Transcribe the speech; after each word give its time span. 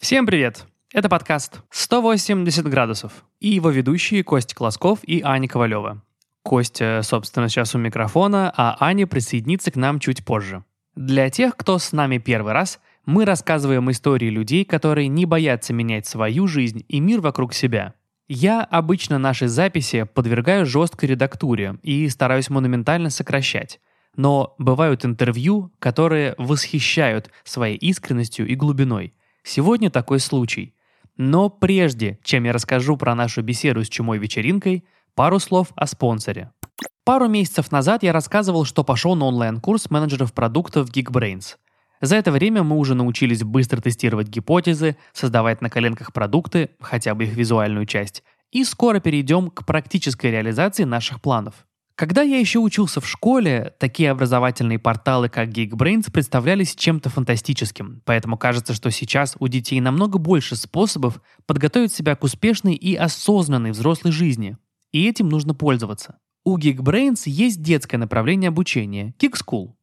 Всем 0.00 0.24
привет! 0.24 0.64
Это 0.94 1.10
подкаст 1.10 1.60
«180 1.70 2.62
градусов» 2.70 3.26
и 3.38 3.50
его 3.50 3.68
ведущие 3.68 4.24
Костя 4.24 4.54
Класков 4.54 5.00
и 5.02 5.20
Аня 5.20 5.46
Ковалева. 5.46 6.02
Костя, 6.42 7.02
собственно, 7.02 7.50
сейчас 7.50 7.74
у 7.74 7.78
микрофона, 7.78 8.50
а 8.56 8.78
Аня 8.80 9.06
присоединится 9.06 9.70
к 9.70 9.76
нам 9.76 10.00
чуть 10.00 10.24
позже. 10.24 10.64
Для 10.96 11.28
тех, 11.28 11.54
кто 11.54 11.78
с 11.78 11.92
нами 11.92 12.16
первый 12.16 12.54
раз, 12.54 12.80
мы 13.04 13.26
рассказываем 13.26 13.90
истории 13.90 14.30
людей, 14.30 14.64
которые 14.64 15.08
не 15.08 15.26
боятся 15.26 15.74
менять 15.74 16.06
свою 16.06 16.46
жизнь 16.46 16.82
и 16.88 16.98
мир 16.98 17.20
вокруг 17.20 17.52
себя. 17.52 17.92
Я 18.26 18.62
обычно 18.62 19.18
наши 19.18 19.48
записи 19.48 20.04
подвергаю 20.04 20.64
жесткой 20.64 21.10
редактуре 21.10 21.76
и 21.82 22.08
стараюсь 22.08 22.48
монументально 22.48 23.10
сокращать. 23.10 23.80
Но 24.16 24.54
бывают 24.56 25.04
интервью, 25.04 25.70
которые 25.78 26.36
восхищают 26.38 27.30
своей 27.44 27.76
искренностью 27.76 28.46
и 28.46 28.54
глубиной. 28.54 29.12
Сегодня 29.42 29.90
такой 29.90 30.20
случай. 30.20 30.74
Но 31.16 31.50
прежде, 31.50 32.18
чем 32.22 32.44
я 32.44 32.52
расскажу 32.52 32.96
про 32.96 33.14
нашу 33.14 33.42
беседу 33.42 33.84
с 33.84 33.88
чумой 33.88 34.18
вечеринкой, 34.18 34.84
пару 35.14 35.38
слов 35.38 35.68
о 35.76 35.86
спонсоре. 35.86 36.52
Пару 37.04 37.28
месяцев 37.28 37.72
назад 37.72 38.02
я 38.02 38.12
рассказывал, 38.12 38.64
что 38.64 38.84
пошел 38.84 39.14
на 39.16 39.26
онлайн-курс 39.26 39.90
менеджеров 39.90 40.32
продуктов 40.32 40.90
Geekbrains. 40.90 41.56
За 42.00 42.16
это 42.16 42.32
время 42.32 42.62
мы 42.62 42.76
уже 42.76 42.94
научились 42.94 43.42
быстро 43.42 43.80
тестировать 43.80 44.28
гипотезы, 44.28 44.96
создавать 45.12 45.60
на 45.60 45.68
коленках 45.68 46.12
продукты, 46.12 46.70
хотя 46.80 47.14
бы 47.14 47.24
их 47.24 47.34
визуальную 47.34 47.84
часть, 47.84 48.22
и 48.50 48.64
скоро 48.64 49.00
перейдем 49.00 49.50
к 49.50 49.66
практической 49.66 50.30
реализации 50.30 50.84
наших 50.84 51.20
планов– 51.20 51.54
когда 52.00 52.22
я 52.22 52.38
еще 52.38 52.60
учился 52.60 53.02
в 53.02 53.06
школе, 53.06 53.74
такие 53.78 54.10
образовательные 54.10 54.78
порталы, 54.78 55.28
как 55.28 55.50
Geekbrains, 55.50 56.10
представлялись 56.10 56.74
чем-то 56.74 57.10
фантастическим, 57.10 58.00
поэтому 58.06 58.38
кажется, 58.38 58.72
что 58.72 58.90
сейчас 58.90 59.36
у 59.38 59.48
детей 59.48 59.78
намного 59.82 60.18
больше 60.18 60.56
способов 60.56 61.20
подготовить 61.44 61.92
себя 61.92 62.16
к 62.16 62.24
успешной 62.24 62.72
и 62.72 62.94
осознанной 62.94 63.72
взрослой 63.72 64.12
жизни, 64.12 64.56
и 64.92 65.06
этим 65.06 65.28
нужно 65.28 65.52
пользоваться. 65.52 66.16
У 66.42 66.56
Geekbrains 66.56 67.24
есть 67.26 67.60
детское 67.60 67.98
направление 67.98 68.48
обучения– 68.48 69.12
Geek 69.20 69.34
School. 69.34 69.74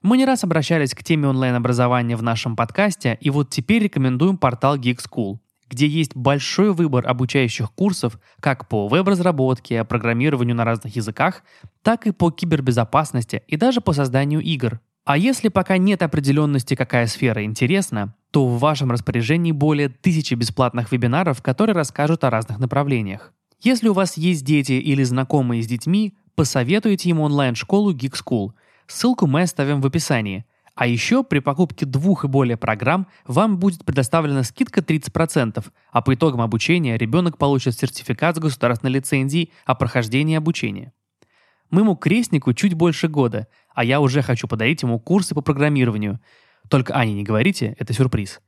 Мы 0.00 0.16
не 0.16 0.24
раз 0.24 0.44
обращались 0.44 0.94
к 0.94 1.04
теме 1.04 1.28
онлайн-образования 1.28 2.16
в 2.16 2.22
нашем 2.22 2.56
подкасте, 2.56 3.18
и 3.20 3.28
вот 3.28 3.50
теперь 3.50 3.82
рекомендуем 3.82 4.38
портал 4.38 4.78
Geek 4.78 5.00
School 5.06 5.40
где 5.68 5.86
есть 5.86 6.14
большой 6.14 6.72
выбор 6.72 7.06
обучающих 7.06 7.72
курсов 7.72 8.18
как 8.40 8.68
по 8.68 8.88
веб-разработке, 8.88 9.84
программированию 9.84 10.54
на 10.54 10.64
разных 10.64 10.96
языках, 10.96 11.42
так 11.82 12.06
и 12.06 12.12
по 12.12 12.30
кибербезопасности 12.30 13.42
и 13.46 13.56
даже 13.56 13.80
по 13.80 13.92
созданию 13.92 14.40
игр. 14.40 14.80
А 15.04 15.16
если 15.16 15.48
пока 15.48 15.78
нет 15.78 16.02
определенности, 16.02 16.74
какая 16.74 17.06
сфера 17.06 17.44
интересна, 17.44 18.14
то 18.32 18.46
в 18.46 18.58
вашем 18.58 18.90
распоряжении 18.90 19.52
более 19.52 19.88
тысячи 19.88 20.34
бесплатных 20.34 20.90
вебинаров, 20.90 21.42
которые 21.42 21.74
расскажут 21.74 22.24
о 22.24 22.30
разных 22.30 22.58
направлениях. 22.58 23.32
Если 23.60 23.88
у 23.88 23.92
вас 23.92 24.16
есть 24.16 24.44
дети 24.44 24.72
или 24.72 25.02
знакомые 25.04 25.62
с 25.62 25.66
детьми, 25.66 26.16
посоветуйте 26.34 27.10
им 27.10 27.20
онлайн-школу 27.20 27.94
Geek 27.94 28.14
School. 28.14 28.50
Ссылку 28.86 29.26
мы 29.26 29.42
оставим 29.42 29.80
в 29.80 29.86
описании– 29.86 30.44
а 30.76 30.86
еще 30.86 31.24
при 31.24 31.38
покупке 31.38 31.86
двух 31.86 32.24
и 32.24 32.28
более 32.28 32.58
программ 32.58 33.08
вам 33.26 33.58
будет 33.58 33.84
предоставлена 33.84 34.42
скидка 34.44 34.80
30%, 34.80 35.64
а 35.90 36.02
по 36.02 36.14
итогам 36.14 36.42
обучения 36.42 36.98
ребенок 36.98 37.38
получит 37.38 37.78
сертификат 37.78 38.36
с 38.36 38.40
государственной 38.40 38.92
лицензией 38.92 39.52
о 39.64 39.74
прохождении 39.74 40.36
обучения. 40.36 40.92
Моему 41.70 41.96
крестнику 41.96 42.52
чуть 42.52 42.74
больше 42.74 43.08
года, 43.08 43.48
а 43.74 43.84
я 43.84 44.00
уже 44.00 44.20
хочу 44.20 44.46
подарить 44.46 44.82
ему 44.82 45.00
курсы 45.00 45.34
по 45.34 45.40
программированию. 45.40 46.20
Только 46.68 46.94
Ане 46.94 47.14
не 47.14 47.24
говорите, 47.24 47.74
это 47.78 47.94
сюрприз. 47.94 48.40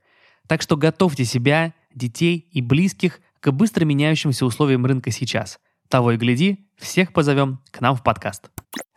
Так 0.46 0.60
что 0.60 0.76
готовьте 0.76 1.24
себя, 1.24 1.72
детей 1.94 2.46
и 2.52 2.60
близких 2.60 3.20
к 3.40 3.50
быстро 3.50 3.86
меняющимся 3.86 4.44
условиям 4.44 4.84
рынка 4.84 5.10
сейчас. 5.10 5.58
Того 5.88 6.12
и 6.12 6.18
гляди, 6.18 6.68
всех 6.76 7.14
позовем 7.14 7.60
к 7.70 7.80
нам 7.80 7.96
в 7.96 8.02
подкаст. 8.02 8.50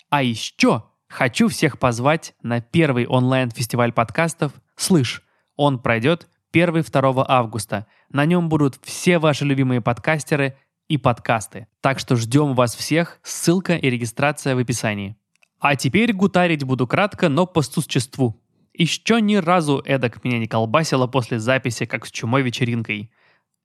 А 0.10 0.22
еще 0.22 0.84
Хочу 1.12 1.50
всех 1.50 1.78
позвать 1.78 2.36
на 2.42 2.62
первый 2.62 3.06
онлайн-фестиваль 3.06 3.92
подкастов 3.92 4.54
«Слышь». 4.78 5.24
Он 5.58 5.78
пройдет 5.78 6.30
1-2 6.54 7.26
августа. 7.28 7.86
На 8.10 8.24
нем 8.24 8.48
будут 8.48 8.80
все 8.82 9.20
ваши 9.20 9.44
любимые 9.44 9.82
подкастеры 9.82 10.56
и 10.88 10.98
подкасты. 10.98 11.68
Так 11.82 12.00
что 12.00 12.16
ждем 12.16 12.56
вас 12.56 12.76
всех. 12.76 13.20
Ссылка 13.24 13.76
и 13.76 13.90
регистрация 13.90 14.56
в 14.56 14.60
описании. 14.60 15.18
А 15.60 15.76
теперь 15.76 16.14
гутарить 16.14 16.64
буду 16.64 16.88
кратко, 16.88 17.28
но 17.28 17.46
по 17.46 17.62
существу. 17.62 18.42
Еще 18.74 19.20
ни 19.20 19.36
разу 19.36 19.84
эдак 19.86 20.24
меня 20.24 20.40
не 20.40 20.48
колбасило 20.48 21.08
после 21.08 21.40
записи, 21.40 21.86
как 21.86 22.06
с 22.06 22.12
чумой 22.12 22.42
вечеринкой. 22.42 23.12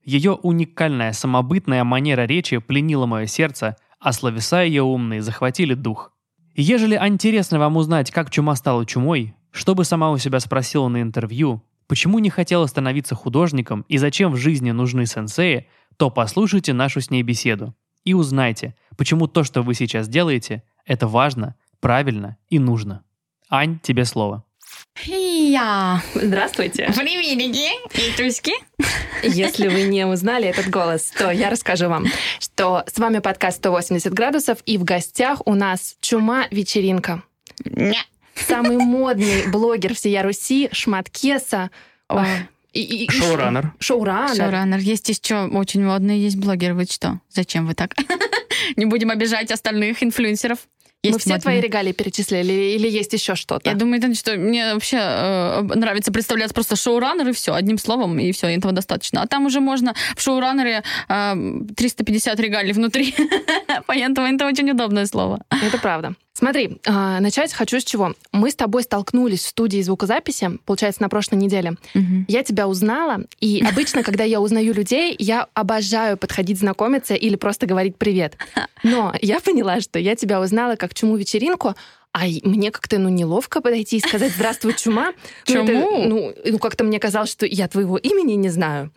Ее 0.02 0.32
уникальная 0.32 1.12
самобытная 1.12 1.84
манера 1.84 2.22
речи 2.22 2.58
пленила 2.58 3.06
мое 3.06 3.26
сердце, 3.26 3.76
а 4.00 4.12
словеса 4.12 4.62
ее 4.62 4.82
умные 4.82 5.22
захватили 5.22 5.74
дух– 5.74 6.12
ежели 6.62 6.96
интересно 6.96 7.58
вам 7.58 7.76
узнать, 7.76 8.10
как 8.10 8.30
чума 8.30 8.56
стала 8.56 8.86
чумой, 8.86 9.34
что 9.50 9.74
бы 9.74 9.84
сама 9.84 10.10
у 10.10 10.18
себя 10.18 10.40
спросила 10.40 10.88
на 10.88 11.02
интервью, 11.02 11.62
почему 11.86 12.18
не 12.18 12.30
хотела 12.30 12.66
становиться 12.66 13.14
художником 13.14 13.84
и 13.88 13.98
зачем 13.98 14.32
в 14.32 14.36
жизни 14.36 14.70
нужны 14.70 15.06
сенсеи, 15.06 15.68
то 15.96 16.10
послушайте 16.10 16.72
нашу 16.72 17.00
с 17.00 17.10
ней 17.10 17.22
беседу 17.22 17.74
и 18.04 18.14
узнайте, 18.14 18.74
почему 18.96 19.26
то, 19.26 19.44
что 19.44 19.62
вы 19.62 19.74
сейчас 19.74 20.08
делаете, 20.08 20.62
это 20.86 21.06
важно, 21.08 21.56
правильно 21.80 22.38
и 22.48 22.58
нужно. 22.58 23.02
Ань, 23.50 23.78
тебе 23.80 24.04
слово. 24.04 24.45
Я. 25.04 26.02
Здравствуйте. 26.14 26.92
Приветики. 26.96 27.70
Туськи. 28.16 28.52
Если 29.22 29.68
вы 29.68 29.82
не 29.82 30.06
узнали 30.06 30.48
этот 30.48 30.68
голос, 30.68 31.12
то 31.16 31.30
я 31.30 31.50
расскажу 31.50 31.88
вам, 31.88 32.06
что 32.40 32.84
с 32.92 32.98
вами 32.98 33.18
подкаст 33.18 33.58
180 33.58 34.12
градусов, 34.12 34.58
и 34.66 34.78
в 34.78 34.84
гостях 34.84 35.42
у 35.44 35.54
нас 35.54 35.96
Чума-вечеринка. 36.00 37.22
Самый 38.34 38.76
модный 38.76 39.48
блогер 39.48 39.94
всея 39.94 40.22
Руси, 40.22 40.68
Шматкеса. 40.72 41.70
А, 42.08 42.26
и, 42.72 43.04
и, 43.04 43.10
шоураннер. 43.10 43.72
Шоураннер. 43.78 44.36
Шоураннер. 44.36 44.78
Есть 44.78 45.08
еще 45.08 45.46
очень 45.46 45.82
модные, 45.82 46.22
есть 46.22 46.36
блогеры. 46.36 46.74
Вы 46.74 46.84
что? 46.84 47.20
Зачем 47.30 47.66
вы 47.66 47.74
так? 47.74 47.94
Не 48.76 48.84
будем 48.84 49.10
обижать 49.10 49.50
остальных 49.50 50.02
инфлюенсеров. 50.02 50.58
Есть 51.06 51.26
Мы 51.26 51.32
все 51.32 51.38
твои 51.40 51.60
регалии 51.60 51.92
перечислили 51.92 52.52
или 52.52 52.88
есть 52.88 53.12
еще 53.12 53.34
что-то? 53.34 53.68
Я 53.68 53.76
думаю, 53.76 53.98
это 53.98 54.14
что 54.14 54.36
мне 54.36 54.74
вообще 54.74 54.98
э, 54.98 55.62
нравится 55.62 56.12
представляться 56.12 56.54
просто 56.54 56.76
шоураннер 56.76 57.28
и 57.28 57.32
все, 57.32 57.54
одним 57.54 57.78
словом, 57.78 58.18
и 58.18 58.32
все, 58.32 58.48
этого 58.48 58.72
достаточно. 58.72 59.22
А 59.22 59.26
там 59.26 59.46
уже 59.46 59.60
можно 59.60 59.94
в 60.16 60.22
шоураннере 60.22 60.82
э, 61.08 61.34
350 61.76 62.40
регалий 62.40 62.72
внутри. 62.72 63.14
Поэтому 63.86 64.26
это 64.26 64.46
очень 64.46 64.70
удобное 64.70 65.06
слово. 65.06 65.40
Это 65.50 65.78
правда. 65.78 66.14
Смотри, 66.36 66.78
э, 66.84 67.20
начать 67.20 67.54
хочу 67.54 67.80
с 67.80 67.84
чего. 67.84 68.14
Мы 68.30 68.50
с 68.50 68.54
тобой 68.54 68.82
столкнулись 68.82 69.42
в 69.42 69.48
студии 69.48 69.80
звукозаписи, 69.80 70.58
получается, 70.66 71.00
на 71.00 71.08
прошлой 71.08 71.36
неделе. 71.36 71.76
Угу. 71.94 72.26
Я 72.28 72.42
тебя 72.42 72.68
узнала, 72.68 73.22
и 73.40 73.64
обычно, 73.66 74.02
когда 74.02 74.22
я 74.24 74.42
узнаю 74.42 74.74
людей, 74.74 75.16
я 75.18 75.46
обожаю 75.54 76.18
подходить 76.18 76.58
знакомиться 76.58 77.14
или 77.14 77.36
просто 77.36 77.64
говорить 77.64 77.96
привет. 77.96 78.36
Но 78.82 79.14
я 79.22 79.40
поняла, 79.40 79.80
что 79.80 79.98
я 79.98 80.14
тебя 80.14 80.38
узнала 80.38 80.76
как 80.76 80.92
чуму 80.92 81.16
вечеринку, 81.16 81.74
а 82.12 82.26
мне 82.42 82.70
как-то 82.70 82.98
ну 82.98 83.08
неловко 83.08 83.62
подойти 83.62 83.96
и 83.96 84.00
сказать 84.00 84.32
«Здравствуй, 84.32 84.74
чума». 84.74 85.14
Чему? 85.44 85.64
Ну, 85.64 85.72
это, 85.72 86.08
ну, 86.08 86.34
ну 86.52 86.58
как-то 86.58 86.84
мне 86.84 87.00
казалось, 87.00 87.30
что 87.30 87.46
я 87.46 87.66
твоего 87.66 87.96
имени 87.96 88.34
не 88.34 88.50
знаю. 88.50 88.90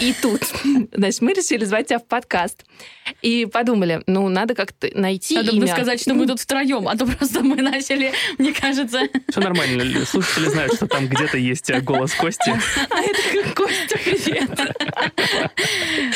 И 0.00 0.12
тут, 0.20 0.42
значит, 0.92 1.20
мы 1.20 1.32
решили 1.34 1.64
звать 1.64 1.86
тебя 1.86 2.00
в 2.00 2.06
подкаст. 2.06 2.64
И 3.22 3.46
подумали, 3.46 4.02
ну, 4.06 4.28
надо 4.28 4.54
как-то 4.54 4.88
найти 4.94 5.36
Надо 5.36 5.52
имя. 5.52 5.60
бы 5.62 5.66
сказать, 5.68 6.00
что 6.00 6.14
мы 6.14 6.26
тут 6.26 6.40
втроем, 6.40 6.88
а 6.88 6.96
то 6.96 7.06
просто 7.06 7.42
мы 7.42 7.56
начали, 7.56 8.12
мне 8.38 8.52
кажется... 8.52 9.02
Все 9.28 9.40
нормально, 9.40 10.04
слушатели 10.04 10.48
знают, 10.48 10.74
что 10.74 10.88
там 10.88 11.06
где-то 11.06 11.38
есть 11.38 11.70
голос 11.82 12.12
Кости. 12.14 12.50
А 12.90 13.00
это 13.00 13.54
Костя, 13.54 13.98
привет. 14.04 14.50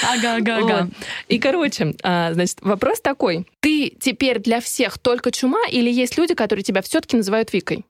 Ага, 0.02 0.36
ага, 0.36 0.58
ага. 0.58 0.88
И, 1.28 1.38
короче, 1.38 1.94
а, 2.02 2.34
значит, 2.34 2.58
вопрос 2.62 3.00
такой. 3.00 3.46
Ты 3.60 3.94
теперь 4.00 4.40
для 4.40 4.60
всех 4.60 4.98
только 4.98 5.30
чума 5.30 5.60
или 5.70 5.90
есть 5.90 6.18
люди, 6.18 6.34
которые 6.34 6.64
тебя 6.64 6.82
все-таки 6.82 7.16
называют 7.16 7.52
Викой? 7.52 7.84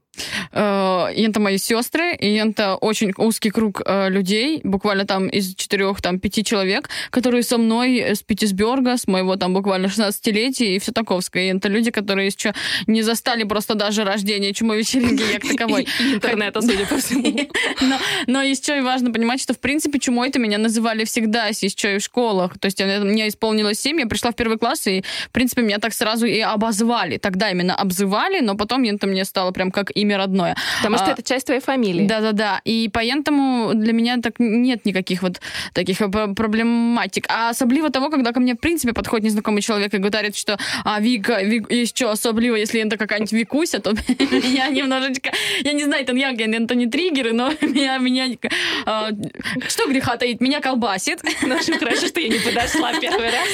Э, 0.53 1.09
и 1.15 1.23
это 1.23 1.41
мои 1.41 1.59
сестры, 1.59 2.15
и 2.15 2.35
это 2.35 2.77
очень 2.77 3.13
узкий 3.17 3.51
круг 3.51 3.83
э, 3.85 4.09
людей, 4.11 4.61
буквально 4.65 5.07
там 5.07 5.29
из 5.29 5.55
четырех, 5.55 6.01
там, 6.01 6.19
пяти 6.19 6.45
человек, 6.45 6.91
которые 7.11 7.43
со 7.43 7.59
мной 7.59 8.01
с 8.01 8.23
Питтсберга, 8.23 8.97
с 8.97 9.07
моего 9.07 9.37
там 9.37 9.55
буквально 9.55 9.87
16-летия 9.87 10.77
и 10.77 10.79
все 10.79 10.93
таковское. 10.93 11.45
И 11.45 11.57
это 11.57 11.69
люди, 11.69 11.91
которые 11.91 12.27
еще 12.27 12.53
не 12.87 13.03
застали 13.03 13.45
просто 13.45 13.75
даже 13.75 14.05
рождение 14.05 14.53
чумой 14.53 14.79
вечеринки 14.79 15.23
як 15.33 15.43
таковой. 15.49 15.89
Интернета, 16.01 16.61
судя 16.61 16.87
по 16.87 16.99
всему. 16.99 17.23
Но, 17.81 17.99
но 18.27 18.43
еще 18.43 18.79
и 18.79 18.81
важно 18.81 19.11
понимать, 19.13 19.41
что 19.41 19.55
в 19.55 19.59
принципе 19.59 19.99
чумой-то 19.99 20.39
меня 20.39 20.59
называли 20.59 21.05
всегда 21.05 21.47
еще 21.47 21.97
и 21.97 21.99
в 21.99 22.03
школах. 22.03 22.59
То 22.59 22.67
есть 22.67 22.81
мне 22.83 23.29
исполнилось 23.29 23.81
7, 23.81 24.01
я 24.01 24.07
пришла 24.07 24.31
в 24.31 24.35
первый 24.35 24.59
класс, 24.59 24.87
и 24.87 25.03
в 25.29 25.31
принципе 25.31 25.63
меня 25.63 25.79
так 25.79 25.95
сразу 25.95 26.27
и 26.27 26.41
обозвали. 26.41 27.19
Тогда 27.19 27.51
именно 27.51 27.75
обзывали, 27.75 28.41
но 28.41 28.57
потом 28.57 28.83
это 28.85 29.07
мне 29.07 29.25
стало 29.25 29.51
прям 29.53 29.71
как 29.71 29.91
имя 30.03 30.19
родное. 30.19 30.57
Потому 30.79 30.97
что 30.97 31.07
а, 31.07 31.13
это 31.13 31.23
часть 31.23 31.47
твоей 31.47 31.61
фамилии. 31.61 32.07
Да-да-да. 32.07 32.61
И 32.65 32.91
поэтому 32.93 33.73
для 33.75 33.93
меня 33.93 34.19
так 34.19 34.35
нет 34.39 34.85
никаких 34.85 35.23
вот 35.23 35.41
таких 35.73 35.99
проблематик. 35.99 37.27
А 37.29 37.51
особливо 37.51 37.91
того, 37.91 38.11
когда 38.11 38.33
ко 38.33 38.41
мне, 38.41 38.55
в 38.55 38.59
принципе, 38.59 38.93
подходит 38.93 39.25
незнакомый 39.25 39.63
человек 39.63 39.95
и 39.95 39.99
говорит, 39.99 40.37
что 40.37 40.59
а, 40.85 41.01
Вика, 41.01 41.43
Вик, 41.43 41.71
и 41.71 41.87
что, 41.87 42.11
особливо, 42.11 42.57
если 42.57 42.81
это 42.81 42.97
какая-нибудь 42.97 43.33
Викуся, 43.33 43.81
то 43.81 43.95
я 44.53 44.69
немножечко, 44.69 45.31
я 45.61 45.73
не 45.73 45.85
знаю, 45.85 46.03
это 46.03 46.13
это 46.13 46.75
не 46.75 46.87
триггеры, 46.87 47.33
но 47.33 47.51
меня, 47.61 47.99
меня 47.99 48.27
а, 48.87 49.11
что 49.69 49.89
греха 49.89 50.17
таить, 50.17 50.41
меня 50.41 50.61
колбасит. 50.61 51.23
Ну, 51.43 51.57
хорошо, 51.79 52.07
что 52.07 52.21
я 52.21 52.29
не 52.29 52.39
подошла 52.39 52.93
первый 53.01 53.27
раз, 53.27 53.49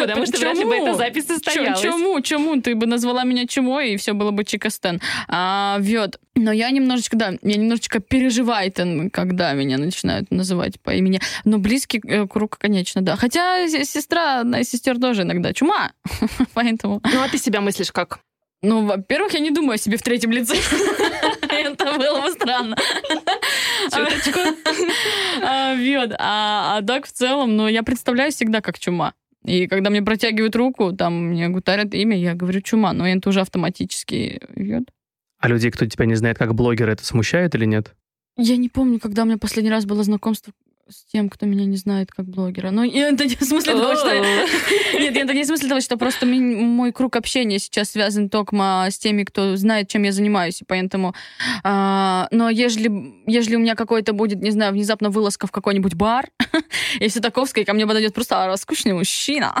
потому 0.00 0.26
что 0.26 0.38
вряд 0.38 0.56
ли 0.56 0.64
бы 0.64 0.74
эта 0.74 0.94
запись 0.94 1.26
состоялась. 1.26 1.80
Чему, 1.80 2.20
чему? 2.20 2.60
Ты 2.60 2.74
бы 2.74 2.86
назвала 2.86 3.24
меня 3.24 3.46
чумой, 3.46 3.92
и 3.92 3.96
все 3.96 4.12
было 4.12 4.30
бы 4.30 4.44
чикастен. 4.44 5.00
А, 5.28 5.78
вот. 5.86 6.20
Но 6.34 6.52
я 6.52 6.70
немножечко, 6.70 7.16
да, 7.16 7.34
я 7.42 7.56
немножечко 7.56 8.00
переживаю, 8.00 8.72
когда 9.12 9.52
меня 9.52 9.78
начинают 9.78 10.30
называть 10.30 10.80
по 10.80 10.90
имени. 10.90 11.20
Но 11.44 11.58
близкий 11.58 12.00
э, 12.06 12.26
круг, 12.26 12.58
конечно, 12.58 13.02
да. 13.02 13.16
Хотя 13.16 13.66
сестра, 13.68 14.42
из 14.42 14.68
сестер 14.68 14.98
тоже 14.98 15.22
иногда 15.22 15.52
чума, 15.52 15.92
поэтому... 16.54 17.00
Ну, 17.04 17.22
а 17.22 17.28
ты 17.28 17.38
себя 17.38 17.60
мыслишь 17.60 17.92
как? 17.92 18.20
Ну, 18.62 18.86
во-первых, 18.86 19.34
я 19.34 19.40
не 19.40 19.50
думаю 19.50 19.74
о 19.74 19.78
себе 19.78 19.96
в 19.96 20.02
третьем 20.02 20.32
лице. 20.32 20.56
Это 21.48 21.98
было 21.98 22.22
бы 22.22 22.30
странно. 22.32 22.76
Чуточку. 23.84 24.40
А, 25.42 25.74
вот. 25.74 26.12
А, 26.18 26.78
а 26.78 26.82
так 26.82 27.06
в 27.06 27.12
целом, 27.12 27.56
ну, 27.56 27.68
я 27.68 27.82
представляю 27.82 28.32
всегда 28.32 28.60
как 28.60 28.78
чума. 28.78 29.12
И 29.44 29.68
когда 29.68 29.90
мне 29.90 30.02
протягивают 30.02 30.56
руку, 30.56 30.92
там 30.92 31.28
мне 31.28 31.48
гутарят 31.48 31.94
имя, 31.94 32.18
я 32.18 32.34
говорю 32.34 32.60
чума, 32.60 32.92
но 32.92 33.06
это 33.06 33.28
уже 33.28 33.40
автоматически 33.40 34.40
идет. 34.56 34.90
А 35.38 35.48
людей, 35.48 35.70
кто 35.70 35.86
тебя 35.86 36.06
не 36.06 36.14
знает 36.14 36.38
как 36.38 36.54
блогер, 36.54 36.88
это 36.88 37.04
смущает 37.04 37.54
или 37.54 37.64
нет? 37.64 37.94
Я 38.36 38.56
не 38.56 38.68
помню, 38.68 39.00
когда 39.00 39.22
у 39.22 39.26
меня 39.26 39.38
последний 39.38 39.70
раз 39.70 39.86
было 39.86 40.02
знакомство 40.02 40.52
с 40.88 41.04
тем, 41.10 41.28
кто 41.28 41.46
меня 41.46 41.64
не 41.64 41.76
знает 41.76 42.12
как 42.12 42.26
блогера. 42.26 42.70
Но 42.72 42.84
это 42.84 43.24
не 43.24 43.34
в 43.34 43.42
смысле 43.42 43.72
того, 43.72 43.96
что... 43.96 44.14
Нет, 44.98 45.16
это 45.16 45.34
не 45.34 45.42
в 45.42 45.46
смысле 45.46 45.68
того, 45.68 45.80
что 45.80 45.96
просто 45.96 46.26
мой 46.26 46.92
круг 46.92 47.16
общения 47.16 47.58
сейчас 47.58 47.90
связан 47.90 48.28
только 48.28 48.56
с 48.90 48.98
теми, 48.98 49.24
кто 49.24 49.56
знает, 49.56 49.88
чем 49.88 50.02
я 50.04 50.12
занимаюсь, 50.12 50.62
и 50.62 50.64
поэтому... 50.64 51.14
А, 51.64 52.28
но 52.30 52.50
если, 52.50 52.90
если 53.26 53.56
у 53.56 53.58
меня 53.58 53.74
какой-то 53.74 54.12
будет, 54.12 54.40
не 54.40 54.50
знаю, 54.50 54.72
внезапно 54.72 55.10
вылазка 55.10 55.46
в 55.46 55.50
какой-нибудь 55.50 55.94
бар, 55.94 56.28
и 57.00 57.08
все 57.08 57.20
таковское, 57.20 57.64
и 57.64 57.66
ко 57.66 57.72
мне 57.72 57.86
подойдет 57.86 58.14
просто 58.14 58.54
скучный 58.56 58.92
мужчина, 58.92 59.54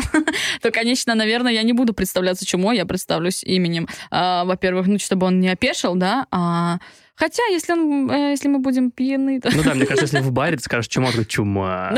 то, 0.62 0.70
конечно, 0.70 1.14
наверное, 1.14 1.52
я 1.52 1.62
не 1.62 1.72
буду 1.72 1.92
представляться 1.92 2.46
чумой, 2.46 2.76
я 2.76 2.86
представлюсь 2.86 3.42
именем. 3.42 3.88
А, 4.10 4.44
во-первых, 4.44 4.86
ну, 4.86 4.98
чтобы 4.98 5.26
он 5.26 5.40
не 5.40 5.48
опешил, 5.48 5.94
да, 5.94 6.26
а 6.30 6.78
Хотя, 7.16 7.42
если, 7.46 7.72
он, 7.72 8.10
э, 8.10 8.30
если 8.32 8.48
мы 8.48 8.58
будем 8.58 8.90
пьяны, 8.90 9.40
то... 9.40 9.50
Ну 9.54 9.62
да, 9.62 9.74
мне 9.74 9.86
кажется, 9.86 10.16
если 10.16 10.28
в 10.28 10.32
баре 10.32 10.58
ты 10.58 10.62
скажешь 10.62 10.88
чума, 10.88 11.10
то 11.12 11.24
чума. 11.24 11.96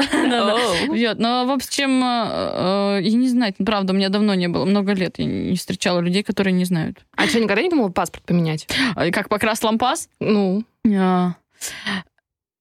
Но, 1.16 1.44
в 1.44 1.50
общем, 1.50 2.02
э, 2.04 2.98
э, 2.98 3.02
я 3.02 3.16
не 3.16 3.28
знаю, 3.28 3.52
правда, 3.64 3.92
у 3.92 3.96
меня 3.96 4.10
давно 4.10 4.34
не 4.34 4.48
было, 4.48 4.64
много 4.64 4.92
лет 4.92 5.18
я 5.18 5.24
не 5.24 5.56
встречала 5.56 6.00
людей, 6.00 6.22
которые 6.22 6.52
не 6.52 6.64
знают. 6.64 6.98
А 7.16 7.26
что, 7.26 7.40
никогда 7.40 7.62
не 7.62 7.68
думала 7.68 7.88
паспорт 7.88 8.24
поменять? 8.24 8.68
Как 9.12 9.28
покрас 9.28 9.62
лампас? 9.62 10.08
Ну. 10.20 10.62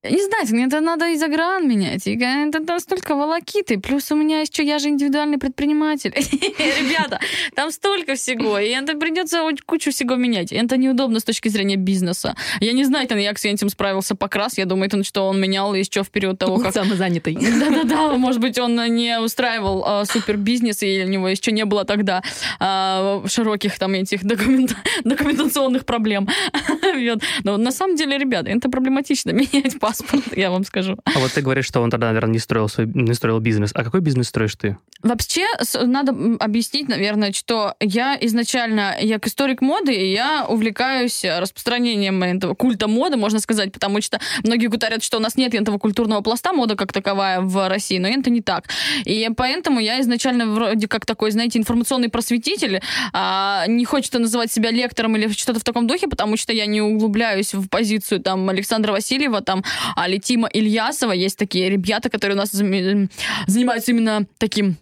Не 0.09 0.24
знаю, 0.24 0.45
мне 0.50 0.65
это 0.65 0.81
надо 0.81 1.09
и 1.09 1.18
загран 1.18 1.68
менять. 1.68 2.07
И 2.07 2.18
это, 2.18 2.59
это 2.59 2.80
столько 2.80 3.15
волокиты. 3.15 3.80
Плюс 3.80 4.12
у 4.12 4.15
меня 4.15 4.42
еще, 4.42 4.63
я 4.63 4.80
же 4.80 4.89
индивидуальный 4.89 5.38
предприниматель. 5.38 6.12
Ребята, 6.15 7.19
там 7.56 7.71
столько 7.71 8.15
всего. 8.15 8.59
И 8.59 8.69
это 8.69 8.95
придется 8.98 9.42
кучу 9.65 9.92
всего 9.92 10.15
менять. 10.15 10.51
Это 10.51 10.77
неудобно 10.77 11.19
с 11.19 11.24
точки 11.24 11.50
зрения 11.50 11.75
бизнеса. 11.75 12.36
Я 12.59 12.74
не 12.74 12.83
знаю, 12.83 13.07
там, 13.07 13.18
как 13.24 13.38
с 13.38 13.45
этим 13.45 13.69
справился 13.69 14.15
покрас. 14.15 14.57
Я 14.57 14.65
думаю, 14.65 14.89
что 15.04 15.27
он 15.27 15.39
менял 15.39 15.74
еще 15.74 16.04
вперед 16.04 16.38
того, 16.38 16.59
как... 16.59 16.74
Самозанятый. 16.74 17.36
Да-да-да. 17.59 18.13
Может 18.13 18.42
быть, 18.42 18.57
он 18.59 18.75
не 18.94 19.19
устраивал 19.19 19.83
а, 19.86 20.06
супер 20.06 20.38
бизнес, 20.38 20.83
и 20.83 21.04
у 21.04 21.07
него 21.07 21.27
еще 21.27 21.51
не 21.51 21.65
было 21.65 21.86
тогда 21.86 22.21
а, 22.59 23.24
широких 23.27 23.77
там 23.77 23.94
этих 23.94 24.24
документ... 24.24 24.75
документационных 25.04 25.86
проблем. 25.86 26.27
Но 27.44 27.58
на 27.58 27.72
самом 27.72 27.96
деле, 27.96 28.18
ребята, 28.18 28.50
это 28.50 28.70
проблематично 28.70 29.32
менять 29.32 29.80
паспорт 29.80 29.98
паспорт, 29.98 30.24
я 30.38 30.50
вам 30.50 30.64
скажу. 30.64 30.98
А 31.06 31.20
вот 31.20 31.32
ты 31.32 31.42
говоришь, 31.42 31.66
что 31.66 31.82
он 31.82 31.90
тогда, 31.90 32.08
наверное, 32.08 32.34
не 32.34 32.40
строил, 32.40 32.70
свой, 32.70 32.88
не 32.88 33.14
строил 33.14 33.40
бизнес. 33.40 33.72
А 33.74 33.84
какой 33.84 34.02
бизнес 34.02 34.28
строишь 34.28 34.56
ты? 34.56 34.78
Вообще, 35.04 35.46
надо 35.84 36.14
объяснить, 36.40 36.88
наверное, 36.88 37.32
что 37.32 37.76
я 37.80 38.18
изначально, 38.22 38.96
я 39.00 39.20
историк 39.24 39.62
моды, 39.62 39.94
и 39.94 40.12
я 40.12 40.46
увлекаюсь 40.48 41.24
распространением 41.24 42.24
этого 42.24 42.56
культа 42.56 42.88
моды, 42.88 43.18
можно 43.18 43.40
сказать, 43.40 43.72
потому 43.72 44.02
что 44.02 44.20
многие 44.44 44.68
говорят, 44.68 45.04
что 45.04 45.18
у 45.18 45.20
нас 45.20 45.36
нет 45.36 45.54
этого 45.54 45.78
культурного 45.78 46.22
пласта 46.22 46.54
мода 46.54 46.76
как 46.76 46.94
таковая 46.94 47.42
в 47.42 47.70
России, 47.70 48.00
но 48.00 48.08
это 48.08 48.30
не 48.30 48.42
так. 48.42 48.66
И 49.06 49.30
поэтому 49.36 49.80
я 49.80 50.00
изначально 50.02 50.48
вроде 50.48 50.88
как 50.88 51.06
такой, 51.06 51.32
знаете, 51.32 51.60
информационный 51.60 52.10
просветитель, 52.10 52.82
а, 53.14 53.66
не 53.68 53.86
хочется 53.86 54.20
называть 54.20 54.52
себя 54.52 54.72
лектором 54.72 55.16
или 55.16 55.28
что-то 55.30 55.60
в 55.60 55.64
таком 55.64 55.88
духе, 55.88 56.08
потому 56.08 56.38
что 56.38 56.54
я 56.54 56.66
не 56.66 56.82
углубляюсь 56.95 57.54
в 57.54 57.68
позицию 57.68 58.22
там 58.22 58.50
Александра 58.50 58.92
Васильева, 58.92 59.42
там 59.42 59.63
а 59.95 60.07
Летима 60.07 60.48
Ильясова. 60.48 61.12
Есть 61.12 61.38
такие 61.38 61.69
ребята, 61.69 62.10
которые 62.10 62.36
у 62.36 62.39
нас 62.39 62.51
занимаются 62.51 63.92
именно 63.92 64.25
таким 64.38 64.78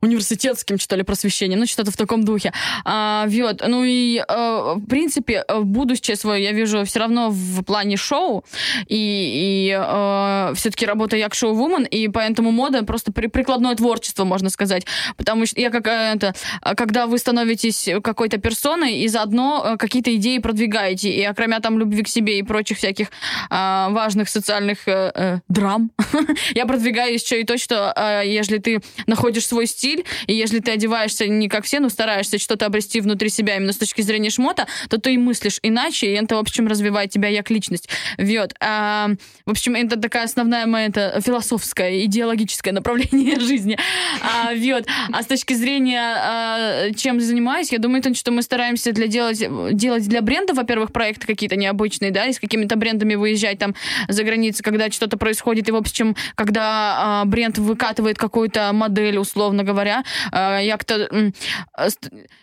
университетским, 0.00 0.78
что 0.78 0.96
ли, 0.96 1.02
просвещением, 1.02 1.60
ну, 1.60 1.66
что-то 1.66 1.90
в 1.90 1.96
таком 1.96 2.24
духе. 2.24 2.52
А, 2.84 3.26
вот, 3.28 3.62
ну 3.66 3.84
и, 3.84 4.22
э, 4.26 4.74
в 4.76 4.86
принципе, 4.86 5.44
в 5.48 5.64
будущее 5.64 6.16
свое 6.16 6.42
я 6.42 6.52
вижу 6.52 6.84
все 6.84 7.00
равно 7.00 7.30
в 7.30 7.62
плане 7.64 7.96
шоу, 7.96 8.44
и, 8.86 9.70
и 9.70 9.78
э, 9.78 10.52
все-таки 10.54 10.86
работаю 10.86 11.20
я 11.20 11.26
как 11.26 11.34
шоу-вумен, 11.34 11.84
и 11.84 12.08
поэтому 12.08 12.50
мода 12.50 12.84
просто 12.84 13.12
при, 13.12 13.26
прикладное 13.26 13.74
творчество, 13.74 14.24
можно 14.24 14.50
сказать, 14.50 14.86
потому 15.16 15.46
что 15.46 15.60
я 15.60 15.70
как 15.70 15.86
э, 15.86 16.14
это, 16.14 16.34
когда 16.76 17.06
вы 17.06 17.18
становитесь 17.18 17.88
какой-то 18.02 18.38
персоной 18.38 19.00
и 19.00 19.08
заодно 19.08 19.62
э, 19.64 19.76
какие-то 19.76 20.14
идеи 20.16 20.38
продвигаете, 20.38 21.10
и 21.10 21.28
кроме 21.34 21.60
там 21.60 21.78
любви 21.78 22.02
к 22.02 22.08
себе 22.08 22.38
и 22.38 22.42
прочих 22.42 22.78
всяких 22.78 23.08
э, 23.08 23.86
важных 23.90 24.28
социальных 24.28 24.88
э, 24.88 25.12
э, 25.14 25.38
драм, 25.48 25.90
я 26.54 26.66
продвигаю 26.66 27.12
еще 27.12 27.40
и 27.40 27.44
то, 27.44 27.58
что 27.58 27.92
э, 27.94 28.22
если 28.26 28.58
ты 28.58 28.80
находишь 29.06 29.46
свой 29.46 29.59
стиль, 29.66 29.90
стиль, 29.90 30.04
и 30.26 30.34
если 30.34 30.60
ты 30.60 30.72
одеваешься 30.72 31.26
не 31.26 31.48
как 31.48 31.64
все, 31.64 31.80
но 31.80 31.88
стараешься 31.88 32.38
что-то 32.38 32.66
обрести 32.66 33.00
внутри 33.00 33.28
себя 33.28 33.56
именно 33.56 33.72
с 33.72 33.76
точки 33.76 34.02
зрения 34.02 34.30
шмота, 34.30 34.66
то 34.88 34.98
ты 34.98 35.14
и 35.14 35.18
мыслишь 35.18 35.58
иначе, 35.62 36.06
и 36.06 36.14
это, 36.14 36.36
в 36.36 36.38
общем, 36.38 36.66
развивает 36.66 37.10
тебя 37.10 37.34
как 37.36 37.50
личность. 37.50 37.88
Вот. 38.18 38.54
А, 38.60 39.10
в 39.46 39.50
общем, 39.50 39.74
это 39.74 39.98
такая 39.98 40.24
основная 40.24 40.66
моя 40.66 40.86
это 40.86 41.20
философская, 41.24 42.04
идеологическое 42.04 42.72
направление 42.72 43.40
жизни. 43.40 43.78
А, 44.22 44.52
вот. 44.54 44.86
а 45.12 45.22
с 45.22 45.26
точки 45.26 45.54
зрения, 45.54 46.14
а, 46.16 46.90
чем 46.94 47.20
занимаюсь, 47.20 47.72
я 47.72 47.78
думаю, 47.78 48.00
это, 48.00 48.14
что 48.14 48.30
мы 48.30 48.42
стараемся 48.42 48.92
для 48.92 49.06
делать, 49.06 49.42
делать 49.72 50.08
для 50.08 50.22
брендов, 50.22 50.56
во-первых, 50.56 50.92
проекты 50.92 51.26
какие-то 51.26 51.56
необычные, 51.56 52.10
да, 52.10 52.26
и 52.26 52.32
с 52.32 52.38
какими-то 52.38 52.76
брендами 52.76 53.14
выезжать 53.14 53.58
там 53.58 53.74
за 54.08 54.24
границу, 54.24 54.62
когда 54.62 54.90
что-то 54.90 55.16
происходит, 55.16 55.68
и, 55.68 55.72
в 55.72 55.76
общем, 55.76 56.16
когда 56.34 57.22
а, 57.22 57.24
бренд 57.24 57.58
выкатывает 57.58 58.18
какую-то 58.18 58.72
модель, 58.72 59.18
условно 59.18 59.49
говоря, 59.52 59.80
говоря, 59.80 60.04
э, 60.32 60.64
як-то 60.64 61.32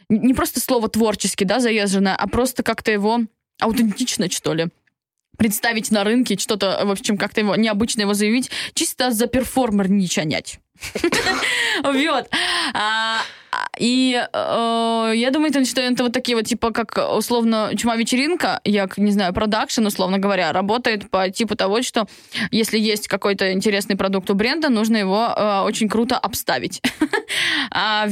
не 0.10 0.34
просто 0.34 0.60
слово 0.60 0.88
творчески, 0.88 1.44
да, 1.44 1.60
заезженное, 1.60 2.16
а 2.16 2.28
просто 2.28 2.64
как-то 2.64 2.92
его 2.92 3.20
аутентично, 3.60 4.30
что 4.30 4.54
ли 4.54 4.68
представить 5.38 5.92
на 5.92 6.04
рынке, 6.04 6.38
что-то, 6.38 6.82
в 6.84 6.90
общем, 6.90 7.18
как-то 7.18 7.42
его 7.42 7.56
необычно 7.56 8.02
его 8.02 8.14
заявить, 8.16 8.50
чисто 8.74 9.12
за 9.12 9.28
перформер 9.28 9.90
не 9.90 10.08
чанять. 10.08 10.60
Вот. 11.84 12.28
И 13.80 14.14
э, 14.14 15.12
я 15.16 15.32
думаю, 15.32 15.66
что 15.66 15.82
это 15.82 16.04
вот 16.04 16.14
такие 16.14 16.36
вот, 16.36 16.46
типа, 16.46 16.72
как 16.72 16.98
условно 17.16 17.72
чума-вечеринка, 17.76 18.60
я 18.64 18.90
не 18.98 19.12
знаю, 19.12 19.34
продакшн, 19.34 19.86
условно 19.86 20.18
говоря, 20.18 20.52
работает 20.52 21.10
по 21.10 21.30
типу 21.30 21.56
того, 21.56 21.82
что 21.82 22.08
если 22.52 22.80
есть 22.80 23.08
какой-то 23.08 23.54
интересный 23.54 23.96
продукт 23.96 24.30
у 24.30 24.34
бренда, 24.34 24.70
нужно 24.70 24.98
его 24.98 25.28
э, 25.36 25.62
очень 25.62 25.90
круто 25.90 26.18
обставить. 26.18 26.82
а, 27.72 28.08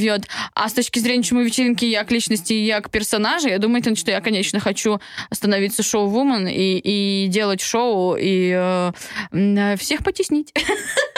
а 0.54 0.70
с 0.70 0.74
точки 0.74 1.00
зрения 1.00 1.24
чума-вечеринки, 1.24 1.86
я 1.86 2.04
к 2.04 2.12
личности, 2.12 2.54
я 2.54 2.82
к 2.82 2.89
персонажу, 2.89 3.48
я 3.48 3.60
думаю, 3.60 3.84
что 3.96 4.12
я, 4.12 4.22
конечно, 4.22 4.60
хочу 4.60 5.00
становиться 5.32 5.84
шоу-вумен 5.84 6.48
и, 6.48 6.80
и 6.84 7.27
делать 7.27 7.62
шоу, 7.62 8.15
и 8.20 8.54
э, 9.32 9.75
всех 9.77 10.04
потеснить. 10.04 10.54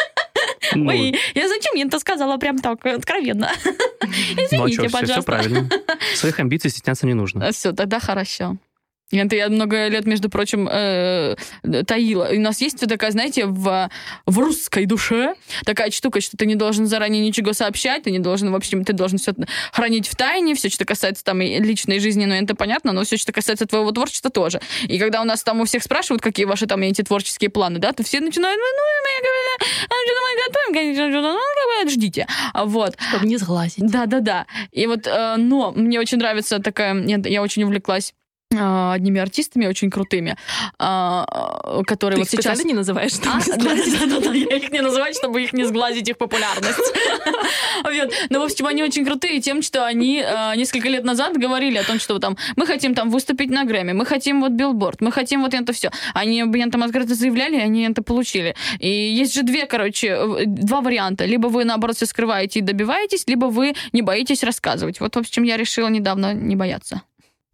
Ну, 0.76 0.90
Ой, 0.90 1.16
я 1.36 1.48
зачем 1.48 1.76
я 1.76 1.86
это 1.86 2.00
сказала 2.00 2.38
прям 2.38 2.60
так 2.60 2.86
откровенно? 2.86 3.52
Извините, 4.02 4.58
ну, 4.58 4.66
а 4.66 4.70
что, 4.70 4.84
пожалуйста. 4.84 5.06
Все, 5.06 5.14
все 5.14 5.22
правильно. 5.24 5.70
Своих 6.16 6.40
амбиций 6.40 6.70
стесняться 6.70 7.06
не 7.06 7.14
нужно. 7.14 7.52
Все, 7.52 7.72
тогда 7.72 8.00
хорошо. 8.00 8.58
Это 9.12 9.38
я 9.38 9.48
много 9.48 9.88
лет, 9.88 10.06
между 10.06 10.30
прочим, 10.30 10.68
э, 10.70 11.36
таила. 11.86 12.32
И 12.32 12.38
у 12.38 12.42
нас 12.42 12.60
есть 12.60 12.80
такая, 12.88 13.12
знаете, 13.12 13.46
в, 13.46 13.90
в 14.26 14.38
русской 14.38 14.86
душе 14.86 15.36
такая 15.66 15.92
штука, 15.92 16.20
что 16.20 16.36
ты 16.36 16.46
не 16.46 16.56
должен 16.56 16.88
заранее 16.88 17.26
ничего 17.26 17.54
сообщать, 17.54 18.04
ты 18.04 18.12
не 18.12 18.20
должен, 18.20 18.52
в 18.52 18.56
общем, 18.56 18.84
ты 18.84 18.92
должен 18.92 19.18
все 19.18 19.34
хранить 19.72 20.10
в 20.10 20.16
тайне, 20.18 20.56
все, 20.56 20.70
что 20.70 20.84
касается 20.84 21.24
там 21.24 21.42
личной 21.42 22.00
жизни, 22.00 22.26
ну, 22.26 22.34
это 22.34 22.54
понятно, 22.54 22.92
но 22.92 23.06
все, 23.06 23.16
что 23.16 23.32
касается 23.32 23.66
твоего 23.66 23.92
творчества, 23.92 24.30
тоже. 24.30 24.60
И 24.84 25.00
когда 25.00 25.22
у 25.22 25.26
нас 25.26 25.42
там 25.42 25.62
у 25.62 25.66
всех 25.66 25.84
спрашивают, 25.84 26.22
какие 26.22 26.46
ваши 26.46 26.66
там 26.66 26.82
эти 26.82 27.02
творческие 27.02 27.50
планы, 27.50 27.80
да, 27.80 27.94
то 27.94 28.04
все 28.04 28.20
начинают, 28.20 28.60
ну, 28.60 28.64
мы, 28.64 29.18
а 29.86 29.94
что 30.06 30.22
мы 30.22 30.48
готовим, 30.48 30.74
конечно, 30.74 31.22
ну, 31.22 31.90
ждите. 31.90 32.28
Вот. 32.54 32.98
Чтобы 33.10 33.28
не 33.28 33.38
сглазить. 33.38 33.86
Да-да-да. 33.86 34.46
И 34.72 34.86
вот, 34.88 35.08
э, 35.08 35.36
но 35.38 35.72
мне 35.72 36.00
очень 36.00 36.18
нравится 36.18 36.60
такая, 36.60 36.96
я 37.06 37.42
очень 37.42 37.64
увлеклась 37.64 38.12
а, 38.12 38.27
одними 38.52 39.20
артистами 39.20 39.68
очень 39.68 39.90
крутыми, 39.90 40.38
а, 40.80 41.26
которые 41.86 42.18
Ты 42.18 42.22
вот 42.22 42.34
их 42.34 42.42
сейчас... 42.42 42.64
не 42.64 42.74
называешь, 42.74 43.14
а, 43.26 43.40
да, 43.58 43.76
да, 44.08 44.20
да, 44.20 44.34
я 44.34 44.58
их 44.58 44.72
не 44.72 44.82
называю, 44.82 45.14
чтобы 45.14 45.44
их 45.44 45.54
не 45.54 45.66
сглазить 45.66 46.10
их 46.10 46.18
популярность. 46.18 46.80
Ну, 48.30 48.40
в 48.40 48.44
общем, 48.44 48.66
они 48.66 48.84
очень 48.84 49.06
крутые 49.06 49.40
тем, 49.40 49.62
что 49.62 49.86
они 49.86 50.24
несколько 50.56 50.90
лет 50.90 51.04
назад 51.04 51.38
говорили 51.38 51.78
о 51.78 51.84
том, 51.84 52.00
что 52.00 52.20
там 52.20 52.36
мы 52.56 52.66
хотим 52.66 52.96
там 52.96 53.10
выступить 53.10 53.50
на 53.50 53.66
Грэмми, 53.66 53.94
мы 53.94 54.06
хотим 54.06 54.42
вот 54.42 54.52
билборд, 54.52 55.00
мы 55.02 55.12
хотим 55.12 55.42
вот 55.42 55.54
это 55.54 55.72
все. 55.74 55.92
Они 56.14 56.44
там 56.72 56.84
открыто 56.84 57.14
заявляли, 57.14 57.58
они 57.58 57.84
это 57.84 58.02
получили. 58.02 58.56
И 58.80 58.90
есть 58.90 59.34
же 59.34 59.44
две, 59.44 59.68
короче, 59.68 60.46
два 60.46 60.82
варианта. 60.82 61.26
Либо 61.26 61.48
вы, 61.48 61.66
наоборот, 61.66 61.96
все 61.96 62.06
скрываете 62.06 62.60
и 62.60 62.62
добиваетесь, 62.62 63.26
либо 63.28 63.46
вы 63.46 63.76
не 63.94 64.02
боитесь 64.02 64.44
рассказывать. 64.44 65.00
Вот, 65.00 65.16
в 65.16 65.20
общем, 65.20 65.44
я 65.44 65.58
решила 65.58 65.88
недавно 65.88 66.34
не 66.34 66.56
бояться 66.56 67.02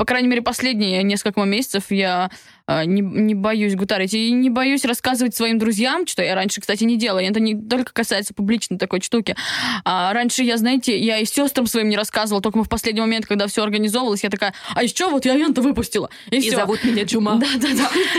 по 0.04 0.08
крайней 0.08 0.28
мере, 0.28 0.42
последние 0.42 1.02
несколько 1.02 1.42
месяцев 1.46 1.86
я 1.90 2.30
не, 2.68 3.02
не 3.02 3.36
боюсь 3.36 3.76
гутарить 3.76 4.14
и 4.14 4.32
не 4.32 4.50
боюсь 4.50 4.86
рассказывать 4.86 5.36
своим 5.36 5.60
друзьям, 5.60 6.08
что 6.08 6.24
я 6.24 6.34
раньше, 6.34 6.62
кстати, 6.62 6.86
не 6.86 6.98
делала. 6.98 7.20
Это 7.20 7.40
не 7.40 7.56
только 7.56 7.92
касается 7.92 8.34
публичной 8.34 8.78
такой 8.78 9.02
штуки. 9.02 9.36
А 9.84 10.14
раньше 10.14 10.44
я, 10.44 10.58
знаете, 10.58 10.98
я 10.98 11.20
и 11.20 11.26
сестрам 11.26 11.68
своим 11.68 11.90
не 11.90 11.98
рассказывала, 11.98 12.42
только 12.42 12.64
в 12.64 12.70
последний 12.70 13.02
момент, 13.02 13.26
когда 13.26 13.48
все 13.48 13.64
организовывалось, 13.64 14.24
я 14.24 14.30
такая, 14.30 14.54
а 14.76 14.84
еще 14.84 15.10
вот 15.10 15.26
я 15.26 15.34
Янта 15.34 15.62
выпустила. 15.62 16.10
И, 16.32 16.38
и 16.38 16.42
все. 16.42 16.56
зовут 16.56 16.84
меня 16.84 17.04
Джума. 17.04 17.38
Да, 17.38 17.48
да, 17.60 17.68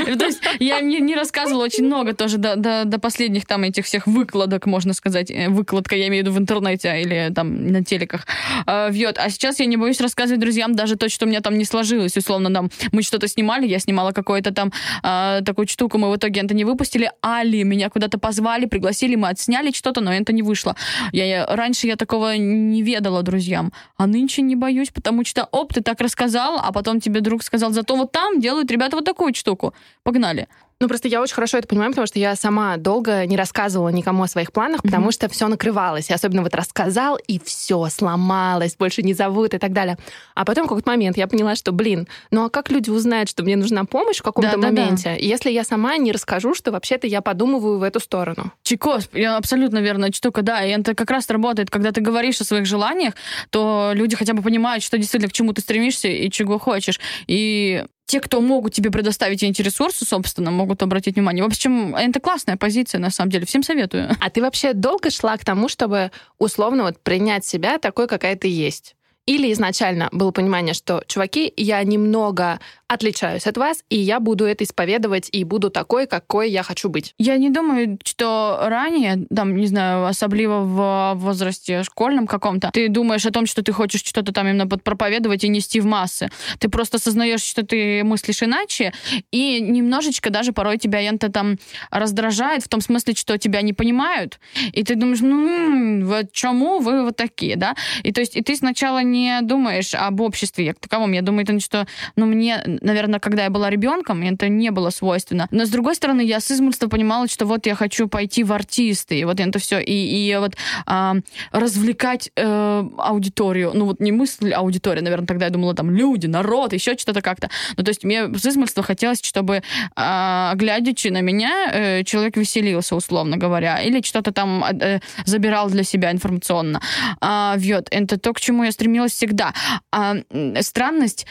да. 0.07 0.17
То 0.17 0.27
есть 0.27 0.41
я 0.61 0.81
не, 0.81 1.01
не 1.01 1.15
рассказывала 1.15 1.65
очень 1.65 1.85
много 1.85 2.15
тоже 2.15 2.39
до, 2.39 2.57
до, 2.57 2.85
до 2.85 2.99
последних 2.99 3.47
там 3.47 3.63
этих 3.63 3.87
всех 3.87 4.07
выкладок, 4.07 4.67
можно 4.67 4.93
сказать. 4.93 5.31
Э, 5.31 5.49
выкладка, 5.49 5.97
я 5.97 6.09
имею 6.09 6.25
в 6.25 6.27
виду 6.27 6.37
в 6.37 6.41
интернете 6.41 7.01
или 7.01 7.33
там 7.35 7.69
на 7.69 7.83
телеках. 7.83 8.27
А, 8.67 8.91
вьет. 8.91 9.19
А 9.19 9.31
сейчас 9.31 9.59
я 9.61 9.67
не 9.67 9.77
боюсь 9.77 10.01
рассказывать 10.01 10.41
друзьям 10.41 10.75
даже 10.75 10.97
то, 10.97 11.09
что 11.09 11.25
у 11.25 11.29
меня 11.29 11.41
там 11.41 11.57
не 11.57 11.65
сложилось, 11.65 12.17
условно, 12.17 12.53
там, 12.53 12.71
мы 12.93 13.03
что-то 13.03 13.29
снимали, 13.29 13.67
я 13.67 13.79
снимала 13.79 14.13
какую-то 14.35 14.53
там 14.53 14.73
э, 15.03 15.43
такую 15.45 15.69
штуку, 15.69 15.99
мы 15.99 16.11
в 16.11 16.17
итоге 16.17 16.41
это 16.41 16.55
не 16.55 16.65
выпустили, 16.65 17.11
Али, 17.23 17.65
меня 17.65 17.89
куда-то 17.91 18.19
позвали, 18.19 18.67
пригласили, 18.67 19.17
мы 19.17 19.29
отсняли 19.29 19.73
что-то, 19.73 20.01
но 20.01 20.13
это 20.13 20.33
не 20.33 20.43
вышло. 20.43 20.75
Я, 21.13 21.25
я, 21.25 21.47
раньше 21.47 21.87
я 21.87 21.97
такого 21.97 22.37
не 22.37 22.83
ведала 22.83 23.23
друзьям, 23.23 23.73
а 23.97 24.07
нынче 24.07 24.43
не 24.43 24.57
боюсь, 24.57 24.91
потому 24.91 25.25
что, 25.25 25.49
оп, 25.53 25.73
ты 25.73 25.83
так 25.83 26.01
рассказал, 26.01 26.61
а 26.63 26.73
потом 26.73 27.01
тебе 27.01 27.21
друг 27.21 27.43
сказал, 27.43 27.71
зато 27.71 27.97
вот 27.97 28.13
там 28.13 28.41
делают 28.41 28.71
ребята 28.71 28.97
вот 28.97 29.05
такую 29.05 29.35
штуку. 29.35 29.75
Погнали. 30.03 30.47
Ну, 30.85 30.89
просто 30.89 31.09
я 31.09 31.23
очень 31.23 31.35
хорошо 31.35 31.57
это 31.57 31.67
понимаю, 31.67 31.93
потому 31.93 32.07
что 32.07 32.19
я 32.19 32.37
сама 32.37 32.77
долго 32.77 33.25
не 33.25 33.39
рассказывала 33.39 33.89
никому 33.89 34.23
о 34.25 34.29
своих 34.29 34.53
планах, 34.53 34.83
потому 34.83 35.09
mm-hmm. 35.09 35.13
что 35.13 35.29
все 35.31 35.49
накрывалось. 35.49 36.11
И 36.11 36.13
особенно 36.13 36.43
вот 36.43 36.55
рассказал, 36.55 37.17
и 37.27 37.41
все 37.43 37.89
сломалось, 37.89 38.77
больше 38.77 39.03
не 39.03 39.15
зовут 39.15 39.55
и 39.55 39.59
так 39.59 39.73
далее. 39.73 39.97
А 40.35 40.45
потом 40.45 40.67
в 40.67 40.69
какой-то 40.69 40.91
момент 40.91 41.17
я 41.17 41.27
поняла, 41.27 41.55
что, 41.55 41.73
блин, 41.73 42.07
ну 42.31 42.45
а 42.45 42.51
как 42.51 42.71
люди 42.71 42.91
узнают, 42.91 43.31
что 43.31 43.43
мне 43.43 43.57
нужна 43.57 43.87
помощь 43.87 44.19
в 44.19 44.23
каком-то 44.23 44.59
да, 44.59 44.59
моменте, 44.59 45.05
да, 45.05 45.11
да. 45.13 45.17
если 45.17 45.51
я 45.51 45.65
сама 45.65 45.97
не 45.97 46.13
расскажу, 46.13 46.53
что 46.53 46.71
вообще-то 46.71 47.07
я 47.07 47.23
подумываю 47.23 47.79
в 47.79 47.83
эту 47.83 47.99
сторону? 47.99 48.53
Чикос, 48.63 49.09
абсолютно 49.15 49.79
верная 49.79 50.13
штука, 50.13 50.43
да. 50.43 50.63
И 50.67 50.69
это 50.69 50.95
как 50.95 51.11
раз 51.11 51.31
работает, 51.31 51.71
когда 51.71 51.93
ты 51.93 52.03
говоришь 52.03 52.43
о 52.43 52.45
своих 52.45 52.67
желаниях, 52.67 53.15
то 53.49 53.93
люди 53.95 54.17
хотя 54.17 54.35
бы 54.35 54.43
понимают, 54.43 54.85
что 54.85 54.99
действительно 54.99 55.31
к 55.31 55.33
чему 55.33 55.55
ты 55.55 55.63
стремишься 55.63 56.09
и 56.09 56.31
чего 56.31 56.59
хочешь. 56.59 57.01
И 57.27 57.87
те, 58.07 58.21
кто 58.21 58.41
могут 58.41 58.75
тебе 58.75 58.91
предоставить 58.91 59.43
эти 59.43 59.63
ресурсы, 59.63 60.05
собственно, 60.05 60.51
могут 60.51 60.83
обратить 60.83 61.17
внимание. 61.17 61.43
В 61.43 61.47
общем, 61.47 61.95
это 61.97 62.21
классная 62.21 62.57
позиция, 62.57 62.99
на 62.99 63.11
самом 63.11 63.31
деле. 63.31 63.47
Всем 63.47 63.63
советую. 63.63 64.11
А 64.21 64.31
ты 64.31 64.43
вообще 64.43 64.73
долго 64.75 65.11
шла 65.11 65.37
к 65.37 65.45
тому, 65.45 65.69
чтобы 65.69 66.11
условно 66.39 66.83
вот 66.85 66.99
принять 67.01 67.45
себя 67.47 67.79
такой, 67.79 68.07
какая 68.07 68.37
ты 68.37 68.49
есть? 68.49 68.97
Или 69.27 69.53
изначально 69.53 70.09
было 70.13 70.31
понимание, 70.33 70.75
что, 70.75 71.03
чуваки, 71.07 71.53
я 71.57 71.83
немного 71.83 72.61
отличаюсь 72.87 73.47
от 73.47 73.57
вас, 73.57 73.83
и 73.89 73.99
я 73.99 74.21
буду 74.21 74.45
это 74.45 74.65
исповедовать, 74.65 75.29
и 75.33 75.45
буду 75.45 75.71
такой, 75.71 76.07
какой 76.07 76.51
я 76.51 76.63
хочу 76.63 76.89
быть. 76.89 77.15
Я 77.19 77.37
не 77.39 77.51
думаю, 77.51 77.99
что 78.05 78.59
ранее, 78.63 79.27
там, 79.35 79.57
не 79.57 79.67
знаю, 79.67 80.07
особливо 80.07 80.61
в 80.61 81.15
возрасте 81.15 81.83
школьном 81.83 82.27
каком-то, 82.27 82.71
ты 82.73 82.89
думаешь 82.89 83.25
о 83.25 83.31
том, 83.31 83.47
что 83.47 83.63
ты 83.63 83.73
хочешь 83.73 84.05
что-то 84.05 84.33
там 84.33 84.47
именно 84.47 84.69
проповедовать 84.69 85.45
и 85.45 85.49
нести 85.49 85.81
в 85.81 85.87
массы. 85.87 86.31
Ты 86.59 86.69
просто 86.69 86.99
осознаешь, 86.99 87.43
что 87.43 87.65
ты 87.65 88.05
мыслишь 88.05 88.43
иначе, 88.43 88.93
и 89.31 89.61
немножечко 89.61 90.31
даже 90.31 90.53
порой 90.53 90.79
тебя 90.79 91.01
это 91.01 91.31
там 91.31 91.57
раздражает 91.91 92.63
в 92.63 92.69
том 92.69 92.81
смысле, 92.81 93.15
что 93.15 93.39
тебя 93.39 93.63
не 93.63 93.73
понимают, 93.73 94.39
и 94.73 94.85
ты 94.85 94.95
думаешь, 94.95 95.21
ну, 95.21 96.05
вот 96.07 96.33
чему 96.33 96.79
вы 96.79 97.05
вот 97.05 97.17
такие, 97.17 97.57
да? 97.57 97.75
И 98.03 98.13
то 98.13 98.21
есть, 98.21 98.37
и 98.37 98.43
ты 98.43 98.57
сначала 98.57 99.03
не 99.03 99.14
думаешь 99.43 99.95
об 99.95 100.21
обществе 100.21 100.73
как 100.73 100.81
таковом, 100.81 101.13
я 101.13 101.23
думаю, 101.23 101.45
что, 101.61 101.87
ну, 102.17 102.27
мне 102.27 102.63
наверное, 102.81 103.21
когда 103.21 103.45
я 103.45 103.51
была 103.51 103.71
ребенком, 103.71 104.23
это 104.23 104.49
не 104.49 104.71
было 104.71 104.91
свойственно. 104.91 105.49
Но 105.51 105.65
с 105.65 105.71
другой 105.71 105.95
стороны, 105.95 106.23
я 106.23 106.41
с 106.41 106.51
измольства 106.51 106.89
понимала, 106.89 107.29
что 107.29 107.47
вот 107.47 107.67
я 107.67 107.75
хочу 107.75 108.09
пойти 108.09 108.45
в 108.45 108.53
артисты, 108.53 109.19
и 109.19 109.25
вот 109.25 109.41
это 109.41 109.59
все, 109.59 109.79
и, 109.79 109.93
и 109.93 110.37
вот 110.37 110.57
а, 110.87 111.17
развлекать 111.53 112.31
э, 112.37 112.85
аудиторию. 112.99 113.73
Ну 113.75 113.87
вот 113.87 114.01
не 114.01 114.13
мысль 114.13 114.53
аудитория, 114.53 115.03
наверное, 115.03 115.27
тогда 115.27 115.47
я 115.47 115.51
думала 115.51 115.75
там 115.75 115.91
люди, 115.91 116.27
народ, 116.27 116.73
еще 116.73 116.97
что-то 116.97 117.21
как-то. 117.21 117.51
Ну 117.77 117.85
то 117.85 117.91
есть 117.91 118.05
мне 118.05 118.27
с 118.35 118.47
измольства 118.47 118.83
хотелось, 118.83 119.23
чтобы, 119.23 119.63
а, 119.97 120.55
глядячи 120.55 121.09
на 121.09 121.21
меня, 121.21 121.71
э, 121.73 122.05
человек 122.05 122.37
веселился, 122.37 122.97
условно 122.97 123.37
говоря, 123.37 123.81
или 123.83 124.03
что-то 124.03 124.33
там 124.33 124.65
э, 124.65 125.01
забирал 125.25 125.69
для 125.71 125.85
себя 125.85 126.13
информационно. 126.13 126.81
А, 127.21 127.57
вот, 127.57 127.89
это 127.91 128.19
то, 128.19 128.33
к 128.33 128.41
чему 128.41 128.65
я 128.65 128.73
стремилась 128.73 129.04
всегда. 129.13 129.53
А, 129.93 130.17
странность, 130.61 131.27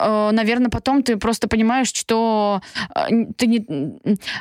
э, 0.00 0.30
наверное, 0.32 0.70
потом 0.70 1.02
ты 1.02 1.16
просто 1.16 1.48
понимаешь, 1.48 1.92
что 1.92 2.60
э, 2.94 3.08
ты 3.36 3.46
не... 3.46 3.66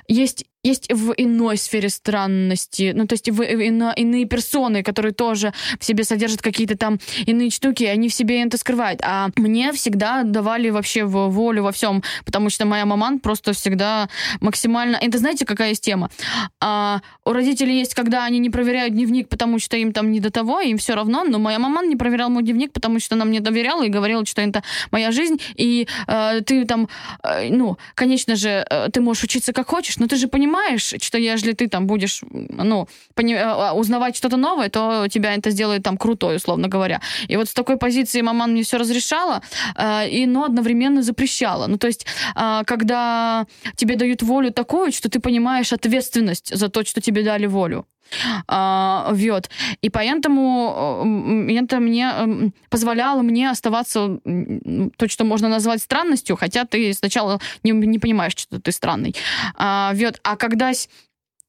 Есть 0.07 0.45
есть 0.67 0.91
в 0.91 1.13
иной 1.17 1.57
сфере 1.57 1.89
странности, 1.89 2.91
ну, 2.95 3.07
то 3.07 3.13
есть 3.13 3.29
в, 3.29 3.41
ино, 3.41 3.93
иные 3.95 4.25
персоны, 4.25 4.83
которые 4.83 5.13
тоже 5.13 5.53
в 5.79 5.85
себе 5.85 6.03
содержат 6.03 6.41
какие-то 6.41 6.77
там 6.77 6.99
иные 7.25 7.49
штуки, 7.49 7.83
они 7.83 8.09
в 8.09 8.13
себе 8.13 8.43
это 8.43 8.57
скрывают. 8.57 9.01
А 9.03 9.29
мне 9.35 9.71
всегда 9.71 10.23
давали 10.23 10.69
вообще 10.69 11.05
в 11.05 11.29
волю 11.29 11.63
во 11.63 11.71
всем, 11.71 12.03
потому 12.25 12.49
что 12.49 12.65
моя 12.65 12.85
маман 12.85 13.19
просто 13.19 13.53
всегда 13.53 14.09
максимально... 14.41 14.97
Это 15.01 15.17
знаете, 15.17 15.45
какая 15.45 15.69
есть 15.69 15.83
тема? 15.83 16.09
А, 16.59 17.01
у 17.25 17.31
родителей 17.31 17.79
есть, 17.79 17.93
когда 17.93 18.25
они 18.25 18.39
не 18.39 18.49
проверяют 18.49 18.93
дневник, 18.93 19.29
потому 19.29 19.59
что 19.59 19.77
им 19.77 19.93
там 19.93 20.11
не 20.11 20.19
до 20.19 20.31
того, 20.31 20.59
им 20.59 20.77
все 20.77 20.95
равно, 20.95 21.23
но 21.23 21.39
моя 21.39 21.59
маман 21.59 21.89
не 21.89 21.95
проверяла 21.95 22.29
мой 22.29 22.43
дневник, 22.43 22.73
потому 22.73 22.99
что 22.99 23.15
она 23.15 23.25
мне 23.25 23.39
доверяла 23.39 23.83
и 23.83 23.89
говорила, 23.89 24.25
что 24.25 24.41
это 24.41 24.63
моя 24.91 25.11
жизнь, 25.11 25.39
и 25.55 25.87
э, 26.07 26.41
ты 26.41 26.65
там, 26.65 26.89
э, 27.23 27.49
ну, 27.49 27.77
конечно 27.95 28.35
же, 28.35 28.65
э, 28.69 28.89
ты 28.91 29.01
можешь 29.01 29.23
учиться 29.23 29.53
как 29.53 29.67
хочешь, 29.67 29.97
но 29.97 30.07
ты 30.07 30.15
же 30.15 30.27
понимаешь, 30.27 30.56
понимаешь, 30.57 30.93
что 31.01 31.17
если 31.17 31.53
ты 31.53 31.67
там 31.67 31.87
будешь, 31.87 32.21
ну, 32.31 32.87
э, 33.15 33.35
а, 33.35 33.73
узнавать 33.73 34.15
что-то 34.15 34.37
новое, 34.37 34.69
то 34.69 35.07
тебя 35.07 35.35
это 35.35 35.51
сделает 35.51 35.83
там 35.83 35.97
крутой, 35.97 36.35
условно 36.35 36.67
говоря. 36.67 37.01
И 37.29 37.37
вот 37.37 37.47
с 37.47 37.53
такой 37.53 37.77
позиции 37.77 38.21
мама 38.21 38.47
мне 38.47 38.63
все 38.63 38.77
разрешала, 38.77 39.41
э, 39.75 40.09
и, 40.09 40.25
но 40.25 40.43
одновременно 40.43 41.01
запрещала. 41.01 41.67
Ну, 41.67 41.77
то 41.77 41.87
есть, 41.87 42.05
э, 42.35 42.63
когда 42.65 43.45
тебе 43.75 43.95
дают 43.95 44.23
волю 44.23 44.51
такую, 44.51 44.91
что 44.91 45.09
ты 45.09 45.19
понимаешь 45.19 45.73
ответственность 45.73 46.55
за 46.55 46.69
то, 46.69 46.83
что 46.83 47.01
тебе 47.01 47.23
дали 47.23 47.47
волю. 47.47 47.85
Вот. 48.47 49.49
И 49.81 49.89
поэтому 49.89 51.47
это 51.49 51.79
мне 51.79 52.51
позволяло 52.69 53.21
мне 53.21 53.49
оставаться 53.49 54.19
то, 54.97 55.07
что 55.07 55.23
можно 55.23 55.49
назвать 55.49 55.81
странностью, 55.81 56.35
хотя 56.35 56.65
ты 56.65 56.93
сначала 56.93 57.39
не, 57.63 57.71
не 57.71 57.99
понимаешь, 57.99 58.33
что 58.35 58.59
ты 58.59 58.71
странный. 58.71 59.15
Uh, 59.57 59.95
вот. 59.95 60.19
А 60.23 60.35
когда 60.35 60.71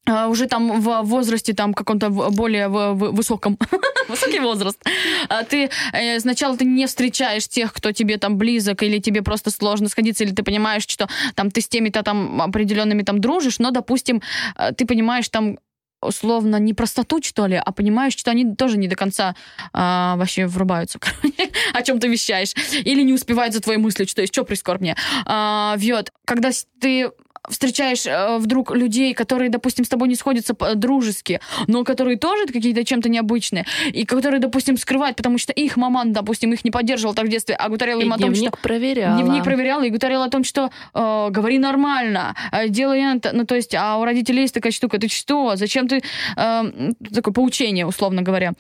а, 0.09 0.29
уже 0.29 0.47
там 0.47 0.81
в 0.81 1.03
возрасте 1.03 1.53
там 1.53 1.75
каком-то 1.75 2.09
более 2.09 2.69
высоком 2.69 3.59
высокий 4.09 4.41
возраст 4.41 4.83
а 5.29 5.45
ты 5.45 5.69
э, 5.93 6.19
сначала 6.21 6.57
ты 6.57 6.65
не 6.65 6.87
встречаешь 6.87 7.47
тех 7.47 7.75
кто 7.75 7.93
тебе 7.93 8.17
там 8.17 8.39
близок 8.39 8.83
или 8.83 9.01
тебе 9.01 9.21
просто 9.21 9.51
сложно 9.51 9.89
сходиться 9.89 10.25
или 10.25 10.33
ты 10.33 10.43
понимаешь 10.43 10.87
что 10.89 11.09
там 11.35 11.51
ты 11.51 11.61
с 11.61 11.69
теми-то 11.69 12.03
там 12.03 12.41
определенными 12.41 13.03
там 13.03 13.21
дружишь 13.21 13.59
но 13.59 13.71
допустим 13.71 14.23
э, 14.57 14.73
ты 14.73 14.87
понимаешь 14.87 15.29
там 15.29 15.59
условно 16.01 16.57
не 16.57 16.75
простоту, 16.75 17.23
что 17.23 17.47
ли, 17.47 17.61
а 17.63 17.73
понимаешь, 17.73 18.17
что 18.17 18.31
они 18.31 18.55
тоже 18.55 18.79
не 18.79 18.89
до 18.89 18.97
конца 18.97 19.35
а, 19.73 20.17
вообще 20.17 20.47
врубаются. 20.47 20.99
о 21.73 21.83
чем 21.83 22.01
ты 22.01 22.09
вещаешь, 22.09 22.55
или 22.85 23.03
не 23.03 23.13
успевают 23.13 23.55
за 23.55 23.61
твоей 23.61 23.79
мыслью, 23.79 24.09
что 24.09 24.21
есть, 24.21 24.33
что 24.33 24.45
прискорбнее. 24.45 24.97
А, 25.27 25.77
вот, 25.79 26.13
когда 26.25 26.51
ты 26.81 27.11
встречаешь 27.49 28.07
э, 28.07 28.39
вдруг 28.39 28.75
людей, 28.75 29.15
которые, 29.15 29.51
допустим, 29.51 29.85
с 29.85 29.89
тобой 29.89 30.09
не 30.09 30.15
сходятся 30.15 30.55
дружески, 30.75 31.41
но 31.67 31.85
которые 31.85 32.19
тоже 32.19 32.47
какие-то 32.47 32.85
чем-то 32.85 33.09
необычные, 33.09 33.67
и 33.93 34.05
которые, 34.05 34.41
допустим, 34.41 34.77
скрывают, 34.77 35.17
потому 35.17 35.39
что 35.39 35.53
их 35.53 35.77
маман, 35.77 36.13
допустим, 36.13 36.53
их 36.53 36.65
не 36.65 36.71
поддерживал 36.71 37.15
так 37.15 37.27
в 37.27 37.29
детстве, 37.29 37.55
а 37.55 37.69
говорила 37.69 38.01
им 38.01 38.13
о 38.13 38.19
том, 38.19 38.35
что... 38.35 38.51
проверяла. 38.63 39.21
Дневник 39.21 39.45
проверяла 39.45 39.83
и 39.85 39.91
говорила 39.91 40.25
о 40.25 40.31
том, 40.31 40.45
что 40.45 40.71
э, 40.95 41.29
говори 41.31 41.59
нормально, 41.59 42.35
э, 42.53 42.69
делай 42.69 43.01
это. 43.17 43.31
Ну, 43.33 43.45
то 43.45 43.55
есть, 43.55 43.75
а 43.75 43.99
у 43.99 44.05
родителей 44.05 44.43
есть 44.43 44.55
такая 44.55 44.73
штука, 44.73 44.99
ты 44.99 45.09
что, 45.09 45.57
зачем 45.57 45.89
ты... 45.89 46.03
Э, 46.37 46.93
такое 47.15 47.35
поучение, 47.35 47.87
условно 47.87 48.23
говоря 48.23 48.55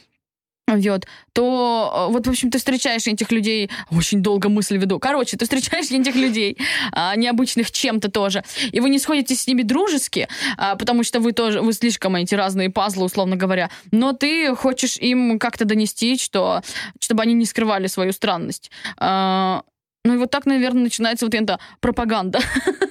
вот, 0.76 1.06
то 1.32 2.08
э, 2.08 2.12
вот, 2.12 2.26
в 2.26 2.30
общем, 2.30 2.50
ты 2.50 2.58
встречаешь 2.58 3.06
этих 3.06 3.32
людей, 3.32 3.70
очень 3.90 4.22
долго 4.22 4.48
мысль 4.48 4.76
веду, 4.76 4.98
короче, 4.98 5.36
ты 5.36 5.44
встречаешь 5.44 5.90
этих 5.90 6.14
людей, 6.14 6.58
а, 6.92 7.16
необычных 7.16 7.70
чем-то 7.70 8.10
тоже, 8.10 8.44
и 8.70 8.80
вы 8.80 8.90
не 8.90 8.98
сходитесь 8.98 9.42
с 9.42 9.46
ними 9.46 9.62
дружески, 9.62 10.28
а, 10.56 10.76
потому 10.76 11.04
что 11.04 11.20
вы 11.20 11.32
тоже, 11.32 11.60
вы 11.60 11.72
слишком 11.72 12.16
эти 12.16 12.34
разные 12.34 12.70
пазлы, 12.70 13.04
условно 13.04 13.36
говоря, 13.36 13.70
но 13.90 14.12
ты 14.12 14.54
хочешь 14.54 14.96
им 14.98 15.38
как-то 15.38 15.64
донести, 15.64 16.18
что, 16.18 16.62
чтобы 17.00 17.22
они 17.22 17.34
не 17.34 17.46
скрывали 17.46 17.86
свою 17.86 18.12
странность. 18.12 18.70
А, 18.98 19.62
ну 20.04 20.14
и 20.14 20.18
вот 20.18 20.30
так, 20.30 20.46
наверное, 20.46 20.84
начинается 20.84 21.26
вот 21.26 21.34
эта 21.34 21.58
пропаганда, 21.80 22.40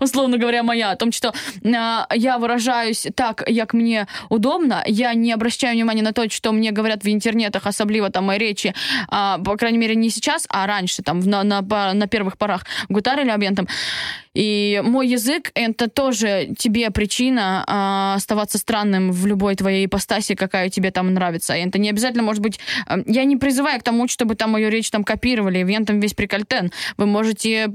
условно 0.00 0.38
говоря, 0.38 0.62
моя, 0.62 0.90
о 0.90 0.96
том, 0.96 1.12
что 1.12 1.32
э, 1.62 1.70
я 2.14 2.38
выражаюсь 2.38 3.06
так, 3.14 3.44
как 3.44 3.74
мне 3.74 4.06
удобно, 4.28 4.82
я 4.86 5.14
не 5.14 5.32
обращаю 5.32 5.74
внимания 5.74 6.02
на 6.02 6.12
то, 6.12 6.28
что 6.30 6.52
мне 6.52 6.70
говорят 6.70 7.04
в 7.04 7.08
интернетах, 7.08 7.66
особливо 7.66 8.10
там 8.10 8.24
мои 8.24 8.38
речи, 8.38 8.74
э, 9.10 9.36
по 9.44 9.56
крайней 9.56 9.78
мере, 9.78 9.94
не 9.94 10.10
сейчас, 10.10 10.46
а 10.48 10.66
раньше, 10.66 11.02
там, 11.02 11.20
на, 11.20 11.42
на, 11.42 11.62
на 11.94 12.06
первых 12.06 12.36
порах 12.38 12.64
гутарили 12.88 13.30
абьентом. 13.30 13.68
И 14.34 14.82
мой 14.84 15.06
язык— 15.08 15.52
это 15.54 15.88
тоже 15.88 16.54
тебе 16.58 16.90
причина 16.90 17.64
э, 17.66 18.16
оставаться 18.16 18.58
странным 18.58 19.12
в 19.12 19.26
любой 19.26 19.54
твоей 19.54 19.86
ипостаси, 19.86 20.34
какая 20.34 20.70
тебе 20.70 20.90
там 20.90 21.14
нравится. 21.14 21.54
И 21.54 21.60
это 21.60 21.78
не 21.78 21.88
обязательно 21.88 22.24
может 22.24 22.42
быть... 22.42 22.58
Э, 22.88 22.96
я 23.06 23.24
не 23.24 23.36
призываю 23.36 23.78
к 23.78 23.84
тому, 23.84 24.08
чтобы 24.08 24.34
там 24.34 24.50
мою 24.50 24.70
речь 24.70 24.90
там 24.90 25.04
копировали, 25.04 25.62
вен 25.62 25.86
там 25.86 26.00
весь 26.00 26.14
прикольтен. 26.14 26.72
Вы 26.96 27.06
можете 27.06 27.68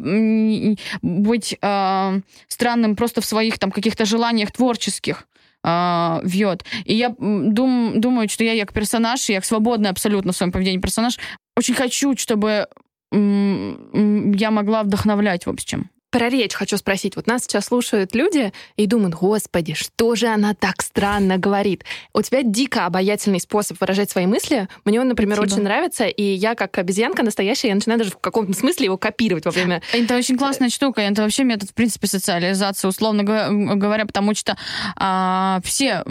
быть 1.01 1.57
э, 1.61 2.21
странным 2.47 2.95
просто 2.95 3.21
в 3.21 3.25
своих 3.25 3.57
там 3.57 3.71
каких-то 3.71 4.05
желаниях 4.05 4.51
творческих. 4.51 5.25
Uh, 5.61 6.21
вьет. 6.23 6.63
И 6.85 6.95
я 6.95 7.13
дум, 7.19 7.99
думаю, 7.99 8.29
что 8.29 8.45
я 8.45 8.57
как 8.65 8.73
персонаж, 8.73 9.27
я 9.27 9.41
свободный 9.41 9.89
абсолютно 9.89 10.31
в 10.31 10.35
своем 10.37 10.53
поведении 10.53 10.79
персонаж, 10.79 11.19
очень 11.57 11.73
хочу, 11.73 12.15
чтобы 12.15 12.67
я 13.11 14.51
могла 14.51 14.83
вдохновлять, 14.83 15.45
в 15.45 15.49
общем. 15.49 15.89
Про 16.11 16.29
речь 16.29 16.53
хочу 16.53 16.77
спросить. 16.77 17.15
Вот 17.15 17.27
нас 17.27 17.43
сейчас 17.43 17.65
слушают 17.65 18.15
люди 18.15 18.51
и 18.77 18.87
думают, 18.87 19.15
господи, 19.15 19.75
что 19.75 20.15
же 20.15 20.27
она 20.27 20.55
так 20.55 20.81
странно 20.81 21.37
говорит? 21.37 21.83
У 22.13 22.21
тебя 22.21 22.41
дико 22.43 22.85
обаятельный 22.85 23.39
способ 23.39 23.79
выражать 23.79 24.09
свои 24.09 24.25
мысли. 24.25 24.67
Мне 24.85 24.99
он, 24.99 25.07
например, 25.07 25.37
Спасибо. 25.37 25.53
очень 25.53 25.63
нравится, 25.63 26.05
и 26.05 26.23
я 26.23 26.55
как 26.55 26.77
обезьянка 26.77 27.21
настоящая, 27.21 27.69
я 27.69 27.75
начинаю 27.75 27.99
даже 27.99 28.11
в 28.11 28.17
каком-то 28.17 28.53
смысле 28.53 28.85
его 28.85 28.97
копировать 28.97 29.45
во 29.45 29.51
время... 29.51 29.81
Это 29.93 30.15
очень 30.15 30.37
классная 30.37 30.69
штука. 30.69 31.01
Это 31.01 31.21
вообще 31.21 31.43
метод, 31.43 31.69
в 31.69 31.73
принципе, 31.73 32.07
социализации, 32.07 32.87
условно 32.87 33.23
говоря, 33.23 34.05
потому 34.05 34.33
что 34.33 34.57
а, 34.95 35.59
все 35.63 36.03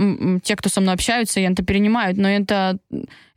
те, 0.45 0.55
кто 0.57 0.69
со 0.69 0.81
мной 0.81 0.95
общаются, 0.95 1.41
это 1.41 1.65
перенимают, 1.65 2.19
но 2.19 2.29
это 2.29 2.79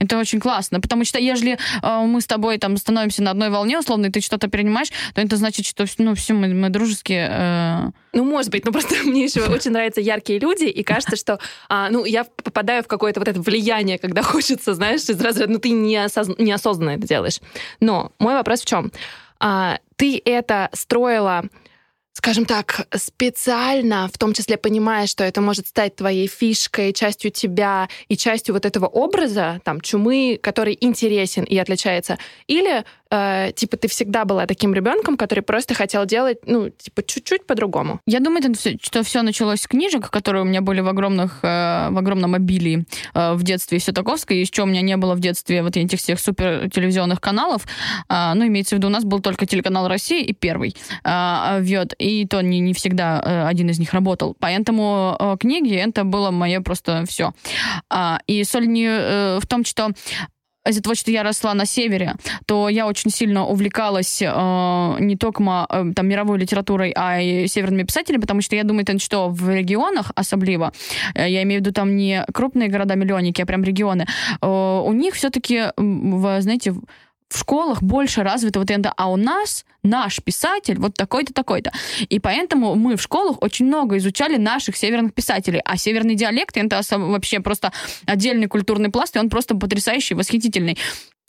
это 0.02 0.18
очень 0.18 0.40
классно, 0.40 0.82
потому 0.82 1.06
что 1.06 1.20
если 1.20 1.60
э, 1.82 2.06
мы 2.06 2.22
с 2.22 2.26
тобой 2.26 2.58
там 2.58 2.76
становимся 2.78 3.22
на 3.22 3.32
одной 3.32 3.50
волне, 3.52 3.78
условно, 3.78 4.08
и 4.08 4.10
ты 4.10 4.20
что-то 4.20 4.48
перенимаешь, 4.48 4.90
то 5.14 5.22
это 5.22 5.38
значит, 5.38 5.66
что 5.66 5.86
ну, 6.00 6.16
все, 6.16 6.34
мы, 6.34 6.48
мы 6.48 6.70
дружеские. 6.70 7.30
Э... 7.32 7.92
Ну, 8.14 8.24
может 8.26 8.50
быть, 8.50 8.66
но 8.66 8.72
просто 8.72 8.96
мне 9.04 9.26
еще 9.26 9.42
очень 9.42 9.72
нравятся 9.72 10.02
яркие 10.02 10.40
люди, 10.40 10.66
и 10.66 10.82
кажется, 10.82 11.16
что 11.16 11.40
а, 11.70 11.92
ну, 11.92 12.04
я 12.04 12.24
попадаю 12.24 12.84
в 12.84 12.88
какое-то 12.88 13.20
вот 13.20 13.28
это 13.28 13.40
влияние, 13.40 14.00
когда 14.00 14.24
хочется, 14.24 14.74
знаешь, 14.74 15.02
из 15.02 15.22
разряда, 15.22 15.54
ну, 15.54 15.60
ты 15.60 15.70
неосоз... 15.70 16.30
неосознанно 16.40 16.92
это 16.92 17.08
делаешь. 17.08 17.40
Но 17.80 18.12
мой 18.18 18.34
вопрос 18.34 18.62
в 18.62 18.66
чем? 18.66 18.92
А, 19.40 19.78
ты 19.98 20.20
это 20.26 20.70
строила 20.74 21.44
скажем 22.14 22.46
так, 22.46 22.88
специально, 22.96 24.10
в 24.14 24.18
том 24.18 24.34
числе 24.34 24.58
понимая, 24.58 25.08
что 25.08 25.24
это 25.24 25.42
может 25.42 25.68
стать 25.68 25.96
твоей 25.96 26.28
фишкой, 26.28 26.94
частью 26.94 27.32
тебя 27.32 27.88
и 28.10 28.18
частью 28.18 28.54
вот 28.54 28.66
этого 28.66 28.86
образа, 28.86 29.62
там, 29.64 29.82
чумы, 29.82 30.40
который 30.42 30.78
интересен 30.80 31.44
и 31.44 31.58
отличается, 31.58 32.18
или 32.48 32.84
э, 33.12 33.52
типа 33.56 33.78
ты 33.78 33.88
всегда 33.88 34.26
была 34.26 34.46
таким 34.46 34.74
ребенком, 34.74 35.18
который 35.18 35.42
просто 35.42 35.74
хотел 35.74 36.06
делать, 36.06 36.40
ну, 36.46 36.70
типа 36.70 37.04
чуть-чуть 37.04 37.46
по-другому. 37.46 38.00
Я 38.06 38.20
думаю, 38.20 38.42
что 38.82 39.04
все 39.04 39.22
началось 39.22 39.62
с 39.62 39.68
книжек, 39.68 40.10
которые 40.10 40.44
у 40.44 40.46
меня 40.46 40.62
были 40.62 40.82
в 40.82 40.88
огромных, 40.88 41.40
э, 41.44 41.90
в 41.92 41.98
огромном 41.98 42.34
обилии 42.34 42.86
э, 43.14 43.34
в 43.34 43.44
детстве 43.44 43.78
и 43.78 43.82
все 43.82 43.92
таковское, 43.92 44.38
и 44.38 44.42
еще 44.42 44.64
у 44.64 44.66
меня 44.66 44.82
не 44.82 44.98
было 44.98 45.16
в 45.16 45.20
детстве 45.20 45.62
вот 45.62 45.78
этих 45.78 46.00
всех 46.00 46.20
супер 46.20 46.70
телевизионных 46.70 47.22
каналов. 47.22 47.68
Э, 48.10 48.34
ну, 48.34 48.48
имеется 48.48 48.76
в 48.76 48.78
виду, 48.80 48.88
у 48.88 48.92
нас 48.92 49.04
был 49.04 49.20
только 49.20 49.46
телеканал 49.46 49.88
России 49.88 50.24
и 50.24 50.34
первый. 50.34 50.76
Э, 51.04 51.62
вот, 51.62 51.94
и 52.00 52.26
то 52.26 52.42
не, 52.42 52.60
не 52.60 52.74
всегда 52.74 53.22
э, 53.24 53.48
один 53.48 53.70
из 53.70 53.80
них 53.80 53.94
работал. 53.94 54.36
Поэтому 54.40 55.16
э, 55.20 55.38
книги 55.40 55.76
это 55.76 56.04
было 56.04 56.32
мое 56.32 56.62
просто 56.62 57.04
все. 57.08 57.34
А, 57.90 58.20
и 58.28 58.44
соль 58.44 58.68
не 58.68 58.88
э, 58.88 59.40
в 59.40 59.48
том, 59.48 59.66
что 59.66 59.90
из-за 60.68 60.82
того, 60.82 60.96
что 60.96 61.12
я 61.12 61.24
росла 61.24 61.54
на 61.54 61.66
севере, 61.66 62.16
то 62.46 62.70
я 62.70 62.88
очень 62.88 63.10
сильно 63.10 63.46
увлекалась 63.46 64.22
э, 64.22 64.96
не 65.00 65.16
только 65.16 65.42
э, 65.70 65.94
там 65.96 66.08
мировой 66.08 66.38
литературой, 66.38 66.94
а 66.96 67.20
и 67.20 67.48
северными 67.48 67.84
писателями, 67.84 68.22
потому 68.22 68.42
что 68.42 68.56
я 68.56 68.64
думаю, 68.64 68.86
что 69.00 69.30
в 69.30 69.50
регионах 69.50 70.12
особливо, 70.16 70.72
э, 71.16 71.30
я 71.30 71.44
имею 71.44 71.62
в 71.62 71.66
виду 71.66 71.74
там 71.74 71.96
не 71.96 72.26
крупные 72.34 72.70
города-миллионники, 72.70 73.42
а 73.42 73.46
прям 73.46 73.64
регионы, 73.64 74.06
э, 74.42 74.48
у 74.48 74.94
них 74.94 75.16
все-таки, 75.16 75.66
вы 75.78 76.42
знаете, 76.42 76.76
в 77.32 77.38
школах 77.38 77.82
больше 77.82 78.24
развито 78.24 78.60
вот 78.60 78.70
это, 78.70 78.94
а 78.98 79.10
у 79.10 79.16
нас 79.16 79.66
наш 79.84 80.22
писатель 80.22 80.78
вот 80.78 80.96
такой-то, 80.96 81.34
такой-то. 81.34 81.72
И 82.10 82.20
поэтому 82.20 82.76
мы 82.76 82.98
в 82.98 83.02
школах 83.02 83.42
очень 83.42 83.66
много 83.66 83.98
изучали 83.98 84.36
наших 84.36 84.76
северных 84.76 85.14
писателей. 85.14 85.62
А 85.64 85.78
северный 85.78 86.16
диалект 86.16 86.58
это 86.58 86.82
вообще 86.92 87.40
просто 87.40 87.72
отдельный 88.06 88.48
культурный 88.48 88.90
пласт, 88.90 89.16
и 89.16 89.20
он 89.20 89.30
просто 89.30 89.56
потрясающий, 89.56 90.14
восхитительный 90.14 90.78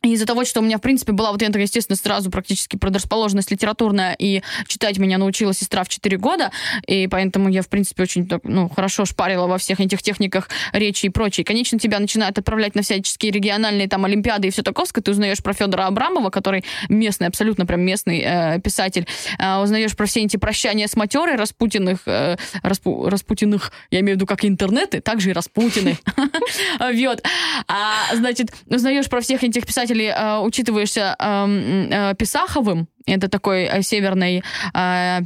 из-за 0.03 0.27
того, 0.27 0.45
что 0.45 0.61
у 0.61 0.63
меня, 0.63 0.79
в 0.79 0.81
принципе, 0.81 1.13
была 1.13 1.33
вот 1.33 1.43
эта, 1.43 1.59
естественно, 1.59 1.97
сразу 1.97 2.31
практически 2.31 2.77
предрасположенность 2.77 3.51
литературная, 3.51 4.15
и 4.19 4.43
читать 4.67 4.99
меня 4.99 5.19
научила 5.19 5.55
сестра 5.55 5.85
в 5.85 5.89
4 5.89 6.17
года, 6.17 6.51
и 6.87 7.07
поэтому 7.07 7.49
я, 7.49 7.63
в 7.63 7.69
принципе, 7.69 8.03
очень 8.03 8.29
ну, 8.43 8.69
хорошо 8.69 9.05
шпарила 9.05 9.47
во 9.47 9.59
всех 9.59 9.81
этих 9.81 10.03
техниках 10.03 10.49
речи 10.73 11.07
и 11.07 11.09
прочее. 11.09 11.45
конечно, 11.45 11.79
тебя 11.79 11.99
начинают 11.99 12.39
отправлять 12.39 12.75
на 12.75 12.83
всяческие 12.83 13.33
региональные 13.33 13.89
там 13.89 14.05
олимпиады 14.05 14.49
и 14.49 14.51
все 14.51 14.63
такое, 14.63 14.83
ты 14.87 15.11
узнаешь 15.11 15.43
про 15.43 15.53
Федора 15.53 15.87
Абрамова, 15.87 16.31
который 16.31 16.65
местный, 16.89 17.29
абсолютно 17.29 17.67
прям 17.67 17.81
местный 17.81 18.23
э, 18.25 18.61
писатель, 18.61 19.07
э, 19.39 19.63
узнаешь 19.63 19.97
про 19.97 20.07
все 20.07 20.25
эти 20.25 20.37
прощания 20.37 20.87
с 20.87 20.97
матерой 20.97 21.37
Распутиных, 21.37 22.01
э, 22.07 22.37
Распу, 22.63 23.09
Распутиных, 23.09 23.73
я 23.91 24.01
имею 24.01 24.17
в 24.17 24.17
виду 24.17 24.27
как 24.27 24.45
интернеты, 24.45 25.01
также 25.01 25.31
и 25.31 25.33
Распутины. 25.33 25.99
Вот. 26.79 27.23
А, 27.69 28.15
значит, 28.15 28.53
узнаешь 28.67 29.09
про 29.09 29.21
всех 29.21 29.45
этих 29.45 29.67
писателей 29.67 29.92
писателей 29.93 30.13
э, 30.15 30.39
учитываешься 30.41 31.17
э, 31.19 31.87
э, 31.91 32.15
Писаховым, 32.15 32.89
это 33.07 33.29
такой 33.29 33.65
э, 33.65 33.83
северный 33.83 34.43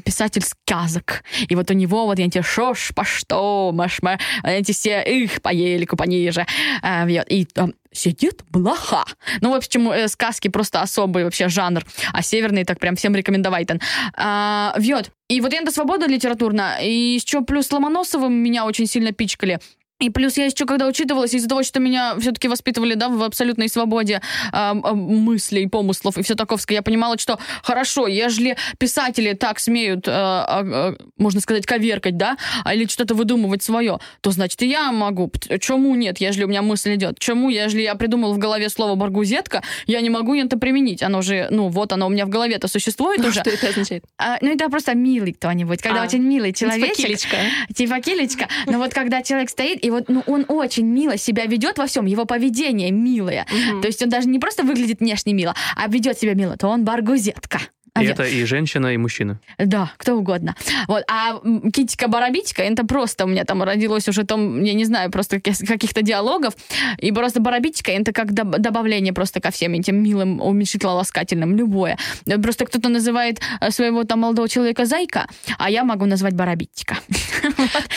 писатель 0.05 0.43
сказок. 0.43 1.23
И 1.49 1.55
вот 1.55 1.71
у 1.71 1.75
него 1.75 2.07
вот 2.07 2.19
эти 2.19 2.43
шош, 2.43 2.93
по 2.95 3.05
что, 3.05 3.71
машма, 3.73 4.19
эти 4.45 4.73
все 4.73 5.03
их 5.03 5.43
по 5.43 5.53
елику, 5.53 5.97
пониже. 5.97 6.47
Э, 6.83 7.07
и 7.29 7.45
там 7.45 7.75
сидит 7.93 8.43
блоха. 8.51 9.05
Ну, 9.41 9.53
в 9.53 9.55
общем, 9.55 10.09
сказки 10.09 10.49
просто 10.49 10.83
особый 10.83 11.25
вообще 11.25 11.49
жанр. 11.49 11.83
А 12.13 12.23
северный 12.23 12.65
так 12.65 12.79
прям 12.79 12.95
всем 12.97 13.15
рекомендовать. 13.15 13.69
А, 14.15 14.75
вьет. 14.79 15.11
И 15.29 15.41
вот 15.41 15.53
это 15.53 15.71
свобода 15.71 16.07
литературная. 16.07 16.81
И 16.81 17.15
еще 17.15 17.41
плюс 17.41 17.73
Ломоносовым 17.73 18.35
меня 18.35 18.67
очень 18.67 18.87
сильно 18.87 19.13
пичкали. 19.13 19.61
И 19.99 20.11
плюс 20.11 20.37
я 20.37 20.45
еще 20.45 20.67
когда 20.67 20.87
учитывалась, 20.87 21.33
из-за 21.33 21.49
того, 21.49 21.63
что 21.63 21.81
меня 21.81 22.17
все-таки 22.19 22.49
воспитывали 22.49 22.95
да, 22.95 23.09
в 23.09 23.23
абсолютной 23.23 23.69
свободе 23.71 24.21
э, 24.53 24.73
мыслей, 24.75 25.69
помыслов 25.69 26.19
и 26.19 26.23
все 26.23 26.35
таковское, 26.35 26.77
я 26.77 26.83
понимала, 26.83 27.17
что 27.17 27.39
хорошо, 27.63 28.07
ежели 28.07 28.59
писатели 28.79 29.33
так 29.33 29.59
смеют, 29.59 30.07
э, 30.07 30.11
э, 30.13 30.97
можно 31.17 31.41
сказать, 31.41 31.65
коверкать, 31.65 32.19
да, 32.19 32.37
или 32.71 32.87
что-то 32.87 33.15
выдумывать 33.15 33.63
свое, 33.63 33.99
то 34.21 34.33
значит 34.33 34.61
и 34.61 34.69
я 34.69 34.93
могу. 34.93 35.33
Чему 35.61 35.95
нет, 35.95 36.19
ежели 36.19 36.45
у 36.45 36.49
меня 36.49 36.61
мысль 36.61 36.95
идет? 36.95 37.19
Чему, 37.19 37.49
ежели 37.49 37.81
я 37.81 37.95
придумал 37.95 38.35
в 38.35 38.39
голове 38.39 38.69
слово 38.69 38.97
«баргузетка», 38.97 39.63
я 39.87 40.03
не 40.03 40.11
могу 40.11 40.35
это 40.35 40.59
применить? 40.59 41.03
Оно 41.03 41.23
же, 41.23 41.49
ну 41.51 41.69
вот 41.69 41.93
оно 41.95 42.07
у 42.07 42.11
меня 42.11 42.27
в 42.27 42.29
голове-то 42.29 42.69
существует 42.69 43.21
уже. 43.25 43.41
Что 43.41 43.49
это 43.49 43.69
означает? 43.69 44.05
А, 44.19 44.37
ну 44.43 44.53
это 44.53 44.69
просто 44.69 44.95
милый 44.95 45.33
кто-нибудь, 45.33 45.81
когда 45.81 46.03
а, 46.03 46.05
очень 46.05 46.23
милый 46.23 46.53
человечек. 46.53 46.97
Типа 46.97 47.09
килечка. 47.09 47.37
Типа 47.75 48.01
килечка. 48.01 48.49
Но 48.67 48.79
вот 48.79 48.93
когда 48.93 49.23
человек 49.23 49.49
стоит 49.49 49.86
и 49.87 49.91
вот 49.91 50.09
ну, 50.09 50.25
он 50.27 50.45
очень 50.49 50.85
мило 50.85 51.17
себя 51.17 51.47
ведет 51.47 51.79
во 51.79 51.87
всем, 51.87 52.07
его 52.07 52.25
поведение 52.25 52.91
милое. 52.91 53.47
Угу. 53.51 53.83
То 53.83 53.87
есть 53.87 54.03
он 54.03 54.09
даже 54.09 54.29
не 54.29 54.41
просто 54.41 54.65
выглядит 54.65 54.99
внешне 54.99 55.33
мило, 55.33 55.55
а 55.77 55.87
ведет 55.87 56.19
себя 56.19 56.35
мило, 56.35 56.57
то 56.57 56.67
он 56.67 56.85
баргузетка. 56.85 57.61
И 58.01 58.05
это 58.05 58.25
и 58.25 58.45
женщина, 58.45 58.95
и 58.95 58.97
мужчина. 58.97 59.39
Да, 59.59 59.93
кто 59.97 60.15
угодно. 60.15 60.55
Вот. 60.89 61.05
А 61.09 61.41
Китика 61.73 62.09
Барабитика, 62.09 62.63
это 62.63 62.85
просто 62.85 63.25
у 63.25 63.29
меня 63.29 63.45
там 63.45 63.63
родилось 63.63 64.09
уже 64.09 64.25
там, 64.25 64.63
я 64.63 64.75
не 64.75 64.85
знаю, 64.85 65.11
просто 65.11 65.41
каких-то 65.41 66.03
диалогов. 66.03 66.55
И 66.99 67.13
просто 67.13 67.41
Барабитика, 67.41 67.93
это 67.93 68.13
как 68.13 68.33
добавление 68.33 69.13
просто 69.13 69.41
ко 69.41 69.51
всем 69.51 69.75
этим 69.75 70.03
милым, 70.03 70.41
уменьшительно-ласкательным, 70.41 71.57
любое. 71.57 71.99
Просто 72.43 72.67
кто-то 72.67 72.89
называет 72.89 73.41
э, 73.61 73.71
своего 73.71 74.05
там 74.05 74.21
молодого 74.21 74.49
человека 74.49 74.87
Зайка, 74.87 75.27
а 75.59 75.71
я 75.71 75.85
могу 75.85 76.07
назвать 76.07 76.35
Барабитика. 76.35 76.97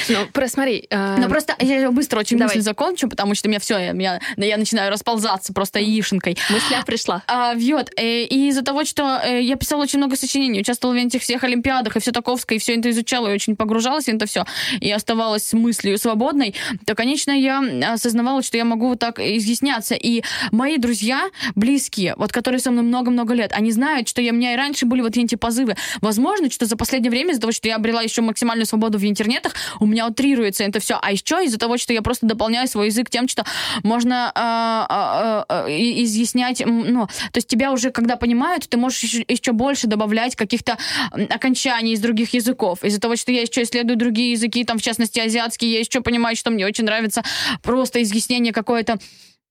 Ну, 0.07 0.25
просмотри. 0.33 0.87
Э, 0.89 1.17
Но 1.19 1.27
просто 1.27 1.55
я 1.59 1.91
быстро 1.91 2.19
очень 2.19 2.37
мысль 2.37 2.61
закончу, 2.61 3.07
потому 3.07 3.35
что 3.35 3.47
у 3.47 3.49
меня 3.49 3.59
все, 3.59 3.77
я 3.77 4.57
начинаю 4.57 4.91
расползаться 4.91 5.53
просто 5.53 5.79
яишенкой. 5.79 6.37
Мысля 6.49 6.83
пришла. 6.85 7.23
А, 7.27 7.53
вот. 7.53 7.91
Э, 7.95 8.23
и 8.23 8.49
из-за 8.49 8.63
того, 8.63 8.85
что 8.85 9.21
я 9.23 9.55
писала 9.55 9.87
очень 9.89 9.97
много 9.97 10.15
сочинений, 10.15 10.61
участвовала 10.61 10.95
в 10.95 11.03
этих 11.03 11.23
всех 11.23 11.43
олимпиадах 11.43 11.95
и 11.97 11.99
все 11.99 12.11
таковское, 12.11 12.57
и 12.57 12.61
все 12.61 12.75
это 12.75 12.91
изучала, 12.91 13.27
и 13.27 13.33
очень 13.33 13.55
погружалась 13.55 14.05
в 14.05 14.09
это 14.09 14.27
все, 14.27 14.45
и 14.79 14.91
оставалась 14.91 15.43
с 15.47 15.53
мыслью 15.53 15.97
свободной, 15.97 16.53
то, 16.85 16.93
конечно, 16.93 17.31
я 17.31 17.59
осознавала, 17.93 18.43
что 18.43 18.57
я 18.57 18.65
могу 18.65 18.89
вот 18.89 18.99
так 18.99 19.19
изъясняться. 19.19 19.95
И 19.95 20.21
мои 20.51 20.77
друзья 20.77 21.29
близкие, 21.55 22.13
вот 22.17 22.31
которые 22.31 22.59
со 22.59 22.69
мной 22.69 22.83
много-много 22.83 23.33
лет, 23.33 23.51
они 23.53 23.71
знают, 23.71 24.07
что 24.07 24.21
я, 24.21 24.31
у 24.31 24.35
меня 24.35 24.53
и 24.53 24.57
раньше 24.57 24.85
были 24.85 25.01
вот 25.01 25.17
эти 25.17 25.35
позывы. 25.35 25.75
Возможно, 26.01 26.51
что 26.51 26.65
за 26.65 26.77
последнее 26.77 27.09
время 27.09 27.31
из-за 27.31 27.41
того, 27.41 27.51
что 27.51 27.67
я 27.67 27.77
обрела 27.77 28.03
еще 28.03 28.21
максимальную 28.21 28.67
свободу 28.67 28.99
в 28.99 29.05
интернетах, 29.05 29.53
у 29.79 29.87
меня 29.87 30.07
утрируется 30.07 30.63
это 30.63 30.79
все. 30.79 30.99
А 31.01 31.11
еще 31.11 31.43
из-за 31.45 31.57
того, 31.57 31.77
что 31.77 31.93
я 31.93 32.03
просто 32.03 32.27
дополняю 32.27 32.67
свой 32.67 32.87
язык 32.87 33.09
тем, 33.09 33.27
что 33.27 33.43
можно 33.81 35.45
э, 35.49 35.71
изъяснять, 36.03 36.61
ну, 36.65 37.07
то 37.07 37.37
есть 37.37 37.47
тебя 37.47 37.71
уже, 37.71 37.89
когда 37.89 38.17
понимают, 38.17 38.69
ты 38.69 38.77
можешь 38.77 39.03
еще 39.03 39.51
больше 39.51 39.78
больше 39.79 39.87
добавлять 39.87 40.35
каких-то 40.35 40.77
окончаний 41.11 41.93
из 41.93 42.01
других 42.01 42.33
языков. 42.33 42.83
Из-за 42.83 42.99
того, 42.99 43.15
что 43.15 43.31
я 43.31 43.41
еще 43.41 43.63
исследую 43.63 43.97
другие 43.97 44.31
языки, 44.31 44.63
там, 44.65 44.77
в 44.77 44.81
частности, 44.81 45.19
азиатские, 45.19 45.71
я 45.71 45.79
еще 45.79 46.01
понимаю, 46.01 46.35
что 46.35 46.51
мне 46.51 46.65
очень 46.65 46.83
нравится 46.83 47.23
просто 47.63 48.01
изъяснение 48.01 48.51
какое-то 48.51 48.99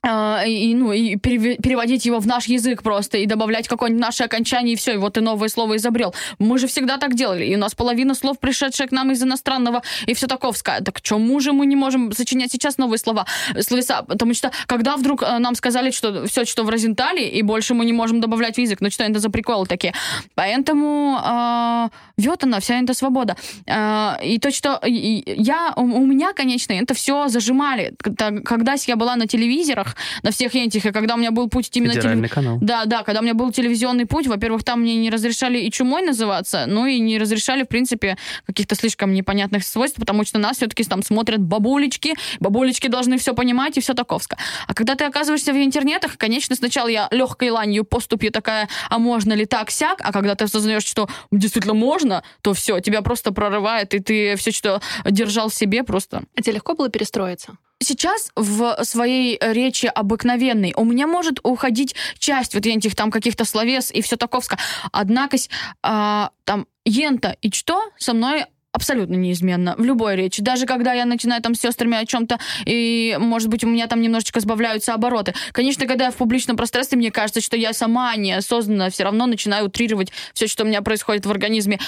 и, 0.05 0.75
ну, 0.75 0.93
и 0.93 1.17
переводить 1.17 2.07
его 2.07 2.21
в 2.21 2.27
наш 2.27 2.47
язык 2.47 2.83
просто 2.83 3.19
и 3.19 3.27
добавлять 3.27 3.69
какое-нибудь 3.69 4.01
наше 4.01 4.25
окончание, 4.25 4.75
и 4.75 4.77
все, 4.77 4.95
и 4.95 4.97
вот 4.97 5.15
ты 5.15 5.21
новое 5.21 5.49
слово 5.49 5.77
изобрел. 5.77 6.15
Мы 6.39 6.59
же 6.59 6.67
всегда 6.67 6.99
так 6.99 7.15
делали, 7.15 7.45
и 7.45 7.57
у 7.57 7.59
нас 7.59 7.75
половина 7.75 8.15
слов, 8.15 8.39
пришедших 8.39 8.91
к 8.91 8.93
нам 8.93 9.11
из 9.11 9.23
иностранного, 9.23 9.83
и 10.07 10.15
все 10.15 10.27
таковское. 10.27 10.81
Так 10.81 11.01
чему 11.03 11.41
же 11.41 11.53
мы 11.53 11.67
не 11.67 11.77
можем 11.77 12.13
сочинять 12.13 12.53
сейчас 12.53 12.79
новые 12.79 12.99
слова, 12.99 13.27
словеса? 13.61 14.03
Потому 14.03 14.35
что, 14.35 14.53
когда 14.67 14.97
вдруг 14.97 15.23
э, 15.23 15.39
нам 15.39 15.55
сказали, 15.55 15.91
что 15.91 16.27
все, 16.27 16.45
что 16.45 16.63
в 16.63 16.69
Розентале, 16.69 17.29
и 17.29 17.43
больше 17.43 17.75
мы 17.75 17.85
не 17.85 17.93
можем 17.93 18.21
добавлять 18.21 18.57
в 18.57 18.61
язык, 18.61 18.81
ну 18.81 18.91
что 18.91 19.05
это 19.05 19.19
за 19.19 19.31
приколы 19.31 19.67
такие? 19.67 19.95
Поэтому 20.35 21.19
э, 21.19 21.89
вот 22.17 22.45
она, 22.45 22.61
вся 22.61 22.81
эта 22.81 22.95
свобода. 22.95 23.37
Э, 23.67 24.15
и 24.25 24.39
то, 24.39 24.51
что 24.51 24.81
я, 24.85 25.73
у, 25.77 25.83
у 25.83 26.07
меня, 26.07 26.33
конечно, 26.33 26.73
это 26.73 26.95
все 26.95 27.29
зажимали. 27.29 27.95
Когда 28.45 28.75
я 28.87 28.97
была 28.97 29.17
на 29.17 29.27
телевизорах, 29.27 29.88
каналах, 29.89 29.97
на 30.23 30.31
всех 30.31 30.55
этих, 30.55 30.87
и 30.87 30.93
когда 30.93 31.15
у 31.15 31.19
меня 31.19 31.31
был 31.31 31.49
путь 31.49 31.71
именно... 31.75 31.93
Федеральный 31.93 32.29
телев... 32.29 32.35
канал. 32.35 32.59
Да, 32.61 32.85
да, 32.85 33.03
когда 33.03 33.21
у 33.21 33.23
меня 33.23 33.35
был 33.35 33.53
телевизионный 33.53 34.07
путь, 34.07 34.27
во-первых, 34.27 34.65
там 34.65 34.81
мне 34.81 34.97
не 34.97 35.11
разрешали 35.11 35.59
и 35.59 35.71
чумой 35.71 36.03
называться, 36.03 36.65
ну 36.67 36.87
и 36.87 36.99
не 37.01 37.19
разрешали, 37.19 37.63
в 37.63 37.69
принципе, 37.69 38.17
каких-то 38.47 38.75
слишком 38.75 39.13
непонятных 39.13 39.65
свойств, 39.65 39.99
потому 39.99 40.25
что 40.25 40.39
нас 40.39 40.57
все-таки 40.57 40.85
там 40.85 41.03
смотрят 41.03 41.41
бабулечки, 41.41 42.15
бабулечки 42.41 42.89
должны 42.89 43.19
все 43.19 43.35
понимать 43.35 43.77
и 43.77 43.81
все 43.81 43.95
таковско. 43.95 44.37
А 44.67 44.75
когда 44.75 44.95
ты 44.95 45.05
оказываешься 45.05 45.53
в 45.53 45.57
интернетах, 45.57 46.17
конечно, 46.17 46.57
сначала 46.57 46.89
я 46.89 47.09
легкой 47.11 47.51
ланью 47.51 47.85
поступью 47.85 48.31
такая, 48.31 48.69
а 48.89 48.99
можно 48.99 49.33
ли 49.33 49.45
так 49.47 49.71
сяк, 49.71 50.01
а 50.03 50.13
когда 50.13 50.35
ты 50.35 50.45
осознаешь, 50.45 50.85
что 50.85 51.09
действительно 51.31 51.75
можно, 51.75 52.23
то 52.43 52.55
все, 52.55 52.81
тебя 52.81 53.03
просто 53.03 53.33
прорывает, 53.33 53.95
и 53.95 53.99
ты 53.99 54.37
все, 54.37 54.51
что 54.51 54.81
держал 55.05 55.49
в 55.49 55.55
себе, 55.55 55.83
просто... 55.83 56.23
А 56.37 56.43
тебе 56.43 56.55
легко 56.55 56.75
было 56.75 56.89
перестроиться? 56.89 57.59
Сейчас 57.81 58.31
в 58.37 58.85
своей 58.85 59.39
речи 59.41 59.87
обыкновенной 59.87 60.73
у 60.77 60.85
меня 60.85 61.07
может 61.07 61.41
уходить 61.43 61.95
часть 62.19 62.55
вот 62.55 62.67
этих 62.67 62.95
там 62.95 63.11
каких-то 63.11 63.45
словес 63.45 63.91
и 63.91 64.03
все 64.03 64.17
таковско. 64.17 64.59
Однако 64.93 65.37
а, 65.83 66.31
там 66.45 66.67
ента 66.85 67.37
и 67.43 67.51
что 67.53 67.91
со 67.99 68.15
мной 68.15 68.47
абсолютно 68.73 69.15
неизменно 69.15 69.75
в 69.77 69.85
любой 69.85 70.17
речи. 70.17 70.43
Даже 70.43 70.67
когда 70.67 70.93
я 70.93 71.05
начинаю 71.05 71.43
там 71.43 71.55
с 71.55 71.61
сестрами 71.61 71.97
о 71.97 72.07
чем-то, 72.07 72.39
и, 72.65 73.17
может 73.19 73.49
быть, 73.49 73.65
у 73.65 73.69
меня 73.69 73.87
там 73.87 74.01
немножечко 74.01 74.41
сбавляются 74.41 74.95
обороты. 74.95 75.35
Конечно, 75.53 75.87
когда 75.87 76.07
я 76.07 76.11
в 76.11 76.17
публичном 76.17 76.57
пространстве, 76.57 76.99
мне 76.99 77.11
кажется, 77.11 77.41
что 77.41 77.57
я 77.57 77.73
сама 77.73 78.15
неосознанно 78.17 78.91
все 78.91 79.05
равно 79.05 79.27
начинаю 79.27 79.67
утрировать 79.67 80.13
все, 80.35 80.47
что 80.47 80.65
у 80.65 80.67
меня 80.67 80.83
происходит 80.83 81.27
в 81.27 81.31
организме. 81.31 81.79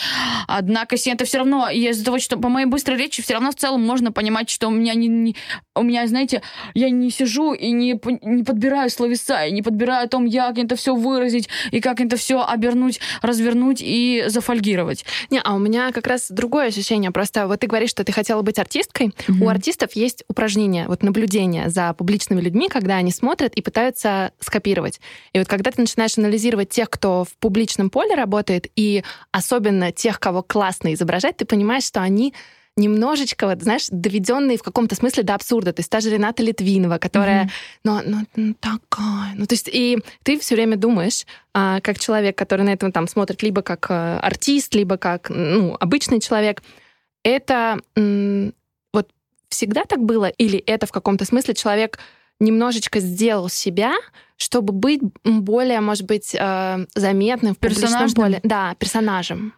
Однако 0.46 0.96
это 1.04 1.24
все 1.24 1.38
равно, 1.38 1.68
из-за 1.70 2.04
того, 2.04 2.18
что 2.18 2.36
по 2.36 2.48
моей 2.48 2.66
быстрой 2.66 2.98
речи 2.98 3.22
все 3.22 3.34
равно 3.34 3.50
в 3.50 3.56
целом 3.56 3.84
можно 3.84 4.12
понимать, 4.12 4.50
что 4.50 4.68
у 4.68 4.70
меня 4.70 4.94
не, 4.94 5.08
не 5.08 5.36
у 5.76 5.82
меня, 5.82 6.06
знаете, 6.06 6.42
я 6.74 6.90
не 6.90 7.10
сижу 7.10 7.52
и 7.52 7.70
не, 7.70 7.98
не 8.22 8.44
подбираю 8.44 8.90
словеса, 8.90 9.44
и 9.44 9.52
не 9.52 9.62
подбираю 9.62 10.04
о 10.04 10.08
том, 10.08 10.30
как 10.30 10.58
это 10.58 10.76
все 10.76 10.94
выразить, 10.94 11.48
и 11.70 11.80
как 11.80 12.00
это 12.00 12.16
все 12.16 12.42
обернуть, 12.42 13.00
развернуть 13.22 13.80
и 13.80 14.24
зафольгировать. 14.26 15.04
Не, 15.30 15.40
а 15.42 15.54
у 15.54 15.58
меня 15.58 15.92
как 15.92 16.06
раз 16.06 16.30
другое 16.30 16.69
ощущение. 16.70 17.11
Просто 17.11 17.46
вот 17.46 17.61
ты 17.61 17.66
говоришь, 17.66 17.90
что 17.90 18.04
ты 18.04 18.12
хотела 18.12 18.42
быть 18.42 18.59
артисткой. 18.59 19.09
Mm-hmm. 19.09 19.44
У 19.44 19.48
артистов 19.48 19.92
есть 19.92 20.24
упражнение, 20.28 20.88
вот 20.88 21.02
наблюдение 21.02 21.68
за 21.68 21.92
публичными 21.94 22.40
людьми, 22.40 22.68
когда 22.68 22.96
они 22.96 23.12
смотрят 23.12 23.54
и 23.54 23.62
пытаются 23.62 24.33
скопировать. 24.40 25.00
И 25.33 25.38
вот 25.38 25.48
когда 25.48 25.70
ты 25.70 25.80
начинаешь 25.80 26.16
анализировать 26.18 26.70
тех, 26.70 26.90
кто 26.90 27.24
в 27.24 27.35
публичном 27.38 27.90
поле 27.90 28.14
работает, 28.14 28.66
и 28.76 29.04
особенно 29.33 29.92
тех, 29.92 30.18
кого 30.18 30.42
классно 30.42 30.94
изображать, 30.94 31.37
ты 31.37 31.44
понимаешь, 31.44 31.85
что 31.85 32.00
они 32.00 32.35
немножечко, 32.80 33.46
вот, 33.46 33.62
знаешь, 33.62 33.86
доведенные 33.90 34.58
в 34.58 34.62
каком-то 34.62 34.94
смысле 34.94 35.22
до 35.22 35.34
абсурда. 35.34 35.72
То 35.72 35.80
есть 35.80 35.90
та 35.90 36.00
же 36.00 36.10
Рената 36.10 36.42
Литвинова, 36.42 36.98
которая, 36.98 37.44
mm-hmm. 37.44 37.50
ну, 37.84 38.00
ну, 38.04 38.26
ну, 38.36 38.54
такая. 38.54 39.34
Ну, 39.36 39.46
то 39.46 39.54
есть 39.54 39.68
и 39.72 39.98
ты 40.22 40.38
все 40.38 40.54
время 40.54 40.76
думаешь, 40.76 41.26
а, 41.54 41.80
как 41.80 41.98
человек, 41.98 42.36
который 42.36 42.62
на 42.62 42.70
этом 42.70 42.90
там 42.92 43.06
смотрит 43.06 43.42
либо 43.42 43.62
как 43.62 43.86
а, 43.90 44.18
артист, 44.20 44.74
либо 44.74 44.96
как, 44.96 45.30
ну, 45.30 45.76
обычный 45.78 46.20
человек, 46.20 46.62
это 47.22 47.80
м, 47.96 48.54
вот 48.92 49.10
всегда 49.48 49.84
так 49.84 50.00
было? 50.00 50.26
Или 50.26 50.58
это 50.58 50.86
в 50.86 50.92
каком-то 50.92 51.24
смысле 51.24 51.54
человек 51.54 51.98
немножечко 52.40 53.00
сделал 53.00 53.48
себя, 53.48 53.94
чтобы 54.36 54.72
быть 54.72 55.02
более, 55.22 55.80
может 55.80 56.06
быть, 56.06 56.34
э, 56.34 56.86
заметным 56.94 57.54
в 57.54 57.58
публичном 57.58 58.10
поле. 58.12 58.40
Да, 58.42 58.74
персонажем. 58.76 59.52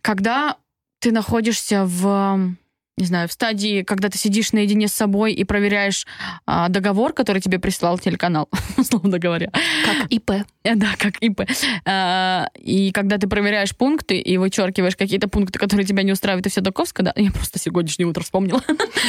Когда 0.00 0.56
ты 1.04 1.12
находишься 1.12 1.84
в 1.84 2.54
не 2.96 3.06
знаю, 3.06 3.28
в 3.28 3.32
стадии, 3.32 3.82
когда 3.82 4.08
ты 4.08 4.16
сидишь 4.18 4.52
наедине 4.52 4.86
с 4.86 4.92
собой 4.92 5.32
и 5.32 5.42
проверяешь 5.42 6.06
а, 6.46 6.68
договор, 6.68 7.12
который 7.12 7.42
тебе 7.42 7.58
прислал 7.58 7.98
телеканал, 7.98 8.48
условно 8.76 9.18
говоря. 9.18 9.50
Как 9.84 10.10
ИП. 10.10 10.30
Э, 10.62 10.76
да, 10.76 10.94
как 10.96 11.16
ИП. 11.16 11.42
А, 11.84 12.48
и 12.54 12.92
когда 12.92 13.18
ты 13.18 13.26
проверяешь 13.26 13.76
пункты 13.76 14.18
и 14.18 14.36
вычеркиваешь 14.38 14.96
какие-то 14.96 15.26
пункты, 15.26 15.58
которые 15.58 15.84
тебя 15.84 16.04
не 16.04 16.12
устраивают, 16.12 16.46
и 16.46 16.50
все 16.50 16.60
таковско, 16.60 17.02
да, 17.02 17.12
я 17.16 17.32
просто 17.32 17.58
сегодняшнее 17.58 18.06
утро 18.06 18.22
вспомнила. 18.22 18.62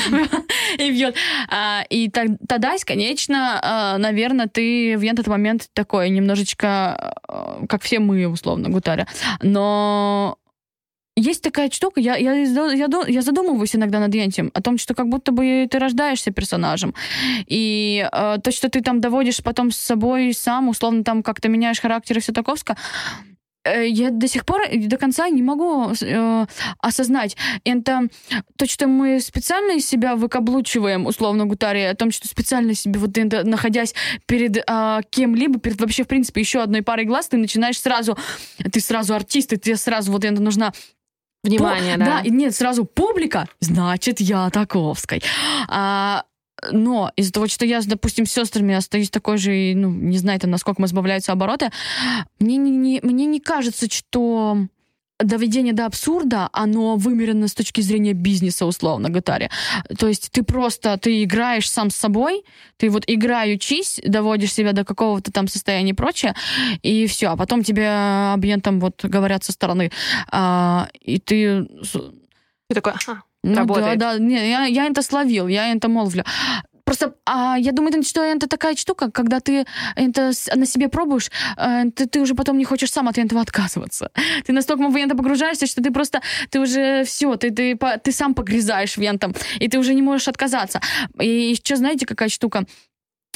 И 0.79 0.91
бьет. 0.91 1.15
А, 1.49 1.84
и 1.89 2.10
тогда, 2.10 2.75
конечно, 2.84 3.60
а, 3.62 3.97
наверное, 3.99 4.47
ты 4.47 4.97
в 4.97 5.03
этот 5.03 5.27
момент 5.27 5.69
такой 5.73 6.10
немножечко, 6.10 7.13
как 7.69 7.84
все 7.84 7.99
мы, 7.99 8.27
условно, 8.27 8.69
гутаря. 8.69 9.08
Но 9.41 10.39
есть 11.15 11.41
такая 11.41 11.69
штука, 11.71 12.01
я, 12.01 12.15
я, 12.17 12.34
я, 12.34 12.89
я 13.08 13.21
задумываюсь 13.21 13.75
иногда 13.75 13.99
над 13.99 14.13
этим, 14.13 14.51
о 14.54 14.62
том, 14.62 14.78
что 14.78 14.93
как 14.93 15.08
будто 15.08 15.32
бы 15.32 15.67
ты 15.71 15.80
рождаешься 15.80 16.32
персонажем. 16.32 16.93
И 17.47 18.08
э, 18.12 18.38
то, 18.43 18.51
что 18.51 18.69
ты 18.69 18.82
там 18.82 18.99
доводишь 18.99 19.41
потом 19.41 19.71
с 19.71 19.78
собой 19.78 20.34
сам, 20.34 20.67
условно 20.67 21.04
там 21.04 21.23
как-то 21.23 21.47
меняешь 21.47 21.80
характер 21.80 22.17
и 22.17 22.19
все 22.19 22.34
таковско, 22.34 22.75
э, 23.63 23.88
я 23.88 24.10
до 24.10 24.28
сих 24.28 24.45
пор 24.45 24.63
до 24.69 24.97
конца 24.97 25.30
не 25.30 25.41
могу 25.41 25.93
э, 26.01 26.45
осознать. 26.80 27.38
Это 27.63 28.10
то, 28.58 28.65
что 28.65 28.88
мы 28.88 29.21
специально 29.21 29.78
из 29.78 29.88
себя 29.88 30.17
выкаблучиваем, 30.17 31.06
условно 31.06 31.45
гутаре, 31.45 31.89
о 31.89 31.95
том, 31.95 32.12
что 32.12 32.28
специально 32.28 32.73
себе 32.73 32.99
вот 32.99 33.17
это, 33.17 33.47
находясь 33.47 33.95
перед 34.25 34.58
э, 34.58 35.01
кем-либо, 35.10 35.60
перед 35.60 35.80
вообще, 35.80 36.04
в 36.04 36.08
принципе, 36.08 36.41
еще 36.41 36.62
одной 36.62 36.82
парой 36.82 37.06
глаз, 37.06 37.30
ты 37.30 37.38
начинаешь 37.38 37.80
сразу, 37.80 38.17
ты 38.69 38.82
сразу 38.82 39.15
артист, 39.15 39.54
и 39.54 39.58
тебе 39.58 39.78
сразу 39.78 40.12
вот 40.12 40.25
это 40.25 40.41
нужна 40.41 40.73
Внимание, 41.45 41.93
По, 41.93 41.99
да. 41.99 42.05
Да, 42.05 42.21
и 42.21 42.29
нет, 42.29 42.55
сразу 42.55 42.86
публика, 42.86 43.47
значит, 43.60 44.19
я 44.19 44.49
Таковской. 44.49 45.21
А, 45.67 46.23
но 46.71 47.12
из-за 47.15 47.31
того, 47.31 47.47
что 47.47 47.65
я, 47.65 47.81
допустим, 47.86 48.25
с 48.25 48.31
сестрами 48.31 48.75
остаюсь 48.75 49.10
такой 49.10 49.38
же, 49.38 49.73
ну, 49.75 49.89
не 49.89 50.17
знаю, 50.17 50.39
там, 50.39 50.51
насколько 50.51 50.81
мы 50.81 50.88
сбавляются 50.88 51.31
обороты, 51.31 51.71
мне 52.39 52.58
не, 52.58 52.71
не, 52.71 52.99
мне 53.01 53.25
не 53.25 53.39
кажется, 53.39 53.89
что 53.91 54.67
доведение 55.19 55.73
до 55.73 55.86
абсурда, 55.86 56.49
оно 56.51 56.97
вымерено 56.97 57.47
с 57.47 57.54
точки 57.54 57.82
зрения 57.82 58.13
бизнеса, 58.13 58.65
условно 58.65 59.10
говоря. 59.10 59.49
То 59.97 60.08
есть 60.08 60.32
ты 60.32 60.43
просто, 60.43 60.97
ты 60.97 61.23
играешь 61.23 61.69
сам 61.69 61.89
с 61.89 61.95
собой, 61.95 62.43
ты 62.78 62.89
вот 62.89 63.04
играючись, 63.08 64.01
доводишь 64.04 64.54
себя 64.54 64.73
до 64.73 64.84
какого-то 64.84 65.32
там 65.32 65.47
состояния 65.47 65.91
и 65.91 65.93
прочее, 65.93 66.36
и 66.82 67.08
все. 67.08 67.28
А 67.28 67.38
потом 67.38 67.63
тебе 67.63 67.89
абьентам 68.34 68.80
вот 68.80 69.04
говорят 69.06 69.43
со 69.43 69.51
стороны, 69.51 69.91
а, 70.32 70.89
и 71.01 71.19
ты... 71.19 71.67
Ты 72.67 72.73
такой, 72.73 72.93
ага, 72.93 73.23
ну, 73.43 73.56
работает. 73.56 73.99
Да, 73.99 74.13
да, 74.13 74.19
не, 74.19 74.49
я, 74.49 74.65
я 74.65 74.88
это 74.88 75.01
словил, 75.04 75.47
я 75.47 75.71
это 75.71 75.88
молвлю. 75.88 76.23
Просто 76.85 77.15
а, 77.25 77.57
я 77.57 77.71
думаю, 77.71 78.03
что 78.03 78.23
это 78.23 78.47
такая 78.47 78.75
штука, 78.75 79.11
когда 79.11 79.39
ты 79.39 79.65
это 79.95 80.31
на 80.55 80.65
себе 80.65 80.87
пробуешь, 80.87 81.31
э, 81.57 81.85
ты, 81.95 82.05
ты 82.05 82.21
уже 82.21 82.35
потом 82.35 82.57
не 82.57 82.65
хочешь 82.65 82.91
сам 82.91 83.07
от 83.07 83.17
этого 83.17 83.41
отказываться. 83.41 84.11
Ты 84.45 84.53
настолько 84.53 84.87
в 84.87 84.95
это 84.95 85.15
погружаешься, 85.15 85.65
что 85.65 85.81
ты 85.81 85.91
просто, 85.91 86.21
ты 86.51 86.59
уже 86.59 87.03
все, 87.03 87.35
ты, 87.35 87.49
ты, 87.51 87.77
ты 88.03 88.11
сам 88.11 88.35
погрязаешь 88.35 88.97
вентом, 88.97 89.33
и 89.59 89.67
ты 89.67 89.79
уже 89.79 89.95
не 89.95 90.01
можешь 90.01 90.27
отказаться. 90.27 90.79
И 91.19 91.27
еще 91.27 91.75
знаете, 91.75 92.05
какая 92.05 92.29
штука? 92.29 92.65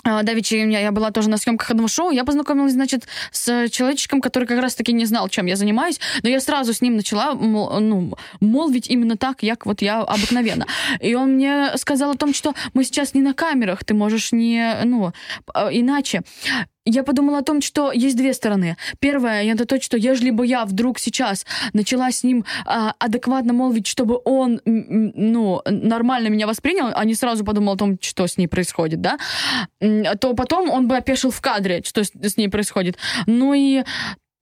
А, 0.04 0.24
Давичи, 0.24 0.56
я, 0.56 0.92
была 0.92 1.12
тоже 1.12 1.30
на 1.30 1.38
съемках 1.38 1.72
одного 1.72 1.88
шоу, 1.88 2.12
я 2.12 2.24
познакомилась, 2.24 2.74
значит, 2.74 3.08
с 3.32 3.70
человечком, 3.70 4.22
который 4.22 4.46
как 4.46 4.62
раз-таки 4.62 4.94
не 4.94 5.06
знал, 5.06 5.30
чем 5.30 5.46
я 5.46 5.56
занимаюсь, 5.56 6.00
но 6.24 6.30
я 6.30 6.40
сразу 6.40 6.74
с 6.74 6.82
ним 6.82 6.96
начала, 6.96 7.34
мол, 7.34 7.80
ну, 7.80 8.14
молвить 8.40 8.90
именно 8.90 9.18
так, 9.18 9.38
как 9.40 9.66
вот 9.66 9.82
я 9.82 10.02
обыкновенно. 10.02 10.66
И 11.00 11.16
он 11.16 11.34
мне 11.34 11.72
сказал 11.76 12.12
о 12.12 12.16
том, 12.16 12.34
что 12.34 12.54
мы 12.74 12.84
сейчас 12.84 13.14
не 13.14 13.22
на 13.22 13.34
камерах, 13.34 13.84
ты 13.84 13.94
можешь 13.94 14.32
не, 14.32 14.76
ну, 14.86 15.12
а, 15.54 15.70
иначе 15.72 16.24
я 16.90 17.04
подумала 17.04 17.40
о 17.40 17.44
том, 17.44 17.62
что 17.62 17.92
есть 17.92 18.18
две 18.18 18.34
стороны. 18.34 18.78
Первое, 19.00 19.44
это 19.44 19.66
то, 19.66 19.82
что 19.82 19.98
ежели 19.98 20.32
бы 20.32 20.46
я 20.46 20.66
вдруг 20.66 21.00
сейчас 21.00 21.46
начала 21.74 22.12
с 22.12 22.24
ним 22.24 22.46
а, 22.66 22.94
адекватно 23.00 23.54
молвить, 23.54 23.88
чтобы 23.88 24.20
он, 24.26 24.62
ну, 24.66 25.62
нормально 25.66 26.28
меня 26.28 26.48
воспринял, 26.48 26.92
а 26.94 27.06
не 27.06 27.16
сразу 27.16 27.46
подумал 27.46 27.74
о 27.74 27.78
том, 27.78 27.98
что 28.02 28.28
с 28.28 28.38
ней 28.38 28.48
происходит, 28.48 29.02
да, 29.02 29.18
то 29.80 30.34
потом 30.34 30.70
он 30.70 30.88
бы 30.88 30.98
опешил 30.98 31.32
в 31.32 31.42
кадре, 31.42 31.82
что 31.86 32.04
с, 32.04 32.12
с 32.14 32.38
ней 32.38 32.50
происходит. 32.50 32.98
Ну 33.26 33.54
и, 33.54 33.84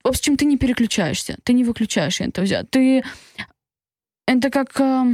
в 0.02 0.08
общем, 0.08 0.36
ты 0.36 0.44
не 0.44 0.56
переключаешься, 0.56 1.36
ты 1.42 1.52
не 1.52 1.64
выключаешь 1.64 2.20
взять. 2.20 2.70
Ты... 2.70 3.04
Это 4.26 4.50
как... 4.50 4.80
А, 4.80 5.06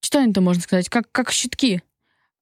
что 0.00 0.20
это 0.20 0.40
можно 0.40 0.62
сказать? 0.62 0.88
Как, 0.88 1.10
как 1.10 1.30
щитки 1.32 1.82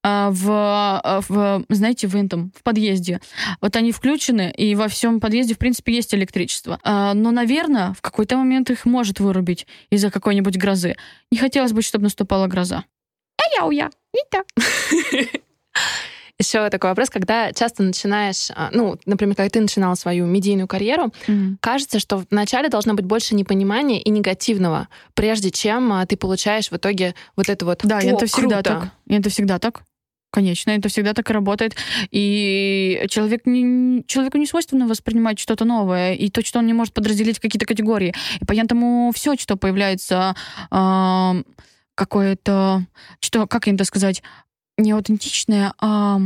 в, 0.07 0.47
а, 0.49 1.21
в, 1.29 1.65
знаете, 1.69 2.07
в 2.07 2.15
этом, 2.15 2.53
в 2.57 2.63
подъезде. 2.63 3.21
Вот 3.61 3.75
они 3.75 3.91
включены, 3.91 4.53
и 4.57 4.75
во 4.77 4.87
всем 4.87 5.19
подъезде, 5.19 5.55
в 5.55 5.59
принципе, 5.59 5.95
есть 5.95 6.15
электричество. 6.15 6.79
А, 6.85 7.13
но, 7.15 7.33
наверное, 7.33 7.93
в 7.95 8.03
какой-то 8.03 8.37
момент 8.37 8.71
их 8.71 8.85
может 8.85 9.19
вырубить 9.19 9.67
из-за 9.91 10.11
какой-нибудь 10.11 10.57
грозы. 10.59 10.97
Не 11.33 11.39
хотелось 11.39 11.73
бы, 11.73 11.83
чтобы 11.83 12.05
наступала 12.05 12.47
гроза. 12.47 12.85
А 13.39 13.43
я 13.57 13.67
уя, 13.67 13.91
не 14.15 14.23
так. 14.31 14.47
Еще 16.39 16.69
такой 16.69 16.91
вопрос, 16.91 17.09
когда 17.09 17.53
часто 17.53 17.83
начинаешь, 17.83 18.51
ну, 18.71 18.99
например, 19.07 19.35
когда 19.35 19.49
ты 19.49 19.61
начинала 19.61 19.95
свою 19.95 20.27
медийную 20.27 20.69
карьеру, 20.69 21.11
mm-hmm. 21.27 21.57
кажется, 21.61 21.99
что 21.99 22.25
вначале 22.31 22.69
должно 22.69 22.93
быть 22.93 23.07
больше 23.07 23.35
непонимания 23.35 24.01
и 24.01 24.11
негативного, 24.11 24.89
прежде 25.15 25.51
чем 25.51 25.93
ты 26.07 26.19
получаешь 26.19 26.71
в 26.71 26.77
итоге 26.77 27.15
вот 27.37 27.49
это 27.49 27.65
вот. 27.65 27.81
Да, 27.85 28.01
это 28.01 28.27
всегда 28.27 28.63
так. 28.63 28.91
Это 29.09 29.31
всегда 29.31 29.59
так. 29.59 29.83
Конечно, 30.37 30.71
это 30.71 30.91
всегда 30.91 31.15
так 31.15 31.31
и 31.31 31.33
работает. 31.33 31.77
И 32.11 33.07
человек 33.09 33.47
не, 33.47 34.05
человеку 34.07 34.37
не 34.37 34.45
свойственно 34.45 34.87
воспринимать 34.87 35.39
что-то 35.39 35.65
новое, 35.65 36.13
и 36.13 36.29
то, 36.29 36.45
что 36.45 36.59
он 36.59 36.67
не 36.67 36.75
может 36.75 36.93
подразделить 36.93 37.39
в 37.39 37.41
какие-то 37.41 37.65
категории. 37.65 38.15
И 38.39 38.45
поэтому 38.45 39.13
все, 39.15 39.35
что 39.37 39.57
появляется 39.57 40.37
э, 40.71 41.43
какое-то, 41.95 42.85
что, 43.21 43.47
как 43.47 43.67
им 43.67 43.77
это 43.77 43.85
сказать, 43.85 44.23
не 44.77 44.91
аутентичное, 44.91 45.73
а 45.81 46.21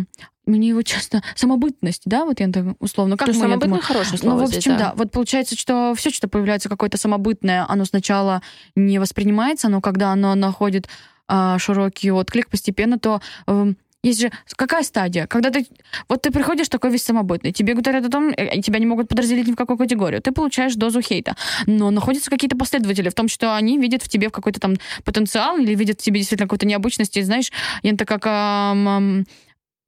мне 0.44 0.70
его 0.70 0.82
часто 0.82 1.22
самобытность, 1.36 2.02
да, 2.06 2.24
вот 2.24 2.40
я 2.40 2.48
так 2.48 2.64
условно, 2.80 3.16
как 3.16 3.28
мы 3.28 3.34
самобытное 3.34 3.80
хорошее 3.80 4.18
слово 4.18 4.34
Ну, 4.34 4.40
в 4.40 4.42
общем, 4.48 4.60
здесь, 4.60 4.72
да. 4.72 4.78
да. 4.78 4.94
Вот 4.96 5.12
получается, 5.12 5.56
что 5.56 5.94
все, 5.96 6.10
что 6.10 6.26
появляется 6.26 6.68
какое-то 6.68 6.98
самобытное, 6.98 7.64
оно 7.68 7.84
сначала 7.84 8.42
не 8.74 8.98
воспринимается, 8.98 9.68
но 9.68 9.80
когда 9.80 10.10
оно 10.10 10.34
находит 10.34 10.88
а, 11.28 11.60
широкий 11.60 12.10
отклик 12.10 12.48
постепенно, 12.48 12.98
то 12.98 13.22
э, 13.46 13.74
есть 14.02 14.20
же 14.20 14.30
какая 14.56 14.82
стадия? 14.82 15.26
Когда 15.26 15.50
ты... 15.50 15.66
Вот 16.08 16.22
ты 16.22 16.30
приходишь 16.30 16.68
такой 16.68 16.90
весь 16.90 17.04
самобытный, 17.04 17.52
тебе 17.52 17.74
говорят 17.74 18.04
о 18.04 18.10
том, 18.10 18.30
э, 18.30 18.60
тебя 18.62 18.78
не 18.78 18.86
могут 18.86 19.08
подразделить 19.08 19.46
ни 19.46 19.52
в 19.52 19.56
какую 19.56 19.76
категорию. 19.76 20.22
Ты 20.22 20.32
получаешь 20.32 20.74
дозу 20.74 21.02
хейта. 21.02 21.36
Но 21.66 21.90
находятся 21.90 22.30
какие-то 22.30 22.56
последователи 22.56 23.08
в 23.08 23.14
том, 23.14 23.28
что 23.28 23.54
они 23.54 23.78
видят 23.78 24.02
в 24.02 24.08
тебе 24.08 24.30
какой-то 24.30 24.60
там 24.60 24.76
потенциал 25.04 25.58
или 25.58 25.74
видят 25.74 26.00
в 26.00 26.02
тебе 26.02 26.20
действительно 26.20 26.46
какую-то 26.46 26.66
необычность. 26.66 27.16
И 27.16 27.22
знаешь, 27.22 27.52
это 27.82 28.04
как... 28.04 28.26
Эм, 28.26 29.26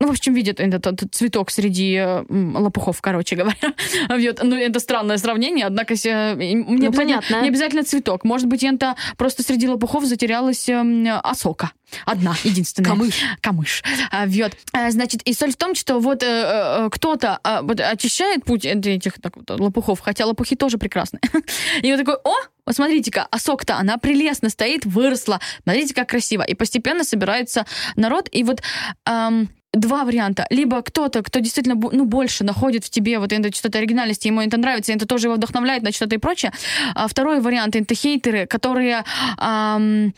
ну, 0.02 0.08
в 0.08 0.10
общем, 0.10 0.34
видят 0.34 0.58
этот, 0.58 0.84
этот 0.84 1.14
цветок 1.14 1.52
среди 1.52 1.94
э, 1.94 2.24
лопухов, 2.28 3.00
короче 3.00 3.36
говоря. 3.36 3.56
вот. 4.08 4.40
Ну, 4.42 4.56
это 4.56 4.80
странное 4.80 5.16
сравнение, 5.16 5.64
однако 5.64 5.94
э, 5.94 6.34
не, 6.34 6.56
ну, 6.56 6.88
обязательно, 6.88 7.42
не 7.42 7.48
обязательно 7.48 7.84
цветок. 7.84 8.24
Может 8.24 8.48
быть, 8.48 8.64
это 8.64 8.96
просто 9.16 9.44
среди 9.44 9.68
лопухов 9.68 10.04
затерялась 10.04 10.68
э, 10.68 11.20
осока. 11.22 11.70
Одна, 12.04 12.34
единственная. 12.42 12.90
Камыш. 12.90 13.14
Камыш. 13.40 13.84
А, 14.10 14.26
вот. 14.26 14.52
А, 14.72 14.90
значит, 14.90 15.22
и 15.22 15.32
соль 15.34 15.52
в 15.52 15.56
том, 15.56 15.76
что 15.76 16.00
вот 16.00 16.24
э, 16.24 16.26
э, 16.26 16.88
кто-то 16.90 17.38
э, 17.44 17.60
вот, 17.62 17.78
очищает 17.78 18.44
путь 18.44 18.64
этих 18.64 19.20
так, 19.20 19.36
вот, 19.36 19.50
лопухов, 19.50 20.00
хотя 20.00 20.26
лопухи 20.26 20.56
тоже 20.56 20.78
прекрасны. 20.78 21.20
и 21.82 21.92
вот 21.92 21.98
такой, 21.98 22.16
о, 22.24 22.34
вот 22.66 22.74
смотрите-ка, 22.74 23.28
а 23.30 23.38
сок-то, 23.38 23.76
она 23.76 23.98
прелестно 23.98 24.48
стоит, 24.48 24.84
выросла. 24.84 25.38
Смотрите, 25.62 25.94
как 25.94 26.08
красиво. 26.08 26.42
И 26.42 26.54
постепенно 26.54 27.04
собирается 27.04 27.66
народ. 27.94 28.28
И 28.32 28.42
вот 28.42 28.62
эм, 29.06 29.48
два 29.72 30.04
варианта. 30.04 30.46
Либо 30.50 30.82
кто-то, 30.82 31.22
кто 31.22 31.40
действительно 31.40 31.74
ну, 31.74 32.04
больше 32.04 32.44
находит 32.44 32.84
в 32.84 32.90
тебе 32.90 33.18
вот 33.18 33.32
это 33.32 33.54
что-то 33.54 33.78
оригинальности, 33.78 34.28
ему 34.28 34.40
это 34.40 34.56
нравится, 34.56 34.92
это 34.92 35.06
тоже 35.06 35.28
его 35.28 35.36
вдохновляет 35.36 35.82
на 35.82 35.92
что-то 35.92 36.14
и 36.14 36.18
прочее. 36.18 36.52
А 36.94 37.08
второй 37.08 37.40
вариант— 37.40 37.76
это 37.76 37.94
хейтеры, 37.94 38.46
которые 38.46 39.04
эм, 39.38 40.14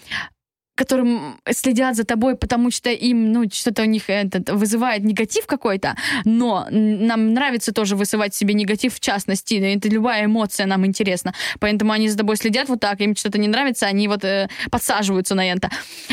которым 0.75 1.41
следят 1.51 1.97
за 1.97 2.05
тобой, 2.05 2.37
потому 2.37 2.71
что 2.71 2.91
им, 2.91 3.33
ну, 3.33 3.45
что-то 3.51 3.83
у 3.83 3.87
них 3.87 4.05
этот, 4.09 4.51
вызывает 4.51 5.05
негатив 5.05 5.47
какой-то, 5.47 5.97
но 6.25 6.67
нам 6.71 7.35
нравится 7.35 7.73
тоже 7.73 7.97
вызывать 7.97 8.35
себе 8.35 8.55
негатив 8.55 8.95
в 8.95 9.01
частности, 9.01 9.55
это 9.55 9.89
любая 9.89 10.25
эмоция 10.25 10.67
нам 10.67 10.85
интересна, 10.87 11.35
поэтому 11.61 11.93
они 11.93 12.09
за 12.09 12.19
тобой 12.19 12.37
следят 12.37 12.69
вот 12.69 12.81
так, 12.81 13.01
им 13.01 13.15
что-то 13.17 13.39
не 13.39 13.49
нравится, 13.49 13.87
они 13.87 14.09
вот 14.09 14.25
э, 14.25 14.49
подсаживаются 14.71 15.35
на 15.35 15.47
это. 15.47 15.71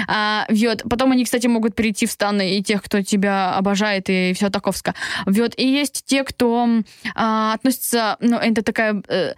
А, 0.08 0.46
вот. 0.50 0.84
Потом 0.90 1.12
они, 1.12 1.26
кстати, 1.26 1.48
могут 1.48 1.76
перейти 1.76 2.06
в 2.06 2.12
станы 2.12 2.58
и 2.58 2.64
тех, 2.64 2.84
кто 2.84 3.02
тебя 3.02 3.54
обожает, 3.54 4.10
и 4.10 4.34
все 4.34 4.50
таковско. 4.50 4.94
Вот. 5.26 5.54
И 5.58 5.68
есть 5.68 6.04
те, 6.06 6.24
кто 6.24 6.68
а, 7.16 7.54
относится, 7.54 8.18
ну, 8.20 8.38
это 8.38 8.64
такая 8.64 9.02
э, 9.08 9.34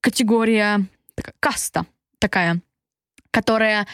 категория, 0.00 0.86
такая, 1.14 1.34
каста 1.40 1.86
такая, 2.18 2.60
которая 3.36 3.86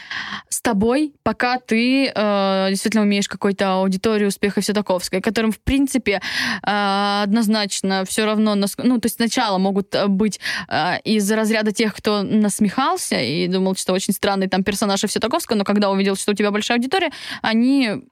с 0.48 0.61
тобой, 0.61 1.14
пока 1.24 1.59
ты 1.59 2.12
э, 2.14 2.66
действительно 2.70 3.02
умеешь 3.02 3.26
какой-то 3.26 3.72
аудиторию 3.72 4.28
успеха 4.28 4.61
все 4.61 4.72
таковской, 4.72 5.20
которым, 5.20 5.50
в 5.50 5.59
принципе, 5.59 6.20
э, 6.64 7.22
однозначно 7.24 8.05
все 8.05 8.24
равно, 8.24 8.55
ну, 8.55 9.00
то 9.00 9.07
есть 9.07 9.16
сначала 9.16 9.59
могут 9.59 9.96
быть 10.07 10.38
э, 10.68 11.00
из 11.02 11.28
разряда 11.33 11.72
тех, 11.72 11.92
кто 11.92 12.22
насмехался 12.22 13.20
и 13.20 13.48
думал, 13.48 13.74
что 13.74 13.94
очень 13.94 14.14
странный 14.14 14.46
там 14.46 14.62
персонаж 14.62 15.02
и 15.02 15.09
все 15.09 15.18
таковское, 15.18 15.59
но 15.59 15.64
когда 15.64 15.90
увидел, 15.90 16.14
что 16.14 16.31
у 16.31 16.35
тебя 16.35 16.52
большая 16.52 16.78
аудитория, 16.78 17.11
они 17.42 18.05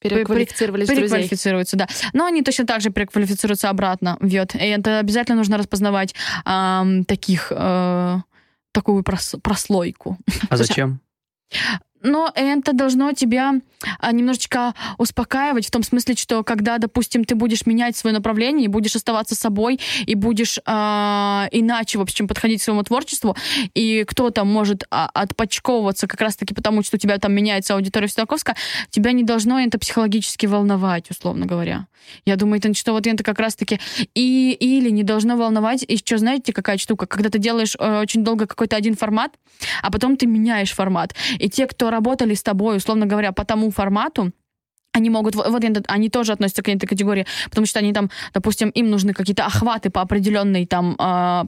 Переквалифицировались 0.00 0.88
Переквалифицируются, 0.88 1.76
да. 1.76 1.86
Но 2.14 2.24
они 2.24 2.42
точно 2.42 2.64
так 2.64 2.80
же 2.80 2.88
переквалифицируются 2.88 3.68
обратно. 3.68 4.16
Вот. 4.20 4.54
И 4.54 4.66
это 4.66 4.98
обязательно 4.98 5.36
нужно 5.36 5.58
распознавать 5.58 6.14
э, 6.46 6.84
таких 7.06 7.52
э, 7.54 8.18
такую 8.72 9.02
прос 9.02 9.36
прослойку. 9.42 10.18
А 10.48 10.56
зачем? 10.56 11.00
Но 12.02 12.30
это 12.34 12.72
должно 12.72 13.12
тебя 13.12 13.54
а, 13.98 14.12
немножечко 14.12 14.74
успокаивать 14.98 15.66
в 15.66 15.70
том 15.70 15.82
смысле, 15.82 16.14
что 16.16 16.42
когда, 16.44 16.78
допустим, 16.78 17.24
ты 17.24 17.34
будешь 17.34 17.66
менять 17.66 17.96
свое 17.96 18.14
направление 18.14 18.66
и 18.66 18.68
будешь 18.68 18.96
оставаться 18.96 19.34
собой 19.34 19.80
и 20.06 20.14
будешь 20.14 20.58
э, 20.58 20.62
иначе, 21.52 21.98
в 21.98 22.02
общем, 22.02 22.28
подходить 22.28 22.60
к 22.60 22.64
своему 22.64 22.82
творчеству, 22.82 23.36
и 23.74 24.04
кто-то 24.06 24.44
может 24.44 24.84
а, 24.90 25.08
отпочковываться 25.12 26.06
как 26.06 26.20
раз-таки 26.20 26.54
потому, 26.54 26.82
что 26.82 26.96
у 26.96 26.98
тебя 26.98 27.18
там 27.18 27.32
меняется 27.32 27.74
аудитория 27.74 28.06
Всетаковска, 28.06 28.54
тебя 28.90 29.12
не 29.12 29.22
должно 29.22 29.60
это 29.60 29.78
психологически 29.78 30.46
волновать, 30.46 31.10
условно 31.10 31.46
говоря. 31.46 31.86
Я 32.24 32.36
думаю, 32.36 32.58
это 32.58 32.72
что 32.74 32.92
вот 32.92 33.06
это 33.06 33.22
как 33.22 33.38
раз-таки 33.38 33.78
и 34.14 34.56
или 34.58 34.90
не 34.90 35.02
должно 35.02 35.36
волновать. 35.36 35.84
И 35.86 35.96
что, 35.96 36.18
знаете, 36.18 36.52
какая 36.52 36.78
штука? 36.78 37.06
Когда 37.06 37.28
ты 37.28 37.38
делаешь 37.38 37.76
э, 37.78 38.00
очень 38.00 38.24
долго 38.24 38.46
какой-то 38.46 38.76
один 38.76 38.96
формат, 38.96 39.32
а 39.82 39.90
потом 39.90 40.16
ты 40.16 40.26
меняешь 40.26 40.72
формат. 40.72 41.14
И 41.38 41.48
те, 41.48 41.66
кто 41.66 41.89
работали 41.90 42.34
с 42.34 42.42
тобой, 42.42 42.76
условно 42.76 43.06
говоря, 43.06 43.32
по 43.32 43.44
тому 43.44 43.70
формату, 43.70 44.32
они 44.92 45.10
могут, 45.10 45.34
вот 45.34 45.64
они 45.88 46.08
тоже 46.08 46.32
относятся 46.32 46.62
к 46.62 46.68
этой 46.68 46.86
категории, 46.86 47.26
потому 47.44 47.66
что 47.66 47.78
они 47.78 47.92
там, 47.92 48.10
допустим, 48.34 48.70
им 48.70 48.90
нужны 48.90 49.12
какие-то 49.12 49.46
охваты 49.46 49.90
по 49.90 50.00
определенной 50.00 50.66
там, 50.66 50.92
э, 50.92 50.96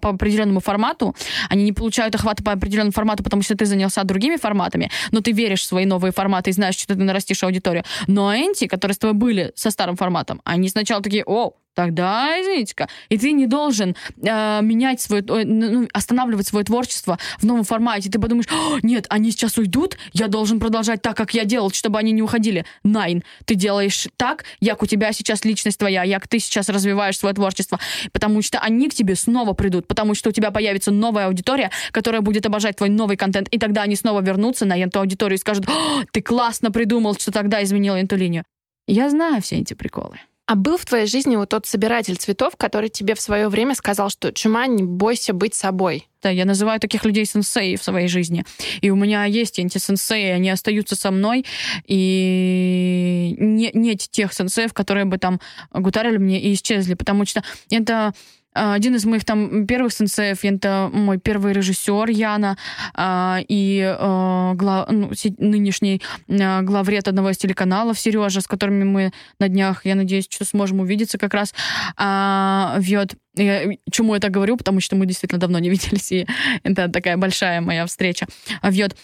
по 0.00 0.10
определенному 0.10 0.60
формату, 0.60 1.16
они 1.48 1.64
не 1.64 1.72
получают 1.72 2.14
охваты 2.14 2.44
по 2.44 2.52
определенному 2.52 2.92
формату, 2.92 3.24
потому 3.24 3.42
что 3.42 3.56
ты 3.56 3.66
занялся 3.66 4.04
другими 4.04 4.36
форматами, 4.36 4.90
но 5.10 5.20
ты 5.20 5.32
веришь 5.32 5.62
в 5.62 5.66
свои 5.66 5.86
новые 5.86 6.12
форматы 6.12 6.50
и 6.50 6.52
знаешь, 6.52 6.76
что 6.76 6.94
ты 6.94 7.02
нарастишь 7.02 7.42
аудиторию. 7.42 7.84
Но 8.06 8.34
энти, 8.34 8.68
которые 8.68 8.94
с 8.94 8.98
тобой 8.98 9.14
были 9.14 9.52
со 9.54 9.70
старым 9.70 9.96
форматом, 9.96 10.40
они 10.44 10.68
сначала 10.68 11.02
такие, 11.02 11.24
о, 11.26 11.54
Тогда, 11.74 12.38
извините-ка, 12.38 12.88
и 13.08 13.16
ты 13.16 13.32
не 13.32 13.46
должен 13.46 13.96
э, 14.22 14.60
менять 14.62 15.00
свое, 15.00 15.22
ну, 15.22 15.88
останавливать 15.94 16.46
свое 16.46 16.66
творчество 16.66 17.18
в 17.38 17.44
новом 17.44 17.64
формате. 17.64 18.10
Ты 18.10 18.18
подумаешь, 18.18 18.46
нет, 18.82 19.06
они 19.08 19.30
сейчас 19.30 19.56
уйдут, 19.56 19.96
я 20.12 20.28
должен 20.28 20.60
продолжать 20.60 21.00
так, 21.00 21.16
как 21.16 21.32
я 21.32 21.46
делал, 21.46 21.70
чтобы 21.70 21.98
они 21.98 22.12
не 22.12 22.20
уходили. 22.20 22.66
Найн, 22.84 23.22
ты 23.46 23.54
делаешь 23.54 24.06
так, 24.18 24.44
як 24.60 24.82
у 24.82 24.86
тебя 24.86 25.12
сейчас 25.12 25.46
личность 25.46 25.78
твоя, 25.78 26.02
як 26.02 26.28
ты 26.28 26.40
сейчас 26.40 26.68
развиваешь 26.68 27.18
свое 27.18 27.34
творчество, 27.34 27.80
потому 28.12 28.42
что 28.42 28.58
они 28.58 28.90
к 28.90 28.94
тебе 28.94 29.14
снова 29.14 29.54
придут, 29.54 29.86
потому 29.86 30.14
что 30.14 30.28
у 30.28 30.32
тебя 30.32 30.50
появится 30.50 30.90
новая 30.90 31.26
аудитория, 31.26 31.70
которая 31.90 32.20
будет 32.20 32.44
обожать 32.44 32.76
твой 32.76 32.90
новый 32.90 33.16
контент, 33.16 33.48
и 33.48 33.58
тогда 33.58 33.82
они 33.82 33.96
снова 33.96 34.20
вернутся 34.20 34.66
на 34.66 34.76
эту 34.76 35.00
аудиторию 35.00 35.38
и 35.38 35.40
скажут, 35.40 35.66
ты 36.12 36.20
классно 36.20 36.70
придумал, 36.70 37.14
что 37.14 37.32
тогда 37.32 37.62
изменил 37.62 37.94
эту 37.94 38.16
линию. 38.16 38.44
Я 38.86 39.08
знаю 39.08 39.40
все 39.40 39.56
эти 39.56 39.72
приколы. 39.72 40.18
А 40.46 40.56
был 40.56 40.76
в 40.76 40.84
твоей 40.84 41.06
жизни 41.06 41.36
вот 41.36 41.50
тот 41.50 41.66
собиратель 41.66 42.16
цветов, 42.16 42.56
который 42.56 42.88
тебе 42.88 43.14
в 43.14 43.20
свое 43.20 43.48
время 43.48 43.74
сказал, 43.74 44.10
что 44.10 44.32
чума, 44.32 44.66
не 44.66 44.82
бойся 44.82 45.32
быть 45.32 45.54
собой? 45.54 46.08
Да, 46.20 46.30
я 46.30 46.44
называю 46.44 46.80
таких 46.80 47.04
людей 47.04 47.24
сенсеи 47.26 47.76
в 47.76 47.82
своей 47.82 48.08
жизни. 48.08 48.44
И 48.80 48.90
у 48.90 48.96
меня 48.96 49.24
есть 49.24 49.58
эти 49.58 49.78
сенсеи, 49.78 50.30
они 50.30 50.50
остаются 50.50 50.96
со 50.96 51.10
мной. 51.10 51.44
И 51.86 53.36
не, 53.38 53.70
нет 53.72 54.00
тех 54.10 54.32
сенсеев, 54.32 54.72
которые 54.72 55.04
бы 55.04 55.18
там 55.18 55.40
гутарили 55.72 56.16
мне 56.16 56.40
и 56.40 56.54
исчезли. 56.54 56.94
Потому 56.94 57.24
что 57.24 57.42
это 57.70 58.12
один 58.54 58.94
из 58.96 59.04
моих 59.04 59.24
там 59.24 59.66
первых 59.66 59.92
сенсеев, 59.92 60.44
это 60.44 60.90
мой 60.92 61.18
первый 61.18 61.52
режиссер 61.52 62.10
Яна 62.10 62.56
а, 62.94 63.40
и 63.48 63.82
а, 63.82 64.54
глав, 64.54 64.88
ну, 64.90 65.10
нынешний 65.38 66.02
главред 66.28 67.08
одного 67.08 67.30
из 67.30 67.38
телеканалов 67.38 67.98
Сережа, 67.98 68.40
с 68.40 68.46
которыми 68.46 68.84
мы 68.84 69.12
на 69.38 69.48
днях, 69.48 69.84
я 69.86 69.94
надеюсь, 69.94 70.26
что 70.28 70.44
сможем 70.44 70.80
увидеться 70.80 71.18
как 71.18 71.34
раз, 71.34 71.54
вьет. 71.98 73.14
Я, 73.34 73.70
чему 73.90 74.14
я 74.14 74.20
так 74.20 74.30
говорю? 74.30 74.58
Потому 74.58 74.80
что 74.80 74.94
мы 74.94 75.06
действительно 75.06 75.40
давно 75.40 75.58
не 75.58 75.70
виделись, 75.70 76.12
и 76.12 76.26
это 76.62 76.88
такая 76.88 77.16
большая 77.16 77.60
моя 77.60 77.86
встреча. 77.86 78.26
Вьет 78.62 78.94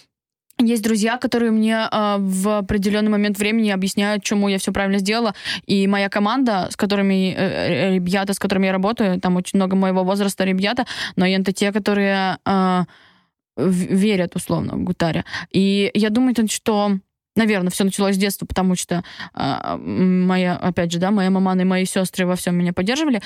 есть 0.59 0.83
друзья, 0.83 1.19
которые 1.19 1.51
мне 1.51 1.89
э, 1.91 2.17
в 2.19 2.59
определенный 2.59 3.11
момент 3.11 3.39
времени 3.39 3.71
объясняют, 3.71 4.25
чему 4.25 4.49
я 4.49 4.59
все 4.59 4.73
правильно 4.73 4.99
сделала. 4.99 5.35
И 5.67 5.87
моя 5.87 6.09
команда, 6.09 6.69
с 6.71 6.77
которыми 6.77 7.35
э, 7.37 7.95
ребята, 7.95 8.35
с 8.35 8.39
которыми 8.39 8.67
я 8.67 8.73
работаю, 8.73 9.21
там 9.21 9.37
очень 9.37 9.59
много 9.59 9.77
моего 9.77 10.05
возраста 10.05 10.45
ребята, 10.45 10.87
но 11.17 11.27
это 11.27 11.53
те, 11.53 11.73
которые 11.73 12.39
э, 12.45 12.85
верят 13.57 14.37
условно 14.37 14.77
в 14.77 14.85
гутаре. 14.85 15.25
И 15.53 15.91
я 15.95 16.11
думаю, 16.11 16.35
что 16.49 16.99
Наверное, 17.37 17.71
все 17.71 17.85
началось 17.85 18.17
с 18.17 18.19
детства, 18.19 18.47
потому 18.47 18.75
что 18.75 19.05
э, 19.33 19.77
моя, 19.77 20.57
опять 20.57 20.91
же, 20.91 20.99
да, 20.99 21.13
моя 21.13 21.31
мама 21.31 21.55
и 21.55 21.65
мои 21.65 21.85
сестры 21.85 22.27
во 22.27 22.35
всем 22.35 22.57
меня 22.57 22.73
поддерживали. 22.73 23.23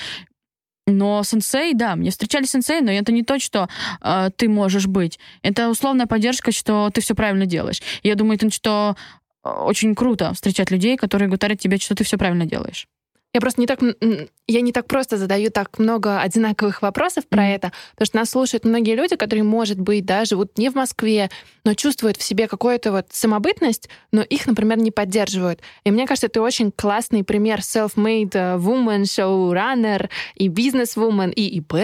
Но 0.87 1.23
сенсей, 1.23 1.75
да, 1.75 1.95
мне 1.95 2.11
встречали 2.11 2.45
сенсей, 2.45 2.81
но 2.81 2.91
это 2.91 3.13
не 3.13 3.23
то, 3.23 3.39
что 3.39 3.69
э, 4.01 4.31
ты 4.37 4.49
можешь 4.49 4.87
быть. 4.87 5.19
Это 5.43 5.69
условная 5.69 6.07
поддержка, 6.07 6.51
что 6.51 6.91
ты 6.91 7.01
все 7.01 7.15
правильно 7.15 7.47
делаешь. 7.47 7.81
Я 8.03 8.17
думаю, 8.17 8.37
это 8.37 8.51
что 8.51 8.97
очень 9.45 9.95
круто 9.95 10.33
встречать 10.35 10.71
людей, 10.71 10.97
которые 10.97 11.29
говорят 11.29 11.59
тебе, 11.59 11.79
что 11.79 11.95
ты 11.95 12.05
все 12.05 12.19
правильно 12.19 12.47
делаешь. 12.47 12.87
Я 13.35 13.41
просто 13.41 13.63
не 13.63 13.67
так, 13.67 13.81
я 14.47 14.61
не 14.61 14.73
так 14.73 14.87
просто 14.87 15.17
задаю 15.17 15.51
так 15.51 15.79
много 15.79 16.21
одинаковых 16.21 16.83
вопросов 16.83 17.27
про 17.27 17.45
mm-hmm. 17.45 17.55
это, 17.55 17.73
потому 17.93 18.07
что 18.07 18.17
нас 18.19 18.31
слушают 18.31 18.67
многие 18.67 18.95
люди, 18.95 19.17
которые, 19.17 19.43
может 19.43 19.81
быть, 19.81 20.05
да, 20.05 20.27
живут 20.27 20.59
не 20.59 20.69
в 20.69 20.75
Москве, 20.75 21.31
но 21.65 21.73
чувствуют 21.73 22.19
в 22.19 22.23
себе 22.23 22.47
какую-то 22.47 22.93
вот 22.93 23.07
самобытность, 23.11 23.89
но 24.13 24.21
их, 24.21 24.47
например, 24.47 24.79
не 24.79 24.91
поддерживают. 24.91 25.61
И 25.85 25.91
мне 25.91 26.07
кажется, 26.07 26.29
ты 26.29 26.43
очень 26.43 26.71
классный 26.73 27.25
пример 27.25 27.61
self-made 27.61 28.35
э, 28.35 28.59
woman, 28.59 29.05
showrunner 29.05 30.11
и 30.35 30.49
бизнес-woman, 30.49 31.33
и 31.33 31.59
ИП. 31.59 31.75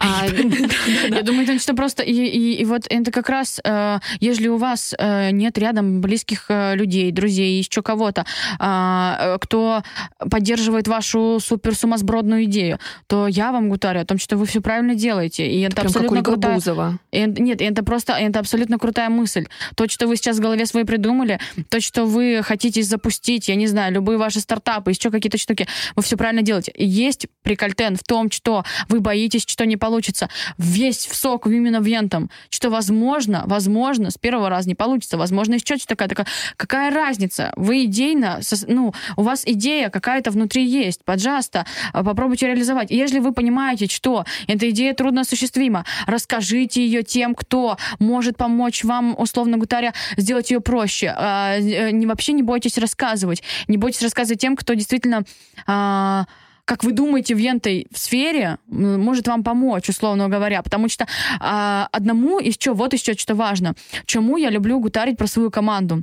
А, 0.00 0.26
я 1.10 1.22
думаю, 1.22 1.58
что 1.58 1.74
просто... 1.74 2.04
И 2.04 2.64
вот 2.64 2.86
это 2.88 3.10
как 3.10 3.28
раз, 3.28 3.60
э, 3.62 3.98
если 4.20 4.48
у 4.48 4.56
вас 4.56 4.94
э, 4.98 5.30
нет 5.32 5.58
рядом 5.58 6.00
близких 6.00 6.46
людей, 6.48 7.10
друзей, 7.12 7.58
еще 7.58 7.82
кого-то, 7.82 8.24
а, 8.58 9.36
кто 9.40 9.82
поддерживает 10.30 10.85
поддерживает 10.86 10.96
вашу 10.96 11.40
супер 11.40 11.74
сумасбродную 11.74 12.44
идею, 12.44 12.78
то 13.06 13.26
я 13.26 13.52
вам 13.52 13.68
говорю 13.68 14.00
о 14.00 14.04
том, 14.04 14.18
что 14.18 14.36
вы 14.36 14.46
все 14.46 14.60
правильно 14.60 14.94
делаете. 14.94 15.46
И 15.46 15.60
это, 15.60 15.76
это 15.76 15.82
абсолютно 15.82 16.22
крутая... 16.22 16.54
Бузова. 16.54 16.98
И, 17.12 17.20
нет, 17.26 17.60
это 17.60 17.84
просто 17.84 18.14
это 18.14 18.38
абсолютно 18.40 18.78
крутая 18.78 19.08
мысль. 19.08 19.46
То, 19.74 19.88
что 19.88 20.06
вы 20.06 20.16
сейчас 20.16 20.38
в 20.38 20.40
голове 20.40 20.66
своей 20.66 20.86
придумали, 20.86 21.38
то, 21.68 21.80
что 21.80 22.04
вы 22.04 22.40
хотите 22.42 22.82
запустить, 22.82 23.48
я 23.48 23.56
не 23.56 23.66
знаю, 23.66 23.92
любые 23.92 24.18
ваши 24.18 24.40
стартапы, 24.40 24.90
еще 24.90 25.10
какие-то 25.10 25.38
штуки, 25.38 25.66
вы 25.94 26.02
все 26.02 26.16
правильно 26.16 26.42
делаете. 26.42 26.72
И 26.72 26.86
есть 26.86 27.26
прикольтен 27.42 27.96
в 27.96 28.02
том, 28.02 28.30
что 28.30 28.64
вы 28.88 29.00
боитесь, 29.00 29.44
что 29.46 29.66
не 29.66 29.76
получится. 29.76 30.28
Весь 30.58 31.06
в 31.06 31.14
сок 31.14 31.46
именно 31.46 31.80
в 31.80 31.84
ентом, 31.84 32.30
что 32.50 32.70
возможно, 32.70 33.44
возможно, 33.46 34.10
с 34.10 34.18
первого 34.18 34.48
раза 34.48 34.68
не 34.68 34.74
получится, 34.74 35.16
возможно, 35.16 35.54
еще 35.54 35.76
что-то 35.76 35.86
такая, 35.88 36.08
такая. 36.08 36.26
Какая 36.56 36.90
разница? 36.90 37.52
Вы 37.56 37.84
идейно, 37.84 38.40
ну, 38.66 38.92
у 39.16 39.22
вас 39.22 39.42
идея 39.44 39.90
какая-то 39.90 40.30
внутри 40.30 40.66
есть, 40.84 41.04
пожалуйста, 41.04 41.66
а, 41.92 42.04
попробуйте 42.04 42.46
реализовать. 42.46 42.90
Если 42.90 43.18
вы 43.18 43.32
понимаете, 43.32 43.86
что 43.86 44.24
эта 44.46 44.70
идея 44.70 44.94
трудно 44.94 45.22
осуществима, 45.22 45.84
расскажите 46.06 46.84
ее 46.84 47.02
тем, 47.02 47.34
кто 47.34 47.76
может 47.98 48.36
помочь 48.36 48.84
вам, 48.84 49.14
условно 49.18 49.58
говоря, 49.58 49.92
сделать 50.16 50.50
ее 50.50 50.60
проще. 50.60 51.14
А, 51.16 51.56
э, 51.56 51.90
не, 51.90 52.06
вообще 52.06 52.32
не 52.32 52.42
бойтесь 52.42 52.78
рассказывать. 52.78 53.42
Не 53.68 53.76
бойтесь 53.76 54.02
рассказывать 54.02 54.40
тем, 54.40 54.56
кто 54.56 54.74
действительно 54.74 55.24
а, 55.66 56.26
как 56.66 56.82
вы 56.82 56.92
думаете, 56.92 57.34
в 57.34 57.38
ентой 57.38 57.86
сфере 57.94 58.58
может 58.66 59.28
вам 59.28 59.44
помочь, 59.44 59.88
условно 59.88 60.28
говоря. 60.28 60.62
Потому 60.62 60.88
что 60.88 61.06
а, 61.38 61.88
одному 61.92 62.40
еще, 62.40 62.74
вот 62.74 62.92
еще 62.92 63.14
что 63.14 63.34
важно, 63.34 63.74
чему 64.04 64.36
я 64.36 64.50
люблю 64.50 64.80
гутарить 64.80 65.16
про 65.16 65.28
свою 65.28 65.50
команду. 65.50 66.02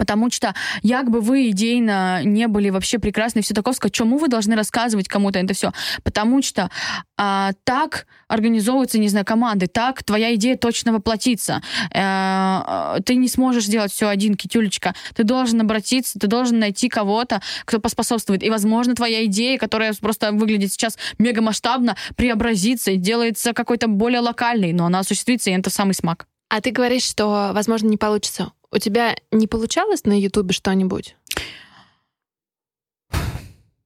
Потому 0.00 0.30
что, 0.30 0.54
як 0.82 1.10
бы 1.10 1.20
вы 1.20 1.50
идейно 1.50 2.24
не 2.24 2.48
были 2.48 2.70
вообще 2.70 2.98
прекрасны, 2.98 3.42
все 3.42 3.52
таковское, 3.52 3.90
чему 3.90 4.16
вы 4.16 4.28
должны 4.28 4.56
рассказывать 4.56 5.08
кому-то 5.08 5.38
это 5.38 5.52
все? 5.52 5.74
Потому 6.02 6.40
что 6.40 6.70
а, 7.18 7.52
так 7.64 8.06
организовываются, 8.26 8.98
не 8.98 9.10
знаю, 9.10 9.26
команды, 9.26 9.66
так 9.66 10.02
твоя 10.02 10.34
идея 10.36 10.56
точно 10.56 10.94
воплотится. 10.94 11.60
А, 11.94 12.98
ты 13.04 13.14
не 13.16 13.28
сможешь 13.28 13.66
сделать 13.66 13.92
все 13.92 14.08
один, 14.08 14.36
китюлечка. 14.36 14.94
Ты 15.14 15.24
должен 15.24 15.60
обратиться, 15.60 16.18
ты 16.18 16.28
должен 16.28 16.58
найти 16.58 16.88
кого-то, 16.88 17.42
кто 17.66 17.78
поспособствует. 17.78 18.42
И, 18.42 18.48
возможно, 18.48 18.94
твоя 18.94 19.26
идея, 19.26 19.58
которая 19.58 19.92
просто 20.00 20.32
выглядит 20.32 20.72
сейчас 20.72 20.96
мега 21.18 21.42
масштабно, 21.42 21.94
преобразится 22.16 22.92
и 22.92 22.96
делается 22.96 23.52
какой-то 23.52 23.86
более 23.86 24.20
локальной, 24.20 24.72
но 24.72 24.86
она 24.86 25.00
осуществится, 25.00 25.50
и 25.50 25.52
это 25.52 25.68
самый 25.68 25.92
смак. 25.92 26.26
А 26.48 26.62
ты 26.62 26.70
говоришь, 26.70 27.04
что, 27.04 27.50
возможно, 27.52 27.88
не 27.88 27.98
получится. 27.98 28.52
У 28.72 28.78
тебя 28.78 29.16
не 29.30 29.46
получалось 29.46 30.04
на 30.04 30.18
Ютубе 30.18 30.52
что-нибудь? 30.52 31.16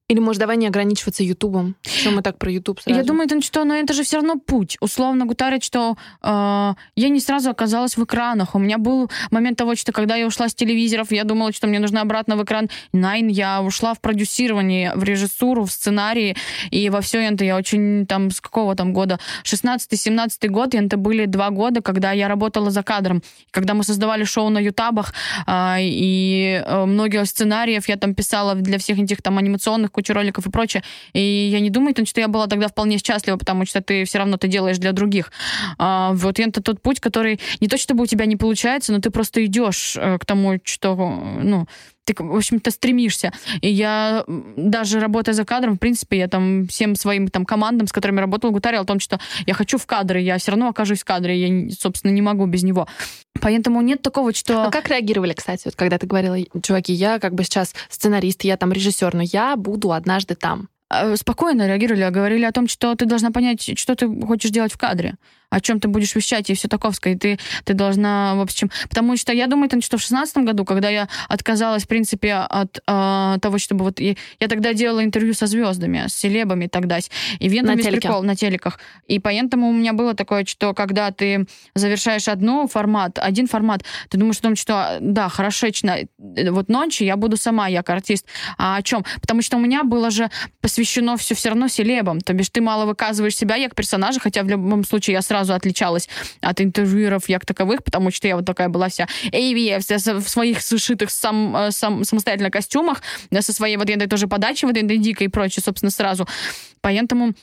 Или, 0.07 0.19
может, 0.19 0.39
давай 0.39 0.57
не 0.57 0.67
ограничиваться 0.67 1.23
Ютубом? 1.23 1.75
Что 1.81 2.11
мы 2.11 2.21
так 2.21 2.37
про 2.37 2.51
Ютуб 2.51 2.79
сразу? 2.79 2.95
Я 2.95 3.03
думаю, 3.03 3.25
это 3.25 3.41
что, 3.41 3.63
но 3.63 3.73
это 3.73 3.91
же 3.93 4.03
все 4.03 4.17
равно 4.17 4.35
путь. 4.35 4.77
Условно 4.79 5.25
гутарить, 5.25 5.63
что 5.63 5.97
э, 6.21 6.73
я 6.95 7.09
не 7.09 7.19
сразу 7.19 7.49
оказалась 7.49 7.97
в 7.97 8.03
экранах. 8.03 8.53
У 8.53 8.59
меня 8.59 8.77
был 8.77 9.09
момент 9.31 9.57
того, 9.57 9.73
что 9.75 9.91
когда 9.91 10.15
я 10.15 10.27
ушла 10.27 10.47
с 10.47 10.53
телевизоров, 10.53 11.11
я 11.11 11.23
думала, 11.23 11.51
что 11.53 11.65
мне 11.65 11.79
нужно 11.79 12.01
обратно 12.01 12.35
в 12.35 12.43
экран. 12.43 12.69
Найн, 12.93 13.29
я 13.29 13.63
ушла 13.63 13.95
в 13.95 13.99
продюсирование, 13.99 14.93
в 14.95 15.03
режиссуру, 15.03 15.63
в 15.63 15.71
сценарии, 15.71 16.37
и 16.69 16.91
во 16.91 17.01
все 17.01 17.21
это 17.21 17.43
я 17.43 17.57
очень 17.57 18.05
там 18.05 18.29
с 18.29 18.41
какого 18.41 18.75
там 18.75 18.93
года? 18.93 19.19
16-17 19.43 20.49
год, 20.49 20.75
и 20.75 20.77
это 20.77 20.97
были 20.97 21.25
два 21.25 21.49
года, 21.49 21.81
когда 21.81 22.11
я 22.11 22.27
работала 22.27 22.69
за 22.69 22.83
кадром. 22.83 23.23
Когда 23.49 23.73
мы 23.73 23.83
создавали 23.83 24.23
шоу 24.23 24.49
на 24.49 24.59
ютабах, 24.59 25.15
э, 25.47 25.77
и 25.79 26.63
э, 26.63 26.85
многие 26.85 27.25
сценариев 27.25 27.89
я 27.89 27.97
там 27.97 28.13
писала 28.13 28.53
для 28.53 28.77
всех 28.77 28.99
этих 28.99 29.23
там 29.23 29.39
анимационных 29.39 29.94
кучу 29.95 30.13
роликов 30.13 30.45
и 30.45 30.51
прочее. 30.51 30.83
И 31.13 31.21
я 31.21 31.59
не 31.61 31.69
думаю, 31.69 31.95
что 32.05 32.19
я 32.19 32.27
была 32.27 32.47
тогда 32.47 32.67
вполне 32.67 32.97
счастлива, 32.97 33.37
потому 33.37 33.65
что 33.65 33.81
ты 33.81 34.03
все 34.03 34.17
равно 34.19 34.37
ты 34.37 34.47
делаешь 34.47 34.77
для 34.77 34.91
других. 34.91 35.31
А, 35.77 36.11
вот 36.13 36.39
это 36.39 36.61
тот 36.61 36.81
путь, 36.81 36.99
который 36.99 37.39
не 37.61 37.67
то 37.67 37.77
чтобы 37.77 38.03
у 38.03 38.05
тебя 38.05 38.25
не 38.25 38.35
получается, 38.35 38.91
но 38.91 38.99
ты 38.99 39.09
просто 39.09 39.45
идешь 39.45 39.95
э, 39.97 40.17
к 40.17 40.25
тому, 40.25 40.59
что, 40.63 40.95
ну, 40.95 41.67
ты, 42.05 42.15
в 42.17 42.35
общем-то, 42.35 42.71
стремишься. 42.71 43.33
И 43.61 43.69
я 43.69 44.23
даже 44.27 44.99
работая 44.99 45.33
за 45.33 45.43
кадром, 45.43 45.75
в 45.75 45.79
принципе, 45.79 46.19
я 46.19 46.27
там 46.27 46.67
всем 46.67 46.95
своим 46.95 47.27
там 47.27 47.45
командам, 47.45 47.87
с 47.87 47.91
которыми 47.91 48.19
работала, 48.19 48.51
гутарила 48.51 48.83
о 48.83 48.85
том, 48.85 48.99
что 48.99 49.19
я 49.45 49.53
хочу 49.53 49.77
в 49.77 49.85
кадре, 49.85 50.23
я 50.23 50.37
все 50.37 50.51
равно 50.51 50.69
окажусь 50.69 51.01
в 51.01 51.05
кадре, 51.05 51.37
я, 51.37 51.71
собственно, 51.71 52.11
не 52.11 52.21
могу 52.21 52.45
без 52.45 52.63
него. 52.63 52.87
Поэтому 53.41 53.81
нет 53.81 54.01
такого, 54.01 54.33
что... 54.33 54.65
А 54.65 54.71
как 54.71 54.89
реагировали, 54.89 55.33
кстати, 55.33 55.63
вот 55.65 55.75
когда 55.75 55.97
ты 55.97 56.07
говорила, 56.07 56.37
чуваки, 56.61 56.93
я 56.93 57.19
как 57.19 57.33
бы 57.33 57.43
сейчас 57.43 57.73
сценарист, 57.89 58.43
я 58.43 58.57
там 58.57 58.71
режиссер, 58.71 59.13
но 59.13 59.23
я 59.23 59.55
буду 59.55 59.91
однажды 59.91 60.35
там? 60.35 60.69
А, 60.89 61.17
спокойно 61.17 61.67
реагировали, 61.67 62.03
а 62.03 62.11
говорили 62.11 62.45
о 62.45 62.51
том, 62.51 62.67
что 62.67 62.95
ты 62.95 63.05
должна 63.05 63.31
понять, 63.31 63.77
что 63.77 63.95
ты 63.95 64.07
хочешь 64.21 64.51
делать 64.51 64.71
в 64.71 64.77
кадре 64.77 65.15
о 65.49 65.61
чем 65.61 65.79
ты 65.79 65.87
будешь 65.87 66.15
вещать 66.15 66.49
и 66.49 66.53
все 66.53 66.67
таковское. 66.67 67.13
И 67.13 67.17
ты, 67.17 67.39
ты 67.63 67.73
должна, 67.73 68.35
в 68.35 68.41
общем... 68.41 68.69
Потому 68.89 69.17
что 69.17 69.33
я 69.33 69.47
думаю, 69.47 69.69
что 69.81 69.97
в 69.97 70.01
шестнадцатом 70.01 70.45
году, 70.45 70.65
когда 70.65 70.89
я 70.89 71.07
отказалась, 71.27 71.83
в 71.83 71.87
принципе, 71.87 72.33
от 72.33 72.77
э, 72.85 73.37
того, 73.41 73.57
чтобы 73.57 73.85
вот... 73.85 73.99
Я, 73.99 74.15
я 74.39 74.47
тогда 74.47 74.73
делала 74.73 75.03
интервью 75.03 75.33
со 75.33 75.47
звездами, 75.47 76.05
с 76.07 76.13
селебами 76.13 76.67
тогда. 76.67 76.99
И 77.39 77.49
вен 77.49 77.65
на 77.65 77.75
телеке. 77.75 78.01
прикол 78.01 78.23
на 78.23 78.35
телеках. 78.35 78.79
И 79.07 79.19
поэтому 79.19 79.69
у 79.69 79.73
меня 79.73 79.93
было 79.93 80.13
такое, 80.13 80.45
что 80.45 80.73
когда 80.73 81.11
ты 81.11 81.45
завершаешь 81.73 82.27
одну 82.27 82.67
формат, 82.67 83.19
один 83.19 83.47
формат, 83.47 83.83
ты 84.09 84.17
думаешь 84.17 84.37
о 84.37 84.43
том, 84.43 84.55
что 84.55 84.97
да, 85.01 85.29
хорошечно, 85.29 85.97
вот 86.17 86.69
ночью 86.69 87.07
я 87.07 87.15
буду 87.15 87.37
сама, 87.37 87.67
я 87.67 87.83
артист. 87.95 88.25
А 88.57 88.77
о 88.77 88.81
чем? 88.81 89.05
Потому 89.21 89.41
что 89.41 89.57
у 89.57 89.59
меня 89.59 89.83
было 89.83 90.11
же 90.11 90.29
посвящено 90.61 91.17
все 91.17 91.35
все 91.35 91.49
равно 91.49 91.67
селебам. 91.67 92.21
То 92.21 92.33
бишь 92.33 92.49
ты 92.49 92.61
мало 92.61 92.85
выказываешь 92.85 93.35
себя 93.35 93.57
как 93.63 93.75
персонажа, 93.75 94.19
хотя 94.19 94.43
в 94.43 94.49
любом 94.49 94.83
случае 94.83 95.15
я 95.15 95.21
сразу 95.21 95.44
сразу 95.45 95.53
отличалась 95.53 96.09
от 96.41 96.61
интервьюеров 96.61 97.29
як 97.29 97.45
таковых, 97.45 97.83
потому 97.83 98.11
что 98.11 98.27
я 98.27 98.35
вот 98.35 98.45
такая 98.45 98.69
была 98.69 98.89
вся 98.89 99.07
AV, 99.31 99.79
в 100.19 100.29
своих 100.29 100.61
сшитых 100.61 101.11
сам, 101.11 101.55
э, 101.55 101.71
сам, 101.71 102.03
самостоятельно 102.03 102.49
костюмах, 102.49 103.01
со 103.39 103.53
своей 103.53 103.77
вот 103.77 103.89
этой 103.89 104.07
тоже 104.07 104.27
подачей, 104.27 104.67
вот 104.67 104.77
этой 104.77 104.97
дикой 104.97 105.27
и 105.27 105.29
прочее, 105.29 105.63
собственно, 105.63 105.91
сразу. 105.91 106.27
Поэтому 106.81 107.33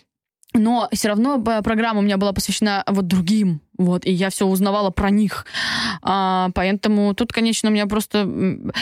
но 0.55 0.89
все 0.93 1.09
равно 1.09 1.43
э, 1.47 1.63
программа 1.63 2.01
у 2.01 2.03
меня 2.03 2.17
была 2.17 2.33
посвящена 2.33 2.85
вот 2.87 3.07
другим 3.07 3.61
вот, 3.79 4.05
и 4.07 4.13
я 4.13 4.31
все 4.31 4.47
узнавала 4.47 4.91
про 4.91 5.11
них. 5.11 5.47
А, 6.03 6.51
поэтому 6.55 7.15
тут, 7.15 7.33
конечно, 7.33 7.71
у 7.71 7.73
меня 7.73 7.87
просто... 7.87 8.19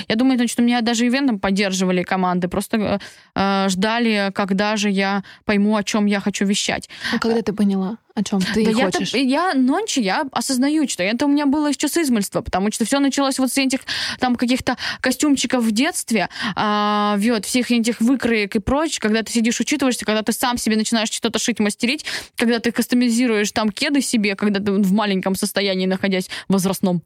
Я 0.08 0.16
думаю, 0.16 0.48
что 0.48 0.62
меня 0.62 0.80
даже 0.80 1.06
ивентом 1.06 1.38
поддерживали 1.38 2.02
команды, 2.02 2.48
просто 2.48 3.00
э, 3.34 3.68
ждали, 3.68 4.30
когда 4.34 4.76
же 4.76 4.90
я 4.90 5.22
пойму, 5.44 5.76
о 5.76 5.84
чем 5.84 6.06
я 6.06 6.20
хочу 6.20 6.44
вещать. 6.44 6.88
А 7.14 7.18
когда 7.18 7.40
ты 7.42 7.52
поняла? 7.52 7.98
О 8.20 8.22
чем 8.22 8.40
ты 8.40 8.64
да 8.64 8.72
хочешь? 8.72 9.14
Я, 9.14 9.50
я 9.50 9.54
ночью 9.54 10.02
я 10.02 10.24
осознаю, 10.32 10.86
что 10.88 11.02
это 11.02 11.26
у 11.26 11.28
меня 11.28 11.46
было 11.46 11.68
еще 11.68 11.88
с 11.88 11.96
измольства, 11.96 12.42
потому 12.42 12.70
что 12.70 12.84
все 12.84 12.98
началось 12.98 13.38
вот 13.38 13.50
с 13.50 13.58
этих 13.58 13.80
там 14.18 14.36
каких-то 14.36 14.76
костюмчиков 15.00 15.64
в 15.64 15.72
детстве, 15.72 16.28
а, 16.54 17.16
вот, 17.18 17.46
всех 17.46 17.70
этих 17.70 18.00
выкроек 18.00 18.56
и 18.56 18.58
прочее, 18.58 19.00
когда 19.00 19.22
ты 19.22 19.32
сидишь, 19.32 19.60
учитываешься, 19.60 20.04
когда 20.04 20.22
ты 20.22 20.32
сам 20.32 20.58
себе 20.58 20.76
начинаешь 20.76 21.10
что-то 21.10 21.38
шить, 21.38 21.60
мастерить, 21.60 22.04
когда 22.36 22.58
ты 22.58 22.72
кастомизируешь 22.72 23.52
там 23.52 23.70
кеды 23.70 24.00
себе, 24.02 24.36
когда 24.36 24.60
ты 24.60 24.72
в 24.72 24.92
маленьком 24.92 25.34
состоянии, 25.34 25.86
находясь 25.86 26.28
возрастном. 26.48 27.02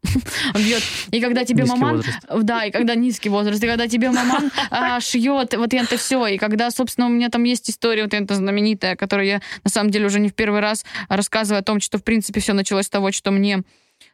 И 1.10 1.20
когда 1.20 1.44
тебе 1.44 1.64
маман... 1.64 2.02
Да, 2.42 2.64
и 2.64 2.70
когда 2.70 2.94
низкий 2.94 3.28
возраст, 3.28 3.62
и 3.62 3.66
когда 3.66 3.86
тебе 3.86 4.10
маман 4.10 4.50
а, 4.70 5.00
шьет 5.00 5.54
вот 5.54 5.72
это 5.72 5.96
все, 5.96 6.26
и 6.26 6.38
когда, 6.38 6.70
собственно, 6.70 7.06
у 7.06 7.10
меня 7.10 7.28
там 7.28 7.44
есть 7.44 7.70
история 7.70 8.02
вот 8.02 8.14
эта 8.14 8.34
знаменитая, 8.34 8.96
которую 8.96 9.26
я, 9.26 9.40
на 9.62 9.70
самом 9.70 9.90
деле, 9.90 10.06
уже 10.06 10.20
не 10.20 10.28
в 10.28 10.34
первый 10.34 10.60
раз 10.60 10.84
рассказываю 11.08 11.60
о 11.60 11.64
том, 11.64 11.80
что, 11.80 11.98
в 11.98 12.04
принципе, 12.04 12.40
все 12.40 12.52
началось 12.52 12.86
с 12.86 12.90
того, 12.90 13.12
что 13.12 13.30
мне 13.30 13.62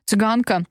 цыганка 0.05 0.65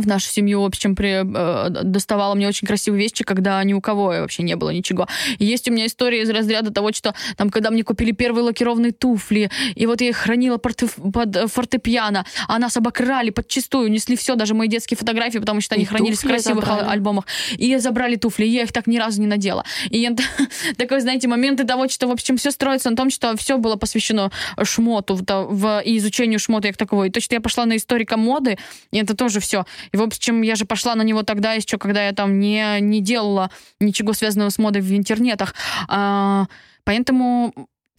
в 0.00 0.06
нашу 0.06 0.28
семью, 0.28 0.62
в 0.62 0.64
общем, 0.64 0.94
при, 0.94 1.22
э, 1.24 1.70
доставала 1.70 2.34
мне 2.34 2.48
очень 2.48 2.66
красивые 2.66 3.02
вещи, 3.02 3.24
когда 3.24 3.62
ни 3.64 3.72
у 3.72 3.80
кого 3.80 4.06
вообще 4.06 4.42
не 4.42 4.56
было 4.56 4.70
ничего. 4.70 5.06
И 5.38 5.44
есть 5.44 5.68
у 5.68 5.72
меня 5.72 5.86
история 5.86 6.22
из 6.22 6.30
разряда 6.30 6.70
того, 6.72 6.92
что 6.92 7.14
там, 7.36 7.50
когда 7.50 7.70
мне 7.70 7.82
купили 7.84 8.12
первые 8.12 8.44
лакированные 8.44 8.92
туфли, 8.92 9.50
и 9.74 9.86
вот 9.86 10.00
я 10.00 10.08
их 10.08 10.16
хранила 10.16 10.58
под, 10.58 10.82
под 11.12 11.50
фортепиано, 11.50 12.26
а 12.48 12.58
нас 12.58 12.76
обокрали 12.76 13.30
подчистую, 13.30 13.90
несли 13.90 14.16
все, 14.16 14.34
даже 14.34 14.54
мои 14.54 14.68
детские 14.68 14.96
фотографии, 14.96 15.38
потому 15.38 15.60
что 15.60 15.74
они 15.74 15.84
и 15.84 15.86
хранились 15.86 16.18
в 16.18 16.26
красивых 16.26 16.64
забрали. 16.66 16.88
альбомах. 16.88 17.26
И 17.56 17.76
забрали 17.76 18.16
туфли, 18.16 18.44
и 18.44 18.48
я 18.48 18.62
их 18.62 18.72
так 18.72 18.86
ни 18.86 18.98
разу 18.98 19.20
не 19.20 19.26
надела. 19.26 19.64
И 19.90 19.98
я, 19.98 20.14
такой, 20.76 21.00
знаете, 21.00 21.28
моменты 21.28 21.64
того, 21.64 21.88
что, 21.88 22.08
в 22.08 22.10
общем, 22.10 22.36
все 22.36 22.50
строится 22.50 22.90
на 22.90 22.96
том, 22.96 23.10
что 23.10 23.36
все 23.36 23.58
было 23.58 23.76
посвящено 23.76 24.30
шмоту 24.62 25.14
в, 25.14 25.24
в, 25.24 25.82
и 25.84 25.98
изучению 25.98 26.38
шмота 26.38 26.68
как 26.68 26.76
таковой. 26.76 27.08
И 27.08 27.10
то, 27.10 27.20
что 27.20 27.34
я 27.34 27.40
пошла 27.40 27.66
на 27.66 27.76
историка 27.76 28.16
моды, 28.16 28.58
и 28.90 28.98
это 28.98 29.16
тоже 29.16 29.40
все 29.40 29.64
и, 29.92 29.96
в 29.96 30.02
общем, 30.02 30.42
я 30.42 30.56
же 30.56 30.64
пошла 30.64 30.94
на 30.94 31.02
него 31.02 31.22
тогда 31.22 31.52
еще, 31.52 31.78
когда 31.78 32.04
я 32.06 32.12
там 32.12 32.38
не, 32.38 32.80
не 32.80 33.00
делала 33.00 33.50
ничего 33.80 34.12
связанного 34.12 34.50
с 34.50 34.58
модой 34.58 34.82
в 34.82 34.96
интернетах. 34.96 35.54
А, 35.88 36.46
поэтому 36.84 37.52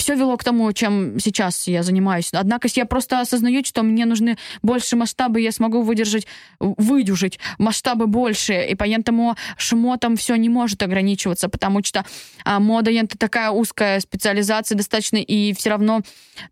все 0.08 0.16
вело 0.16 0.38
к 0.38 0.43
тому, 0.45 0.72
чем 0.72 1.20
сейчас 1.20 1.68
я 1.68 1.84
занимаюсь. 1.84 2.30
Однако 2.32 2.70
я 2.74 2.86
просто 2.86 3.20
осознаю, 3.20 3.66
что 3.66 3.84
мне 3.84 4.05
нужны 4.05 4.38
больше 4.62 4.95
масштабы, 4.95 5.41
я 5.41 5.51
смогу 5.51 5.82
выдержать, 5.82 6.26
выдержать 6.60 7.39
масштабы 7.58 8.08
больше, 8.08 8.53
и 8.53 8.74
поэтому 8.76 9.36
шмотом 9.58 10.16
все 10.16 10.38
не 10.38 10.47
может 10.47 10.82
ограничиваться, 10.82 11.49
потому 11.49 11.84
что 11.84 12.05
а, 12.45 12.62
мода 12.62 12.89
это 12.89 13.18
такая 13.18 13.49
узкая 13.49 13.99
специализация 13.99 14.78
достаточно, 14.78 15.18
и 15.18 15.51
все 15.51 15.72
равно 15.72 15.99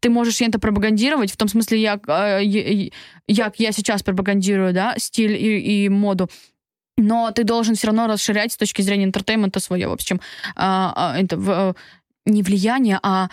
ты 0.02 0.10
можешь 0.10 0.42
это 0.42 0.60
пропагандировать, 0.60 1.32
в 1.32 1.38
том 1.38 1.48
смысле, 1.48 1.82
я, 1.82 1.98
а, 2.08 2.40
я, 2.40 2.92
я 3.30 3.72
сейчас 3.72 4.04
пропагандирую, 4.04 4.74
да, 4.74 4.96
стиль 4.98 5.32
и, 5.32 5.86
и 5.86 5.88
моду, 5.90 6.30
но 6.98 7.32
ты 7.32 7.46
должен 7.46 7.76
все 7.76 7.88
равно 7.88 8.08
расширять 8.08 8.52
с 8.52 8.58
точки 8.58 8.82
зрения 8.82 9.06
entertainment 9.06 9.58
а 9.58 9.62
свое. 9.62 9.88
В 9.88 9.94
общем, 9.94 10.20
а, 10.58 11.16
это, 11.18 11.74
не 12.26 12.44
влияние, 12.44 13.00
а 13.04 13.30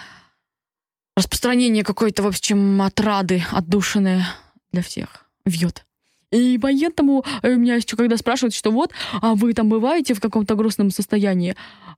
распространение 1.16 1.84
какой-то, 1.84 2.22
в 2.22 2.26
общем, 2.26 2.80
отрады 2.82 3.43
отдушины 3.51 4.24
для 4.72 4.82
всех. 4.82 5.26
Вьет. 5.45 5.84
И 6.32 6.59
поэтому 6.61 7.24
э, 7.43 7.55
меня 7.55 7.74
еще 7.76 7.97
когда 7.97 8.16
спрашивают, 8.16 8.55
что 8.55 8.70
вот, 8.70 8.90
а 9.20 9.34
вы 9.34 9.53
там 9.53 9.68
бываете 9.68 10.14
в 10.14 10.20
каком-то 10.20 10.55
грустном 10.55 10.90
состоянии? 10.90 11.55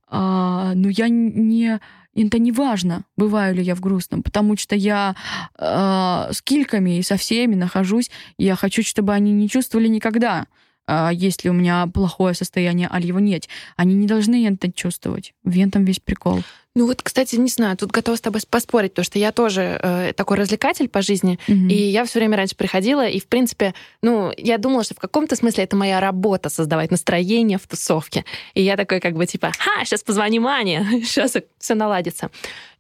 А, 0.09 0.73
ну, 0.75 0.89
я 0.89 1.09
не... 1.09 1.81
Это 2.17 2.39
не 2.39 2.53
важно, 2.53 3.05
бываю 3.17 3.57
ли 3.57 3.63
я 3.63 3.75
в 3.75 3.81
грустном, 3.81 4.23
потому 4.23 4.57
что 4.57 4.77
я 4.77 5.17
э, 5.59 6.33
с 6.33 6.43
кильками 6.43 6.99
и 6.99 7.03
со 7.03 7.17
всеми 7.17 7.57
нахожусь, 7.57 8.09
и 8.39 8.45
я 8.45 8.55
хочу, 8.55 8.85
чтобы 8.85 9.13
они 9.15 9.33
не 9.33 9.49
чувствовали 9.49 9.89
никогда, 9.89 10.47
э, 10.87 11.11
если 11.13 11.49
у 11.49 11.53
меня 11.53 11.89
плохое 11.89 12.35
состояние, 12.35 12.89
а 12.91 13.01
его 13.01 13.19
нет. 13.19 13.49
Они 13.77 13.95
не 13.95 14.07
должны 14.07 14.47
это 14.47 14.71
чувствовать. 14.71 15.35
В 15.43 15.59
этом 15.59 15.85
весь 15.85 15.99
прикол. 15.99 16.43
Ну 16.77 16.87
вот, 16.89 17.03
кстати, 17.03 17.37
не 17.37 17.49
знаю, 17.49 17.77
тут 17.77 17.93
готова 17.93 18.17
с 18.17 18.21
тобой 18.21 18.41
поспорить, 18.51 18.93
потому 18.93 19.05
что 19.05 19.21
я 19.21 19.31
тоже 19.31 19.79
э, 19.81 20.13
такой 20.13 20.37
развлекатель 20.37 20.89
по 20.89 21.03
жизни, 21.03 21.39
mm-hmm. 21.47 21.69
и 21.69 21.75
я 21.75 22.05
все 22.05 22.19
время 22.19 22.37
раньше 22.37 22.57
приходила, 22.57 23.07
и, 23.07 23.21
в 23.21 23.29
принципе, 23.29 23.75
ну, 24.03 24.33
я 24.37 24.59
думала, 24.59 24.83
что 24.83 24.95
в 24.95 24.99
каком-то 24.99 25.37
смысле 25.37 25.63
это 25.63 25.77
моя 25.77 26.01
работа 26.01 26.49
создавать 26.49 26.91
настроение 26.91 27.59
в 27.59 27.67
тусовке. 27.69 28.25
И 28.55 28.63
я 28.63 28.77
такой 28.77 28.99
как 28.99 29.15
бы 29.15 29.25
типа, 29.25 29.53
ха, 29.57 29.85
сейчас 29.85 30.03
позвони 30.03 30.41
Мане, 30.41 30.85
сейчас 31.05 31.37
все 31.59 31.75
наладится. 31.77 32.31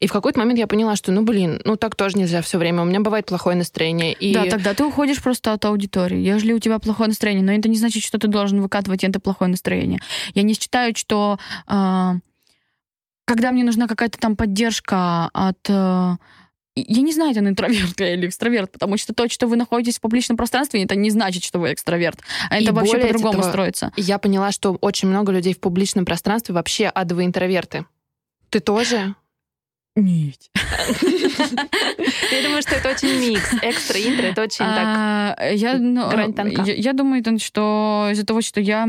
И 0.01 0.09
в 0.09 0.13
какой-то 0.13 0.41
момент 0.41 0.59
я 0.59 0.67
поняла, 0.67 0.97
что, 0.97 1.13
ну, 1.13 1.23
блин, 1.23 1.61
ну 1.65 1.77
так 1.77 1.95
тоже 1.95 2.19
нельзя 2.19 2.43
все 2.43 2.59
время, 2.59 2.83
у 2.83 2.87
меня 2.87 2.99
бывает 2.99 3.27
плохое 3.27 3.57
настроение. 3.57 4.13
И... 4.13 4.35
Да, 4.35 4.47
тогда 4.47 4.75
ты 4.75 4.85
уходишь 4.85 5.23
просто 5.23 5.53
от 5.53 5.65
аудитории. 5.67 6.19
Если 6.19 6.53
у 6.53 6.59
тебя 6.59 6.81
плохое 6.81 7.11
настроение, 7.11 7.45
но 7.45 7.53
это 7.53 7.69
не 7.69 7.79
значит, 7.79 8.03
что 8.03 8.19
ты 8.19 8.27
должен 8.27 8.61
выкатывать 8.61 9.05
это 9.05 9.21
плохое 9.21 9.53
настроение. 9.53 10.01
Я 10.35 10.43
не 10.43 10.55
считаю, 10.55 10.97
что... 10.97 11.39
Э 11.69 12.15
когда 13.25 13.53
мне 13.53 13.65
нужна 13.65 13.87
какая-то 13.87 14.19
там 14.19 14.37
поддержка 14.37 15.31
от 15.33 15.59
э, 15.69 16.17
я 16.77 17.03
не 17.03 17.13
знаю, 17.13 17.31
это 17.31 17.41
интроверт 17.41 18.01
или 18.01 18.27
экстраверт, 18.27 18.73
потому 18.73 18.97
что 18.97 19.15
то, 19.15 19.29
что 19.29 19.47
вы 19.47 19.57
находитесь 19.57 19.99
в 19.99 20.01
публичном 20.01 20.37
пространстве, 20.37 20.83
это 20.83 20.97
не 20.97 21.11
значит, 21.11 21.45
что 21.45 21.61
вы 21.61 21.73
экстраверт. 21.73 22.19
А 22.51 22.59
это 22.59 22.73
вообще 22.73 22.99
по-другому 22.99 23.43
строится. 23.43 23.93
Я 23.97 24.19
поняла, 24.19 24.51
что 24.51 24.73
очень 24.81 25.09
много 25.09 25.31
людей 25.31 25.55
в 25.55 25.61
публичном 25.61 26.05
пространстве 26.05 26.55
вообще 26.55 26.87
адовые 26.87 27.27
интроверты. 27.27 27.87
Ты 28.51 28.61
тоже? 28.61 29.15
Нет. 29.97 30.51
Я 32.31 32.43
думаю, 32.43 32.63
что 32.63 32.75
это 32.75 32.91
очень 32.91 33.21
микс. 33.21 33.55
Экстра, 33.63 34.01
интро, 34.01 34.27
это 34.27 34.43
очень 34.43 34.65
так... 34.65 34.85
А, 34.85 35.51
я 35.53 35.79
ну, 35.79 36.11
думаю, 36.93 37.23
что 37.39 38.09
из-за 38.11 38.27
того, 38.27 38.41
что 38.41 38.61
я 38.61 38.89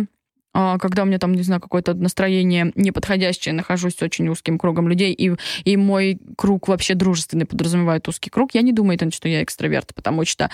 когда 0.79 1.03
у 1.03 1.05
меня 1.05 1.19
там, 1.19 1.33
не 1.33 1.43
знаю, 1.43 1.61
какое-то 1.61 1.93
настроение 1.93 2.71
неподходящее, 2.75 3.53
нахожусь 3.53 3.95
с 3.95 4.01
очень 4.01 4.27
узким 4.29 4.57
кругом 4.57 4.87
людей, 4.87 5.13
и, 5.13 5.33
и 5.63 5.77
мой 5.77 6.19
круг 6.37 6.67
вообще 6.67 6.93
дружественный 6.93 7.45
подразумевает 7.45 8.07
узкий 8.07 8.29
круг, 8.29 8.53
я 8.53 8.61
не 8.61 8.71
думаю, 8.71 8.97
что 9.11 9.27
я 9.27 9.43
экстраверт, 9.43 9.93
потому 9.93 10.25
что 10.25 10.49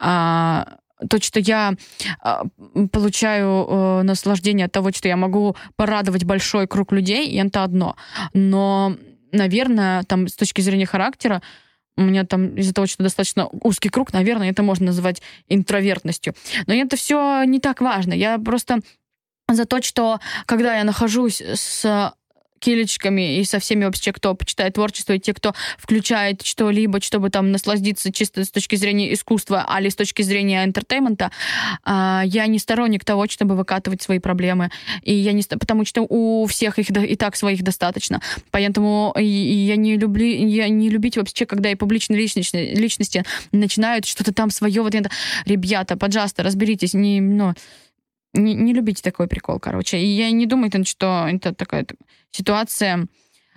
а, 0.00 0.78
то, 1.08 1.20
что 1.20 1.40
я 1.40 1.74
а, 2.20 2.44
получаю 2.92 3.66
а, 3.68 4.02
наслаждение 4.02 4.66
от 4.66 4.72
того, 4.72 4.90
что 4.92 5.08
я 5.08 5.16
могу 5.16 5.56
порадовать 5.76 6.24
большой 6.24 6.66
круг 6.66 6.92
людей, 6.92 7.28
и 7.28 7.36
это 7.36 7.62
одно. 7.62 7.96
Но, 8.32 8.96
наверное, 9.32 10.02
там 10.04 10.28
с 10.28 10.34
точки 10.34 10.60
зрения 10.60 10.86
характера, 10.86 11.42
у 11.96 12.02
меня 12.02 12.24
там 12.24 12.56
из-за 12.56 12.74
того, 12.74 12.86
что 12.86 13.04
достаточно 13.04 13.48
узкий 13.62 13.88
круг, 13.88 14.12
наверное, 14.12 14.50
это 14.50 14.62
можно 14.62 14.86
называть 14.86 15.22
интровертностью. 15.48 16.34
Но 16.66 16.74
это 16.74 16.96
все 16.96 17.44
не 17.44 17.60
так 17.60 17.80
важно. 17.80 18.12
Я 18.12 18.38
просто 18.38 18.80
за 19.48 19.64
то, 19.64 19.82
что 19.82 20.20
когда 20.46 20.76
я 20.76 20.84
нахожусь 20.84 21.40
с 21.40 22.14
килечками 22.64 23.40
и 23.40 23.44
со 23.44 23.58
всеми 23.58 23.84
вообще, 23.84 24.12
кто 24.12 24.34
почитает 24.34 24.74
творчество, 24.74 25.12
и 25.12 25.18
те, 25.18 25.34
кто 25.34 25.54
включает 25.76 26.42
что-либо, 26.42 27.00
чтобы 27.02 27.28
там 27.28 27.52
насладиться 27.52 28.10
чисто 28.10 28.42
с 28.42 28.50
точки 28.50 28.76
зрения 28.76 29.12
искусства, 29.12 29.66
или 29.68 29.90
с 29.90 29.96
точки 29.96 30.22
зрения 30.22 30.64
entertainment 30.64 31.21
а, 31.21 31.30
а, 31.84 32.22
я 32.24 32.46
не 32.46 32.58
сторонник 32.58 33.04
того, 33.04 33.28
чтобы 33.28 33.54
выкатывать 33.54 34.00
свои 34.00 34.18
проблемы. 34.18 34.70
И 35.02 35.12
я 35.14 35.32
не... 35.32 35.42
Потому 35.42 35.84
что 35.84 36.06
у 36.08 36.46
всех 36.46 36.78
их 36.78 36.88
и 36.90 37.16
так 37.16 37.36
своих 37.36 37.62
достаточно. 37.62 38.22
Поэтому 38.50 39.14
я 39.18 39.76
не 39.76 39.98
люблю... 39.98 40.24
Я 40.24 40.68
не 40.68 40.88
любить 40.88 41.18
вообще, 41.18 41.44
когда 41.44 41.70
и 41.70 41.74
публичные 41.74 42.18
личности, 42.18 42.56
личности 42.56 43.24
начинают 43.52 44.06
что-то 44.06 44.32
там 44.32 44.48
свое. 44.48 44.80
Вот 44.80 44.94
это... 44.94 45.10
Ребята, 45.44 45.98
пожалуйста, 45.98 46.42
разберитесь. 46.42 46.94
Не, 46.94 47.20
ну, 47.20 47.54
не, 48.34 48.54
не 48.54 48.72
любите 48.72 49.02
такой 49.02 49.26
прикол, 49.26 49.58
короче. 49.58 49.98
И 49.98 50.06
я 50.06 50.30
не 50.30 50.46
думаю, 50.46 50.70
что 50.84 51.26
это 51.30 51.54
такая 51.54 51.86
ситуация 52.30 53.08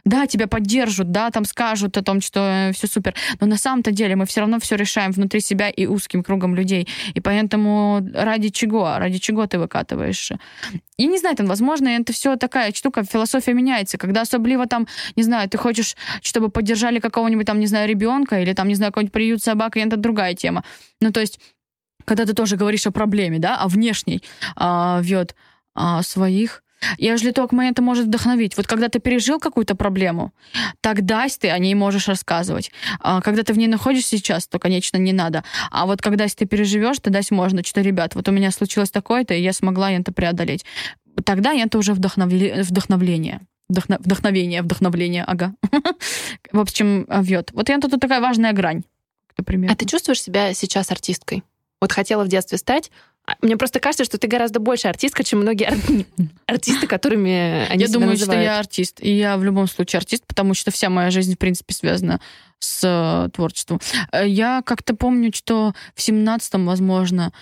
да, 0.07 0.25
тебя 0.25 0.47
поддержат, 0.47 1.11
да, 1.11 1.29
там 1.31 1.45
скажут 1.45 1.97
о 1.97 2.01
том, 2.01 2.21
что 2.21 2.39
э, 2.39 2.71
все 2.71 2.87
супер. 2.87 3.13
Но 3.41 3.47
на 3.47 3.57
самом-то 3.57 3.91
деле 3.91 4.15
мы 4.15 4.25
все 4.25 4.39
равно 4.39 4.59
все 4.59 4.75
решаем 4.75 5.11
внутри 5.11 5.41
себя 5.41 5.69
и 5.69 5.85
узким 5.85 6.23
кругом 6.23 6.55
людей. 6.55 6.87
И 7.13 7.19
поэтому 7.19 8.01
ради 8.13 8.49
чего? 8.49 8.97
Ради 8.97 9.17
чего 9.17 9.45
ты 9.47 9.59
выкатываешь? 9.59 10.31
Я 10.97 11.07
не 11.07 11.17
знаю, 11.17 11.35
там, 11.35 11.45
возможно, 11.45 11.89
это 11.89 12.13
все 12.13 12.37
такая 12.37 12.71
штука, 12.73 13.03
философия 13.03 13.53
меняется, 13.53 13.97
когда 13.97 14.21
особливо 14.21 14.65
там, 14.65 14.87
не 15.17 15.23
знаю, 15.23 15.49
ты 15.49 15.57
хочешь, 15.57 15.95
чтобы 16.21 16.49
поддержали 16.49 16.99
какого-нибудь 16.99 17.45
там, 17.45 17.59
не 17.59 17.67
знаю, 17.67 17.89
ребенка 17.89 18.39
или 18.39 18.53
там, 18.53 18.69
не 18.69 18.75
знаю, 18.75 18.91
какой-нибудь 18.93 19.13
приют 19.13 19.43
собак, 19.43 19.75
и 19.75 19.81
это 19.81 19.97
другая 19.97 20.33
тема. 20.35 20.63
Ну, 21.01 21.11
то 21.11 21.19
есть 21.19 21.39
когда 22.07 22.25
ты 22.25 22.33
тоже 22.33 22.55
говоришь 22.55 22.87
о 22.87 22.91
проблеме, 22.91 23.37
да, 23.37 23.57
о 23.57 23.67
внешней, 23.67 24.23
а, 24.55 24.99
вет 25.03 25.35
а, 25.75 26.01
своих, 26.01 26.63
Ежели 26.99 27.31
только 27.31 27.55
это 27.55 27.81
может 27.81 28.05
вдохновить. 28.05 28.55
Вот 28.55 28.67
когда 28.67 28.87
ты 28.87 28.99
пережил 28.99 29.39
какую-то 29.39 29.73
проблему, 29.73 30.31
тогда 30.79 31.25
ты 31.27 31.49
о 31.49 31.57
ней 31.57 31.73
можешь 31.73 32.07
рассказывать. 32.07 32.71
А 32.99 33.19
когда 33.21 33.41
ты 33.41 33.53
в 33.53 33.57
ней 33.57 33.65
находишься 33.65 34.15
сейчас, 34.15 34.47
то, 34.47 34.59
конечно, 34.59 34.97
не 34.97 35.11
надо. 35.11 35.43
А 35.71 35.87
вот 35.87 36.03
когда 36.03 36.27
ты 36.27 36.45
переживешь, 36.45 36.99
тогда 36.99 37.21
можно, 37.31 37.63
что, 37.63 37.81
ребят, 37.81 38.13
вот 38.13 38.29
у 38.29 38.31
меня 38.31 38.51
случилось 38.51 38.91
такое-то, 38.91 39.33
и 39.33 39.41
я 39.41 39.53
смогла 39.53 39.91
это 39.91 40.11
преодолеть. 40.11 40.65
Тогда 41.25 41.51
это 41.51 41.79
уже 41.79 41.93
вдохновле... 41.93 42.61
вдохновление. 42.61 43.41
Вдохно... 43.69 43.97
Вдохновение, 43.99 44.61
вдохновление, 44.61 45.23
ага. 45.23 45.55
В 46.51 46.59
общем, 46.59 47.07
вьет. 47.09 47.51
Вот 47.53 47.71
это 47.71 47.89
тут 47.89 47.99
такая 47.99 48.21
важная 48.21 48.53
грань. 48.53 48.83
А 49.71 49.75
ты 49.75 49.85
чувствуешь 49.85 50.21
себя 50.21 50.53
сейчас 50.53 50.91
артисткой? 50.91 51.43
Вот 51.81 51.91
хотела 51.91 52.23
в 52.23 52.27
детстве 52.27 52.57
стать. 52.57 52.91
А, 53.25 53.33
мне 53.41 53.57
просто 53.57 53.79
кажется, 53.79 54.05
что 54.05 54.17
ты 54.17 54.27
гораздо 54.27 54.59
больше 54.59 54.87
артистка, 54.87 55.23
чем 55.23 55.39
многие 55.41 55.65
ар... 55.65 55.77
артисты, 56.45 56.87
которыми 56.87 57.67
они 57.69 57.83
Я 57.83 57.89
думаю, 57.89 58.11
называют. 58.11 58.41
что 58.41 58.41
я 58.41 58.59
артист. 58.59 58.97
И 59.01 59.11
я 59.11 59.37
в 59.37 59.43
любом 59.43 59.67
случае 59.67 59.97
артист, 59.97 60.25
потому 60.25 60.53
что 60.53 60.71
вся 60.71 60.89
моя 60.89 61.11
жизнь, 61.11 61.35
в 61.35 61.37
принципе, 61.37 61.73
связана 61.73 62.21
с 62.59 62.81
э, 62.83 63.29
творчеством. 63.31 63.79
Э, 64.11 64.27
я 64.27 64.61
как-то 64.65 64.95
помню, 64.95 65.31
что 65.33 65.73
в 65.93 66.01
семнадцатом, 66.01 66.65
возможно, 66.65 67.33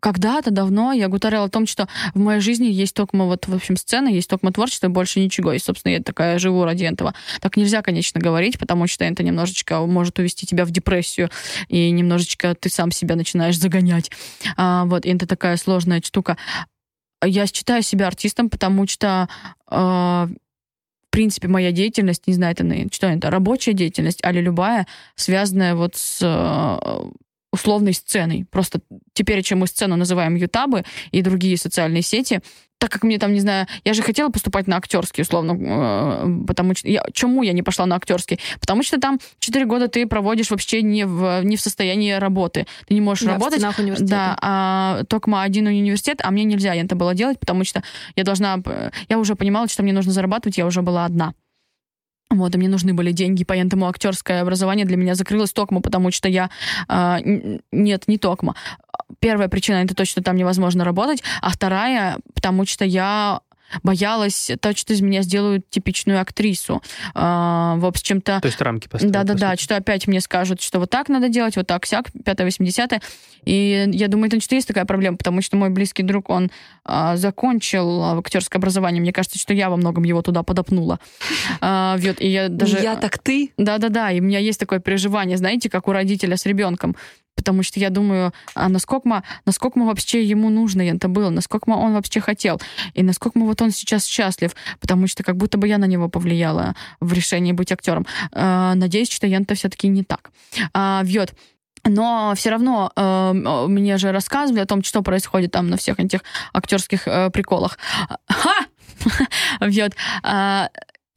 когда-то 0.00 0.50
давно 0.50 0.92
я 0.92 1.08
говорила 1.08 1.44
о 1.44 1.48
том, 1.48 1.66
что 1.66 1.88
в 2.14 2.18
моей 2.18 2.40
жизни 2.40 2.66
есть 2.66 2.94
только 2.94 3.16
вот, 3.16 3.46
в 3.46 3.54
общем, 3.54 3.76
сцена, 3.76 4.08
есть 4.08 4.28
только 4.28 4.50
творчество, 4.50 4.88
больше 4.88 5.20
ничего. 5.20 5.52
И, 5.52 5.58
собственно, 5.58 5.92
я 5.92 6.02
такая 6.02 6.38
живу 6.38 6.64
ради 6.64 6.84
этого. 6.84 7.14
Так 7.40 7.56
нельзя, 7.56 7.82
конечно, 7.82 8.20
говорить, 8.20 8.58
потому 8.58 8.86
что 8.86 9.04
это 9.04 9.22
немножечко 9.22 9.80
может 9.80 10.18
увести 10.18 10.46
тебя 10.46 10.64
в 10.64 10.70
депрессию, 10.70 11.30
и 11.68 11.90
немножечко 11.90 12.54
ты 12.54 12.70
сам 12.70 12.90
себя 12.90 13.16
начинаешь 13.16 13.58
загонять. 13.58 14.10
А, 14.56 14.84
вот, 14.86 15.04
и 15.04 15.10
это 15.10 15.26
такая 15.26 15.56
сложная 15.56 16.00
штука. 16.02 16.36
Я 17.22 17.46
считаю 17.46 17.82
себя 17.82 18.06
артистом, 18.06 18.48
потому 18.48 18.86
что 18.86 19.28
э, 19.70 19.76
в 19.76 21.10
принципе, 21.10 21.48
моя 21.48 21.72
деятельность, 21.72 22.28
не 22.28 22.34
знаю, 22.34 22.54
это 22.56 22.94
что 22.94 23.08
это, 23.08 23.30
рабочая 23.30 23.72
деятельность, 23.72 24.20
а 24.22 24.32
любая, 24.32 24.86
связанная 25.16 25.74
вот 25.74 25.96
с 25.96 26.20
условной 27.52 27.94
сценой. 27.94 28.46
Просто 28.50 28.80
теперь, 29.12 29.42
чем 29.42 29.60
мы 29.60 29.66
сцену 29.66 29.96
называем 29.96 30.34
ютабы 30.34 30.84
и 31.10 31.22
другие 31.22 31.56
социальные 31.56 32.02
сети, 32.02 32.40
так 32.80 32.90
как 32.90 33.02
мне 33.02 33.18
там, 33.18 33.34
не 33.34 33.40
знаю, 33.40 33.66
я 33.84 33.92
же 33.92 34.02
хотела 34.02 34.30
поступать 34.30 34.66
на 34.66 34.78
актерский, 34.78 35.22
условно, 35.22 35.52
э, 35.52 36.46
потому 36.46 36.74
что... 36.74 36.88
Я, 36.88 37.04
чему 37.12 37.42
я 37.42 37.52
не 37.52 37.62
пошла 37.62 37.84
на 37.84 37.96
актерский? 37.96 38.40
Потому 38.58 38.82
что 38.82 38.98
там 38.98 39.18
4 39.38 39.66
года 39.66 39.88
ты 39.88 40.06
проводишь 40.06 40.50
вообще 40.50 40.80
не 40.80 41.04
в, 41.04 41.42
не 41.44 41.56
в 41.56 41.60
состоянии 41.60 42.12
работы. 42.12 42.66
Ты 42.88 42.94
не 42.94 43.02
можешь 43.02 43.24
да, 43.24 43.34
работать. 43.34 43.62
В 43.62 44.04
да, 44.04 44.36
а 44.40 45.04
только 45.08 45.30
один 45.42 45.66
университет, 45.66 46.20
а 46.24 46.30
мне 46.30 46.44
нельзя 46.44 46.74
это 46.74 46.96
было 46.96 47.14
делать, 47.14 47.38
потому 47.38 47.64
что 47.64 47.82
я 48.16 48.24
должна... 48.24 48.58
Я 49.10 49.18
уже 49.18 49.34
понимала, 49.34 49.68
что 49.68 49.82
мне 49.82 49.92
нужно 49.92 50.12
зарабатывать, 50.12 50.56
я 50.56 50.64
уже 50.64 50.80
была 50.80 51.04
одна. 51.04 51.34
Вот, 52.30 52.54
и 52.54 52.58
мне 52.58 52.68
нужны 52.68 52.94
были 52.94 53.10
деньги, 53.10 53.42
поэтому 53.42 53.88
актерское 53.88 54.42
образование 54.42 54.86
для 54.86 54.96
меня 54.96 55.14
закрылось 55.16 55.52
токмо, 55.52 55.80
потому 55.80 56.12
что 56.12 56.28
я... 56.28 56.48
Э, 56.88 57.18
нет, 57.72 58.04
не 58.06 58.18
токмо. 58.18 58.54
Первая 59.18 59.48
причина— 59.48 59.76
это 59.84 59.96
то, 59.96 60.04
что 60.04 60.22
там 60.22 60.36
невозможно 60.36 60.84
работать, 60.84 61.24
а 61.42 61.50
вторая, 61.50 62.18
потому 62.34 62.66
что 62.66 62.84
я 62.84 63.40
боялась 63.82 64.50
то, 64.60 64.76
что 64.76 64.92
из 64.92 65.00
меня 65.00 65.22
сделают 65.22 65.68
типичную 65.70 66.20
актрису. 66.20 66.82
А, 67.14 67.76
в 67.76 67.86
общем-то... 67.86 68.40
То 68.40 68.46
есть 68.46 68.60
рамки 68.60 68.88
поставить. 68.88 69.12
Да-да-да, 69.12 69.56
что 69.56 69.76
опять 69.76 70.06
мне 70.06 70.20
скажут, 70.20 70.60
что 70.60 70.78
вот 70.78 70.90
так 70.90 71.08
надо 71.08 71.28
делать, 71.28 71.56
вот 71.56 71.66
так, 71.66 71.86
сяк, 71.86 72.10
5-80 72.10 73.02
И 73.44 73.86
я 73.92 74.08
думаю, 74.08 74.28
это 74.28 74.40
что 74.40 74.54
есть 74.54 74.68
такая 74.68 74.84
проблема, 74.84 75.16
потому 75.16 75.42
что 75.42 75.56
мой 75.56 75.70
близкий 75.70 76.02
друг, 76.02 76.30
он 76.30 76.50
а, 76.84 77.16
закончил 77.16 78.18
актерское 78.18 78.58
образование. 78.58 79.00
Мне 79.00 79.12
кажется, 79.12 79.38
что 79.38 79.54
я 79.54 79.70
во 79.70 79.76
многом 79.76 80.04
его 80.04 80.22
туда 80.22 80.42
подопнула. 80.42 80.98
А, 81.60 81.98
и 82.18 82.28
я 82.28 82.48
даже... 82.48 82.78
Я 82.78 82.96
так 82.96 83.18
ты? 83.18 83.52
Да-да-да, 83.56 84.10
и 84.10 84.20
у 84.20 84.24
меня 84.24 84.38
есть 84.38 84.60
такое 84.60 84.80
переживание, 84.80 85.36
знаете, 85.36 85.70
как 85.70 85.88
у 85.88 85.92
родителя 85.92 86.36
с 86.36 86.46
ребенком 86.46 86.96
потому 87.34 87.62
что 87.62 87.80
я 87.80 87.90
думаю, 87.90 88.32
а 88.54 88.68
насколько, 88.68 89.22
насколько 89.46 89.78
вообще 89.78 90.22
ему 90.22 90.50
нужно 90.50 90.82
это 90.82 91.08
было, 91.08 91.30
насколько 91.30 91.70
он 91.70 91.94
вообще 91.94 92.20
хотел, 92.20 92.60
и 92.94 93.02
насколько 93.02 93.38
вот 93.38 93.62
он 93.62 93.70
сейчас 93.70 94.04
счастлив, 94.04 94.54
потому 94.80 95.06
что 95.06 95.22
как 95.22 95.36
будто 95.36 95.58
бы 95.58 95.68
я 95.68 95.78
на 95.78 95.86
него 95.86 96.08
повлияла 96.08 96.74
в 97.00 97.12
решении 97.12 97.52
быть 97.52 97.72
актером. 97.72 98.06
Э, 98.32 98.74
надеюсь, 98.74 99.10
что 99.10 99.26
это 99.26 99.54
все-таки 99.54 99.88
не 99.88 100.04
так. 100.04 100.30
А, 100.74 101.02
вьет. 101.04 101.34
Но 101.84 102.34
все 102.36 102.50
равно 102.50 102.92
э, 102.94 103.32
мне 103.68 103.96
же 103.96 104.12
рассказывали 104.12 104.60
о 104.60 104.66
том, 104.66 104.82
что 104.82 105.02
происходит 105.02 105.52
там 105.52 105.70
на 105.70 105.76
всех 105.76 105.98
этих 105.98 106.20
актерских 106.52 107.08
э, 107.08 107.30
приколах. 107.30 107.78
Ха! 108.28 108.66
Вьет. 109.60 109.94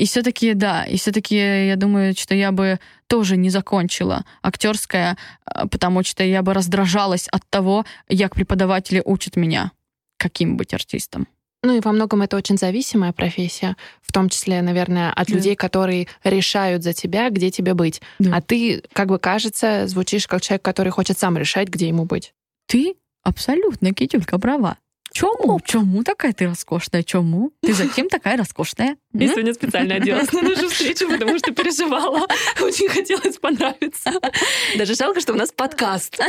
И 0.04 0.06
все-таки, 0.06 0.54
да, 0.54 0.84
и 0.84 0.98
все-таки 0.98 1.38
я 1.38 1.78
думаю, 1.78 2.14
что 2.14 2.36
я 2.36 2.52
бы 2.52 2.78
тоже 3.08 3.38
не 3.38 3.50
закончила 3.50 4.26
актерское, 4.42 5.18
а, 5.46 5.66
потому 5.66 6.04
что 6.04 6.26
я 6.26 6.42
бы 6.42 6.54
раздражалась 6.54 7.30
от 7.30 7.42
того, 7.50 7.86
как 8.10 8.36
преподаватели 8.36 9.02
учат 9.06 9.38
меня, 9.38 9.72
каким 10.18 10.58
быть 10.58 10.74
артистом. 10.74 11.26
Ну 11.62 11.78
и 11.78 11.80
во 11.80 11.94
многом 11.94 12.22
это 12.22 12.36
очень 12.36 12.58
зависимая 12.58 13.14
профессия, 13.14 13.78
в 14.02 14.12
том 14.12 14.28
числе, 14.28 14.62
наверное, 14.62 15.10
от 15.14 15.30
да. 15.30 15.36
людей, 15.36 15.56
которые 15.56 16.10
решают 16.26 16.84
за 16.84 16.92
тебя, 16.92 17.30
где 17.30 17.50
тебе 17.50 17.74
быть. 17.74 18.02
Да. 18.20 18.36
А 18.36 18.42
ты, 18.42 18.84
как 18.92 19.08
бы 19.08 19.20
кажется, 19.20 19.88
звучишь 19.88 20.28
как 20.28 20.42
человек, 20.42 20.64
который 20.64 20.90
хочет 20.90 21.18
сам 21.18 21.38
решать, 21.38 21.70
где 21.70 21.88
ему 21.88 22.04
быть. 22.04 22.34
Ты 22.66 22.96
абсолютно, 23.24 23.94
Китюлька, 23.94 24.38
права. 24.38 24.76
Чому? 25.14 25.60
Чому 25.64 26.04
такая 26.04 26.34
ты 26.34 26.48
роскошная? 26.48 27.04
Чому? 27.04 27.52
Ты 27.62 27.74
затем 27.74 28.10
такая 28.10 28.36
роскошная? 28.36 28.98
Я 29.14 29.28
сегодня 29.28 29.54
специально 29.54 29.96
оделась 30.02 30.32
на 30.34 30.42
нашу 30.42 30.70
встречу, 30.70 31.08
потому 31.08 31.38
что 31.38 31.52
переживала. 31.54 32.28
Очень 32.62 32.90
хотелось 32.90 33.38
понравиться. 33.38 34.12
Даже 34.76 34.96
жалко, 34.96 35.22
что 35.22 35.34
у 35.34 35.36
нас 35.36 35.52
подкаст. 35.52 36.20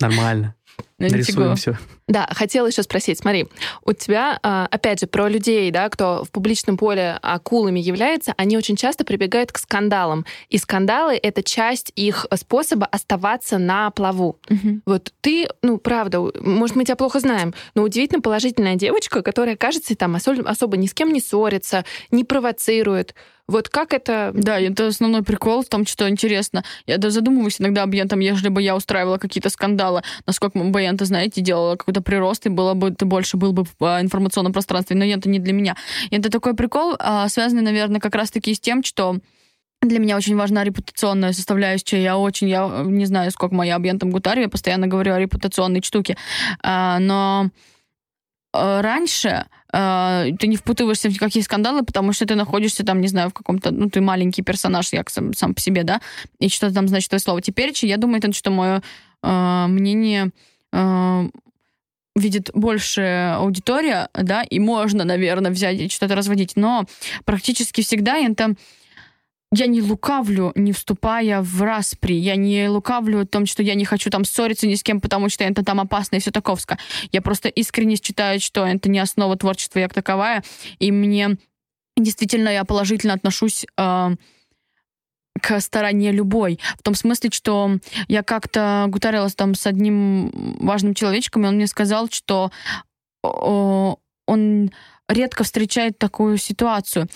Нормально. 0.00 0.54
Нарисуем 0.98 1.56
все. 1.56 1.78
Да, 2.08 2.28
хотела 2.32 2.66
еще 2.66 2.82
спросить, 2.82 3.18
смотри, 3.18 3.46
у 3.84 3.92
тебя, 3.92 4.38
а, 4.42 4.66
опять 4.70 5.00
же, 5.00 5.06
про 5.06 5.28
людей, 5.28 5.70
да, 5.70 5.88
кто 5.88 6.24
в 6.24 6.30
публичном 6.30 6.76
поле 6.76 7.18
акулами 7.22 7.80
является, 7.80 8.34
они 8.36 8.56
очень 8.56 8.76
часто 8.76 9.04
прибегают 9.04 9.52
к 9.52 9.58
скандалам. 9.58 10.26
И 10.48 10.58
скандалы— 10.58 11.18
это 11.22 11.42
часть 11.42 11.92
их 11.94 12.26
способа 12.34 12.86
оставаться 12.86 13.58
на 13.58 13.90
плаву. 13.92 14.38
Угу. 14.50 14.80
Вот 14.86 15.12
ты, 15.20 15.48
ну, 15.62 15.78
правда, 15.78 16.20
может, 16.40 16.76
мы 16.76 16.84
тебя 16.84 16.96
плохо 16.96 17.20
знаем, 17.20 17.54
но 17.74 17.82
удивительно 17.82 18.20
положительная 18.20 18.74
девочка, 18.74 19.22
которая, 19.22 19.56
кажется, 19.56 19.96
там 19.96 20.16
особо, 20.16 20.48
особо 20.48 20.76
ни 20.76 20.86
с 20.86 20.94
кем 20.94 21.12
не 21.12 21.20
ссорится, 21.20 21.84
не 22.10 22.24
провоцирует. 22.24 23.14
Вот 23.50 23.68
как 23.68 23.92
это... 23.92 24.30
Да, 24.32 24.60
это 24.60 24.86
основной 24.86 25.24
прикол 25.24 25.62
в 25.62 25.68
том, 25.68 25.84
что 25.84 26.08
интересно. 26.08 26.62
Я 26.86 26.98
даже 26.98 27.14
задумываюсь 27.14 27.60
иногда 27.60 27.82
об 27.82 27.94
этом, 27.94 28.20
если 28.20 28.48
бы 28.48 28.62
я 28.62 28.76
устраивала 28.76 29.18
какие-то 29.18 29.50
скандалы, 29.50 30.02
насколько 30.24 30.56
бы 30.56 30.80
я, 30.80 30.94
знаете, 31.00 31.40
делала 31.40 31.74
какой-то 31.74 32.00
прирост, 32.00 32.46
и 32.46 32.48
было 32.48 32.74
бы 32.74 32.92
ты 32.92 33.06
больше 33.06 33.36
был 33.36 33.52
бы 33.52 33.64
в 33.64 33.84
а, 33.84 34.00
информационном 34.00 34.52
пространстве, 34.52 34.94
но 34.94 35.04
это 35.04 35.28
не 35.28 35.40
для 35.40 35.52
меня. 35.52 35.74
Это 36.12 36.30
такой 36.30 36.54
прикол, 36.54 36.94
а, 37.00 37.28
связанный, 37.28 37.62
наверное, 37.62 38.00
как 38.00 38.14
раз-таки 38.14 38.54
с 38.54 38.60
тем, 38.60 38.84
что 38.84 39.16
для 39.82 39.98
меня 39.98 40.16
очень 40.16 40.36
важна 40.36 40.62
репутационная 40.62 41.32
составляющая. 41.32 42.00
Я 42.00 42.18
очень, 42.18 42.48
я 42.48 42.68
не 42.84 43.06
знаю, 43.06 43.32
сколько 43.32 43.54
моя 43.56 43.74
объем 43.74 43.98
там 43.98 44.10
гутарю, 44.10 44.42
я 44.42 44.48
постоянно 44.48 44.86
говорю 44.86 45.14
о 45.14 45.18
репутационной 45.18 45.82
штуке. 45.82 46.16
А, 46.62 47.00
но 47.00 47.50
э, 48.54 48.80
раньше 48.80 49.46
ты 49.72 50.46
не 50.46 50.56
впутываешься 50.56 51.08
в 51.08 51.12
никакие 51.12 51.44
скандалы, 51.44 51.84
потому 51.84 52.12
что 52.12 52.26
ты 52.26 52.34
находишься 52.34 52.84
там, 52.84 53.00
не 53.00 53.08
знаю, 53.08 53.30
в 53.30 53.34
каком-то, 53.34 53.70
ну, 53.70 53.88
ты 53.88 54.00
маленький 54.00 54.42
персонаж, 54.42 54.92
я 54.92 55.04
сам, 55.08 55.32
сам 55.34 55.54
по 55.54 55.60
себе, 55.60 55.84
да, 55.84 56.00
и 56.38 56.48
что-то 56.48 56.74
там 56.74 56.88
значит 56.88 57.08
твое 57.08 57.20
слово. 57.20 57.40
Теперь, 57.40 57.72
я 57.82 57.96
думаю, 57.96 58.18
это 58.18 58.32
что 58.32 58.50
мое 58.50 58.82
э, 59.22 59.66
мнение 59.68 60.30
э, 60.72 61.28
видит 62.16 62.50
больше 62.54 63.34
аудитория, 63.36 64.08
да, 64.14 64.42
и 64.42 64.58
можно, 64.58 65.04
наверное, 65.04 65.50
взять 65.50 65.78
и 65.78 65.88
что-то 65.88 66.16
разводить, 66.16 66.52
но 66.56 66.84
практически 67.24 67.82
всегда 67.82 68.16
это 68.16 68.54
я 69.52 69.66
не 69.66 69.82
лукавлю, 69.82 70.52
не 70.54 70.72
вступая 70.72 71.42
в 71.42 71.62
распри. 71.62 72.14
Я 72.14 72.36
не 72.36 72.68
лукавлю 72.68 73.20
о 73.20 73.26
том, 73.26 73.46
что 73.46 73.62
я 73.62 73.74
не 73.74 73.84
хочу 73.84 74.08
там 74.10 74.24
ссориться 74.24 74.66
ни 74.66 74.74
с 74.74 74.82
кем, 74.82 75.00
потому 75.00 75.28
что 75.28 75.44
это 75.44 75.64
там 75.64 75.80
опасно 75.80 76.16
и 76.16 76.20
все 76.20 76.30
таковско. 76.30 76.78
Я 77.10 77.20
просто 77.20 77.48
искренне 77.48 77.96
считаю, 77.96 78.40
что 78.40 78.64
это 78.64 78.88
не 78.88 79.00
основа 79.00 79.36
творчества 79.36 79.80
як 79.80 79.92
таковая. 79.92 80.44
И 80.78 80.92
мне 80.92 81.36
действительно 81.96 82.48
я 82.48 82.64
положительно 82.64 83.14
отношусь 83.14 83.66
э, 83.76 84.10
к 85.40 85.60
стороне 85.60 86.12
любой. 86.12 86.60
В 86.78 86.82
том 86.84 86.94
смысле, 86.94 87.30
что 87.32 87.78
я 88.06 88.22
как-то 88.22 88.86
гутарилась 88.88 89.34
там 89.34 89.56
с 89.56 89.66
одним 89.66 90.30
важным 90.60 90.94
человечком, 90.94 91.44
и 91.44 91.48
он 91.48 91.56
мне 91.56 91.66
сказал, 91.66 92.08
что 92.08 92.52
он 93.22 94.70
редко 95.10 95.44
встречает 95.44 95.98
такую 95.98 96.36
ситуацию. 96.38 97.08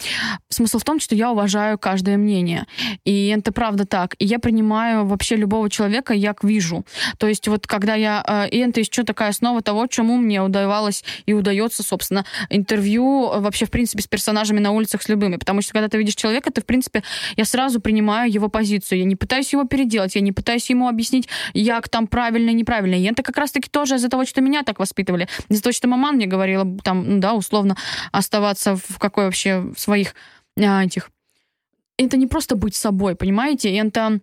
Смысл 0.48 0.78
в 0.78 0.84
том, 0.84 1.00
что 1.00 1.14
я 1.14 1.30
уважаю 1.30 1.78
каждое 1.78 2.16
мнение. 2.16 2.66
И 3.04 3.28
это 3.28 3.52
правда 3.52 3.86
так. 3.86 4.14
И 4.18 4.24
я 4.24 4.38
принимаю 4.38 5.06
вообще 5.06 5.36
любого 5.36 5.70
человека, 5.70 6.14
як 6.14 6.44
вижу. 6.44 6.84
То 7.18 7.28
есть 7.28 7.48
вот 7.48 7.66
когда 7.66 7.94
я... 7.94 8.24
Э, 8.26 8.48
и 8.48 8.58
это 8.58 8.80
еще 8.80 9.04
такая 9.04 9.30
основа 9.30 9.62
того, 9.62 9.86
чему 9.86 10.16
мне 10.16 10.42
удавалось 10.42 11.04
и 11.26 11.32
удается, 11.32 11.82
собственно, 11.82 12.24
интервью 12.50 13.40
вообще, 13.40 13.66
в 13.66 13.70
принципе, 13.70 14.02
с 14.02 14.06
персонажами 14.06 14.60
на 14.60 14.72
улицах 14.72 15.02
с 15.02 15.08
любыми. 15.08 15.36
Потому 15.36 15.62
что 15.62 15.72
когда 15.72 15.88
ты 15.88 15.98
видишь 15.98 16.14
человека, 16.14 16.50
ты, 16.50 16.60
в 16.60 16.66
принципе, 16.66 17.02
я 17.36 17.44
сразу 17.44 17.80
принимаю 17.80 18.30
его 18.30 18.48
позицию. 18.48 18.98
Я 19.00 19.04
не 19.04 19.16
пытаюсь 19.16 19.52
его 19.52 19.64
переделать, 19.64 20.14
я 20.14 20.20
не 20.20 20.32
пытаюсь 20.32 20.68
ему 20.70 20.88
объяснить, 20.88 21.28
як 21.52 21.88
там 21.88 22.06
правильно 22.06 22.50
и 22.50 22.54
неправильно. 22.54 22.94
И 22.94 23.04
это 23.04 23.22
как 23.22 23.36
раз-таки 23.38 23.68
тоже 23.70 23.96
из-за 23.96 24.08
того, 24.08 24.24
что 24.24 24.40
меня 24.40 24.62
так 24.62 24.78
воспитывали. 24.78 25.28
Из-за 25.48 25.62
того, 25.62 25.72
что 25.72 25.88
мама 25.88 26.12
мне 26.12 26.26
говорила, 26.26 26.66
там, 26.82 27.08
ну 27.08 27.20
да, 27.20 27.34
условно, 27.34 27.76
оставаться 28.12 28.76
в 28.76 28.98
какой 28.98 29.24
вообще 29.24 29.72
своих 29.76 30.14
а, 30.58 30.84
этих... 30.84 31.10
Это 31.96 32.16
не 32.16 32.26
просто 32.26 32.56
быть 32.56 32.74
собой, 32.74 33.14
понимаете? 33.14 33.74
Это 33.76 34.20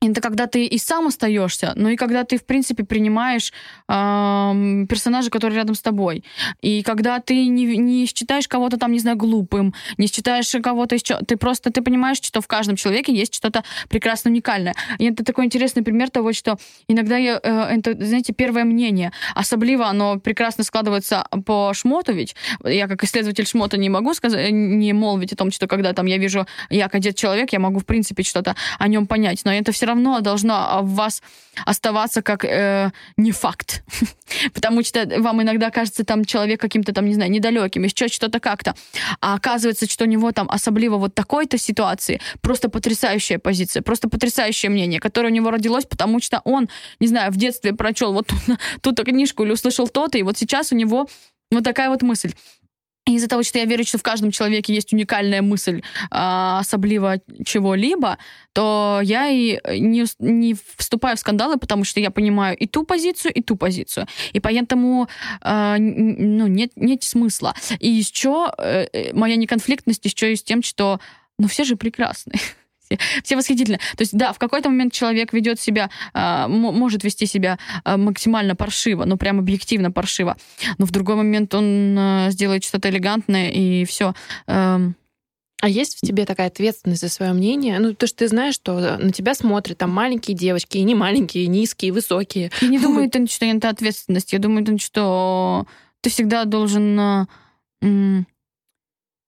это 0.00 0.20
когда 0.20 0.46
ты 0.46 0.66
и 0.66 0.78
сам 0.78 1.06
остаешься, 1.06 1.72
но 1.76 1.88
и 1.90 1.96
когда 1.96 2.24
ты, 2.24 2.36
в 2.36 2.44
принципе, 2.44 2.84
принимаешь 2.84 3.52
э, 3.88 4.86
персонажа, 4.88 5.30
который 5.30 5.54
рядом 5.54 5.74
с 5.74 5.80
тобой. 5.80 6.24
И 6.60 6.82
когда 6.82 7.20
ты 7.20 7.46
не, 7.46 7.76
не 7.76 8.06
считаешь 8.06 8.48
кого-то 8.48 8.76
там, 8.76 8.92
не 8.92 8.98
знаю, 8.98 9.16
глупым, 9.16 9.74
не 9.96 10.06
считаешь 10.06 10.54
кого-то 10.62 10.94
еще... 10.94 11.18
Ты 11.26 11.36
просто 11.36 11.70
ты 11.70 11.82
понимаешь, 11.82 12.18
что 12.22 12.40
в 12.40 12.46
каждом 12.46 12.76
человеке 12.76 13.14
есть 13.14 13.34
что-то 13.34 13.64
прекрасно 13.88 14.30
уникальное. 14.30 14.74
И 14.98 15.06
это 15.06 15.24
такой 15.24 15.46
интересный 15.46 15.82
пример 15.82 16.10
того, 16.10 16.32
что 16.32 16.58
иногда 16.88 17.16
я, 17.16 17.40
э, 17.42 17.76
это, 17.76 17.92
знаете, 18.04 18.32
первое 18.32 18.64
мнение, 18.64 19.12
особливо 19.34 19.86
оно 19.86 20.18
прекрасно 20.18 20.64
складывается 20.64 21.26
по 21.46 21.72
шмоту 21.74 22.12
ведь. 22.12 22.34
Я 22.64 22.88
как 22.88 23.04
исследователь 23.04 23.46
шмота 23.46 23.76
не 23.76 23.88
могу 23.88 24.14
сказать, 24.14 24.50
не 24.52 24.92
молвить 24.92 25.32
о 25.32 25.36
том, 25.36 25.50
что 25.50 25.66
когда 25.66 25.92
там 25.92 26.06
я 26.06 26.18
вижу, 26.18 26.46
як 26.70 26.94
одет 26.94 27.16
человек, 27.16 27.52
я 27.52 27.58
могу, 27.58 27.80
в 27.80 27.86
принципе, 27.86 28.22
что-то 28.22 28.54
о 28.78 28.88
нем 28.88 29.06
понять. 29.06 29.42
Но 29.44 29.52
это 29.52 29.72
все 29.72 29.83
равно 29.86 29.94
равно 29.94 30.20
должно 30.20 30.54
а, 30.54 30.82
в 30.82 30.90
вас 30.94 31.22
оставаться 31.64 32.22
как 32.22 32.44
э, 32.44 32.90
не 33.16 33.32
факт. 33.32 33.84
Потому 34.54 34.82
что 34.82 35.06
вам 35.20 35.40
иногда 35.42 35.70
кажется 35.70 36.04
там 36.04 36.24
человек 36.24 36.60
каким-то 36.60 36.92
там, 36.92 37.06
не 37.06 37.14
знаю, 37.14 37.30
недалеким, 37.30 37.84
еще 37.84 38.08
что-то 38.08 38.40
как-то. 38.40 38.74
А 39.20 39.34
оказывается, 39.34 39.88
что 39.88 40.04
у 40.04 40.08
него 40.08 40.32
там 40.32 40.48
особливо 40.50 40.96
вот 40.96 41.14
такой-то 41.14 41.58
ситуации 41.58 42.20
просто 42.40 42.68
потрясающая 42.68 43.38
позиция, 43.38 43.82
просто 43.82 44.08
потрясающее 44.08 44.70
мнение, 44.70 45.00
которое 45.00 45.28
у 45.28 45.34
него 45.34 45.50
родилось, 45.50 45.84
потому 45.84 46.20
что 46.20 46.40
он, 46.44 46.68
не 47.00 47.06
знаю, 47.06 47.30
в 47.30 47.36
детстве 47.36 47.72
прочел 47.72 48.12
вот 48.12 48.32
ту-то 48.80 49.04
книжку 49.04 49.44
или 49.44 49.52
услышал 49.52 49.88
то-то, 49.88 50.18
и 50.18 50.22
вот 50.22 50.36
сейчас 50.36 50.72
у 50.72 50.76
него 50.76 51.06
вот 51.50 51.64
такая 51.64 51.88
вот 51.88 52.02
мысль 52.02 52.32
из-за 53.06 53.28
того, 53.28 53.42
что 53.42 53.58
я 53.58 53.66
верю, 53.66 53.84
что 53.84 53.98
в 53.98 54.02
каждом 54.02 54.30
человеке 54.30 54.74
есть 54.74 54.92
уникальная 54.92 55.42
мысль, 55.42 55.82
а, 56.10 56.58
особливо 56.60 57.20
чего-либо, 57.44 58.18
то 58.52 59.00
я 59.02 59.28
и 59.28 59.60
не, 59.78 60.04
не 60.18 60.56
вступаю 60.76 61.16
в 61.16 61.20
скандалы, 61.20 61.58
потому 61.58 61.84
что 61.84 62.00
я 62.00 62.10
понимаю 62.10 62.56
и 62.56 62.66
ту 62.66 62.84
позицию, 62.84 63.32
и 63.34 63.42
ту 63.42 63.56
позицию. 63.56 64.06
И 64.32 64.40
поэтому 64.40 65.08
э, 65.42 65.76
ну, 65.78 66.46
нет, 66.46 66.72
нет 66.76 67.02
смысла. 67.02 67.54
И 67.78 67.90
еще 67.90 68.52
э, 68.56 68.86
э, 68.92 69.12
моя 69.12 69.36
неконфликтность 69.36 70.04
еще 70.04 70.32
и 70.32 70.36
с 70.36 70.42
тем, 70.42 70.62
что 70.62 71.00
ну 71.38 71.48
все 71.48 71.64
же 71.64 71.76
прекрасны 71.76 72.34
все, 72.84 72.98
все 73.22 73.36
восхитительны. 73.36 73.78
То 73.96 74.02
есть, 74.02 74.16
да, 74.16 74.32
в 74.32 74.38
какой-то 74.38 74.68
момент 74.68 74.92
человек 74.92 75.32
ведет 75.32 75.60
себя, 75.60 75.90
э, 76.12 76.46
может 76.48 77.04
вести 77.04 77.26
себя 77.26 77.58
э, 77.84 77.96
максимально 77.96 78.54
паршиво, 78.54 79.04
ну, 79.04 79.16
прям 79.16 79.38
объективно 79.38 79.90
паршиво. 79.90 80.36
Но 80.78 80.86
в 80.86 80.90
другой 80.90 81.16
момент 81.16 81.54
он 81.54 81.96
э, 81.98 82.30
сделает 82.30 82.64
что-то 82.64 82.90
элегантное, 82.90 83.50
и 83.50 83.84
все. 83.84 84.14
Э, 84.46 84.74
эм. 84.74 84.96
а 85.60 85.68
есть 85.68 85.98
в 85.98 86.06
тебе 86.06 86.26
такая 86.26 86.48
ответственность 86.48 87.00
за 87.00 87.08
свое 87.08 87.32
мнение? 87.32 87.78
Ну, 87.78 87.94
то, 87.94 88.06
что 88.06 88.18
ты 88.18 88.28
знаешь, 88.28 88.54
что 88.54 88.96
на 88.98 89.12
тебя 89.12 89.34
смотрят 89.34 89.78
там 89.78 89.90
маленькие 89.90 90.36
девочки, 90.36 90.78
и 90.78 90.82
не 90.82 90.94
маленькие, 90.94 91.44
и 91.44 91.48
низкие, 91.48 91.88
и 91.88 91.92
высокие. 91.92 92.50
Я 92.60 92.68
не 92.68 92.78
думаю, 92.78 93.06
это, 93.06 93.26
что 93.26 93.46
это 93.46 93.68
ответственность. 93.68 94.32
Я 94.32 94.38
думаю, 94.38 94.62
это, 94.62 94.78
что 94.78 95.66
ты 96.00 96.10
всегда 96.10 96.44
должен 96.44 97.26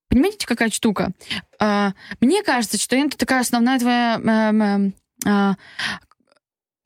Понимаете, 0.09 0.47
какая 0.47 0.71
штука? 0.71 1.13
А, 1.59 1.93
мне 2.21 2.43
кажется, 2.43 2.79
что 2.79 2.97
это 2.97 3.17
такая 3.17 3.41
основная 3.41 3.79
твоя 3.79 4.21
эм, 4.23 4.63
эм, 4.63 4.95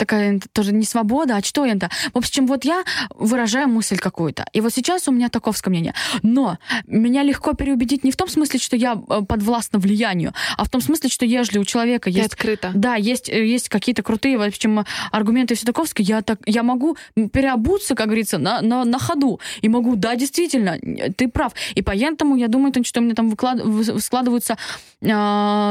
такая 0.00 0.40
тоже 0.52 0.72
не 0.72 0.84
свобода, 0.84 1.36
а 1.36 1.42
что 1.42 1.66
это? 1.66 1.90
В 2.14 2.18
общем, 2.18 2.46
вот 2.46 2.64
я 2.64 2.84
выражаю 3.14 3.68
мысль 3.68 3.98
какую-то. 3.98 4.46
И 4.54 4.62
вот 4.62 4.72
сейчас 4.72 5.06
у 5.08 5.12
меня 5.12 5.28
таковское 5.28 5.70
мнение. 5.70 5.94
Но 6.22 6.56
меня 6.86 7.22
легко 7.22 7.52
переубедить 7.52 8.02
не 8.02 8.10
в 8.10 8.16
том 8.16 8.28
смысле, 8.28 8.58
что 8.58 8.76
я 8.76 8.94
э, 8.94 9.20
подвластна 9.28 9.78
влиянию, 9.78 10.32
а 10.56 10.64
в 10.64 10.70
том 10.70 10.80
смысле, 10.80 11.10
что 11.10 11.26
если 11.26 11.58
у 11.58 11.64
человека 11.64 12.08
есть... 12.08 12.32
открыто. 12.32 12.72
Да, 12.74 12.94
есть, 12.94 13.28
э, 13.28 13.46
есть 13.46 13.68
какие-то 13.68 14.02
крутые, 14.02 14.38
в 14.38 14.42
общем, 14.42 14.84
аргументы 15.12 15.54
все 15.54 15.66
таковские, 15.66 16.06
я, 16.06 16.22
так, 16.22 16.38
я 16.46 16.62
могу 16.62 16.96
переобуться, 17.14 17.94
как 17.94 18.06
говорится, 18.06 18.38
на, 18.38 18.62
на, 18.62 18.84
на 18.84 18.98
ходу. 18.98 19.38
И 19.60 19.68
могу, 19.68 19.96
да, 19.96 20.16
действительно, 20.16 20.78
ты 21.14 21.28
прав. 21.28 21.52
И 21.74 21.82
поэтому 21.82 22.36
я 22.36 22.48
думаю, 22.48 22.72
что 22.84 23.00
у 23.00 23.02
меня 23.02 23.14
там 23.14 23.28
выклад... 23.28 23.60
складываются 24.02 24.56
э, 25.02 25.06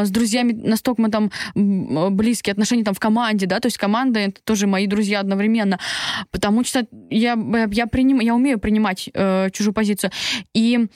с 0.06 0.10
друзьями 0.12 0.54
настолько 0.54 1.02
мы 1.02 1.10
там 1.10 1.32
близкие 1.56 2.52
отношения 2.52 2.84
там 2.84 2.94
в 2.94 3.00
команде, 3.00 3.48
да, 3.48 3.60
то 3.60 3.66
есть 3.66 3.78
команда 3.78 4.19
команда, 4.20 4.38
это 4.38 4.42
тоже 4.44 4.68
мои 4.68 4.88
друзья 4.88 5.20
одновременно, 5.20 5.80
потому 6.32 6.64
что 6.64 6.86
я, 7.10 7.38
я, 7.72 7.88
приним, 7.88 8.20
я 8.20 8.36
умею 8.36 8.60
принимать 8.60 9.10
э, 9.14 9.50
чужую 9.52 9.74
позицию. 9.74 10.12
И 10.54 10.88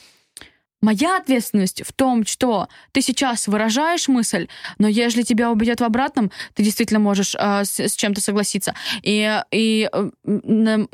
Моя 0.84 1.16
ответственность 1.16 1.82
в 1.86 1.94
том, 1.94 2.26
что 2.26 2.68
ты 2.92 3.02
сейчас 3.02 3.48
выражаешь 3.48 4.10
мысль, 4.10 4.50
но 4.80 4.90
если 4.90 5.22
тебя 5.22 5.50
убедят 5.50 5.80
в 5.80 5.84
обратном, 5.86 6.30
ты 6.56 6.64
действительно 6.64 7.00
можешь 7.00 7.36
э, 7.40 7.64
с, 7.64 7.80
с 7.80 7.96
чем-то 7.96 8.20
согласиться. 8.20 8.76
И, 9.02 9.42
и 9.52 9.90
э, 9.94 10.88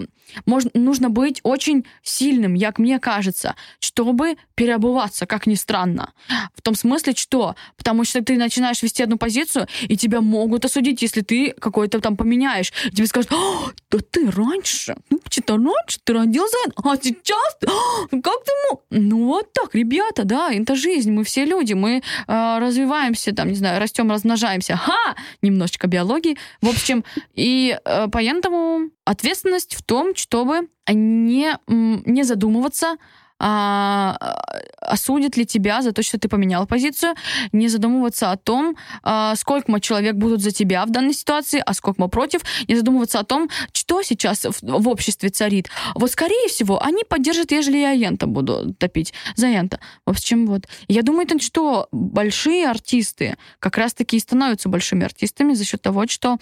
можно, 0.46 0.72
нужно 0.76 1.10
быть 1.10 1.40
очень 1.42 1.88
сильным, 2.04 2.56
как 2.60 2.78
мне 2.78 3.00
кажется, 3.00 3.56
чтобы 3.80 4.36
переобуваться, 4.54 5.26
как 5.26 5.48
ни 5.48 5.56
странно. 5.56 6.14
В 6.56 6.62
том 6.62 6.76
смысле, 6.76 7.14
что? 7.16 7.56
Потому 7.76 8.04
что 8.04 8.24
ты 8.24 8.38
начинаешь 8.38 8.84
вести 8.84 9.02
одну 9.02 9.18
позицию, 9.18 9.68
и 9.88 9.98
тебя 9.98 10.22
могут 10.22 10.66
осудить, 10.66 11.02
если 11.02 11.22
ты 11.22 11.54
какой-то 11.54 12.00
там 12.00 12.16
поменяешь. 12.16 12.72
И 12.86 12.92
тебе 12.92 13.08
скажут, 13.08 13.32
да 13.90 13.98
ты 14.12 14.30
раньше, 14.30 14.98
ну, 15.10 15.20
что-то 15.30 15.56
раньше 15.56 16.00
ты 16.04 16.14
родился, 16.14 16.58
а 16.76 16.96
сейчас, 16.98 17.58
как 17.60 18.44
ты 18.46 18.52
мог? 18.70 18.84
Ну 18.92 19.26
вот 19.26 19.52
так, 19.54 19.74
ребята, 19.80 20.24
да, 20.24 20.52
это 20.52 20.76
жизнь, 20.76 21.12
мы 21.12 21.24
все 21.24 21.46
люди, 21.46 21.74
мы 21.74 22.02
э, 22.28 22.60
развиваемся, 22.60 23.34
там, 23.34 23.48
не 23.48 23.56
знаю, 23.56 23.80
растем, 23.80 24.12
размножаемся. 24.12 24.76
Ха! 24.76 25.16
Немножечко 25.42 25.88
биологии. 25.88 26.38
В 26.62 26.70
общем, 26.70 27.04
и 27.36 27.78
э, 27.86 28.08
поэтому 28.12 28.90
ответственность 29.06 29.76
в 29.76 29.82
том, 29.82 30.16
чтобы 30.16 30.68
не, 30.88 31.58
не 31.68 32.24
задумываться 32.24 32.98
а, 33.40 34.18
осудит 34.82 35.38
ли 35.38 35.46
тебя 35.46 35.82
за 35.82 35.92
то, 35.92 36.04
что 36.04 36.20
ты 36.20 36.28
поменял 36.28 36.68
позицию, 36.68 37.16
не 37.52 37.68
задумываться 37.68 38.32
о 38.32 38.38
том, 38.38 38.76
а, 39.04 39.36
сколько 39.36 39.80
человек 39.80 40.16
будут 40.16 40.42
за 40.42 40.52
тебя 40.52 40.86
в 40.86 40.92
данной 40.92 41.14
ситуации, 41.14 41.62
а 41.66 41.74
сколько 41.74 42.08
против, 42.08 42.42
не 42.68 42.76
задумываться 42.76 43.20
о 43.20 43.24
том, 43.24 43.50
что 43.72 44.02
сейчас 44.02 44.46
в, 44.46 44.62
в 44.62 44.88
обществе 44.88 45.30
царит. 45.30 45.70
Вот, 45.96 46.12
скорее 46.12 46.48
всего, 46.50 46.82
они 46.84 47.04
поддержат, 47.04 47.52
ежели 47.52 47.78
я 47.78 47.92
Янта 47.92 48.28
буду 48.28 48.74
топить 48.74 49.14
за 49.36 49.48
Янта. 49.48 49.80
В 50.06 50.12
общем, 50.12 50.46
вот. 50.46 50.68
Я 50.88 51.02
думаю, 51.02 51.28
что 51.40 51.88
большие 51.92 52.68
артисты 52.68 53.38
как 53.60 53.78
раз-таки 53.78 54.18
и 54.18 54.20
становятся 54.20 54.70
большими 54.70 55.06
артистами 55.06 55.54
за 55.54 55.64
счет 55.64 55.82
того, 55.82 56.08
что 56.08 56.38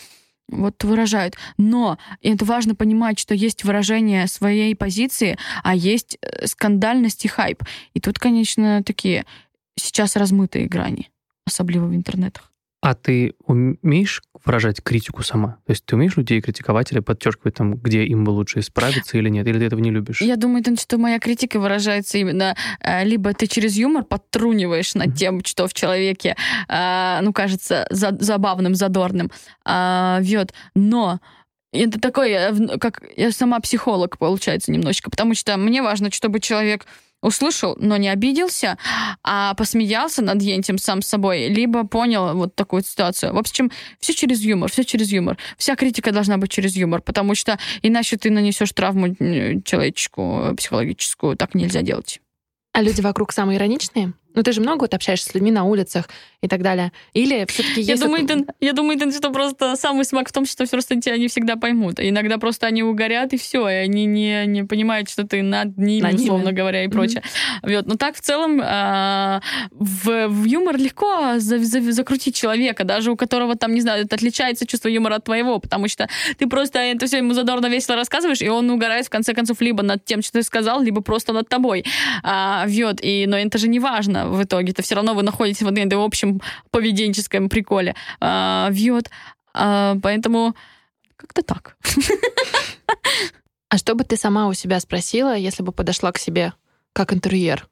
вот 0.49 0.83
выражают. 0.83 1.35
Но 1.57 1.97
это 2.21 2.45
важно 2.45 2.75
понимать, 2.75 3.19
что 3.19 3.33
есть 3.35 3.63
выражение 3.63 4.27
своей 4.27 4.75
позиции, 4.75 5.37
а 5.63 5.75
есть 5.75 6.17
э, 6.21 6.47
скандальность 6.47 7.25
и 7.25 7.27
хайп. 7.27 7.63
И 7.93 7.99
тут, 7.99 8.19
конечно, 8.19 8.83
такие 8.83 9.25
сейчас 9.75 10.15
размытые 10.15 10.67
грани, 10.67 11.09
особенно 11.45 11.87
в 11.87 11.95
интернетах. 11.95 12.51
А 12.87 12.93
ты 12.95 13.33
умеешь 13.45 14.21
выражать 14.45 14.81
критику 14.81 15.21
сама? 15.21 15.57
То 15.65 15.71
есть 15.71 15.85
ты 15.85 15.97
умеешь 15.97 16.15
людей 16.15 16.39
критиковать 16.39 16.89
или 16.93 16.99
подчеркивать 16.99 17.55
там, 17.55 17.75
где 17.75 18.05
им 18.05 18.23
бы 18.23 18.29
лучше 18.29 18.59
исправиться 18.59 19.17
или 19.17 19.27
нет? 19.27 19.45
Или 19.45 19.59
ты 19.59 19.65
этого 19.65 19.81
не 19.81 19.91
любишь? 19.91 20.21
Я 20.21 20.37
думаю, 20.37 20.63
что 20.79 20.97
моя 20.97 21.19
критика 21.19 21.59
выражается 21.59 22.17
именно 22.17 22.55
э, 22.79 23.03
либо 23.03 23.33
ты 23.33 23.47
через 23.47 23.75
юмор 23.75 24.05
подтруниваешь 24.05 24.95
над 24.95 25.13
тем, 25.15 25.43
что 25.43 25.67
в 25.67 25.73
человеке, 25.73 26.37
э, 26.69 27.19
ну, 27.23 27.33
кажется 27.33 27.87
забавным, 27.89 28.73
задорным, 28.73 29.31
а, 29.65 30.21
вот, 30.21 30.53
но 30.73 31.19
это 31.73 31.99
такой, 31.99 32.31
э, 32.31 32.77
как 32.77 33.03
я 33.17 33.31
сама 33.31 33.59
психолог, 33.59 34.17
получается, 34.17 34.71
немножечко, 34.71 35.09
потому 35.09 35.35
что 35.35 35.57
мне 35.57 35.81
важно, 35.81 36.09
чтобы 36.09 36.39
человек 36.39 36.85
услышал, 37.21 37.75
но 37.79 37.97
не 37.97 38.09
обиделся, 38.09 38.77
а 39.23 39.53
посмеялся 39.55 40.21
над 40.21 40.41
этим 40.41 40.77
сам 40.77 41.01
собой, 41.01 41.47
либо 41.47 41.85
понял 41.85 42.35
вот 42.35 42.55
такую 42.55 42.83
ситуацию. 42.83 43.33
В 43.33 43.37
общем, 43.37 43.71
все 43.99 44.13
через 44.13 44.41
юмор, 44.41 44.71
все 44.71 44.83
через 44.83 45.11
юмор. 45.11 45.37
Вся 45.57 45.75
критика 45.75 46.11
должна 46.11 46.37
быть 46.37 46.51
через 46.51 46.75
юмор, 46.75 47.01
потому 47.01 47.35
что 47.35 47.57
иначе 47.81 48.17
ты 48.17 48.29
нанесешь 48.29 48.71
травму 48.71 49.15
человеческую, 49.15 50.55
психологическую. 50.55 51.35
Так 51.35 51.55
нельзя 51.55 51.81
делать. 51.81 52.21
А 52.73 52.81
люди 52.81 53.01
вокруг 53.01 53.31
самые 53.31 53.57
ироничные? 53.57 54.13
Ну, 54.37 54.43
ты 54.43 54.51
же 54.51 54.61
много 54.61 54.81
вот 54.81 54.93
общаешься 54.93 55.31
с 55.31 55.33
людьми 55.33 55.49
на 55.49 55.63
улицах 55.63 56.09
и 56.43 56.47
так 56.47 56.61
далее. 56.61 56.91
Или 57.13 57.47
все-таки 57.49 57.81
есть... 57.81 57.89
Я 57.89 57.97
думаю, 57.97 58.23
это, 58.23 58.45
я 58.61 58.73
думаю, 58.73 58.97
это 58.97 59.11
что 59.11 59.31
просто 59.31 59.75
самый 59.75 60.05
смак 60.05 60.29
в 60.29 60.31
том, 60.31 60.45
что 60.45 60.63
просто 60.67 61.01
тебя 61.01 61.17
не 61.17 61.27
всегда 61.27 61.55
поймут. 61.55 61.95
Иногда 61.99 62.37
просто 62.37 62.67
они 62.67 62.83
угорят, 62.83 63.33
и 63.33 63.37
все, 63.37 63.67
и 63.67 63.73
они 63.73 64.05
не, 64.05 64.45
не 64.45 64.63
понимают, 64.63 65.09
что 65.09 65.25
ты 65.25 65.41
над 65.41 65.75
ними, 65.79 66.03
над 66.03 66.13
условно 66.13 66.49
ними. 66.49 66.55
говоря, 66.55 66.83
и 66.83 66.87
прочее. 66.87 67.23
Mm-hmm. 67.63 67.75
Вот. 67.77 67.87
Но 67.87 67.95
так 67.95 68.15
в 68.15 68.21
целом 68.21 68.61
э, 68.61 69.41
в, 69.71 70.27
в 70.27 70.45
юмор 70.45 70.77
легко 70.77 71.39
за, 71.39 71.57
за, 71.57 71.91
закрутить 71.91 72.35
человека, 72.35 72.83
даже 72.83 73.11
у 73.11 73.15
которого 73.15 73.55
там, 73.55 73.73
не 73.73 73.81
знаю, 73.81 74.05
отличается 74.07 74.67
чувство 74.67 74.87
юмора 74.87 75.15
от 75.15 75.23
твоего, 75.23 75.57
потому 75.57 75.87
что 75.87 76.07
ты 76.37 76.45
просто 76.45 76.77
это 76.77 77.07
все 77.07 77.17
ему 77.17 77.33
задорно 77.33 77.65
весело 77.65 77.95
рассказываешь, 77.95 78.43
и 78.43 78.49
он 78.49 78.69
угорает 78.69 79.07
в 79.07 79.09
конце 79.09 79.33
концов 79.33 79.61
либо 79.61 79.81
над 79.81 80.05
тем, 80.05 80.21
что 80.21 80.33
ты 80.33 80.43
сказал, 80.43 80.83
либо 80.83 81.01
просто 81.01 81.33
над 81.33 81.49
тобой. 81.49 81.85
А, 82.21 82.67
вот. 82.67 82.99
И, 83.01 83.25
но 83.25 83.35
это 83.35 83.57
же 83.57 83.67
не 83.67 83.79
важно 83.79 84.26
в 84.27 84.43
итоге-то 84.43 84.81
все 84.81 84.95
равно 84.95 85.13
вы 85.13 85.23
находитесь 85.23 85.61
в 85.61 85.67
этом 85.67 85.99
общем 85.99 86.41
поведенческом 86.71 87.49
приколе. 87.49 87.95
А, 88.19 88.69
вьет. 88.71 89.09
А, 89.53 89.97
поэтому 90.01 90.55
как-то 91.15 91.41
так. 91.41 91.77
А 93.69 93.77
что 93.77 93.95
бы 93.95 94.05
ты 94.05 94.15
сама 94.15 94.47
у 94.47 94.53
себя 94.53 94.79
спросила, 94.79 95.35
если 95.35 95.61
бы 95.61 95.73
подошла 95.73 96.13
к 96.13 96.17
себе 96.17 96.53
как 96.93 97.11
интерьер? 97.11 97.67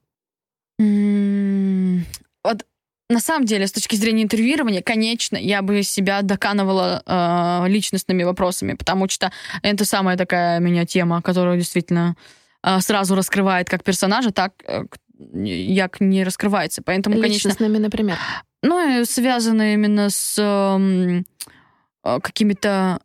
Вот 0.78 2.66
на 3.10 3.20
самом 3.20 3.46
деле, 3.46 3.68
с 3.68 3.72
точки 3.72 3.96
зрения 3.96 4.24
интервьюирования, 4.24 4.82
конечно, 4.82 5.38
я 5.38 5.62
бы 5.62 5.84
себя 5.84 6.24
доканывала 6.24 7.04
э, 7.06 7.70
личностными 7.70 8.24
вопросами, 8.24 8.74
потому 8.74 9.08
что 9.10 9.32
это 9.62 9.86
самая 9.86 10.18
такая 10.18 10.60
меня 10.60 10.86
тема, 10.86 11.22
которую 11.22 11.58
действительно 11.58 12.16
э, 12.64 12.80
сразу 12.80 13.16
раскрывает 13.16 13.70
как 13.70 13.84
персонажа, 13.84 14.32
так 14.32 14.54
э, 14.66 14.86
як 15.18 16.02
не 16.02 16.24
раскрывается. 16.24 16.82
Поэтому, 16.84 17.16
конечно... 17.16 17.50
Личностными, 17.50 17.78
например? 17.78 18.18
Ну, 18.64 19.06
связано 19.06 19.74
именно 19.74 20.10
с 20.10 20.36
э, 20.38 22.20
какими-то 22.20 23.00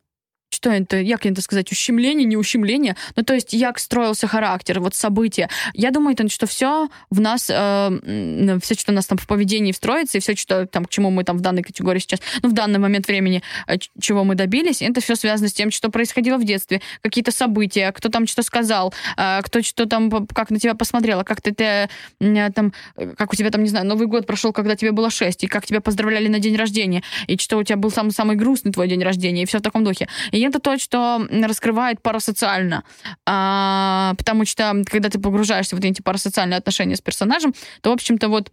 что 0.51 0.71
это, 0.71 1.01
як 1.01 1.25
это 1.27 1.41
сказать, 1.41 1.71
ущемление, 1.73 2.27
не 2.27 2.37
ущемление, 2.37 2.97
ну, 3.17 3.23
то 3.23 3.35
есть 3.35 3.53
як 3.53 3.79
строился 3.79 4.27
характер, 4.27 4.81
вот 4.81 4.95
события. 4.95 5.49
Я 5.75 5.91
думаю, 5.91 6.15
это, 6.15 6.29
что 6.29 6.47
все 6.47 6.89
в 7.11 7.21
нас, 7.21 7.49
э, 7.49 8.59
все, 8.63 8.75
что 8.75 8.93
у 8.93 8.95
нас 8.95 9.07
там 9.07 9.19
в 9.19 9.27
поведении 9.27 9.73
встроится, 9.73 10.19
и 10.19 10.21
все, 10.21 10.35
что 10.37 10.67
там, 10.67 10.85
к 10.85 10.91
чему 10.91 11.11
мы 11.11 11.25
там 11.25 11.39
в 11.39 11.41
данной 11.41 11.63
категории 11.63 12.01
сейчас, 12.01 12.21
ну, 12.43 12.49
в 12.49 12.53
данный 12.53 12.79
момент 12.79 13.07
времени, 13.07 13.43
э, 13.67 13.77
чего 14.01 14.25
мы 14.25 14.35
добились, 14.35 14.83
это 14.83 15.01
все 15.01 15.15
связано 15.15 15.49
с 15.49 15.53
тем, 15.53 15.71
что 15.71 15.89
происходило 15.91 16.37
в 16.37 16.45
детстве, 16.45 16.81
какие-то 17.01 17.33
события, 17.33 17.93
кто 17.93 18.09
там 18.09 18.27
что 18.27 18.43
сказал, 18.43 18.93
э, 19.17 19.41
кто 19.43 19.63
что 19.63 19.87
там, 19.87 20.11
как 20.27 20.51
на 20.51 20.59
тебя 20.59 20.75
посмотрел, 20.75 21.23
как 21.25 21.41
ты, 21.41 21.55
ты 21.55 21.89
э, 22.21 22.51
там, 22.53 22.73
как 23.17 23.33
у 23.33 23.37
тебя 23.37 23.51
там, 23.51 23.63
не 23.63 23.69
знаю, 23.69 23.87
Новый 23.87 24.07
год 24.07 24.27
прошел, 24.27 24.53
когда 24.53 24.75
тебе 24.75 24.93
было 24.93 25.11
6, 25.11 25.45
и 25.45 25.47
как 25.47 25.67
тебя 25.67 25.81
поздравляли 25.81 26.29
на 26.29 26.39
день 26.39 26.57
рождения, 26.57 27.03
и 27.29 27.39
что 27.39 27.57
у 27.57 27.63
тебя 27.63 27.77
был 27.77 27.91
самый-самый 27.91 28.37
грустный 28.37 28.73
твой 28.73 28.89
день 28.89 29.03
рождения, 29.03 29.43
и 29.43 29.47
все 29.47 29.59
в 29.59 29.63
таком 29.63 29.85
духе. 29.85 30.09
И 30.33 30.40
и 30.41 30.43
это 30.43 30.59
то, 30.59 30.79
что 30.79 31.27
раскрывает 31.31 32.01
парасоциально. 32.03 32.83
А, 33.27 34.15
потому 34.17 34.47
что, 34.47 34.83
когда 34.87 35.11
ты 35.11 35.19
погружаешься 35.19 35.77
в 35.77 35.85
эти 35.85 36.01
парасоциальные 36.01 36.57
отношения 36.57 36.97
с 36.97 37.03
персонажем, 37.03 37.53
то, 37.83 37.91
в 37.91 37.93
общем-то, 37.93 38.29
вот 38.29 38.51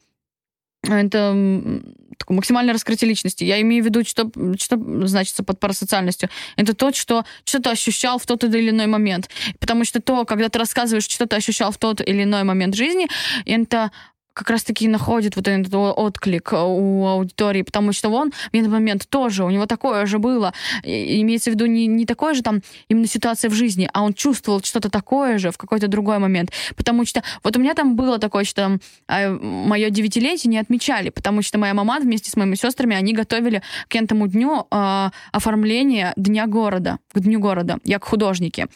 это 0.83 1.81
такое 2.17 2.35
максимальное 2.35 2.73
раскрытие 2.73 3.09
личности. 3.09 3.43
Я 3.43 3.61
имею 3.61 3.83
в 3.83 3.85
виду, 3.85 4.03
что, 4.03 4.29
что 4.59 4.77
значится 5.07 5.43
под 5.43 5.59
парасоциальностью. 5.59 6.29
Это 6.55 6.73
то, 6.73 6.91
что 6.93 7.23
что 7.45 7.61
ты 7.61 7.69
ощущал 7.69 8.19
в 8.19 8.25
тот 8.25 8.43
или 8.43 8.69
иной 8.69 8.87
момент. 8.87 9.29
Потому 9.59 9.85
что 9.85 10.01
то, 10.01 10.25
когда 10.25 10.49
ты 10.49 10.59
рассказываешь, 10.59 11.07
что 11.07 11.25
ты 11.25 11.35
ощущал 11.35 11.71
в 11.71 11.77
тот 11.77 12.01
или 12.01 12.23
иной 12.23 12.43
момент 12.43 12.75
жизни, 12.75 13.07
это 13.45 13.91
как 14.37 14.51
раз-таки 14.51 14.87
находит 14.87 15.35
вот 15.35 15.47
этот 15.47 15.73
отклик 15.73 16.53
у 16.53 17.07
аудитории, 17.07 17.63
потому 17.63 17.91
что 17.91 18.09
он 18.09 18.31
в 18.31 18.55
этот 18.55 18.69
момент 18.69 19.07
тоже, 19.09 19.43
у 19.43 19.49
него 19.49 19.65
такое 19.65 20.05
же 20.05 20.19
было. 20.19 20.53
И, 20.83 21.21
имеется 21.21 21.49
в 21.49 21.53
виду 21.55 21.65
не, 21.65 21.87
не 21.87 22.05
такое 22.05 22.35
же 22.35 22.43
там 22.43 22.61
именно 22.87 23.07
ситуация 23.07 23.49
в 23.49 23.53
жизни, 23.53 23.89
а 23.93 24.03
он 24.03 24.13
чувствовал 24.13 24.61
что-то 24.63 24.89
такое 24.89 25.39
же 25.39 25.49
в 25.51 25.57
какой-то 25.57 25.87
другой 25.87 26.19
момент. 26.19 26.51
Потому 26.75 27.05
что 27.05 27.23
вот 27.43 27.57
у 27.57 27.59
меня 27.59 27.73
там 27.73 27.95
было 27.95 28.19
такое, 28.19 28.43
что 28.43 28.61
там 28.61 28.79
э, 29.07 29.29
мое 29.29 29.89
девятилетие 29.89 30.51
не 30.51 30.59
отмечали, 30.59 31.09
потому 31.09 31.41
что 31.41 31.57
моя 31.57 31.73
мама 31.73 31.97
вместе 31.99 32.29
с 32.29 32.35
моими 32.35 32.55
сестрами, 32.55 32.95
они 32.95 33.13
готовили 33.13 33.63
к 33.87 33.95
этому 33.95 34.27
дню 34.27 34.67
э, 34.69 35.09
оформление 35.31 36.13
Дня 36.15 36.45
города, 36.45 36.99
к 37.11 37.19
Дню 37.19 37.39
города, 37.39 37.79
я 37.83 37.97
к 37.97 38.05
художнике. 38.05 38.67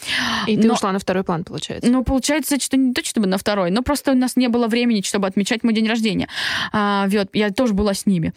И 0.47 0.57
ты 0.57 0.67
но, 0.67 0.73
ушла 0.73 0.91
на 0.91 0.99
второй 0.99 1.23
план, 1.23 1.43
получается? 1.43 1.89
Ну, 1.91 2.03
получается, 2.03 2.59
что 2.59 2.77
не 2.77 2.93
то, 2.93 3.03
чтобы 3.05 3.27
на 3.27 3.37
второй, 3.37 3.69
но 3.69 3.83
просто 3.83 4.11
у 4.11 4.15
нас 4.15 4.35
не 4.35 4.47
было 4.47 4.67
времени, 4.67 5.01
чтобы 5.01 5.27
отмечать 5.27 5.50
отмечать 5.51 5.63
мой 5.63 5.73
день 5.73 5.87
рождения. 5.87 6.27
А, 6.71 7.07
вот, 7.07 7.29
я 7.33 7.51
тоже 7.51 7.73
была 7.73 7.93
с 7.93 8.05
ними. 8.05 8.33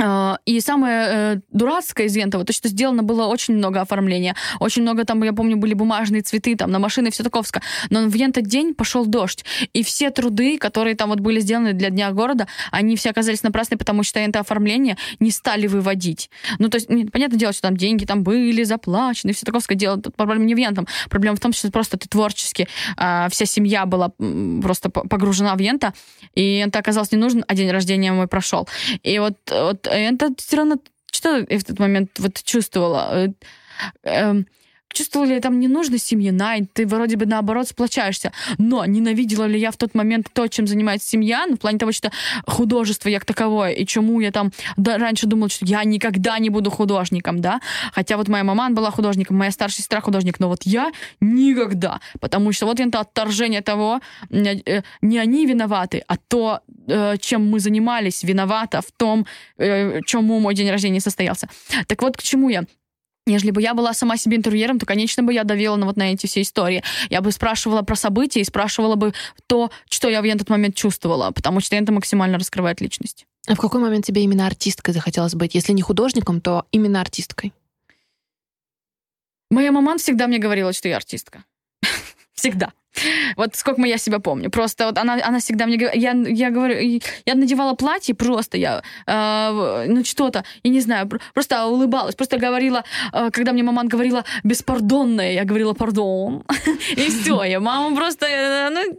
А, 0.00 0.38
и 0.44 0.60
самое 0.60 1.06
э, 1.08 1.40
дурацкое 1.50 2.06
из 2.06 2.16
этого, 2.16 2.44
то, 2.44 2.52
что 2.52 2.68
сделано 2.68 3.02
было 3.02 3.26
очень 3.26 3.54
много 3.54 3.80
оформления, 3.80 4.36
очень 4.60 4.82
много 4.82 5.04
там, 5.04 5.22
я 5.24 5.32
помню, 5.32 5.56
были 5.56 5.74
бумажные 5.74 6.22
цветы 6.22 6.54
там 6.54 6.70
на 6.70 6.78
машины, 6.78 7.10
все 7.10 7.24
таковское. 7.24 7.62
Но 7.90 8.08
в 8.08 8.14
этот 8.14 8.46
день 8.46 8.74
пошел 8.74 9.06
дождь, 9.06 9.44
и 9.72 9.82
все 9.82 10.10
труды, 10.10 10.56
которые 10.58 10.94
там 10.94 11.10
вот 11.10 11.18
были 11.18 11.40
сделаны 11.40 11.72
для 11.72 11.90
Дня 11.90 12.12
города, 12.12 12.46
они 12.70 12.94
все 12.94 13.10
оказались 13.10 13.42
напрасны, 13.42 13.76
потому 13.76 14.04
что 14.04 14.20
это 14.20 14.38
оформление 14.40 14.96
не 15.18 15.32
стали 15.32 15.66
выводить. 15.66 16.30
Ну, 16.60 16.68
то 16.68 16.76
есть, 16.76 16.86
понятное 16.86 17.38
дело, 17.38 17.52
что 17.52 17.62
там 17.62 17.76
деньги 17.76 18.04
там 18.04 18.22
были 18.22 18.62
заплачены, 18.62 19.32
все 19.32 19.44
таковское 19.44 19.76
дело. 19.76 20.00
Тут 20.00 20.14
проблема 20.14 20.44
не 20.44 20.54
в 20.54 20.58
ентом. 20.58 20.86
Проблема 21.10 21.36
в 21.36 21.40
том, 21.40 21.52
что 21.52 21.70
просто 21.72 21.98
ты 21.98 22.08
творчески, 22.08 22.68
э, 22.96 23.28
вся 23.30 23.46
семья 23.46 23.84
была 23.84 24.12
просто 24.62 24.90
погружена 24.90 25.56
в 25.56 25.58
ента, 25.58 25.92
и 26.34 26.58
это 26.66 26.78
оказалось 26.78 27.10
не 27.10 27.18
нужен, 27.18 27.44
а 27.48 27.54
день 27.54 27.70
рождения 27.70 28.12
мой 28.12 28.28
прошел. 28.28 28.68
И 29.02 29.18
вот, 29.18 29.36
вот 29.50 29.87
это 29.88 30.32
все 30.36 30.56
равно 30.56 30.78
что 31.12 31.46
я 31.48 31.58
в 31.58 31.64
тот 31.64 31.78
момент 31.78 32.10
вот 32.18 32.42
чувствовала? 32.42 33.26
Э, 33.26 33.28
эм, 34.02 34.46
чувствовала 34.92 35.28
ли 35.28 35.34
я 35.34 35.40
там 35.40 35.60
ненужность 35.60 36.06
семьи, 36.06 36.30
най, 36.30 36.66
ты 36.72 36.86
вроде 36.86 37.16
бы 37.16 37.26
наоборот 37.26 37.68
сплочаешься. 37.68 38.32
Но 38.58 38.84
ненавидела 38.84 39.44
ли 39.44 39.58
я 39.58 39.70
в 39.70 39.76
тот 39.76 39.94
момент 39.94 40.28
то, 40.32 40.48
чем 40.48 40.66
занимается 40.66 41.08
семья, 41.08 41.46
ну, 41.48 41.56
в 41.56 41.58
плане 41.58 41.78
того, 41.78 41.92
что 41.92 42.10
художество 42.46 43.08
як 43.08 43.24
таковое, 43.24 43.72
и 43.72 43.86
чему 43.86 44.20
я 44.20 44.30
там 44.32 44.50
да, 44.76 44.98
раньше 44.98 45.26
думала, 45.26 45.48
что 45.48 45.64
я 45.66 45.84
никогда 45.84 46.38
не 46.38 46.50
буду 46.50 46.70
художником, 46.70 47.40
да, 47.40 47.60
хотя 47.92 48.16
вот 48.16 48.28
моя 48.28 48.44
мама 48.44 48.70
была 48.70 48.90
художником, 48.90 49.36
моя 49.36 49.50
старшая 49.50 49.78
сестра 49.78 50.00
художник, 50.00 50.40
но 50.40 50.48
вот 50.48 50.62
я 50.64 50.92
никогда, 51.20 52.00
потому 52.20 52.52
что 52.52 52.66
вот 52.66 52.80
это 52.80 53.00
отторжение 53.00 53.62
того, 53.62 54.00
э, 54.30 54.82
не 55.02 55.18
они 55.18 55.46
виноваты, 55.46 56.02
а 56.06 56.16
то, 56.16 56.60
э, 56.86 57.16
чем 57.18 57.48
мы 57.50 57.60
занимались, 57.60 58.22
виновата 58.22 58.80
в 58.80 58.90
том, 58.96 59.26
э, 59.58 60.00
чему 60.06 60.40
мой 60.40 60.54
день 60.54 60.70
рождения 60.70 61.00
состоялся. 61.00 61.48
Так 61.86 62.02
вот, 62.02 62.16
к 62.16 62.22
чему 62.22 62.48
я? 62.48 62.64
Если 63.28 63.50
бы 63.50 63.60
я 63.62 63.74
была 63.74 63.92
сама 63.92 64.16
себе 64.16 64.36
интервьюером, 64.36 64.78
то, 64.78 64.86
конечно, 64.86 65.22
бы 65.22 65.32
я 65.32 65.44
давила 65.44 65.76
на 65.76 65.86
вот 65.86 65.96
на 65.96 66.12
эти 66.12 66.26
все 66.26 66.42
истории. 66.42 66.82
Я 67.10 67.20
бы 67.20 67.30
спрашивала 67.32 67.82
про 67.82 67.96
события 67.96 68.40
и 68.40 68.44
спрашивала 68.44 68.94
бы 68.94 69.12
то, 69.46 69.70
что 69.88 70.08
я 70.08 70.22
в 70.22 70.24
этот 70.24 70.48
момент 70.48 70.74
чувствовала, 70.74 71.30
потому 71.30 71.60
что 71.60 71.76
это 71.76 71.92
максимально 71.92 72.38
раскрывает 72.38 72.80
личность. 72.80 73.26
А 73.46 73.54
в 73.54 73.58
какой 73.58 73.80
момент 73.80 74.04
тебе 74.04 74.22
именно 74.22 74.46
артисткой 74.46 74.94
захотелось 74.94 75.34
быть? 75.34 75.54
Если 75.54 75.72
не 75.72 75.82
художником, 75.82 76.40
то 76.40 76.66
именно 76.70 77.00
артисткой? 77.00 77.52
Моя 79.50 79.72
мама 79.72 79.96
всегда 79.96 80.26
мне 80.26 80.38
говорила, 80.38 80.72
что 80.72 80.88
я 80.88 80.96
артистка. 80.96 81.44
Всегда. 82.34 82.72
Вот 83.36 83.56
сколько 83.56 83.82
я 83.82 83.98
себя 83.98 84.18
помню. 84.18 84.50
Просто 84.50 84.86
вот 84.86 84.98
она, 84.98 85.18
она 85.22 85.38
всегда 85.38 85.66
мне 85.66 85.78
я, 85.94 86.12
я 86.12 86.50
говорю, 86.50 87.00
я 87.26 87.34
надевала 87.34 87.74
платье 87.74 88.14
просто, 88.14 88.56
я, 88.56 88.82
э, 89.06 89.86
ну 89.88 90.04
что-то, 90.04 90.44
я 90.62 90.70
не 90.70 90.80
знаю, 90.80 91.08
просто 91.34 91.66
улыбалась, 91.66 92.14
просто 92.14 92.38
говорила, 92.38 92.84
э, 93.12 93.30
когда 93.32 93.52
мне 93.52 93.62
мама 93.62 93.84
говорила 93.84 94.24
беспардонная, 94.44 95.32
я 95.32 95.44
говорила 95.44 95.74
пардон, 95.74 96.44
и 96.96 97.08
все, 97.08 97.42
я 97.44 97.60
мама 97.60 97.96
просто, 97.96 98.26
э, 98.26 98.70
ну, 98.70 98.94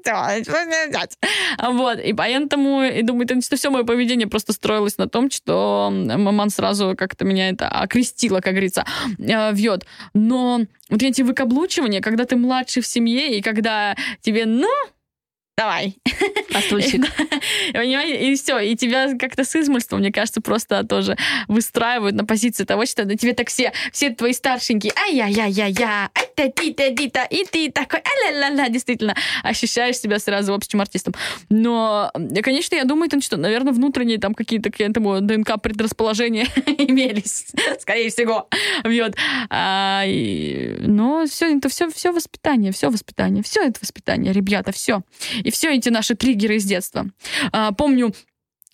вот, 1.71 1.99
и 1.99 2.13
поэтому, 2.13 2.83
и 2.83 3.01
думаю, 3.01 3.27
что 3.41 3.55
все 3.55 3.69
мое 3.69 3.83
поведение 3.83 4.27
просто 4.27 4.53
строилось 4.53 4.97
на 4.97 5.07
том, 5.07 5.29
что 5.29 5.89
маман 5.91 6.49
сразу 6.49 6.95
как-то 6.97 7.25
меня 7.25 7.49
это 7.49 7.67
окрестила, 7.67 8.41
как 8.41 8.53
говорится, 8.53 8.85
э, 9.17 9.53
вьет. 9.53 9.85
Но 10.13 10.61
вот 10.89 11.03
эти 11.03 11.21
выкаблучивания, 11.21 12.01
когда 12.01 12.25
ты 12.25 12.35
младший 12.35 12.81
в 12.81 12.87
семье, 12.87 13.37
и 13.37 13.41
когда 13.41 13.88
тебе, 14.21 14.45
ну, 14.45 14.69
давай. 15.59 15.97
А 16.55 16.61
стульчик. 16.61 17.05
И 17.73 18.35
все, 18.35 18.59
и 18.59 18.75
тебя 18.75 19.15
как-то 19.17 19.43
с 19.43 19.55
измольства, 19.55 19.97
мне 19.97 20.11
кажется, 20.11 20.41
просто 20.41 20.83
тоже 20.83 21.17
выстраивают 21.47 22.15
на 22.15 22.25
позиции 22.25 22.63
того, 22.63 22.85
что 22.85 23.05
на 23.05 23.15
тебе 23.15 23.33
так 23.33 23.49
все, 23.49 23.71
все 23.91 24.09
твои 24.09 24.33
старшенькие, 24.33 24.93
ай-я-я-я-я, 24.95 26.09
это 26.13 26.51
ты-то, 26.51 26.95
ты-то, 26.95 27.23
и 27.29 27.45
ты 27.45 27.71
такой, 27.71 27.99
а-ля-ля-ля, 27.99 28.69
действительно, 28.69 29.15
ощущаешь 29.43 29.97
себя 29.97 30.19
сразу 30.19 30.53
общим 30.53 30.81
артистом. 30.81 31.13
Но, 31.49 32.11
конечно, 32.41 32.75
я 32.75 32.85
думаю, 32.85 33.09
что, 33.21 33.37
наверное, 33.37 33.73
внутренние 33.73 34.17
там 34.17 34.33
какие-то 34.33 34.71
к 34.71 34.79
этому 34.81 35.21
ДНК 35.21 35.61
предрасположения 35.61 36.47
имелись, 36.65 37.47
скорее 37.79 38.09
всего. 38.09 38.47
Вот. 38.83 39.15
А, 39.49 40.03
но 40.05 41.25
все, 41.27 41.55
это 41.55 41.69
все, 41.69 41.89
все 41.89 42.11
воспитание, 42.11 42.71
все 42.71 42.89
воспитание, 42.89 43.43
все 43.43 43.61
это 43.61 43.79
воспитание, 43.81 44.33
ребята, 44.33 44.71
все. 44.71 45.01
И 45.43 45.48
все 45.49 45.75
эти 45.75 45.89
наши 45.89 46.15
триггеры 46.15 46.55
из 46.55 46.65
детства. 46.65 47.07
А, 47.51 47.71
помню, 47.71 48.13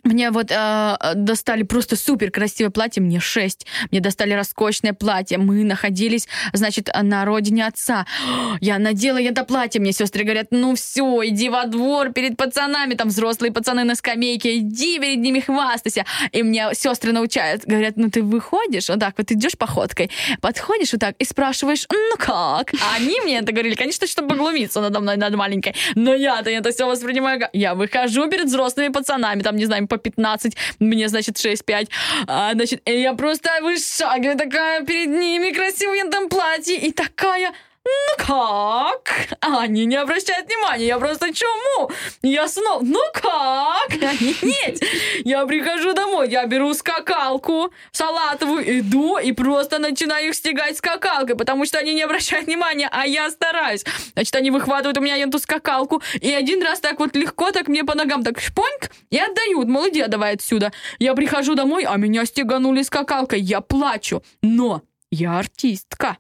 мне 0.06 0.30
вот 0.30 0.52
э, 0.52 0.96
достали 1.16 1.64
просто 1.64 1.96
супер 1.96 2.30
красивое 2.32 2.70
платье, 2.70 3.02
мне 3.02 3.20
6. 3.20 3.66
Мне 3.92 4.00
достали 4.00 4.34
роскошное 4.34 4.94
платье. 4.94 5.38
Мы 5.38 5.64
находились, 5.64 6.28
значит, 6.54 6.90
на 7.02 7.26
родине 7.26 7.66
отца. 7.66 8.06
Я 8.62 8.78
надела 8.78 9.22
это 9.22 9.44
платье. 9.44 9.82
Мне 9.82 9.92
сестры 9.92 10.24
говорят, 10.24 10.48
ну 10.52 10.76
все, 10.76 11.22
иди 11.26 11.50
во 11.50 11.66
двор 11.66 12.12
перед 12.14 12.38
пацанами. 12.38 12.94
Там 12.94 13.10
взрослые 13.10 13.52
пацаны 13.52 13.84
на 13.84 13.96
скамейке. 13.96 14.58
Иди 14.58 15.00
перед 15.00 15.18
ними 15.18 15.40
хвастайся. 15.40 16.06
И 16.32 16.44
мне 16.44 16.70
сестры 16.74 17.12
научают. 17.12 17.66
Говорят, 17.66 17.98
ну 17.98 18.12
ты 18.12 18.22
выходишь, 18.22 18.90
вот 18.90 19.00
так 19.00 19.16
вот 19.18 19.32
идешь 19.32 19.58
походкой, 19.58 20.12
подходишь 20.40 20.92
вот 20.94 21.02
так 21.02 21.16
и 21.18 21.26
спрашиваешь, 21.26 21.88
ну 21.92 22.16
как? 22.18 22.74
А 22.74 22.96
они 22.98 23.20
мне 23.22 23.40
это 23.40 23.52
говорили, 23.52 23.74
конечно, 23.74 24.06
чтобы 24.06 24.30
поглумиться 24.30 24.82
надо 24.82 25.00
мной, 25.00 25.18
над 25.18 25.36
маленькой. 25.36 25.74
Но 25.96 26.14
я-то 26.14 26.52
это 26.52 26.72
все 26.72 26.88
воспринимаю. 26.88 27.50
Я 27.54 27.74
выхожу 27.74 28.30
перед 28.30 28.46
взрослыми 28.46 28.90
пацанами, 28.90 29.42
там, 29.42 29.56
не 29.56 29.66
знаю, 29.66 29.88
по 29.98 30.10
15, 30.10 30.56
мне, 30.80 31.08
значит, 31.08 31.38
6-5. 31.38 31.90
А, 32.28 32.54
значит, 32.54 32.82
я 32.86 33.14
просто 33.14 33.50
вышагиваю 33.62 34.38
такая 34.38 34.84
перед 34.86 35.10
ними 35.10 35.52
красивая 35.52 36.10
там 36.10 36.30
платье 36.30 36.78
и 36.78 36.92
такая 36.92 37.54
ну 37.86 38.26
как? 38.26 39.38
Они 39.42 39.86
не 39.86 39.96
обращают 39.96 40.48
внимания, 40.48 40.88
я 40.88 40.98
просто 40.98 41.34
чему? 41.34 41.92
Я 42.24 42.48
снова, 42.48 42.84
ну 42.84 43.00
как? 43.14 43.92
Они, 44.02 44.36
нет. 44.42 44.82
Я 45.24 45.46
прихожу 45.46 45.94
домой, 45.94 46.30
я 46.30 46.46
беру 46.48 46.74
скакалку 46.74 47.72
салатовую, 47.92 48.80
иду 48.80 49.18
и 49.18 49.32
просто 49.32 49.78
начинаю 49.80 50.30
их 50.30 50.36
стегать 50.36 50.78
скакалкой, 50.78 51.36
потому 51.36 51.66
что 51.66 51.78
они 51.78 51.94
не 51.94 52.04
обращают 52.04 52.48
внимания, 52.48 52.90
а 52.92 53.06
я 53.06 53.30
стараюсь. 53.30 53.84
Значит, 54.14 54.36
они 54.36 54.52
выхватывают 54.52 54.98
у 54.98 55.02
меня 55.02 55.18
эту 55.18 55.40
скакалку, 55.40 56.02
и 56.20 56.32
один 56.32 56.64
раз 56.64 56.80
так 56.80 57.00
вот 57.00 57.16
легко 57.16 57.52
так 57.52 57.68
мне 57.68 57.84
по 57.84 57.96
ногам 57.96 58.24
так 58.24 58.40
шпоньк, 58.40 58.92
и 59.12 59.18
отдают, 59.18 59.68
мол, 59.68 59.90
иди 59.90 60.04
давай 60.08 60.34
отсюда. 60.34 60.72
Я 61.00 61.14
прихожу 61.14 61.56
домой, 61.56 61.84
а 61.84 61.98
меня 61.98 62.26
стеганули 62.26 62.82
скакалкой, 62.82 63.42
я 63.42 63.62
плачу, 63.62 64.24
но 64.42 64.82
я 65.12 65.38
артистка. 65.40 66.18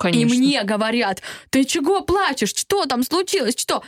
Конечно. 0.00 0.34
И 0.34 0.38
мне 0.38 0.62
говорят, 0.64 1.22
ты 1.50 1.64
чего 1.64 2.00
плачешь? 2.00 2.54
Что 2.54 2.86
там 2.86 3.02
случилось? 3.02 3.54
Что? 3.56 3.82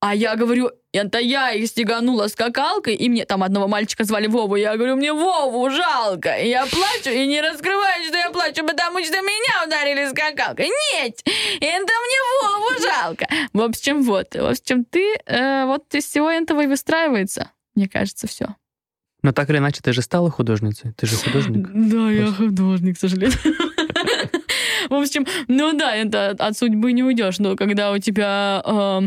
А 0.00 0.14
я 0.14 0.34
говорю, 0.36 0.70
это 0.92 1.18
я 1.18 1.52
их 1.52 1.66
стеганула 1.66 2.28
скакалкой, 2.28 2.94
и 2.94 3.08
мне 3.10 3.26
там 3.26 3.42
одного 3.42 3.68
мальчика 3.68 4.04
звали 4.04 4.28
Вову. 4.28 4.56
Я 4.56 4.76
говорю, 4.76 4.96
мне 4.96 5.12
Вову 5.12 5.68
жалко. 5.70 6.36
И 6.36 6.48
я 6.48 6.64
плачу, 6.66 7.10
и 7.10 7.26
не 7.26 7.42
раскрываю, 7.42 8.04
что 8.04 8.16
я 8.16 8.30
плачу, 8.30 8.64
потому 8.64 9.04
что 9.04 9.20
меня 9.20 9.66
ударили 9.66 10.08
скакалкой. 10.08 10.70
Нет, 10.94 11.20
это 11.60 11.92
мне 12.06 12.18
Вову 12.42 12.80
жалко. 12.80 13.26
В 13.52 13.60
общем, 13.60 14.02
вот. 14.04 14.34
В 14.34 14.46
общем, 14.46 14.84
ты 14.84 15.16
э, 15.26 15.66
вот 15.66 15.94
из 15.94 16.04
всего 16.06 16.30
этого 16.30 16.62
и 16.62 16.66
выстраивается, 16.66 17.50
мне 17.74 17.88
кажется, 17.88 18.26
все. 18.26 18.54
Но 19.22 19.32
так 19.32 19.50
или 19.50 19.58
иначе, 19.58 19.80
ты 19.82 19.92
же 19.92 20.00
стала 20.00 20.30
художницей. 20.30 20.92
Ты 20.92 21.06
же 21.06 21.16
художник. 21.16 21.68
Да, 21.74 22.10
я 22.10 22.26
художник, 22.28 22.96
к 22.96 23.00
сожалению. 23.00 23.36
В 24.88 24.94
общем, 24.94 25.26
ну 25.48 25.72
да, 25.72 25.94
это 25.94 26.30
от 26.30 26.56
судьбы 26.56 26.92
не 26.92 27.02
уйдешь, 27.02 27.38
но 27.38 27.56
когда 27.56 27.92
у 27.92 27.98
тебя... 27.98 28.62
Э, 28.64 29.00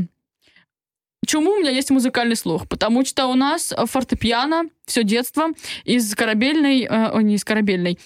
Чему 1.23 1.51
у 1.51 1.59
меня 1.59 1.69
есть 1.69 1.91
музыкальный 1.91 2.35
слух? 2.35 2.67
Потому 2.67 3.05
что 3.05 3.27
у 3.27 3.35
нас 3.35 3.71
фортепиано 3.77 4.63
все 4.85 5.03
детство 5.03 5.49
из 5.83 6.15
корабельной, 6.15 6.87
э, 6.89 7.21
не 7.21 7.35
из 7.35 7.43
корабельной, 7.43 7.99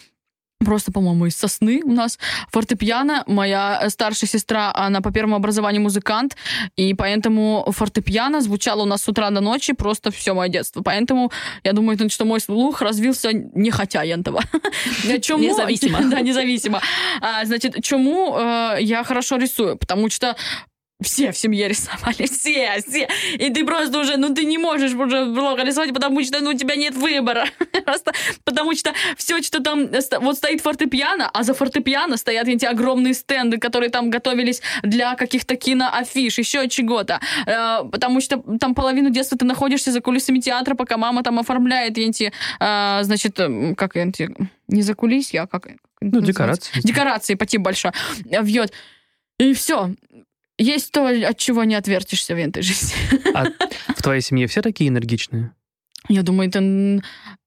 просто, 0.65 0.91
по-моему, 0.91 1.27
из 1.27 1.35
сосны 1.35 1.81
у 1.83 1.91
нас 1.91 2.19
фортепиано. 2.51 3.23
Моя 3.27 3.89
старшая 3.89 4.29
сестра, 4.29 4.71
она 4.75 5.01
по 5.01 5.11
первому 5.11 5.35
образованию 5.35 5.81
музыкант, 5.81 6.35
и 6.75 6.93
поэтому 6.93 7.65
фортепиано 7.71 8.41
звучало 8.41 8.83
у 8.83 8.85
нас 8.85 9.03
с 9.03 9.07
утра 9.09 9.29
до 9.29 9.41
ночи 9.41 9.73
просто 9.73 10.11
все 10.11 10.33
мое 10.33 10.49
детство. 10.49 10.81
Поэтому 10.81 11.31
я 11.63 11.73
думаю, 11.73 11.97
что 12.09 12.25
мой 12.25 12.39
слух 12.41 12.81
развился 12.81 13.31
не 13.33 13.71
хотя. 13.71 13.95
Чему? 15.21 15.43
Независимо. 15.43 15.99
Да, 16.09 16.21
независимо. 16.21 16.81
А, 17.21 17.45
значит, 17.45 17.83
чему 17.83 18.35
э, 18.37 18.77
я 18.81 19.03
хорошо 19.03 19.37
рисую? 19.37 19.77
Потому 19.77 20.09
что 20.09 20.35
все 21.01 21.31
в 21.31 21.37
семье 21.37 21.67
рисовали, 21.67 22.25
все, 22.31 22.81
все. 22.85 23.07
И 23.37 23.49
ты 23.49 23.65
просто 23.65 23.99
уже, 23.99 24.17
ну 24.17 24.33
ты 24.33 24.45
не 24.45 24.57
можешь 24.57 24.93
уже 24.93 25.33
плохо 25.33 25.63
рисовать, 25.63 25.93
потому 25.93 26.23
что 26.23 26.41
ну, 26.41 26.51
у 26.51 26.53
тебя 26.53 26.75
нет 26.75 26.95
выбора. 26.95 27.45
Просто 27.85 28.13
потому 28.43 28.73
что 28.75 28.93
все, 29.17 29.41
что 29.41 29.61
там, 29.61 29.89
вот 30.21 30.37
стоит 30.37 30.61
фортепиано, 30.61 31.29
а 31.29 31.43
за 31.43 31.53
фортепиано 31.53 32.17
стоят 32.17 32.47
эти 32.47 32.65
огромные 32.65 33.13
стенды, 33.13 33.57
которые 33.57 33.89
там 33.89 34.09
готовились 34.09 34.61
для 34.83 35.15
каких-то 35.15 35.55
киноафиш, 35.55 36.37
еще 36.37 36.67
чего-то. 36.69 37.19
Э, 37.45 37.83
потому 37.91 38.21
что 38.21 38.41
там 38.59 38.73
половину 38.73 39.09
детства 39.09 39.37
ты 39.37 39.45
находишься 39.45 39.91
за 39.91 40.01
кулисами 40.01 40.39
театра, 40.39 40.75
пока 40.75 40.97
мама 40.97 41.23
там 41.23 41.39
оформляет 41.39 41.97
эти, 41.97 42.31
значит, 42.59 43.39
как 43.77 43.95
эти, 43.95 44.29
не 44.67 44.81
за 44.81 44.95
кулисья, 44.95 45.43
а 45.43 45.47
как... 45.47 45.67
Ну, 46.01 46.21
декорации. 46.21 46.71
Декорации, 46.81 47.35
по 47.35 47.45
типу 47.45 47.63
большой. 47.63 47.91
Вьет. 48.23 48.71
И 49.37 49.53
все 49.53 49.91
есть 50.57 50.91
то, 50.91 51.07
от 51.07 51.37
чего 51.37 51.63
не 51.63 51.75
отвертишься 51.75 52.35
в 52.35 52.37
этой 52.37 52.63
жизни. 52.63 52.93
А 53.33 53.45
в 53.95 54.01
твоей 54.01 54.21
семье 54.21 54.47
все 54.47 54.61
такие 54.61 54.89
энергичные? 54.89 55.51
Я 56.09 56.21
думаю, 56.21 56.49
это... 56.49 56.59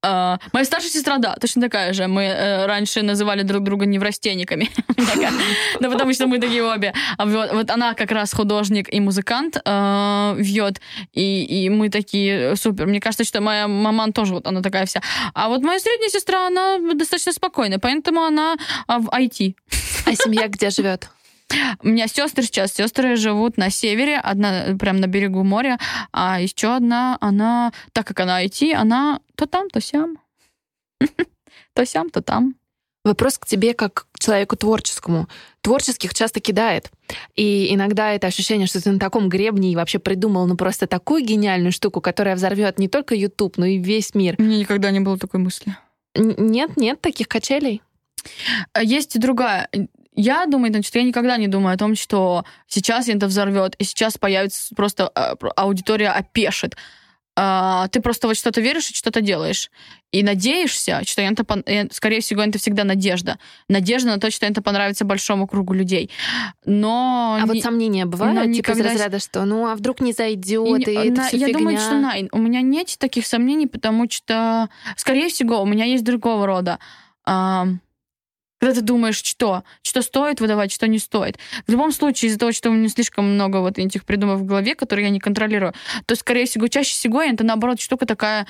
Э, 0.03 0.37
моя 0.53 0.65
старшая 0.65 0.91
сестра, 0.91 1.17
да, 1.17 1.35
точно 1.35 1.61
такая 1.61 1.93
же. 1.93 2.07
Мы 2.07 2.23
э, 2.23 2.65
раньше 2.65 3.01
называли 3.01 3.43
друг 3.43 3.63
друга 3.63 3.85
неврастенниками. 3.85 4.69
Ну, 5.79 5.91
потому 5.91 6.13
что 6.13 6.27
мы 6.27 6.39
такие 6.39 6.63
обе. 6.63 6.93
А 7.17 7.25
вот 7.25 7.71
она 7.71 7.93
как 7.93 8.11
раз 8.11 8.33
художник 8.33 8.93
и 8.93 8.99
музыкант 8.99 9.57
э, 9.63 10.35
вьет. 10.37 10.81
И 11.13 11.69
мы 11.71 11.89
такие 11.89 12.55
супер. 12.55 12.85
Мне 12.85 12.99
кажется, 12.99 13.23
что 13.23 13.41
моя 13.41 13.67
маман 13.67 14.13
тоже 14.13 14.33
вот 14.33 14.47
она 14.47 14.61
такая 14.61 14.85
вся. 14.85 15.01
А 15.33 15.47
вот 15.49 15.63
моя 15.63 15.79
средняя 15.79 16.09
сестра, 16.09 16.47
она 16.47 16.79
достаточно 16.95 17.31
спокойная, 17.31 17.79
поэтому 17.79 18.21
она 18.21 18.55
в 18.87 19.07
IT. 19.07 19.55
А 20.05 20.15
семья 20.15 20.47
где 20.47 20.69
живет? 20.69 21.09
У 21.81 21.87
меня 21.87 22.07
сестры 22.07 22.43
сейчас, 22.43 22.73
сестры 22.73 23.15
живут 23.15 23.57
на 23.57 23.69
севере, 23.69 24.17
одна 24.17 24.75
прям 24.77 24.97
на 24.97 25.07
берегу 25.07 25.43
моря, 25.43 25.79
а 26.11 26.39
еще 26.39 26.75
одна, 26.75 27.17
она, 27.21 27.73
так 27.91 28.07
как 28.07 28.19
она 28.19 28.43
IT, 28.43 28.73
она 28.73 29.19
то 29.35 29.45
там, 29.45 29.69
то 29.69 29.81
сям. 29.81 30.17
То 31.73 31.85
сям, 31.85 32.09
то 32.09 32.21
там. 32.21 32.55
Вопрос 33.05 33.37
к 33.37 33.45
тебе 33.45 33.73
как 33.73 34.07
к 34.11 34.19
человеку 34.19 34.57
творческому. 34.57 35.29
Творческих 35.61 36.13
часто 36.13 36.41
кидает. 36.41 36.91
И 37.35 37.73
иногда 37.73 38.11
это 38.11 38.27
ощущение, 38.27 38.67
что 38.67 38.83
ты 38.83 38.91
на 38.91 38.99
таком 38.99 39.29
гребне 39.29 39.71
и 39.71 39.75
вообще 39.75 39.99
придумал 39.99 40.45
ну 40.45 40.57
просто 40.57 40.85
такую 40.85 41.23
гениальную 41.23 41.71
штуку, 41.71 42.01
которая 42.01 42.35
взорвет 42.35 42.77
не 42.77 42.89
только 42.89 43.15
YouTube, 43.15 43.57
но 43.57 43.65
и 43.65 43.77
весь 43.77 44.13
мир. 44.15 44.35
У 44.37 44.41
меня 44.41 44.57
никогда 44.57 44.91
не 44.91 44.99
было 44.99 45.17
такой 45.17 45.39
мысли. 45.39 45.77
Нет, 46.15 46.75
нет 46.75 46.99
таких 46.99 47.29
качелей. 47.29 47.81
Есть 48.79 49.15
и 49.15 49.19
другая. 49.19 49.69
Я 50.21 50.45
думаю, 50.47 50.73
значит, 50.73 50.93
я 50.95 51.03
никогда 51.03 51.37
не 51.37 51.47
думаю 51.47 51.75
о 51.75 51.77
том, 51.77 51.95
что 51.95 52.43
сейчас 52.67 53.07
это 53.07 53.27
взорвет, 53.27 53.75
и 53.75 53.85
сейчас 53.85 54.17
появится 54.17 54.75
просто 54.75 55.09
э, 55.15 55.35
аудитория 55.55 56.09
опешит. 56.09 56.75
а, 57.37 57.87
ты 57.87 58.01
просто 58.01 58.27
вот 58.27 58.35
что-то 58.35 58.59
веришь 58.59 58.91
и 58.91 58.93
что-то 58.93 59.21
делаешь. 59.21 59.71
И 60.11 60.21
надеешься, 60.21 61.05
что 61.05 61.21
это, 61.21 61.45
скорее 61.93 62.19
всего, 62.19 62.41
это 62.41 62.59
всегда 62.59 62.83
надежда. 62.83 63.39
Надежда 63.69 64.09
на 64.09 64.19
то, 64.19 64.29
что 64.29 64.45
это 64.45 64.61
понравится 64.61 65.05
большому 65.05 65.47
кругу 65.47 65.73
людей. 65.73 66.09
Но... 66.65 67.37
А 67.39 67.45
не... 67.45 67.53
вот 67.53 67.63
сомнения 67.63 68.05
бывают? 68.05 68.35
Но 68.35 68.41
типа 68.41 68.71
никогда... 68.71 68.89
из 68.89 68.91
разряда, 68.91 69.19
что 69.19 69.45
ну 69.45 69.67
а 69.67 69.75
вдруг 69.75 70.01
не 70.01 70.11
зайдет, 70.11 70.85
и, 70.85 70.91
и 70.91 70.95
это 70.95 71.21
все 71.21 71.37
Я 71.37 71.47
фигня. 71.47 71.59
думаю, 71.59 71.77
что 71.77 71.97
Найн, 71.97 72.27
у 72.33 72.39
меня 72.39 72.59
нет 72.59 72.93
таких 72.99 73.25
сомнений, 73.25 73.67
потому 73.67 74.09
что, 74.09 74.67
скорее 74.97 75.29
всего, 75.29 75.61
у 75.61 75.65
меня 75.65 75.85
есть 75.85 76.03
другого 76.03 76.45
рода 76.45 76.77
когда 78.59 78.75
ты 78.75 78.81
думаешь, 78.81 79.21
что, 79.23 79.63
что 79.81 80.01
стоит 80.01 80.41
выдавать, 80.41 80.71
что 80.71 80.87
не 80.87 80.99
стоит. 80.99 81.37
В 81.65 81.71
любом 81.71 81.91
случае, 81.91 82.29
из-за 82.29 82.39
того, 82.39 82.51
что 82.51 82.69
у 82.69 82.73
меня 82.73 82.89
слишком 82.89 83.33
много 83.33 83.57
вот 83.57 83.77
этих 83.77 84.05
придумок 84.05 84.39
в 84.39 84.45
голове, 84.45 84.75
которые 84.75 85.05
я 85.05 85.11
не 85.11 85.19
контролирую, 85.19 85.73
то, 86.05 86.15
скорее 86.15 86.45
всего, 86.45 86.67
чаще 86.67 86.91
всего 86.93 87.21
это, 87.21 87.43
наоборот, 87.43 87.79
штука 87.79 88.05
такая, 88.05 88.47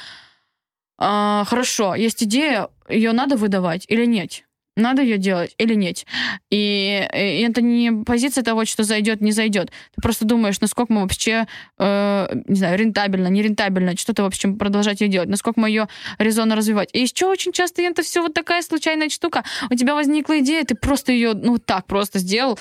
э, 1.00 1.44
хорошо, 1.46 1.96
есть 1.96 2.24
идея, 2.24 2.70
ее 2.88 3.12
надо 3.12 3.38
выдавать 3.38 3.86
или 3.88 4.06
нет? 4.06 4.44
Надо 4.80 5.02
ее 5.02 5.18
делать 5.18 5.54
или 5.58 5.74
нет. 5.74 6.06
И, 6.50 7.08
и 7.14 7.42
это 7.42 7.62
не 7.62 8.04
позиция 8.04 8.44
того, 8.44 8.66
что 8.66 8.84
зайдет, 8.84 9.22
не 9.22 9.32
зайдет. 9.32 9.72
Ты 9.96 10.02
просто 10.02 10.26
думаешь, 10.26 10.60
насколько 10.62 10.94
мы 10.94 11.02
вообще, 11.02 11.48
э, 11.78 12.28
не 12.48 12.56
знаю, 12.56 12.78
рентабельно, 12.78 13.28
не 13.28 13.42
рентабельно, 13.42 13.98
что-то, 13.98 14.24
в 14.24 14.28
общем, 14.28 14.58
продолжать 14.58 15.02
ее 15.02 15.08
делать, 15.08 15.30
насколько 15.30 15.60
мы 15.60 15.70
ее 15.70 15.88
резонно 16.18 16.56
развивать. 16.56 16.90
И 16.94 17.02
еще 17.02 17.28
очень 17.28 17.52
часто 17.52 17.82
это 17.82 18.04
все 18.04 18.22
вот 18.22 18.34
такая 18.34 18.62
случайная 18.62 19.10
штука. 19.10 19.44
У 19.70 19.76
тебя 19.76 19.96
возникла 19.96 20.40
идея, 20.40 20.64
ты 20.64 20.76
просто 20.76 21.12
ее, 21.12 21.34
ну, 21.34 21.58
так 21.58 21.86
просто 21.86 22.20
сделал. 22.20 22.60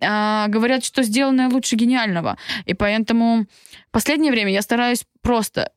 А, 0.00 0.46
говорят, 0.48 0.84
что 0.84 1.02
сделанное 1.02 1.48
лучше 1.48 1.76
гениального. 1.76 2.38
И 2.66 2.74
поэтому 2.74 3.46
последнее 3.90 4.32
время 4.32 4.52
я 4.52 4.62
стараюсь 4.62 5.04
просто 5.22 5.70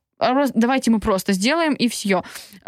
давайте 0.53 0.91
мы 0.91 0.99
просто 0.99 1.33
сделаем 1.33 1.73
и 1.73 1.87
все. 1.87 2.23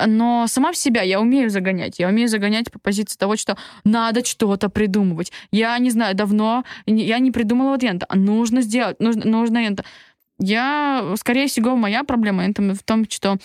Но 0.06 0.48
сама 0.48 0.72
в 0.72 0.78
себя 0.78 1.02
я 1.02 1.22
умею 1.22 1.50
загонять. 1.50 2.00
Я 2.00 2.10
умею 2.10 2.28
загонять 2.28 2.72
по 2.72 2.80
позиции 2.80 3.18
того, 3.18 3.36
что 3.36 3.58
надо 3.84 4.26
что-то 4.26 4.70
придумывать. 4.70 5.32
Я 5.52 5.78
не 5.78 5.90
знаю, 5.90 6.16
давно 6.16 6.64
я 6.86 7.20
не 7.20 7.32
придумала 7.32 7.70
вот 7.70 7.84
это. 7.84 8.06
А 8.10 8.16
нужно 8.16 8.62
сделать, 8.62 9.00
нужно, 9.00 9.26
нужно 9.26 9.60
это. 9.60 9.86
Я, 10.40 11.14
скорее 11.18 11.48
всего, 11.48 11.76
моя 11.76 12.04
проблема 12.04 12.46
это 12.46 12.62
в 12.74 12.84
том, 12.84 13.06
что 13.10 13.38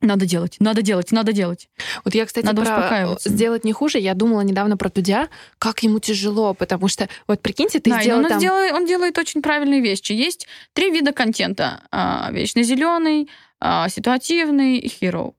надо 0.00 0.26
делать, 0.26 0.56
надо 0.60 0.82
делать, 0.82 1.12
надо 1.12 1.32
делать. 1.32 1.68
Вот 2.04 2.14
я, 2.14 2.24
кстати, 2.24 2.46
надо 2.46 2.62
про 2.62 3.18
сделать 3.24 3.64
не 3.64 3.72
хуже. 3.72 3.98
Я 3.98 4.14
думала 4.14 4.40
недавно 4.40 4.76
про 4.76 4.88
Дудя, 4.88 5.28
как 5.58 5.82
ему 5.82 5.98
тяжело, 6.00 6.54
потому 6.54 6.88
что, 6.88 7.08
вот 7.26 7.42
прикиньте, 7.42 7.80
ты 7.80 7.90
да, 7.90 8.00
сделал 8.00 8.20
он, 8.20 8.28
там... 8.28 8.38
делает, 8.38 8.72
он 8.72 8.86
делает 8.86 9.18
очень 9.18 9.42
правильные 9.42 9.80
вещи. 9.80 10.12
Есть 10.12 10.46
три 10.72 10.90
вида 10.90 11.12
контента. 11.12 11.82
А, 11.90 12.30
вечно 12.32 12.62
зеленый, 12.62 13.28
а, 13.60 13.88
ситуативный 13.88 14.78
и 14.78 14.88
hero. 14.88 15.34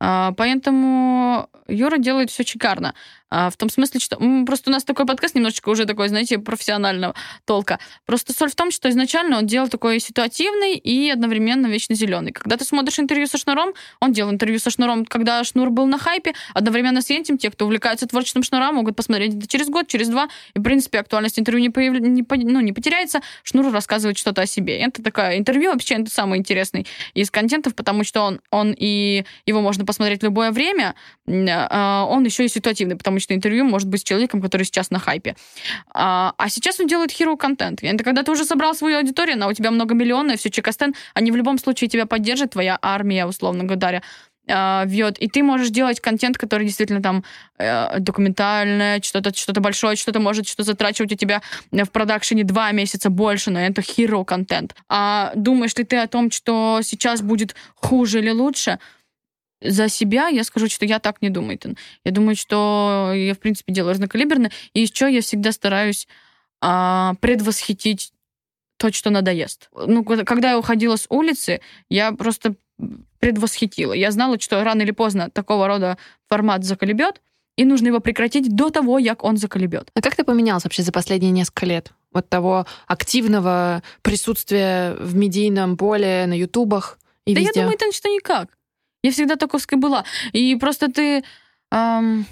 А, 0.00 0.32
поэтому 0.32 1.48
Юра 1.68 1.98
делает 1.98 2.30
все 2.30 2.44
шикарно. 2.44 2.94
А, 3.30 3.50
в 3.50 3.56
том 3.56 3.70
смысле, 3.70 4.00
что 4.00 4.16
просто 4.44 4.70
у 4.70 4.72
нас 4.72 4.84
такой 4.84 5.06
подкаст 5.06 5.34
немножечко 5.34 5.68
уже 5.68 5.86
такой, 5.86 6.08
знаете, 6.08 6.38
профессионального 6.38 7.14
толка. 7.44 7.78
Просто 8.06 8.32
соль 8.32 8.50
в 8.50 8.54
том, 8.54 8.70
что 8.70 8.88
изначально 8.90 9.38
он 9.38 9.46
делал 9.46 9.68
такой 9.68 10.00
ситуативный 10.00 10.74
и 10.76 11.10
одновременно 11.10 11.66
вечно 11.68 11.94
зеленый. 11.94 12.32
Когда 12.32 12.56
ты 12.56 12.64
смотришь 12.64 12.98
интервью 12.98 13.26
со 13.26 13.38
Шнуром, 13.38 13.72
он 14.00 14.12
делал 14.12 14.30
интервью 14.30 14.58
со 14.58 14.70
Шнуром, 14.70 15.04
когда 15.04 15.44
Шнур 15.44 15.70
был 15.70 15.86
на 15.86 15.98
хайпе, 15.98 16.34
одновременно 16.54 17.02
с 17.02 17.10
этим 17.10 17.38
те, 17.38 17.50
кто 17.50 17.66
увлекается 17.66 18.06
творчеством 18.06 18.42
Шнура, 18.42 18.72
могут 18.72 18.96
посмотреть 18.96 19.36
это 19.36 19.46
через 19.46 19.68
год, 19.68 19.86
через 19.86 20.08
два, 20.08 20.28
и, 20.54 20.58
в 20.58 20.62
принципе, 20.62 20.98
актуальность 20.98 21.38
интервью 21.38 21.62
не, 21.62 21.70
появ... 21.70 21.94
не, 22.00 22.22
по... 22.22 22.36
ну, 22.36 22.60
не 22.60 22.72
потеряется, 22.72 23.20
Шнур 23.44 23.72
рассказывает 23.72 24.18
что-то 24.18 24.42
о 24.42 24.46
себе. 24.46 24.78
Это 24.78 25.02
такое 25.02 25.38
интервью 25.38 25.72
вообще 25.72 25.94
это 25.94 26.10
самый 26.10 26.38
интересный 26.38 26.86
из 27.14 27.30
контентов, 27.30 27.74
потому 27.74 28.02
что 28.02 28.22
он, 28.22 28.40
он 28.50 28.74
и 28.76 29.24
его 29.46 29.60
можно 29.60 29.84
посмотреть 29.84 30.20
в 30.20 30.24
любое 30.24 30.50
время, 30.50 30.94
а, 31.28 32.06
он 32.08 32.24
еще 32.24 32.44
и 32.44 32.48
ситуативный, 32.48 32.96
потому 32.96 33.19
что 33.20 33.34
интервью 33.34 33.64
может 33.64 33.88
быть 33.88 34.00
с 34.00 34.04
человеком, 34.04 34.40
который 34.40 34.62
сейчас 34.64 34.90
на 34.90 34.98
хайпе. 34.98 35.36
А, 35.92 36.34
а 36.36 36.48
сейчас 36.48 36.80
он 36.80 36.86
делает 36.86 37.10
hero 37.10 37.36
контент. 37.36 37.82
Это 37.82 38.04
когда 38.04 38.22
ты 38.22 38.30
уже 38.30 38.44
собрал 38.44 38.74
свою 38.74 38.98
аудиторию, 38.98 39.36
она 39.36 39.48
у 39.48 39.52
тебя 39.52 39.70
многомиллионная, 39.70 40.36
все 40.36 40.50
чекастен, 40.50 40.94
они 41.14 41.30
в 41.30 41.36
любом 41.36 41.58
случае 41.58 41.88
тебя 41.88 42.06
поддержат, 42.06 42.52
твоя 42.52 42.78
армия, 42.80 43.26
условно 43.26 43.64
говоря, 43.64 44.02
а, 44.48 44.84
вьет, 44.86 45.18
и 45.18 45.28
ты 45.28 45.42
можешь 45.42 45.70
делать 45.70 46.00
контент, 46.00 46.38
который 46.38 46.66
действительно 46.66 47.02
там 47.02 47.24
э, 47.58 47.98
документальное, 48.00 49.00
что-то 49.02 49.34
что 49.34 49.52
большое, 49.60 49.96
что-то 49.96 50.18
может 50.18 50.48
что 50.48 50.62
затрачивать 50.62 51.12
у 51.12 51.16
тебя 51.16 51.42
в 51.70 51.90
продакшене 51.90 52.44
два 52.44 52.72
месяца 52.72 53.10
больше, 53.10 53.50
но 53.50 53.60
это 53.60 53.80
hero 53.80 54.24
контент. 54.24 54.74
А 54.88 55.32
думаешь 55.36 55.76
ли 55.76 55.84
ты 55.84 55.98
о 55.98 56.08
том, 56.08 56.30
что 56.30 56.80
сейчас 56.82 57.22
будет 57.22 57.54
хуже 57.74 58.18
или 58.18 58.30
лучше? 58.30 58.78
За 59.60 59.88
себя 59.88 60.28
я 60.28 60.44
скажу, 60.44 60.68
что 60.68 60.84
я 60.84 60.98
так 60.98 61.22
не 61.22 61.30
думаю. 61.30 61.58
Я 62.04 62.12
думаю, 62.12 62.36
что 62.36 63.12
я, 63.14 63.34
в 63.34 63.38
принципе, 63.38 63.72
делаю 63.72 63.92
разнокалиберно. 63.92 64.50
И 64.72 64.80
еще 64.80 65.12
я 65.12 65.20
всегда 65.20 65.52
стараюсь 65.52 66.08
а, 66.60 67.14
предвосхитить 67.20 68.12
то, 68.76 68.92
что 68.92 69.10
надоест. 69.10 69.68
Ну, 69.74 70.04
когда 70.04 70.50
я 70.50 70.58
уходила 70.58 70.96
с 70.96 71.06
улицы, 71.10 71.60
я 71.90 72.12
просто 72.12 72.54
предвосхитила. 73.18 73.92
Я 73.92 74.10
знала, 74.10 74.40
что 74.40 74.64
рано 74.64 74.82
или 74.82 74.90
поздно 74.90 75.28
такого 75.30 75.66
рода 75.66 75.98
формат 76.28 76.64
заколебет, 76.64 77.20
и 77.56 77.64
нужно 77.66 77.88
его 77.88 78.00
прекратить 78.00 78.54
до 78.54 78.70
того, 78.70 78.98
как 79.04 79.22
он 79.22 79.36
заколебет. 79.36 79.90
А 79.94 80.00
как 80.00 80.16
ты 80.16 80.24
поменялся 80.24 80.66
вообще 80.66 80.82
за 80.82 80.92
последние 80.92 81.30
несколько 81.30 81.66
лет? 81.66 81.92
Вот 82.10 82.28
того 82.30 82.66
активного 82.86 83.82
присутствия 84.00 84.94
в 84.94 85.14
медийном 85.14 85.76
поле, 85.76 86.24
на 86.26 86.32
ютубах 86.32 86.98
и 87.26 87.34
да 87.34 87.40
везде? 87.40 87.52
я 87.60 87.62
думаю, 87.62 87.76
это 87.78 87.92
что 87.94 88.08
никак. 88.08 88.48
Я 89.02 89.12
всегда 89.12 89.36
таковской 89.36 89.78
была. 89.78 90.04
И 90.32 90.56
просто 90.56 90.90
ты... 90.90 91.24
Эм... 91.72 92.26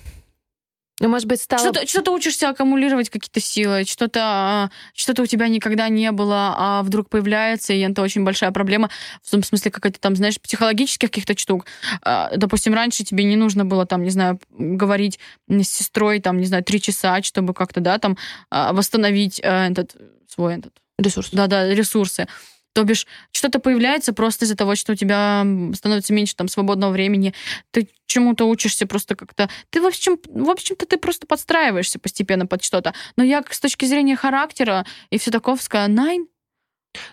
Ну, 1.00 1.08
может 1.08 1.28
быть, 1.28 1.40
стало... 1.40 1.62
Что-то, 1.62 1.86
что-то 1.86 2.10
учишься 2.10 2.48
аккумулировать 2.48 3.08
какие-то 3.08 3.38
силы, 3.40 3.84
что-то, 3.84 4.68
что-то 4.94 5.22
у 5.22 5.26
тебя 5.26 5.46
никогда 5.46 5.88
не 5.88 6.10
было, 6.10 6.54
а 6.58 6.82
вдруг 6.82 7.08
появляется, 7.08 7.72
и 7.72 7.78
это 7.78 8.02
очень 8.02 8.24
большая 8.24 8.50
проблема, 8.50 8.90
в 9.22 9.30
том 9.30 9.44
смысле, 9.44 9.70
как 9.70 9.86
это 9.86 10.00
там, 10.00 10.16
знаешь, 10.16 10.40
психологических 10.40 11.08
каких-то 11.08 11.38
штук. 11.38 11.66
А, 12.02 12.36
допустим, 12.36 12.74
раньше 12.74 13.04
тебе 13.04 13.22
не 13.22 13.36
нужно 13.36 13.64
было 13.64 13.86
там, 13.86 14.02
не 14.02 14.10
знаю, 14.10 14.40
говорить 14.50 15.20
с 15.48 15.68
сестрой, 15.68 16.18
там, 16.20 16.38
не 16.38 16.46
знаю, 16.46 16.64
три 16.64 16.80
часа, 16.80 17.22
чтобы 17.22 17.54
как-то, 17.54 17.78
да, 17.78 17.98
там, 17.98 18.18
а, 18.50 18.72
восстановить 18.72 19.40
э, 19.40 19.68
этот 19.70 19.94
свой 20.26 20.56
этот... 20.58 20.72
Ресурс. 20.98 21.28
Да-да, 21.30 21.72
ресурсы. 21.72 22.26
То 22.74 22.84
бишь, 22.84 23.06
что-то 23.32 23.58
появляется 23.58 24.12
просто 24.12 24.44
из-за 24.44 24.56
того, 24.56 24.74
что 24.74 24.92
у 24.92 24.94
тебя 24.94 25.44
становится 25.74 26.12
меньше 26.12 26.36
там 26.36 26.48
свободного 26.48 26.92
времени, 26.92 27.34
ты 27.70 27.88
чему-то 28.06 28.44
учишься 28.44 28.86
просто 28.86 29.16
как-то... 29.16 29.48
Ты, 29.70 29.80
в 29.80 29.86
общем, 29.86 30.18
в 30.26 30.50
общем-то, 30.50 30.86
ты 30.86 30.96
просто 30.98 31.26
подстраиваешься 31.26 31.98
постепенно 31.98 32.46
под 32.46 32.62
что-то. 32.62 32.94
Но 33.16 33.24
я 33.24 33.42
с 33.48 33.60
точки 33.60 33.84
зрения 33.84 34.16
характера 34.16 34.86
и 35.10 35.18
все 35.18 35.30
таковская, 35.30 35.88
найн. 35.88 36.28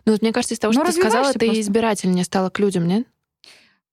Ну, 0.05 0.13
вот 0.13 0.21
мне 0.21 0.31
кажется, 0.31 0.55
из 0.55 0.59
того, 0.59 0.73
что 0.73 0.83
Но 0.83 0.87
ты 0.87 0.93
сказала, 0.93 1.33
ты 1.33 1.39
просто. 1.39 1.61
избирательнее 1.61 2.25
стала 2.25 2.49
к 2.49 2.59
людям, 2.59 2.87
нет? 2.87 3.07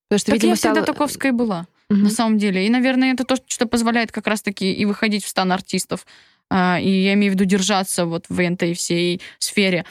Потому 0.08 0.18
что, 0.18 0.26
так 0.26 0.34
видимо, 0.34 0.50
я 0.50 0.56
всегда 0.56 0.82
стала... 0.82 0.86
таковская 0.86 1.32
была, 1.32 1.66
угу. 1.88 2.00
на 2.00 2.10
самом 2.10 2.38
деле. 2.38 2.66
И, 2.66 2.70
наверное, 2.70 3.14
это 3.14 3.24
то, 3.24 3.36
что 3.46 3.66
позволяет 3.66 4.12
как 4.12 4.26
раз-таки 4.26 4.72
и 4.72 4.84
выходить 4.84 5.24
в 5.24 5.28
стан 5.28 5.52
артистов. 5.52 6.06
А, 6.50 6.78
и 6.78 6.90
я 6.90 7.14
имею 7.14 7.32
в 7.32 7.34
виду 7.34 7.46
держаться 7.46 8.04
вот 8.04 8.26
в 8.28 8.38
этой 8.38 8.74
всей 8.74 9.22
сфере. 9.38 9.86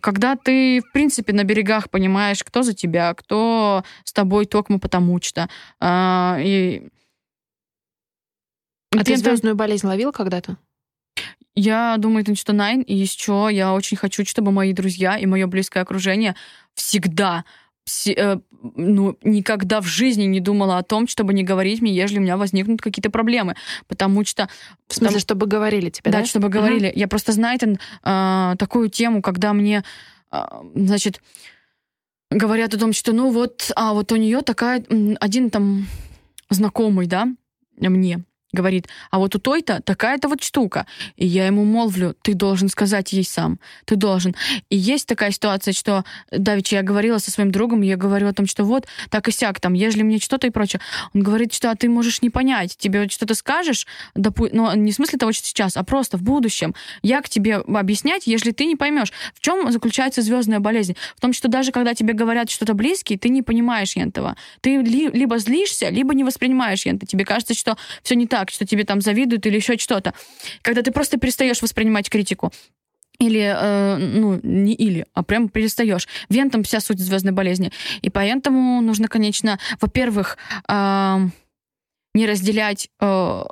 Когда 0.00 0.36
ты, 0.36 0.80
в 0.80 0.92
принципе, 0.92 1.32
на 1.32 1.44
берегах 1.44 1.90
понимаешь, 1.90 2.42
кто 2.42 2.62
за 2.62 2.74
тебя, 2.74 3.12
кто 3.14 3.84
с 4.04 4.12
тобой 4.12 4.46
токмо 4.46 4.78
потому 4.78 5.20
что. 5.22 5.48
А, 5.80 6.38
и... 6.40 6.88
а 8.90 9.04
ты 9.04 9.16
звездную 9.16 9.54
болезнь 9.54 9.86
ловил 9.86 10.12
когда-то? 10.12 10.56
Я 11.56 11.96
думаю, 11.98 12.22
это 12.22 12.34
что 12.34 12.52
Найн, 12.52 12.82
и 12.82 12.94
еще 12.94 13.48
я 13.50 13.74
очень 13.74 13.96
хочу, 13.96 14.24
чтобы 14.24 14.50
мои 14.50 14.72
друзья 14.72 15.16
и 15.16 15.26
мое 15.26 15.46
близкое 15.46 15.80
окружение 15.80 16.34
всегда 16.74 17.44
ну, 18.76 19.16
никогда 19.22 19.80
в 19.80 19.86
жизни 19.86 20.24
не 20.24 20.40
думала 20.40 20.78
о 20.78 20.82
том, 20.82 21.06
чтобы 21.06 21.34
не 21.34 21.44
говорить 21.44 21.82
мне, 21.82 21.94
если 21.94 22.18
у 22.18 22.22
меня 22.22 22.36
возникнут 22.36 22.80
какие-то 22.80 23.10
проблемы. 23.10 23.56
Потому 23.88 24.24
что... 24.24 24.48
В 24.88 24.94
смысле, 24.94 25.14
там, 25.14 25.20
чтобы 25.20 25.46
говорили 25.46 25.90
тебе, 25.90 26.10
да? 26.10 26.20
Да, 26.20 26.26
чтобы 26.26 26.48
говорили. 26.48 26.88
Uh-huh. 26.88 26.98
Я 26.98 27.08
просто 27.08 27.32
знаю 27.32 27.58
э, 27.60 28.54
такую 28.58 28.88
тему, 28.88 29.22
когда 29.22 29.52
мне, 29.52 29.84
э, 30.32 30.42
значит, 30.74 31.20
говорят 32.30 32.74
о 32.74 32.78
том, 32.78 32.92
что, 32.92 33.12
ну 33.12 33.30
вот, 33.30 33.70
а 33.76 33.92
вот 33.92 34.12
у 34.12 34.16
нее 34.16 34.40
такая, 34.40 34.84
один 35.20 35.50
там 35.50 35.86
знакомый, 36.50 37.06
да, 37.06 37.28
мне, 37.76 38.24
говорит, 38.54 38.88
а 39.10 39.18
вот 39.18 39.34
у 39.34 39.38
той-то 39.38 39.82
такая-то 39.82 40.28
вот 40.28 40.42
штука. 40.42 40.86
И 41.16 41.26
я 41.26 41.46
ему 41.46 41.64
молвлю, 41.64 42.14
ты 42.22 42.34
должен 42.34 42.68
сказать 42.68 43.12
ей 43.12 43.24
сам, 43.24 43.58
ты 43.84 43.96
должен. 43.96 44.34
И 44.70 44.76
есть 44.76 45.06
такая 45.06 45.30
ситуация, 45.30 45.74
что, 45.74 46.04
давеча 46.30 46.76
я 46.76 46.82
говорила 46.82 47.18
со 47.18 47.30
своим 47.30 47.50
другом, 47.50 47.82
я 47.82 47.96
говорю 47.96 48.28
о 48.28 48.32
том, 48.32 48.46
что 48.46 48.64
вот 48.64 48.86
так 49.10 49.28
и 49.28 49.32
сяк, 49.32 49.60
там, 49.60 49.74
ежели 49.74 50.02
мне 50.02 50.18
что-то 50.18 50.46
и 50.46 50.50
прочее. 50.50 50.80
Он 51.12 51.22
говорит, 51.22 51.52
что 51.52 51.70
а 51.70 51.76
ты 51.76 51.88
можешь 51.88 52.22
не 52.22 52.30
понять, 52.30 52.76
тебе 52.78 53.08
что-то 53.08 53.34
скажешь, 53.34 53.86
допу- 54.16 54.48
но 54.52 54.74
не 54.74 54.92
в 54.92 54.94
смысле 54.94 55.18
того, 55.18 55.32
что 55.32 55.46
сейчас, 55.46 55.76
а 55.76 55.84
просто 55.84 56.16
в 56.16 56.22
будущем. 56.22 56.74
Я 57.02 57.20
к 57.20 57.28
тебе 57.28 57.56
объяснять, 57.56 58.26
если 58.26 58.52
ты 58.52 58.64
не 58.64 58.76
поймешь. 58.76 59.12
В 59.34 59.40
чем 59.40 59.70
заключается 59.72 60.22
звездная 60.22 60.60
болезнь? 60.60 60.96
В 61.16 61.20
том, 61.20 61.32
что 61.32 61.48
даже 61.48 61.72
когда 61.72 61.94
тебе 61.94 62.14
говорят 62.14 62.50
что-то 62.50 62.74
близкие, 62.74 63.18
ты 63.18 63.28
не 63.28 63.42
понимаешь 63.42 63.96
этого. 63.96 64.36
Ты 64.60 64.76
ли, 64.78 65.08
либо 65.08 65.38
злишься, 65.38 65.88
либо 65.88 66.14
не 66.14 66.24
воспринимаешь 66.24 66.86
это. 66.86 67.06
Тебе 67.06 67.24
кажется, 67.24 67.54
что 67.54 67.76
все 68.02 68.14
не 68.14 68.26
так, 68.26 68.43
что 68.50 68.66
тебе 68.66 68.84
там 68.84 69.00
завидуют 69.00 69.46
или 69.46 69.56
еще 69.56 69.78
что-то. 69.78 70.14
Когда 70.62 70.82
ты 70.82 70.92
просто 70.92 71.18
перестаешь 71.18 71.62
воспринимать 71.62 72.10
критику. 72.10 72.52
Или, 73.18 73.54
э, 73.56 73.96
ну, 73.96 74.40
не 74.42 74.74
или, 74.74 75.06
а 75.14 75.22
прям 75.22 75.48
перестаешь. 75.48 76.08
В 76.28 76.36
этом 76.36 76.64
вся 76.64 76.80
суть 76.80 76.98
звездной 76.98 77.32
болезни. 77.32 77.70
И 78.02 78.10
поэтому 78.10 78.80
нужно, 78.80 79.06
конечно, 79.08 79.58
во-первых, 79.80 80.36
э, 80.68 81.18
не 82.14 82.26
разделять 82.26 82.90
э, 83.00 83.44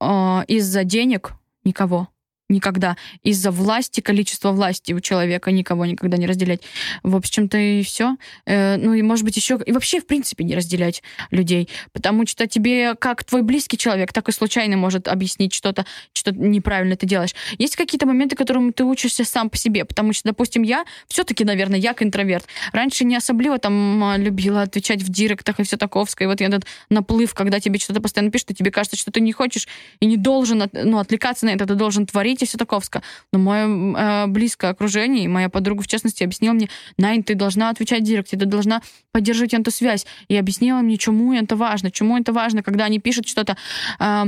э, 0.00 0.44
из-за 0.46 0.84
денег 0.84 1.32
никого 1.64 2.08
никогда. 2.48 2.96
Из-за 3.22 3.50
власти, 3.50 4.00
количества 4.00 4.52
власти 4.52 4.92
у 4.92 5.00
человека 5.00 5.52
никого 5.52 5.84
никогда 5.86 6.16
не 6.16 6.26
разделять. 6.26 6.62
В 7.02 7.14
общем-то 7.14 7.58
и 7.58 7.82
все. 7.82 8.16
Э, 8.46 8.76
ну 8.76 8.94
и 8.94 9.02
может 9.02 9.24
быть 9.24 9.36
еще... 9.36 9.58
И 9.66 9.72
вообще, 9.72 10.00
в 10.00 10.06
принципе, 10.06 10.44
не 10.44 10.56
разделять 10.56 11.02
людей. 11.30 11.68
Потому 11.92 12.26
что 12.26 12.46
тебе 12.46 12.94
как 12.94 13.24
твой 13.24 13.42
близкий 13.42 13.76
человек, 13.76 14.12
так 14.12 14.28
и 14.28 14.32
случайно 14.32 14.76
может 14.76 15.08
объяснить 15.08 15.52
что-то, 15.52 15.84
что 16.12 16.32
неправильно 16.32 16.96
ты 16.96 17.06
делаешь. 17.06 17.34
Есть 17.58 17.76
какие-то 17.76 18.06
моменты, 18.06 18.36
которым 18.36 18.72
ты 18.72 18.84
учишься 18.84 19.24
сам 19.24 19.50
по 19.50 19.56
себе. 19.56 19.84
Потому 19.84 20.12
что, 20.12 20.28
допустим, 20.28 20.62
я 20.62 20.84
все-таки, 21.08 21.44
наверное, 21.44 21.78
я 21.78 21.94
интроверт. 22.02 22.46
Раньше 22.72 23.04
не 23.04 23.16
особливо 23.16 23.58
там 23.58 24.02
а, 24.04 24.16
любила 24.16 24.62
отвечать 24.62 25.02
в 25.02 25.10
директах 25.10 25.60
и 25.60 25.62
все 25.62 25.76
таковское. 25.76 26.26
И 26.26 26.30
вот 26.30 26.40
этот 26.40 26.64
наплыв, 26.90 27.34
когда 27.34 27.60
тебе 27.60 27.78
что-то 27.78 28.00
постоянно 28.00 28.30
пишут, 28.30 28.50
и 28.50 28.54
тебе 28.54 28.70
кажется, 28.70 28.96
что 28.96 29.10
ты 29.10 29.20
не 29.20 29.32
хочешь 29.32 29.68
и 30.00 30.06
не 30.06 30.16
должен 30.16 30.68
ну, 30.72 30.98
отвлекаться 30.98 31.46
на 31.46 31.50
это, 31.50 31.66
ты 31.66 31.74
должен 31.74 32.06
творить 32.06 32.37
говорите 32.38 32.46
все 32.46 32.58
таковско. 32.58 33.02
Но 33.32 33.38
мое 33.38 33.66
э, 33.66 34.26
близкое 34.28 34.70
окружение, 34.70 35.24
и 35.24 35.28
моя 35.28 35.48
подруга, 35.48 35.82
в 35.82 35.86
частности, 35.86 36.24
объяснила 36.24 36.54
мне, 36.54 36.68
Найн, 36.96 37.22
ты 37.22 37.34
должна 37.34 37.70
отвечать 37.70 38.04
директе, 38.04 38.36
ты 38.36 38.46
должна 38.46 38.82
поддерживать 39.12 39.54
эту 39.54 39.70
связь. 39.70 40.06
И 40.28 40.36
объяснила 40.36 40.78
мне, 40.78 40.96
чему 40.96 41.32
это 41.32 41.56
важно, 41.56 41.90
чему 41.90 42.16
это 42.16 42.32
важно, 42.32 42.62
когда 42.62 42.84
они 42.84 42.98
пишут 42.98 43.28
что-то, 43.28 43.56
э, 43.98 44.24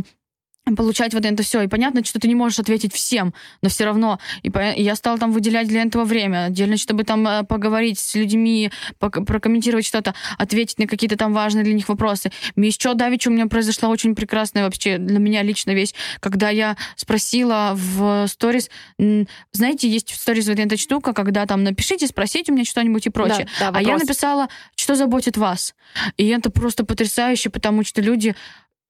получать 0.76 1.14
вот 1.14 1.24
это 1.24 1.42
все. 1.42 1.62
И 1.62 1.68
понятно, 1.68 2.04
что 2.04 2.18
ты 2.18 2.28
не 2.28 2.34
можешь 2.34 2.58
ответить 2.58 2.94
всем, 2.94 3.34
но 3.62 3.68
все 3.68 3.84
равно. 3.84 4.18
И, 4.42 4.50
по... 4.50 4.70
и 4.70 4.82
я 4.82 4.94
стала 4.94 5.18
там 5.18 5.32
выделять 5.32 5.68
для 5.68 5.82
этого 5.82 6.04
время, 6.04 6.46
отдельно, 6.46 6.76
чтобы 6.76 7.04
там 7.04 7.26
э, 7.26 7.44
поговорить 7.44 7.98
с 7.98 8.14
людьми, 8.14 8.70
прокомментировать 8.98 9.86
что-то, 9.86 10.14
ответить 10.38 10.78
на 10.78 10.86
какие-то 10.86 11.16
там 11.16 11.32
важные 11.32 11.64
для 11.64 11.74
них 11.74 11.88
вопросы. 11.88 12.30
Еще 12.56 12.94
давеча 12.94 13.28
у 13.28 13.32
меня 13.32 13.46
произошла 13.46 13.88
очень 13.88 14.14
прекрасная 14.14 14.64
вообще 14.64 14.98
для 14.98 15.18
меня 15.18 15.42
лично 15.42 15.72
вещь, 15.72 15.92
когда 16.20 16.50
я 16.50 16.76
спросила 16.96 17.72
в 17.74 18.26
сторис, 18.28 18.70
знаете, 19.52 19.88
есть 19.88 20.12
в 20.12 20.16
сторис 20.16 20.46
вот 20.48 20.58
эта 20.58 20.76
штука, 20.76 21.12
когда 21.12 21.46
там 21.46 21.64
напишите, 21.64 22.06
спросите 22.06 22.52
у 22.52 22.54
меня 22.54 22.64
что-нибудь 22.64 23.06
и 23.06 23.10
прочее. 23.10 23.48
Да, 23.58 23.70
да, 23.70 23.78
а 23.78 23.82
я 23.82 23.96
написала, 23.96 24.48
что 24.76 24.94
заботит 24.94 25.36
вас. 25.36 25.74
И 26.16 26.26
это 26.28 26.50
просто 26.50 26.84
потрясающе, 26.84 27.50
потому 27.50 27.84
что 27.84 28.00
люди 28.00 28.34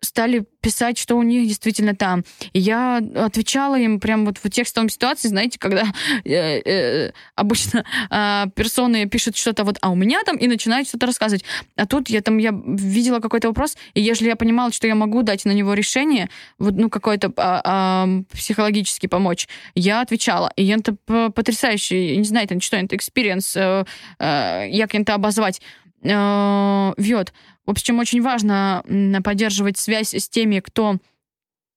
стали 0.01 0.45
писать, 0.61 0.99
что 0.99 1.17
у 1.17 1.23
них 1.23 1.47
действительно 1.47 1.95
там. 1.95 2.25
И 2.53 2.61
я 2.61 3.01
отвечала 3.17 3.79
им 3.79 4.01
прям 4.01 4.27
вот 4.27 4.39
в 4.39 4.51
текстовом 4.51 4.89
ситуации, 4.89 5.29
знаете, 5.29 5.59
когда 5.59 5.85
э, 6.25 6.31
э, 6.31 7.13
обычно 7.35 7.85
э, 8.11 8.45
персоны 8.55 9.07
пишут 9.07 9.37
что-то 9.37 9.65
вот, 9.65 9.79
а 9.81 9.91
у 9.91 9.95
меня 9.95 10.23
там, 10.25 10.37
и 10.37 10.47
начинают 10.47 10.89
что-то 10.89 11.07
рассказывать. 11.07 11.45
А 11.77 11.87
тут 11.87 12.11
я 12.11 12.21
там, 12.21 12.39
я 12.39 12.53
видела 12.53 13.21
какой-то 13.21 13.49
вопрос, 13.49 13.77
и 13.95 14.01
если 14.01 14.27
я 14.27 14.37
понимала, 14.37 14.73
что 14.73 14.87
я 14.87 14.95
могу 14.95 15.23
дать 15.23 15.45
на 15.45 15.53
него 15.53 15.75
решение, 15.75 16.29
вот, 16.59 16.75
ну, 16.75 16.91
какой-то 16.91 17.33
а, 17.37 17.63
а, 17.65 18.09
психологически 18.33 19.07
помочь, 19.07 19.49
я 19.75 20.01
отвечала. 20.01 20.53
И 20.57 20.67
это 20.67 20.95
потрясающе, 21.31 22.17
не 22.17 22.25
знаю, 22.25 22.47
это 22.47 22.61
что, 22.61 22.77
это 22.77 22.97
experience, 22.97 23.53
э, 23.55 23.85
э, 24.19 24.87
как 24.91 25.01
это 25.01 25.15
обозвать, 25.15 25.61
э, 26.03 26.93
вет. 26.97 27.33
В 27.67 27.71
общем, 27.71 27.99
очень 27.99 28.23
важно 28.23 28.83
поддерживать 29.23 29.79
связь 29.79 30.15
с 30.15 30.29
теми, 30.29 30.61
кто 30.61 30.97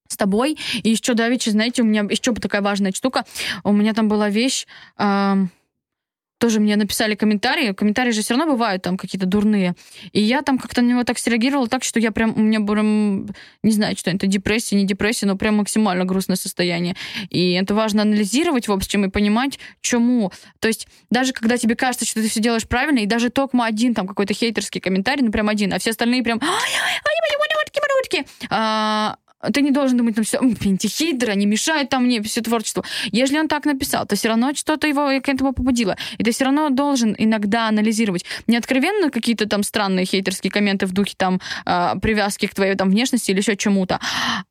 с 0.08 0.18
тобой. 0.18 0.58
И 0.84 0.90
еще, 0.90 1.14
Давичи, 1.14 1.50
знаете, 1.50 1.82
у 1.82 1.86
меня 1.86 2.02
еще 2.10 2.34
такая 2.34 2.62
важная 2.62 2.92
штука. 2.92 3.26
У 3.64 3.72
меня 3.72 3.94
там 3.94 4.08
была 4.08 4.30
вещь... 4.30 4.66
тоже 6.44 6.60
мне 6.60 6.76
написали 6.76 7.16
комментарии. 7.16 7.72
Комментарии 7.72 8.12
же 8.12 8.22
все 8.22 8.34
равно 8.36 8.52
бывают 8.52 8.82
там 8.82 8.98
какие-то 8.98 9.26
дурные. 9.26 9.76
И 10.12 10.22
я 10.22 10.42
там 10.42 10.60
как-то 10.60 10.82
на 10.82 10.88
него 10.88 11.06
так 11.06 11.18
среагировала, 11.18 11.70
так 11.70 11.86
что 11.86 12.02
я 12.02 12.12
прям, 12.12 12.34
у 12.36 12.42
меня 12.42 12.60
прям, 12.60 13.28
не 13.64 13.72
знаю, 13.72 13.96
что 13.96 14.12
это, 14.12 14.28
депрессия, 14.28 14.76
не 14.76 14.86
депрессия, 14.86 15.26
но 15.26 15.38
прям 15.38 15.56
максимально 15.56 16.04
грустное 16.04 16.36
состояние. 16.36 16.98
И 17.30 17.54
это 17.54 17.74
важно 17.74 18.02
анализировать, 18.02 18.68
в 18.68 18.74
общем, 18.74 19.06
и 19.06 19.10
понимать, 19.10 19.58
чему. 19.80 20.34
То 20.60 20.68
есть 20.68 20.90
даже 21.10 21.32
когда 21.32 21.56
тебе 21.56 21.78
кажется, 21.78 22.06
что 22.06 22.22
ты 22.22 22.28
все 22.28 22.42
делаешь 22.42 22.68
правильно, 22.68 23.00
и 23.00 23.06
даже 23.06 23.30
только 23.30 23.64
один 23.64 23.94
там 23.94 24.06
какой-то 24.06 24.34
хейтерский 24.34 24.82
комментарий, 24.82 25.24
ну 25.24 25.32
прям 25.32 25.48
один, 25.48 25.72
а 25.72 25.80
все 25.80 25.92
остальные 25.92 26.24
прям... 26.24 26.42
ты 29.52 29.62
не 29.62 29.72
должен 29.72 29.98
думать, 29.98 30.16
там, 30.16 30.24
все, 30.24 30.40
пентихидр, 30.40 31.30
они 31.30 31.46
мешают 31.46 31.90
там 31.90 32.06
мне 32.06 32.22
все 32.22 32.42
творчество. 32.42 32.84
Если 33.12 33.38
он 33.38 33.48
так 33.48 33.66
написал, 33.66 34.06
то 34.06 34.16
все 34.16 34.30
равно 34.30 34.54
что-то 34.54 34.88
его 34.88 35.08
к 35.22 35.30
этому 35.30 35.54
побудило. 35.54 35.98
И 36.18 36.24
ты 36.24 36.32
все 36.32 36.46
равно 36.46 36.70
должен 36.70 37.16
иногда 37.18 37.68
анализировать. 37.68 38.26
Не 38.48 38.58
откровенно 38.58 39.10
какие-то 39.10 39.48
там 39.48 39.64
странные 39.64 40.06
хейтерские 40.06 40.52
комменты 40.52 40.86
в 40.86 40.94
духе 40.94 41.14
там 41.18 41.42
э, 41.66 41.94
привязки 42.02 42.48
к 42.48 42.54
твоей 42.54 42.76
там 42.76 42.90
внешности 42.90 43.32
или 43.32 43.40
еще 43.40 43.56
чему-то, 43.56 44.00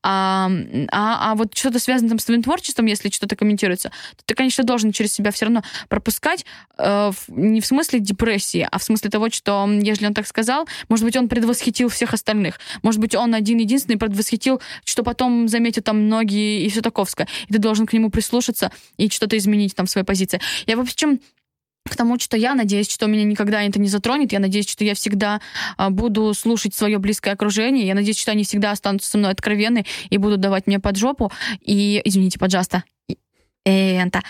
а, 0.03 0.51
а, 0.91 1.33
а 1.33 1.35
вот 1.35 1.57
что-то 1.57 1.79
связано 1.79 2.11
там 2.11 2.19
с 2.19 2.25
твоим 2.25 2.43
творчеством, 2.43 2.87
если 2.87 3.11
что-то 3.11 3.37
комментируется, 3.37 3.91
то 4.17 4.25
ты, 4.27 4.35
конечно, 4.35 4.65
должен 4.65 4.93
через 4.93 5.13
себя 5.13 5.31
все 5.31 5.47
равно 5.47 5.63
пропускать 5.89 6.45
э, 6.79 7.13
не 7.29 7.61
в 7.61 7.67
смысле 7.67 8.01
депрессии, 8.01 8.67
а 8.71 8.79
в 8.79 8.83
смысле 8.83 9.11
того, 9.11 9.31
что 9.31 9.69
если 9.83 10.07
он 10.07 10.15
так 10.15 10.27
сказал, 10.27 10.67
может 10.89 11.05
быть, 11.05 11.17
он 11.17 11.29
предвосхитил 11.29 11.89
всех 11.89 12.15
остальных. 12.15 12.59
Может 12.83 13.01
быть, 13.01 13.15
он 13.15 13.35
один-единственный 13.35 13.99
предвосхитил 13.99 14.61
что 14.85 15.03
потом 15.03 15.49
заметят 15.49 15.85
там 15.85 16.05
многие 16.05 16.65
и 16.65 16.69
все 16.69 16.81
таковское. 16.81 17.29
И 17.49 17.53
ты 17.53 17.59
должен 17.59 17.87
к 17.87 17.93
нему 17.93 18.11
прислушаться 18.11 18.71
и 18.97 19.09
что-то 19.09 19.37
изменить 19.37 19.75
там 19.75 19.87
в 19.87 19.91
своей 19.91 20.07
позиции. 20.07 20.41
Я, 20.67 20.77
в 20.77 20.81
общем, 20.81 21.21
к 21.85 21.97
тому, 21.97 22.19
что 22.19 22.37
я 22.37 22.55
надеюсь, 22.55 22.91
что 22.91 23.07
меня 23.07 23.25
никогда 23.25 23.63
это 23.63 23.81
не 23.81 23.89
затронет. 23.89 24.33
Я 24.33 24.39
надеюсь, 24.39 24.69
что 24.69 24.85
я 24.85 24.95
всегда 24.95 25.41
а, 25.77 25.91
буду 25.91 26.33
слушать 26.35 26.75
свое 26.75 26.99
близкое 26.99 27.33
окружение. 27.33 27.87
Я 27.87 27.95
надеюсь, 27.95 28.19
что 28.19 28.31
они 28.31 28.45
всегда 28.45 28.71
останутся 28.71 29.11
со 29.11 29.19
мной 29.19 29.33
откровенны 29.33 29.85
и 30.11 30.19
будут 30.19 30.41
давать 30.41 30.67
мне 30.67 30.79
под 30.79 30.97
жопу. 30.97 31.33
И, 31.61 32.01
извините, 32.05 32.39
пожалуйста, 32.39 32.85
это 33.65 34.23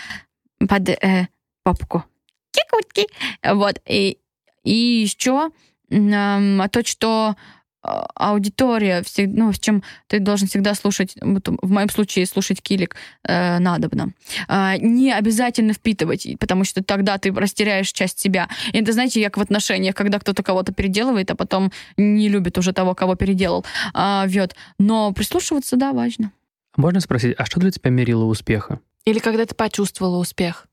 под 0.67 0.89
э, 0.89 1.27
попку. 1.63 2.03
Кикутки. 2.51 3.07
Вот. 3.43 3.79
И, 3.87 4.17
и 4.63 4.73
еще 4.73 5.49
э, 5.89 6.67
то, 6.71 6.85
что 6.85 7.35
а, 7.35 7.35
аудитория, 7.83 9.03
ну, 9.17 9.51
с 9.51 9.59
чем 9.59 9.83
ты 10.07 10.19
должен 10.19 10.47
всегда 10.47 10.73
слушать, 10.73 11.15
в 11.21 11.69
моем 11.69 11.89
случае 11.89 12.25
слушать 12.25 12.61
килик 12.61 12.95
э, 13.23 13.59
надобно. 13.59 14.13
Э, 14.47 14.77
не 14.79 15.11
обязательно 15.11 15.73
впитывать, 15.73 16.27
потому 16.39 16.63
что 16.63 16.83
тогда 16.83 17.17
ты 17.17 17.31
растеряешь 17.33 17.91
часть 17.91 18.19
себя. 18.19 18.47
И 18.71 18.79
это, 18.79 18.93
знаете, 18.93 19.23
как 19.25 19.37
в 19.37 19.41
отношениях, 19.41 19.95
когда 19.95 20.19
кто-то 20.19 20.43
кого-то 20.43 20.73
переделывает, 20.73 21.29
а 21.31 21.35
потом 21.35 21.71
не 21.97 22.29
любит 22.29 22.57
уже 22.57 22.73
того, 22.73 22.95
кого 22.95 23.15
переделал. 23.15 23.65
Э, 23.93 24.23
вет. 24.27 24.55
Но 24.79 25.11
прислушиваться, 25.11 25.75
да, 25.75 25.93
важно. 25.93 26.31
Можно 26.77 27.01
спросить, 27.01 27.35
а 27.37 27.45
что 27.45 27.59
для 27.59 27.71
тебя 27.71 27.91
мерило 27.91 28.23
успеха? 28.23 28.79
Или 29.05 29.19
когда 29.19 29.45
ты 29.45 29.53
почувствовала 29.53 30.17
успех? 30.17 30.67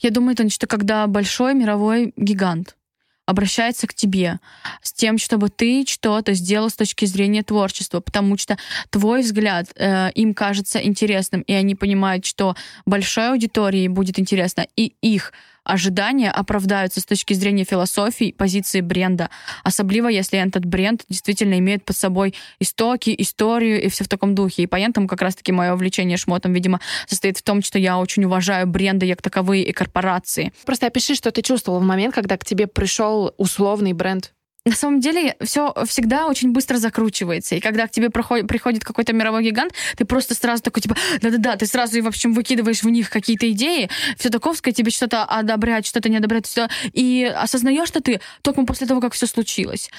Я 0.00 0.10
думаю, 0.10 0.34
это 0.34 0.44
нечто, 0.44 0.66
когда 0.66 1.06
большой 1.06 1.54
мировой 1.54 2.12
гигант 2.16 2.76
обращается 3.30 3.86
к 3.86 3.94
тебе 3.94 4.40
с 4.82 4.92
тем, 4.92 5.16
чтобы 5.16 5.48
ты 5.48 5.84
что-то 5.86 6.34
сделал 6.34 6.68
с 6.68 6.74
точки 6.74 7.04
зрения 7.04 7.42
творчества, 7.42 8.00
потому 8.00 8.36
что 8.36 8.58
твой 8.90 9.22
взгляд 9.22 9.68
э, 9.76 10.10
им 10.14 10.34
кажется 10.34 10.82
интересным, 10.82 11.42
и 11.42 11.52
они 11.52 11.76
понимают, 11.76 12.26
что 12.26 12.56
большой 12.86 13.30
аудитории 13.30 13.86
будет 13.86 14.18
интересно, 14.18 14.66
и 14.76 14.94
их 15.00 15.32
ожидания 15.64 16.30
оправдаются 16.30 17.00
с 17.00 17.04
точки 17.04 17.34
зрения 17.34 17.64
философии, 17.64 18.34
позиции 18.36 18.80
бренда. 18.80 19.30
Особливо, 19.62 20.08
если 20.08 20.38
этот 20.38 20.64
бренд 20.64 21.04
действительно 21.08 21.58
имеет 21.58 21.84
под 21.84 21.96
собой 21.96 22.34
истоки, 22.58 23.14
историю 23.16 23.82
и 23.82 23.88
все 23.88 24.04
в 24.04 24.08
таком 24.08 24.34
духе. 24.34 24.62
И 24.62 24.66
поэтому 24.66 25.06
как 25.06 25.22
раз-таки 25.22 25.52
мое 25.52 25.74
увлечение 25.74 26.16
шмотом, 26.16 26.52
видимо, 26.52 26.80
состоит 27.06 27.38
в 27.38 27.42
том, 27.42 27.62
что 27.62 27.78
я 27.78 27.98
очень 27.98 28.24
уважаю 28.24 28.66
бренды 28.66 29.06
как 29.20 29.22
таковые 29.22 29.64
и 29.64 29.72
корпорации. 29.72 30.52
Просто 30.64 30.86
опиши, 30.86 31.14
что 31.14 31.30
ты 31.30 31.42
чувствовал 31.42 31.80
в 31.80 31.84
момент, 31.84 32.14
когда 32.14 32.36
к 32.36 32.44
тебе 32.44 32.66
пришел 32.66 33.34
условный 33.36 33.92
бренд 33.92 34.32
на 34.64 34.74
самом 34.74 35.00
деле 35.00 35.36
все 35.42 35.74
всегда 35.86 36.26
очень 36.26 36.52
быстро 36.52 36.76
закручивается. 36.76 37.54
И 37.54 37.60
когда 37.60 37.86
к 37.86 37.90
тебе 37.90 38.10
проходит, 38.10 38.46
приходит 38.46 38.84
какой-то 38.84 39.12
мировой 39.12 39.44
гигант, 39.44 39.72
ты 39.96 40.04
просто 40.04 40.34
сразу 40.34 40.62
такой, 40.62 40.82
типа, 40.82 40.96
да-да-да, 41.20 41.56
ты 41.56 41.66
сразу, 41.66 42.02
в 42.02 42.06
общем, 42.06 42.34
выкидываешь 42.34 42.82
в 42.82 42.88
них 42.88 43.10
какие-то 43.10 43.50
идеи, 43.52 43.88
все 44.18 44.28
таковское 44.28 44.74
тебе 44.74 44.90
что-то 44.90 45.24
одобряет, 45.24 45.86
что-то 45.86 46.08
не 46.08 46.18
одобряет, 46.18 46.46
все, 46.46 46.68
и 46.92 47.24
осознаешь, 47.24 47.88
что 47.88 48.00
ты 48.00 48.20
только 48.42 48.62
после 48.64 48.86
того, 48.86 49.00
как 49.00 49.14
все 49.14 49.26
случилось. 49.26 49.90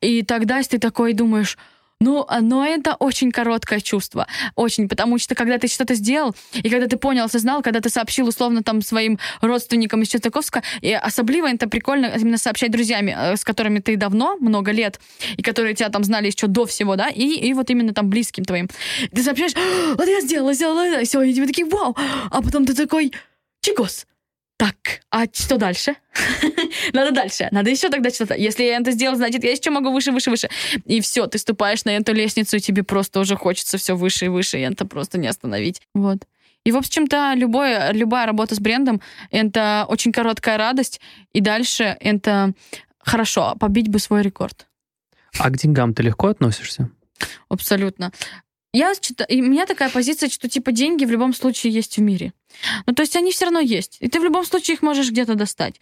И 0.00 0.22
тогда 0.22 0.62
ты 0.62 0.78
такой 0.78 1.12
думаешь, 1.12 1.58
ну, 2.00 2.26
но 2.42 2.66
это 2.66 2.94
очень 2.94 3.32
короткое 3.32 3.80
чувство. 3.80 4.26
Очень, 4.54 4.88
потому 4.88 5.18
что 5.18 5.34
когда 5.34 5.58
ты 5.58 5.66
что-то 5.66 5.94
сделал, 5.94 6.34
и 6.52 6.68
когда 6.68 6.86
ты 6.86 6.98
понял, 6.98 7.24
осознал, 7.24 7.62
когда 7.62 7.80
ты 7.80 7.88
сообщил 7.88 8.28
условно 8.28 8.62
там 8.62 8.82
своим 8.82 9.18
родственникам 9.40 10.02
из 10.02 10.08
Чистаковска, 10.08 10.62
и 10.82 10.92
особливо 10.92 11.48
это 11.48 11.68
прикольно 11.68 12.06
именно 12.06 12.36
сообщать 12.36 12.70
друзьями, 12.70 13.16
э, 13.16 13.36
с 13.36 13.44
которыми 13.44 13.78
ты 13.78 13.96
давно, 13.96 14.36
много 14.36 14.72
лет, 14.72 15.00
и 15.38 15.42
которые 15.42 15.74
тебя 15.74 15.88
там 15.88 16.04
знали 16.04 16.26
еще 16.26 16.48
до 16.48 16.66
всего, 16.66 16.96
да, 16.96 17.08
и, 17.08 17.24
и 17.24 17.54
вот 17.54 17.70
именно 17.70 17.94
там 17.94 18.10
близким 18.10 18.44
твоим. 18.44 18.68
Ты 19.14 19.22
сообщаешь, 19.22 19.52
вот 19.96 20.06
я 20.06 20.20
сделала, 20.20 20.52
сделала, 20.52 21.02
все, 21.04 21.22
и 21.22 21.32
тебе 21.32 21.46
такие, 21.46 21.66
вау, 21.66 21.96
а 22.30 22.42
потом 22.42 22.66
ты 22.66 22.74
такой, 22.74 23.12
чикос, 23.62 24.06
так, 24.56 24.76
а 25.10 25.24
что 25.32 25.58
дальше? 25.58 25.96
надо 26.92 27.12
дальше, 27.12 27.48
надо 27.50 27.70
еще 27.70 27.90
тогда 27.90 28.10
что-то. 28.10 28.34
Если 28.34 28.64
я 28.64 28.78
это 28.78 28.90
сделал, 28.90 29.16
значит, 29.16 29.44
я 29.44 29.52
еще 29.52 29.70
могу 29.70 29.92
выше, 29.92 30.12
выше, 30.12 30.30
выше. 30.30 30.48
И 30.84 31.00
все, 31.00 31.26
ты 31.26 31.38
ступаешь 31.38 31.84
на 31.84 31.90
эту 31.90 32.12
лестницу, 32.12 32.56
и 32.56 32.60
тебе 32.60 32.82
просто 32.82 33.20
уже 33.20 33.36
хочется 33.36 33.76
все 33.76 33.96
выше 33.96 34.26
и 34.26 34.28
выше, 34.28 34.58
и 34.58 34.62
это 34.62 34.86
просто 34.86 35.18
не 35.18 35.26
остановить. 35.26 35.82
Вот. 35.94 36.26
И, 36.64 36.72
в 36.72 36.76
общем-то, 36.76 37.34
любое, 37.36 37.92
любая 37.92 38.26
работа 38.26 38.54
с 38.54 38.58
брендом— 38.58 39.00
это 39.30 39.86
очень 39.88 40.10
короткая 40.10 40.58
радость, 40.58 41.00
и 41.32 41.40
дальше 41.40 41.96
это 42.00 42.54
хорошо, 42.98 43.54
побить 43.60 43.88
бы 43.88 43.98
свой 43.98 44.22
рекорд. 44.22 44.66
А 45.38 45.50
к 45.50 45.56
деньгам 45.56 45.94
ты 45.94 46.02
легко 46.02 46.28
относишься? 46.28 46.90
Абсолютно. 47.48 48.10
Я, 48.76 48.92
и 49.28 49.40
у 49.40 49.46
меня 49.46 49.64
такая 49.64 49.88
позиция, 49.88 50.28
что 50.28 50.50
типа 50.50 50.70
деньги 50.70 51.06
в 51.06 51.10
любом 51.10 51.32
случае 51.32 51.72
есть 51.72 51.96
в 51.96 52.02
мире. 52.02 52.34
Ну, 52.86 52.92
то 52.92 53.02
есть 53.02 53.16
они 53.16 53.30
все 53.30 53.46
равно 53.46 53.60
есть. 53.60 53.96
И 54.00 54.08
ты 54.08 54.20
в 54.20 54.24
любом 54.24 54.44
случае 54.44 54.74
их 54.74 54.82
можешь 54.82 55.10
где-то 55.10 55.34
достать. 55.34 55.80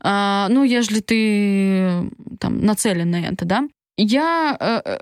А, 0.00 0.46
ну, 0.48 0.62
если 0.62 1.00
ты 1.00 2.08
там 2.38 2.64
нацелен 2.64 3.10
на 3.10 3.16
это, 3.16 3.44
да. 3.44 3.64
Я 3.96 4.56
э, 4.60 4.80
э 4.84 4.98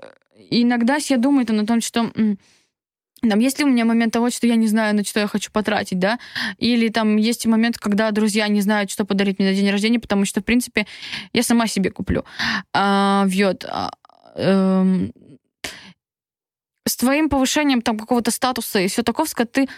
иногда 0.49 0.97
я 1.09 1.17
думаю 1.17 1.45
там, 1.45 1.57
на 1.57 1.67
том, 1.67 1.81
что 1.81 2.11
там, 3.21 3.39
есть 3.39 3.59
ли 3.59 3.65
у 3.65 3.67
меня 3.67 3.85
момент 3.85 4.11
того, 4.13 4.31
что 4.31 4.47
я 4.47 4.55
не 4.55 4.67
знаю, 4.67 4.95
на 4.95 5.03
что 5.03 5.19
я 5.19 5.27
хочу 5.27 5.51
потратить, 5.51 5.99
да, 5.99 6.17
или 6.57 6.89
там 6.89 7.17
есть 7.17 7.45
момент, 7.45 7.77
когда 7.77 8.09
друзья 8.09 8.47
не 8.47 8.61
знают, 8.61 8.89
что 8.89 9.05
подарить 9.05 9.37
мне 9.37 9.49
на 9.49 9.55
день 9.55 9.69
рождения, 9.69 9.99
потому 9.99 10.25
что, 10.25 10.41
в 10.41 10.43
принципе, 10.43 10.87
я 11.33 11.43
сама 11.43 11.67
себе 11.67 11.91
куплю. 11.91 12.25
А, 12.73 13.25
вьет. 13.27 13.65
А, 13.65 13.91
э, 14.35 15.09
с 16.89 16.97
твоим 16.97 17.29
повышением 17.29 17.81
там 17.81 17.97
какого-то 17.97 18.31
статуса 18.31 18.79
и 18.79 18.87
все 18.87 19.03
таковское, 19.03 19.45
ты 19.45 19.69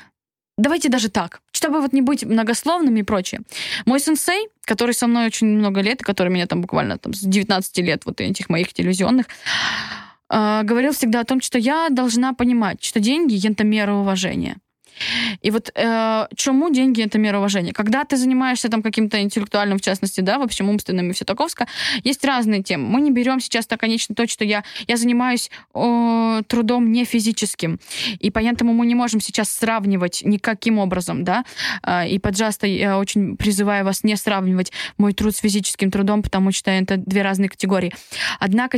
Давайте 0.58 0.90
даже 0.90 1.10
так, 1.10 1.42
чтобы 1.52 1.82
вот 1.82 1.94
не 1.94 2.02
быть 2.02 2.24
многословными 2.24 3.00
и 3.00 3.04
прочее. 3.04 3.42
Мой 3.86 4.00
сенсей, 4.00 4.50
который 4.66 4.94
со 4.94 5.08
мной 5.08 5.26
очень 5.26 5.48
много 5.48 5.82
лет, 5.82 6.04
который 6.04 6.30
меня 6.30 6.46
там 6.46 6.62
буквально 6.62 6.98
там, 6.98 7.14
с 7.14 7.22
19 7.22 7.78
лет, 7.80 8.06
вот 8.06 8.22
этих 8.22 8.50
моих 8.50 8.72
телевизионных, 8.74 9.26
э, 10.30 10.62
говорил 10.64 10.92
всегда 10.92 11.22
о 11.22 11.24
том, 11.24 11.42
что 11.42 11.58
я 11.58 11.88
должна 11.90 12.34
понимать, 12.34 12.84
что 12.84 13.00
деньги— 13.00 13.40
это 13.52 13.64
мера 13.64 13.94
уважения. 13.94 14.58
И 15.42 15.52
вот 15.52 15.72
э, 15.76 16.28
чему 16.36 16.70
деньги 16.70 17.04
это 17.04 17.18
мера 17.18 17.38
уважения? 17.38 17.74
Когда 17.74 18.04
ты 18.04 18.18
занимаешься 18.18 18.70
там 18.70 18.82
каким-то 18.82 19.22
интеллектуальным, 19.22 19.78
в 19.78 19.82
частности, 19.82 20.22
да, 20.22 20.38
в 20.38 20.42
общем, 20.42 20.70
умственным 20.70 21.10
и 21.10 21.14
все 21.14 21.26
таковское, 21.26 21.68
есть 22.04 22.24
разные 22.26 22.64
темы. 22.64 22.88
Мы 22.88 23.02
не 23.02 23.12
берем 23.12 23.40
сейчас 23.40 23.68
так, 23.68 23.80
конечно, 23.80 24.16
то, 24.16 24.28
что 24.28 24.46
я, 24.46 24.64
я 24.88 24.98
занимаюсь 24.98 25.50
э, 25.74 26.42
трудом 26.48 26.92
не 26.92 27.06
физическим. 27.06 27.80
И 28.20 28.32
поэтому 28.32 28.74
мы 28.74 28.86
не 28.86 28.96
можем 28.96 29.22
сейчас 29.22 29.52
сравнивать 29.52 30.22
никаким 30.24 30.80
образом, 30.80 31.24
да. 31.24 31.46
Э, 31.84 32.08
и, 32.08 32.20
пожалуйста, 32.20 32.68
я 32.68 32.98
очень 32.98 33.38
призываю 33.38 33.86
вас 33.86 34.04
не 34.04 34.16
сравнивать 34.16 34.72
мой 34.98 35.14
труд 35.14 35.36
с 35.36 35.40
физическим 35.40 35.92
трудом, 35.92 36.24
потому 36.24 36.52
что 36.52 36.72
это 36.72 36.98
две 36.98 37.22
разные 37.22 37.50
категории. 37.50 37.94
Однако 38.40 38.78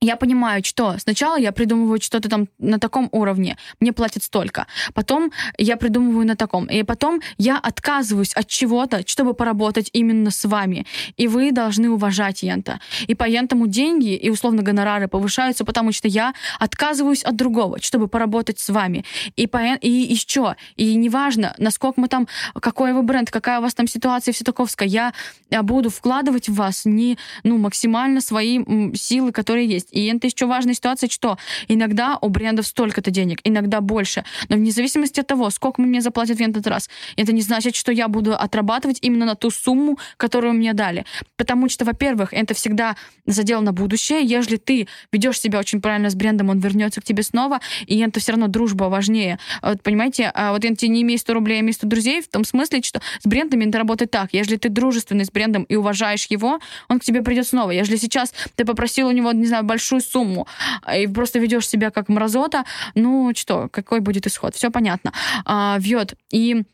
я 0.00 0.16
понимаю, 0.16 0.62
что 0.64 0.96
сначала 0.98 1.36
я 1.36 1.50
придумываю 1.50 2.00
что-то 2.00 2.28
там 2.28 2.48
на 2.58 2.78
таком 2.78 3.08
уровне, 3.10 3.56
мне 3.80 3.92
платят 3.92 4.22
столько. 4.22 4.66
Потом 4.94 5.32
я 5.56 5.76
придумываю 5.76 6.26
на 6.26 6.36
таком. 6.36 6.66
И 6.66 6.84
потом 6.84 7.20
я 7.36 7.58
отказываюсь 7.58 8.32
от 8.32 8.46
чего-то, 8.46 9.02
чтобы 9.06 9.34
поработать 9.34 9.90
именно 9.92 10.30
с 10.30 10.44
вами. 10.44 10.86
И 11.16 11.26
вы 11.26 11.50
должны 11.50 11.90
уважать 11.90 12.42
Ента. 12.42 12.80
И 13.08 13.14
поэтому 13.14 13.66
деньги 13.66 14.14
и 14.14 14.30
условно 14.30 14.62
гонорары 14.62 15.08
повышаются, 15.08 15.64
потому 15.64 15.92
что 15.92 16.06
я 16.06 16.32
отказываюсь 16.60 17.24
от 17.24 17.34
другого, 17.34 17.80
чтобы 17.82 18.06
поработать 18.06 18.60
с 18.60 18.68
вами. 18.68 19.04
И, 19.34 19.48
по... 19.48 19.58
и 19.74 19.90
еще. 19.90 20.54
И 20.76 20.94
неважно, 20.94 21.54
насколько 21.58 22.00
мы 22.00 22.08
там, 22.08 22.28
какой 22.54 22.92
вы 22.92 23.02
бренд, 23.02 23.30
какая 23.32 23.58
у 23.58 23.62
вас 23.62 23.74
там 23.74 23.88
ситуация 23.88 24.32
все 24.32 24.44
таковская, 24.44 24.88
я 24.88 25.12
буду 25.62 25.90
вкладывать 25.90 26.48
в 26.48 26.54
вас 26.54 26.84
не, 26.84 27.18
ну, 27.42 27.58
максимально 27.58 28.20
свои 28.20 28.64
силы, 28.94 29.32
которые 29.32 29.66
есть 29.66 29.87
есть. 29.88 29.94
И 29.94 30.16
это 30.16 30.26
еще 30.26 30.46
важная 30.46 30.74
ситуация, 30.74 31.08
что 31.08 31.38
иногда 31.68 32.18
у 32.20 32.28
брендов 32.28 32.66
столько-то 32.66 33.10
денег, 33.10 33.40
иногда 33.44 33.80
больше. 33.80 34.24
Но 34.48 34.56
вне 34.56 34.70
зависимости 34.70 35.20
от 35.20 35.26
того, 35.26 35.50
сколько 35.50 35.80
мне 35.82 36.00
заплатят 36.00 36.38
в 36.38 36.40
этот 36.40 36.66
раз, 36.66 36.88
это 37.16 37.32
не 37.32 37.42
значит, 37.42 37.74
что 37.74 37.92
я 37.92 38.08
буду 38.08 38.34
отрабатывать 38.34 38.98
именно 39.02 39.26
на 39.26 39.34
ту 39.34 39.50
сумму, 39.50 39.98
которую 40.16 40.54
мне 40.54 40.72
дали. 40.72 41.04
Потому 41.36 41.68
что, 41.68 41.84
во-первых, 41.84 42.32
это 42.32 42.54
всегда 42.54 42.96
задел 43.26 43.60
на 43.60 43.72
будущее. 43.72 44.22
Если 44.22 44.56
ты 44.56 44.88
ведешь 45.12 45.40
себя 45.40 45.58
очень 45.58 45.80
правильно 45.80 46.10
с 46.10 46.14
брендом, 46.14 46.50
он 46.50 46.58
вернется 46.58 47.00
к 47.00 47.04
тебе 47.04 47.22
снова, 47.22 47.60
и 47.86 47.98
это 47.98 48.20
все 48.20 48.32
равно 48.32 48.48
дружба 48.48 48.84
важнее. 48.84 49.38
Вот, 49.62 49.82
понимаете, 49.82 50.30
а 50.34 50.52
вот 50.52 50.64
я 50.64 50.70
не 50.70 51.02
имею 51.02 51.18
100 51.18 51.34
рублей, 51.34 51.54
я 51.56 51.60
имею 51.60 51.74
100 51.74 51.86
друзей, 51.86 52.22
в 52.22 52.28
том 52.28 52.44
смысле, 52.44 52.82
что 52.82 53.00
с 53.20 53.26
брендами 53.26 53.68
это 53.68 53.78
работает 53.78 54.10
так. 54.10 54.30
Если 54.32 54.56
ты 54.56 54.68
дружественный 54.68 55.24
с 55.24 55.30
брендом 55.30 55.64
и 55.64 55.76
уважаешь 55.76 56.26
его, 56.26 56.58
он 56.88 56.98
к 56.98 57.04
тебе 57.04 57.22
придет 57.22 57.46
снова. 57.46 57.70
Если 57.70 57.96
сейчас 57.96 58.32
ты 58.54 58.64
попросил 58.64 59.08
у 59.08 59.10
него, 59.10 59.32
не 59.32 59.46
знаю, 59.46 59.64
большую 59.78 60.00
сумму 60.00 60.46
и 60.96 61.06
просто 61.06 61.38
ведешь 61.38 61.68
себя 61.68 61.90
как 61.90 62.08
мразота, 62.08 62.64
ну 62.94 63.32
что, 63.34 63.68
какой 63.68 64.00
будет 64.00 64.26
исход? 64.26 64.54
Все 64.54 64.70
понятно. 64.70 65.12
А, 65.44 65.76
вьет. 65.78 66.14
И 66.32 66.64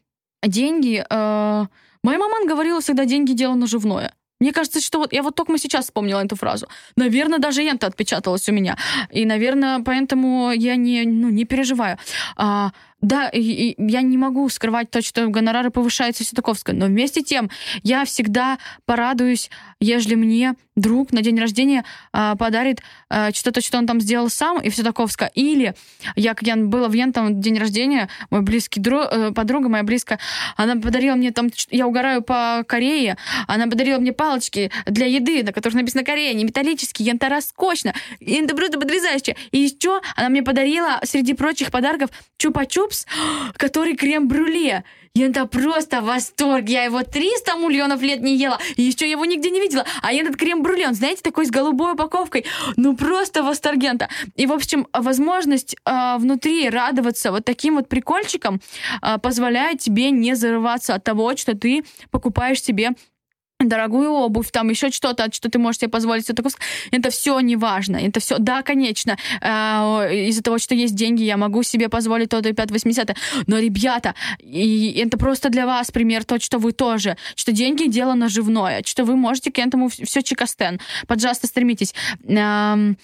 деньги... 0.42 1.04
Э, 1.10 1.66
моя 2.02 2.18
мама 2.18 2.48
говорила 2.48 2.80
всегда, 2.80 3.04
деньги 3.04 3.34
дело 3.34 3.54
наживное. 3.54 4.12
Мне 4.40 4.52
кажется, 4.52 4.80
что 4.80 4.98
вот 4.98 5.12
я 5.12 5.22
вот 5.22 5.34
только 5.34 5.58
сейчас 5.58 5.84
вспомнила 5.84 6.24
эту 6.24 6.36
фразу. 6.36 6.66
Наверное, 6.96 7.38
даже 7.38 7.62
это 7.62 7.86
отпечаталось 7.86 8.48
у 8.48 8.52
меня. 8.52 8.76
И, 9.12 9.26
наверное, 9.26 9.80
поэтому 9.84 10.52
я 10.52 10.76
не, 10.76 11.04
ну, 11.04 11.30
не 11.30 11.44
переживаю. 11.44 11.98
А, 12.36 12.70
да, 13.04 13.28
и, 13.28 13.40
и 13.40 13.90
я 13.90 14.00
не 14.00 14.16
могу 14.16 14.48
скрывать 14.48 14.90
то, 14.90 15.02
что 15.02 15.26
гонорары 15.28 15.70
повышаются 15.70 16.24
Ситаковская, 16.24 16.74
но 16.74 16.86
вместе 16.86 17.22
тем 17.22 17.50
я 17.82 18.04
всегда 18.06 18.58
порадуюсь, 18.86 19.50
если 19.78 20.14
мне 20.14 20.54
друг 20.76 21.12
на 21.12 21.22
день 21.22 21.38
рождения 21.38 21.84
э, 22.12 22.34
подарит 22.38 22.80
э, 23.10 23.32
что-то, 23.32 23.60
что 23.60 23.78
он 23.78 23.86
там 23.86 24.00
сделал 24.00 24.28
сам, 24.28 24.60
и 24.60 24.70
все 24.70 24.82
таковское. 24.82 25.30
Или 25.34 25.74
я, 26.16 26.34
когда 26.34 26.56
была 26.56 26.88
в 26.88 26.92
Ентом 26.94 27.40
день 27.40 27.58
рождения, 27.58 28.08
мой 28.30 28.40
близкий 28.40 28.80
друг, 28.80 29.06
э, 29.10 29.32
подруга 29.32 29.68
моя 29.68 29.84
близкая, 29.84 30.18
она 30.56 30.76
подарила 30.76 31.14
мне 31.14 31.30
там, 31.30 31.50
я 31.70 31.86
угораю 31.86 32.22
по 32.22 32.64
Корее, 32.66 33.16
она 33.46 33.66
подарила 33.66 33.98
мне 33.98 34.12
палочки 34.12 34.70
для 34.86 35.06
еды, 35.06 35.42
на 35.44 35.52
которых 35.52 35.76
написано 35.76 36.04
Корея, 36.04 36.34
не 36.34 36.44
металлические, 36.44 37.06
янта 37.06 37.28
роскошно, 37.28 37.94
и 38.18 38.34
это 38.34 38.56
просто 38.56 38.80
потрясающе. 38.80 39.36
И 39.52 39.58
еще 39.58 40.00
она 40.16 40.28
мне 40.28 40.42
подарила 40.42 41.00
среди 41.04 41.34
прочих 41.34 41.70
подарков 41.70 42.10
чупа-чупс, 42.38 42.93
чипс, 42.94 43.06
который 43.56 43.96
крем-брюле. 43.96 44.84
Это 45.16 45.46
просто 45.46 46.00
восторг. 46.00 46.68
Я 46.68 46.84
его 46.84 47.04
300 47.04 47.54
миллионов 47.54 48.02
лет 48.02 48.20
не 48.20 48.36
ела. 48.36 48.58
И 48.74 48.82
еще 48.82 49.08
его 49.08 49.24
нигде 49.24 49.50
не 49.50 49.60
видела. 49.60 49.84
А 50.02 50.12
этот 50.12 50.36
крем-брюле, 50.36 50.88
он, 50.88 50.94
знаете, 50.94 51.22
такой 51.22 51.46
с 51.46 51.50
голубой 51.50 51.92
упаковкой. 51.92 52.44
Ну, 52.76 52.96
просто 52.96 53.44
восторгента. 53.44 54.08
И, 54.34 54.46
в 54.46 54.52
общем, 54.52 54.88
возможность 54.92 55.76
э, 55.86 56.16
внутри 56.18 56.68
радоваться 56.68 57.30
вот 57.30 57.44
таким 57.44 57.76
вот 57.76 57.88
прикольчиком 57.88 58.60
э, 59.02 59.18
позволяет 59.18 59.78
тебе 59.78 60.10
не 60.10 60.34
зарываться 60.34 60.96
от 60.96 61.04
того, 61.04 61.36
что 61.36 61.56
ты 61.56 61.84
покупаешь 62.10 62.60
себе 62.60 62.90
дорогую 63.60 64.10
обувь, 64.10 64.50
там 64.50 64.68
еще 64.70 64.90
что-то, 64.90 65.32
что 65.32 65.48
ты 65.48 65.58
можешь 65.58 65.80
себе 65.80 65.90
позволить. 65.90 66.28
Это, 66.28 66.42
это 66.90 67.10
все 67.10 67.40
не 67.40 67.56
важно. 67.56 67.96
Это 67.96 68.20
все, 68.20 68.38
да, 68.38 68.62
конечно, 68.62 69.16
э, 69.40 69.46
из-за 70.28 70.42
того, 70.42 70.58
что 70.58 70.74
есть 70.74 70.94
деньги, 70.94 71.22
я 71.22 71.36
могу 71.36 71.62
себе 71.62 71.88
позволить 71.88 72.30
то-то 72.30 72.48
и 72.48 72.52
5 72.52 72.70
80 72.70 73.16
Но, 73.46 73.58
ребята, 73.58 74.14
и 74.38 74.92
это 75.04 75.16
просто 75.18 75.48
для 75.48 75.66
вас 75.66 75.90
пример, 75.90 76.24
то, 76.24 76.40
что 76.40 76.58
вы 76.58 76.72
тоже, 76.72 77.16
что 77.36 77.52
деньги 77.52 77.86
дело 77.86 78.14
наживное, 78.14 78.82
что 78.84 79.04
вы 79.04 79.16
можете 79.16 79.50
к 79.50 79.58
этому 79.58 79.88
все 79.88 80.22
чекастен. 80.22 80.80
Пожалуйста, 81.06 81.46
стремитесь. 81.46 81.94
Эм, 82.26 82.96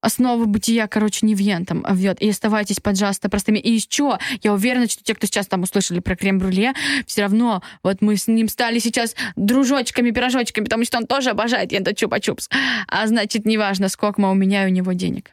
основы 0.00 0.46
бытия, 0.46 0.86
короче, 0.86 1.26
не 1.26 1.34
вентом 1.34 1.82
а 1.84 1.94
ввет. 1.94 2.20
И 2.20 2.28
оставайтесь, 2.28 2.80
пожалуйста, 2.80 3.28
простыми. 3.28 3.58
И 3.58 3.72
еще, 3.72 4.18
я 4.42 4.52
уверена, 4.52 4.88
что 4.88 5.02
те, 5.02 5.14
кто 5.14 5.26
сейчас 5.26 5.46
там 5.46 5.62
услышали 5.62 6.00
про 6.00 6.16
крем-брюле, 6.16 6.72
все 7.06 7.22
равно 7.22 7.62
вот 7.82 8.00
мы 8.00 8.16
с 8.16 8.26
ним 8.28 8.48
стали 8.48 8.78
сейчас 8.78 9.16
дружочками, 9.36 10.10
пирожочками, 10.10 10.64
потому 10.64 10.84
что 10.84 10.98
он 10.98 11.06
тоже 11.06 11.30
обожает 11.30 11.72
ента 11.72 11.92
чупа-чупс. 11.92 12.48
А 12.86 13.06
значит, 13.06 13.44
неважно, 13.44 13.88
сколько 13.88 14.20
мы 14.20 14.30
у 14.30 14.34
меня 14.34 14.64
и 14.64 14.70
у 14.70 14.74
него 14.74 14.92
денег. 14.92 15.30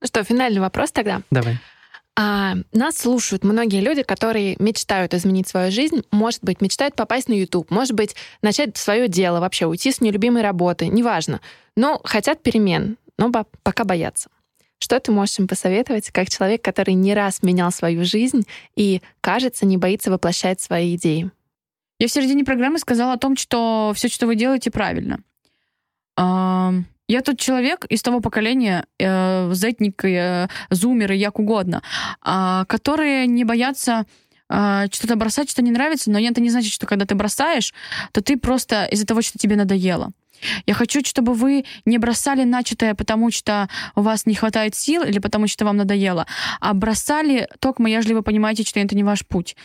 Ну 0.00 0.06
что, 0.06 0.22
финальный 0.22 0.60
вопрос 0.60 0.92
тогда. 0.92 1.22
Давай. 1.30 1.58
А, 2.16 2.54
нас 2.72 2.98
слушают 2.98 3.42
многие 3.42 3.80
люди, 3.80 4.02
которые 4.04 4.54
мечтают 4.60 5.14
изменить 5.14 5.48
свою 5.48 5.72
жизнь, 5.72 6.02
может 6.12 6.44
быть, 6.44 6.60
мечтают 6.60 6.94
попасть 6.94 7.28
на 7.28 7.32
YouTube, 7.32 7.70
может 7.70 7.94
быть, 7.94 8.14
начать 8.40 8.76
свое 8.76 9.08
дело, 9.08 9.40
вообще 9.40 9.66
уйти 9.66 9.90
с 9.90 10.00
нелюбимой 10.00 10.42
работы, 10.42 10.86
неважно. 10.86 11.40
Но 11.76 12.00
хотят 12.04 12.40
перемен, 12.40 12.98
но 13.18 13.30
пока 13.62 13.84
боятся. 13.84 14.30
Что 14.78 14.98
ты 15.00 15.12
можешь 15.12 15.38
им 15.38 15.48
посоветовать, 15.48 16.10
как 16.10 16.28
человек, 16.28 16.62
который 16.62 16.94
не 16.94 17.14
раз 17.14 17.42
менял 17.42 17.70
свою 17.72 18.04
жизнь 18.04 18.46
и, 18.76 19.00
кажется, 19.20 19.66
не 19.66 19.78
боится 19.78 20.10
воплощать 20.10 20.60
свои 20.60 20.96
идеи? 20.96 21.30
Я 21.98 22.08
в 22.08 22.10
середине 22.10 22.44
программы 22.44 22.78
сказала 22.78 23.14
о 23.14 23.18
том, 23.18 23.36
что 23.36 23.92
все, 23.94 24.08
что 24.08 24.26
вы 24.26 24.36
делаете, 24.36 24.70
правильно. 24.70 25.20
Я 26.16 27.20
тот 27.22 27.38
человек 27.38 27.84
из 27.90 28.02
того 28.02 28.20
поколения, 28.20 28.86
э, 28.98 29.50
зетник, 29.52 30.04
э, 30.04 30.48
зумеры, 30.70 31.14
як 31.14 31.38
угодно, 31.38 31.82
э, 32.24 32.64
которые 32.66 33.26
не 33.26 33.44
боятся 33.44 34.06
э, 34.48 34.86
что-то 34.90 35.16
бросать, 35.16 35.50
что 35.50 35.60
не 35.60 35.70
нравится, 35.70 36.10
но 36.10 36.18
это 36.18 36.40
не 36.40 36.48
значит, 36.48 36.72
что 36.72 36.86
когда 36.86 37.04
ты 37.04 37.14
бросаешь, 37.14 37.74
то 38.12 38.22
ты 38.22 38.38
просто 38.38 38.86
из-за 38.86 39.06
того, 39.06 39.20
что 39.20 39.38
тебе 39.38 39.56
надоело. 39.56 40.12
Я 40.66 40.74
хочу, 40.74 41.00
чтобы 41.04 41.34
вы 41.34 41.64
не 41.84 41.98
бросали 41.98 42.44
начатое, 42.44 42.94
потому 42.94 43.30
что 43.30 43.68
у 43.94 44.02
вас 44.02 44.26
не 44.26 44.34
хватает 44.34 44.74
сил 44.74 45.02
или 45.02 45.18
потому 45.18 45.46
что 45.48 45.64
вам 45.64 45.76
надоело, 45.76 46.26
а 46.60 46.74
бросали 46.74 47.48
только, 47.60 47.82
если 47.84 48.14
вы 48.14 48.22
понимаете, 48.22 48.64
что 48.64 48.80
это 48.80 48.94
не 48.96 49.04
ваш 49.04 49.26
путь. 49.26 49.56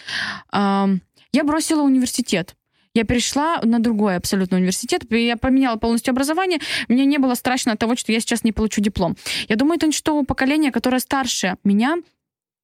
Я 0.52 1.44
бросила 1.44 1.84
университет 1.84 2.56
я 2.94 3.04
перешла 3.04 3.62
на 3.64 3.80
другой 3.80 4.16
абсолютно 4.16 4.58
университет, 4.58 5.04
я 5.10 5.38
поменяла 5.38 5.78
полностью 5.78 6.12
образование, 6.12 6.60
мне 6.88 7.06
не 7.06 7.18
было 7.18 7.36
страшно 7.36 7.74
от 7.74 7.80
того, 7.80 7.96
что 7.96 8.12
я 8.12 8.20
сейчас 8.20 8.44
не 8.44 8.52
получу 8.52 8.82
диплом. 8.82 9.16
Я 9.48 9.56
думаю, 9.56 9.78
это 9.78 9.92
что 9.92 10.24
поколение, 10.24 10.72
которое 10.72 11.00
старше 11.00 11.56
меня, 11.64 11.98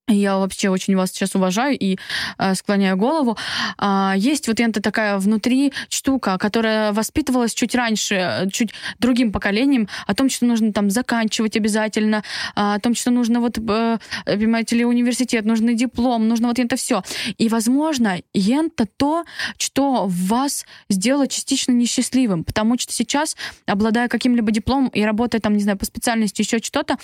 я 0.07 0.37
вообще 0.37 0.69
очень 0.69 0.95
вас 0.95 1.11
сейчас 1.11 1.35
уважаю 1.35 1.77
и 1.77 1.97
э, 2.37 2.55
склоняю 2.55 2.95
голову. 2.95 3.37
А, 3.77 4.13
есть 4.15 4.47
вот 4.47 4.59
это 4.59 4.81
такая 4.81 5.17
внутри 5.17 5.73
штука, 5.89 6.37
которая 6.37 6.93
воспитывалась 6.93 7.55
чуть 7.55 7.73
раньше, 7.73 8.47
чуть 8.51 8.71
другим 8.99 9.31
поколением, 9.31 9.87
о 10.05 10.13
том, 10.13 10.29
что 10.29 10.45
нужно 10.45 10.71
там 10.73 10.91
заканчивать 10.91 11.57
обязательно, 11.57 12.23
а, 12.55 12.75
о 12.75 12.79
том, 12.79 12.93
что 12.93 13.09
нужно 13.09 13.39
вот, 13.39 13.57
э, 13.57 13.97
понимаете 14.25 14.75
ли, 14.75 14.85
университет, 14.85 15.43
нужно 15.43 15.73
диплом, 15.73 16.27
нужно 16.27 16.49
вот 16.49 16.59
это 16.59 16.75
все. 16.75 17.01
И, 17.39 17.49
возможно, 17.49 18.19
это 18.33 18.85
то, 18.97 19.25
что 19.57 20.05
вас 20.07 20.65
сделало 20.87 21.27
частично 21.27 21.71
несчастливым, 21.71 22.43
потому 22.43 22.77
что 22.77 22.93
сейчас, 22.93 23.35
обладая 23.65 24.07
каким-либо 24.07 24.51
дипломом 24.51 24.89
и 24.89 25.01
работая 25.01 25.39
там, 25.39 25.57
не 25.57 25.63
знаю, 25.63 25.79
по 25.79 25.85
специальности, 25.85 26.41
еще 26.43 26.59
что-то, 26.59 26.97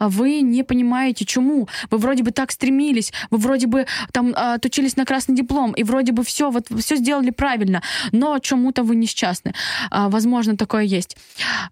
вы 0.00 0.40
не 0.40 0.64
понимаете, 0.64 1.24
чему. 1.24 1.68
Вы 1.90 1.98
вроде 1.98 2.24
бы 2.24 2.32
так 2.32 2.47
так 2.48 2.52
стремились, 2.52 3.12
вы 3.30 3.38
вроде 3.38 3.66
бы 3.66 3.86
там 4.12 4.32
а, 4.34 4.54
отучились 4.54 4.96
на 4.96 5.04
красный 5.04 5.34
диплом, 5.34 5.72
и 5.72 5.84
вроде 5.84 6.12
бы 6.12 6.22
все, 6.24 6.50
вот 6.50 6.66
все 6.80 6.96
сделали 6.96 7.30
правильно, 7.30 7.82
но 8.12 8.38
чему-то 8.38 8.82
вы 8.82 8.96
несчастны. 8.96 9.52
А, 9.90 10.08
возможно, 10.08 10.56
такое 10.56 10.84
есть. 10.84 11.16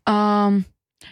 А, 0.04 0.52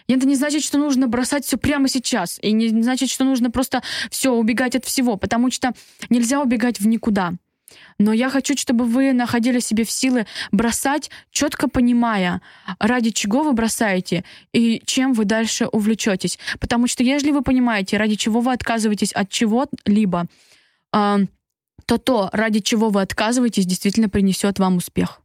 это 0.07 0.27
не 0.27 0.35
значит, 0.35 0.63
что 0.63 0.77
нужно 0.77 1.07
бросать 1.07 1.45
все 1.45 1.57
прямо 1.57 1.87
сейчас. 1.87 2.39
И 2.41 2.51
не 2.51 2.83
значит, 2.83 3.09
что 3.09 3.23
нужно 3.23 3.49
просто 3.49 3.81
все 4.11 4.31
убегать 4.31 4.75
от 4.75 4.85
всего, 4.85 5.17
потому 5.17 5.51
что 5.51 5.73
нельзя 6.09 6.41
убегать 6.41 6.79
в 6.79 6.87
никуда. 6.87 7.33
Но 7.99 8.13
я 8.13 8.29
хочу, 8.29 8.55
чтобы 8.57 8.85
вы 8.85 9.13
находили 9.13 9.59
себе 9.59 9.83
в 9.83 9.91
силы 9.91 10.25
бросать, 10.51 11.09
четко 11.31 11.67
понимая, 11.67 12.41
ради 12.79 13.09
чего 13.11 13.43
вы 13.43 13.53
бросаете 13.53 14.23
и 14.53 14.81
чем 14.85 15.13
вы 15.13 15.25
дальше 15.25 15.67
увлечетесь. 15.67 16.39
Потому 16.59 16.87
что 16.87 17.03
если 17.03 17.31
вы 17.31 17.41
понимаете, 17.41 17.97
ради 17.97 18.15
чего 18.15 18.41
вы 18.41 18.53
отказываетесь 18.53 19.11
от 19.13 19.29
чего-либо, 19.29 20.27
э, 20.93 21.17
то 21.85 21.97
то, 21.97 22.29
ради 22.33 22.59
чего 22.59 22.89
вы 22.89 23.01
отказываетесь, 23.01 23.65
действительно 23.65 24.09
принесет 24.09 24.59
вам 24.59 24.77
успех. 24.77 25.21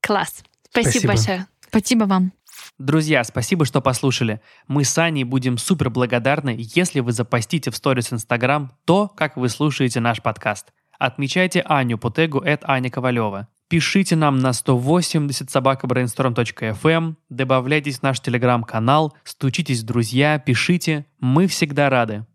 Класс. 0.00 0.42
Спасибо, 0.70 0.90
Спасибо. 0.90 1.12
большое. 1.12 1.46
Спасибо 1.68 2.04
вам. 2.04 2.32
Друзья, 2.78 3.22
спасибо, 3.24 3.64
что 3.64 3.80
послушали. 3.80 4.40
Мы 4.66 4.84
с 4.84 4.96
Аней 4.98 5.24
будем 5.24 5.58
супер 5.58 5.90
благодарны, 5.90 6.56
если 6.58 7.00
вы 7.00 7.12
запостите 7.12 7.70
в 7.70 7.76
сторис 7.76 8.12
Инстаграм 8.12 8.76
то, 8.84 9.08
как 9.08 9.36
вы 9.36 9.48
слушаете 9.48 10.00
наш 10.00 10.22
подкаст. 10.22 10.72
Отмечайте 10.98 11.60
Аню 11.60 11.98
по 11.98 12.10
тегу 12.10 12.40
at 12.40 12.60
Аня 12.64 12.90
Ковалева. 12.90 13.48
Пишите 13.68 14.14
нам 14.14 14.38
на 14.38 14.52
180 14.52 15.48
собакаbrainstorm.fm, 15.48 17.14
добавляйтесь 17.30 17.98
в 17.98 18.02
наш 18.02 18.20
телеграм-канал, 18.20 19.16
стучитесь 19.24 19.80
в 19.80 19.86
друзья, 19.86 20.38
пишите. 20.38 21.06
Мы 21.18 21.46
всегда 21.46 21.88
рады. 21.88 22.26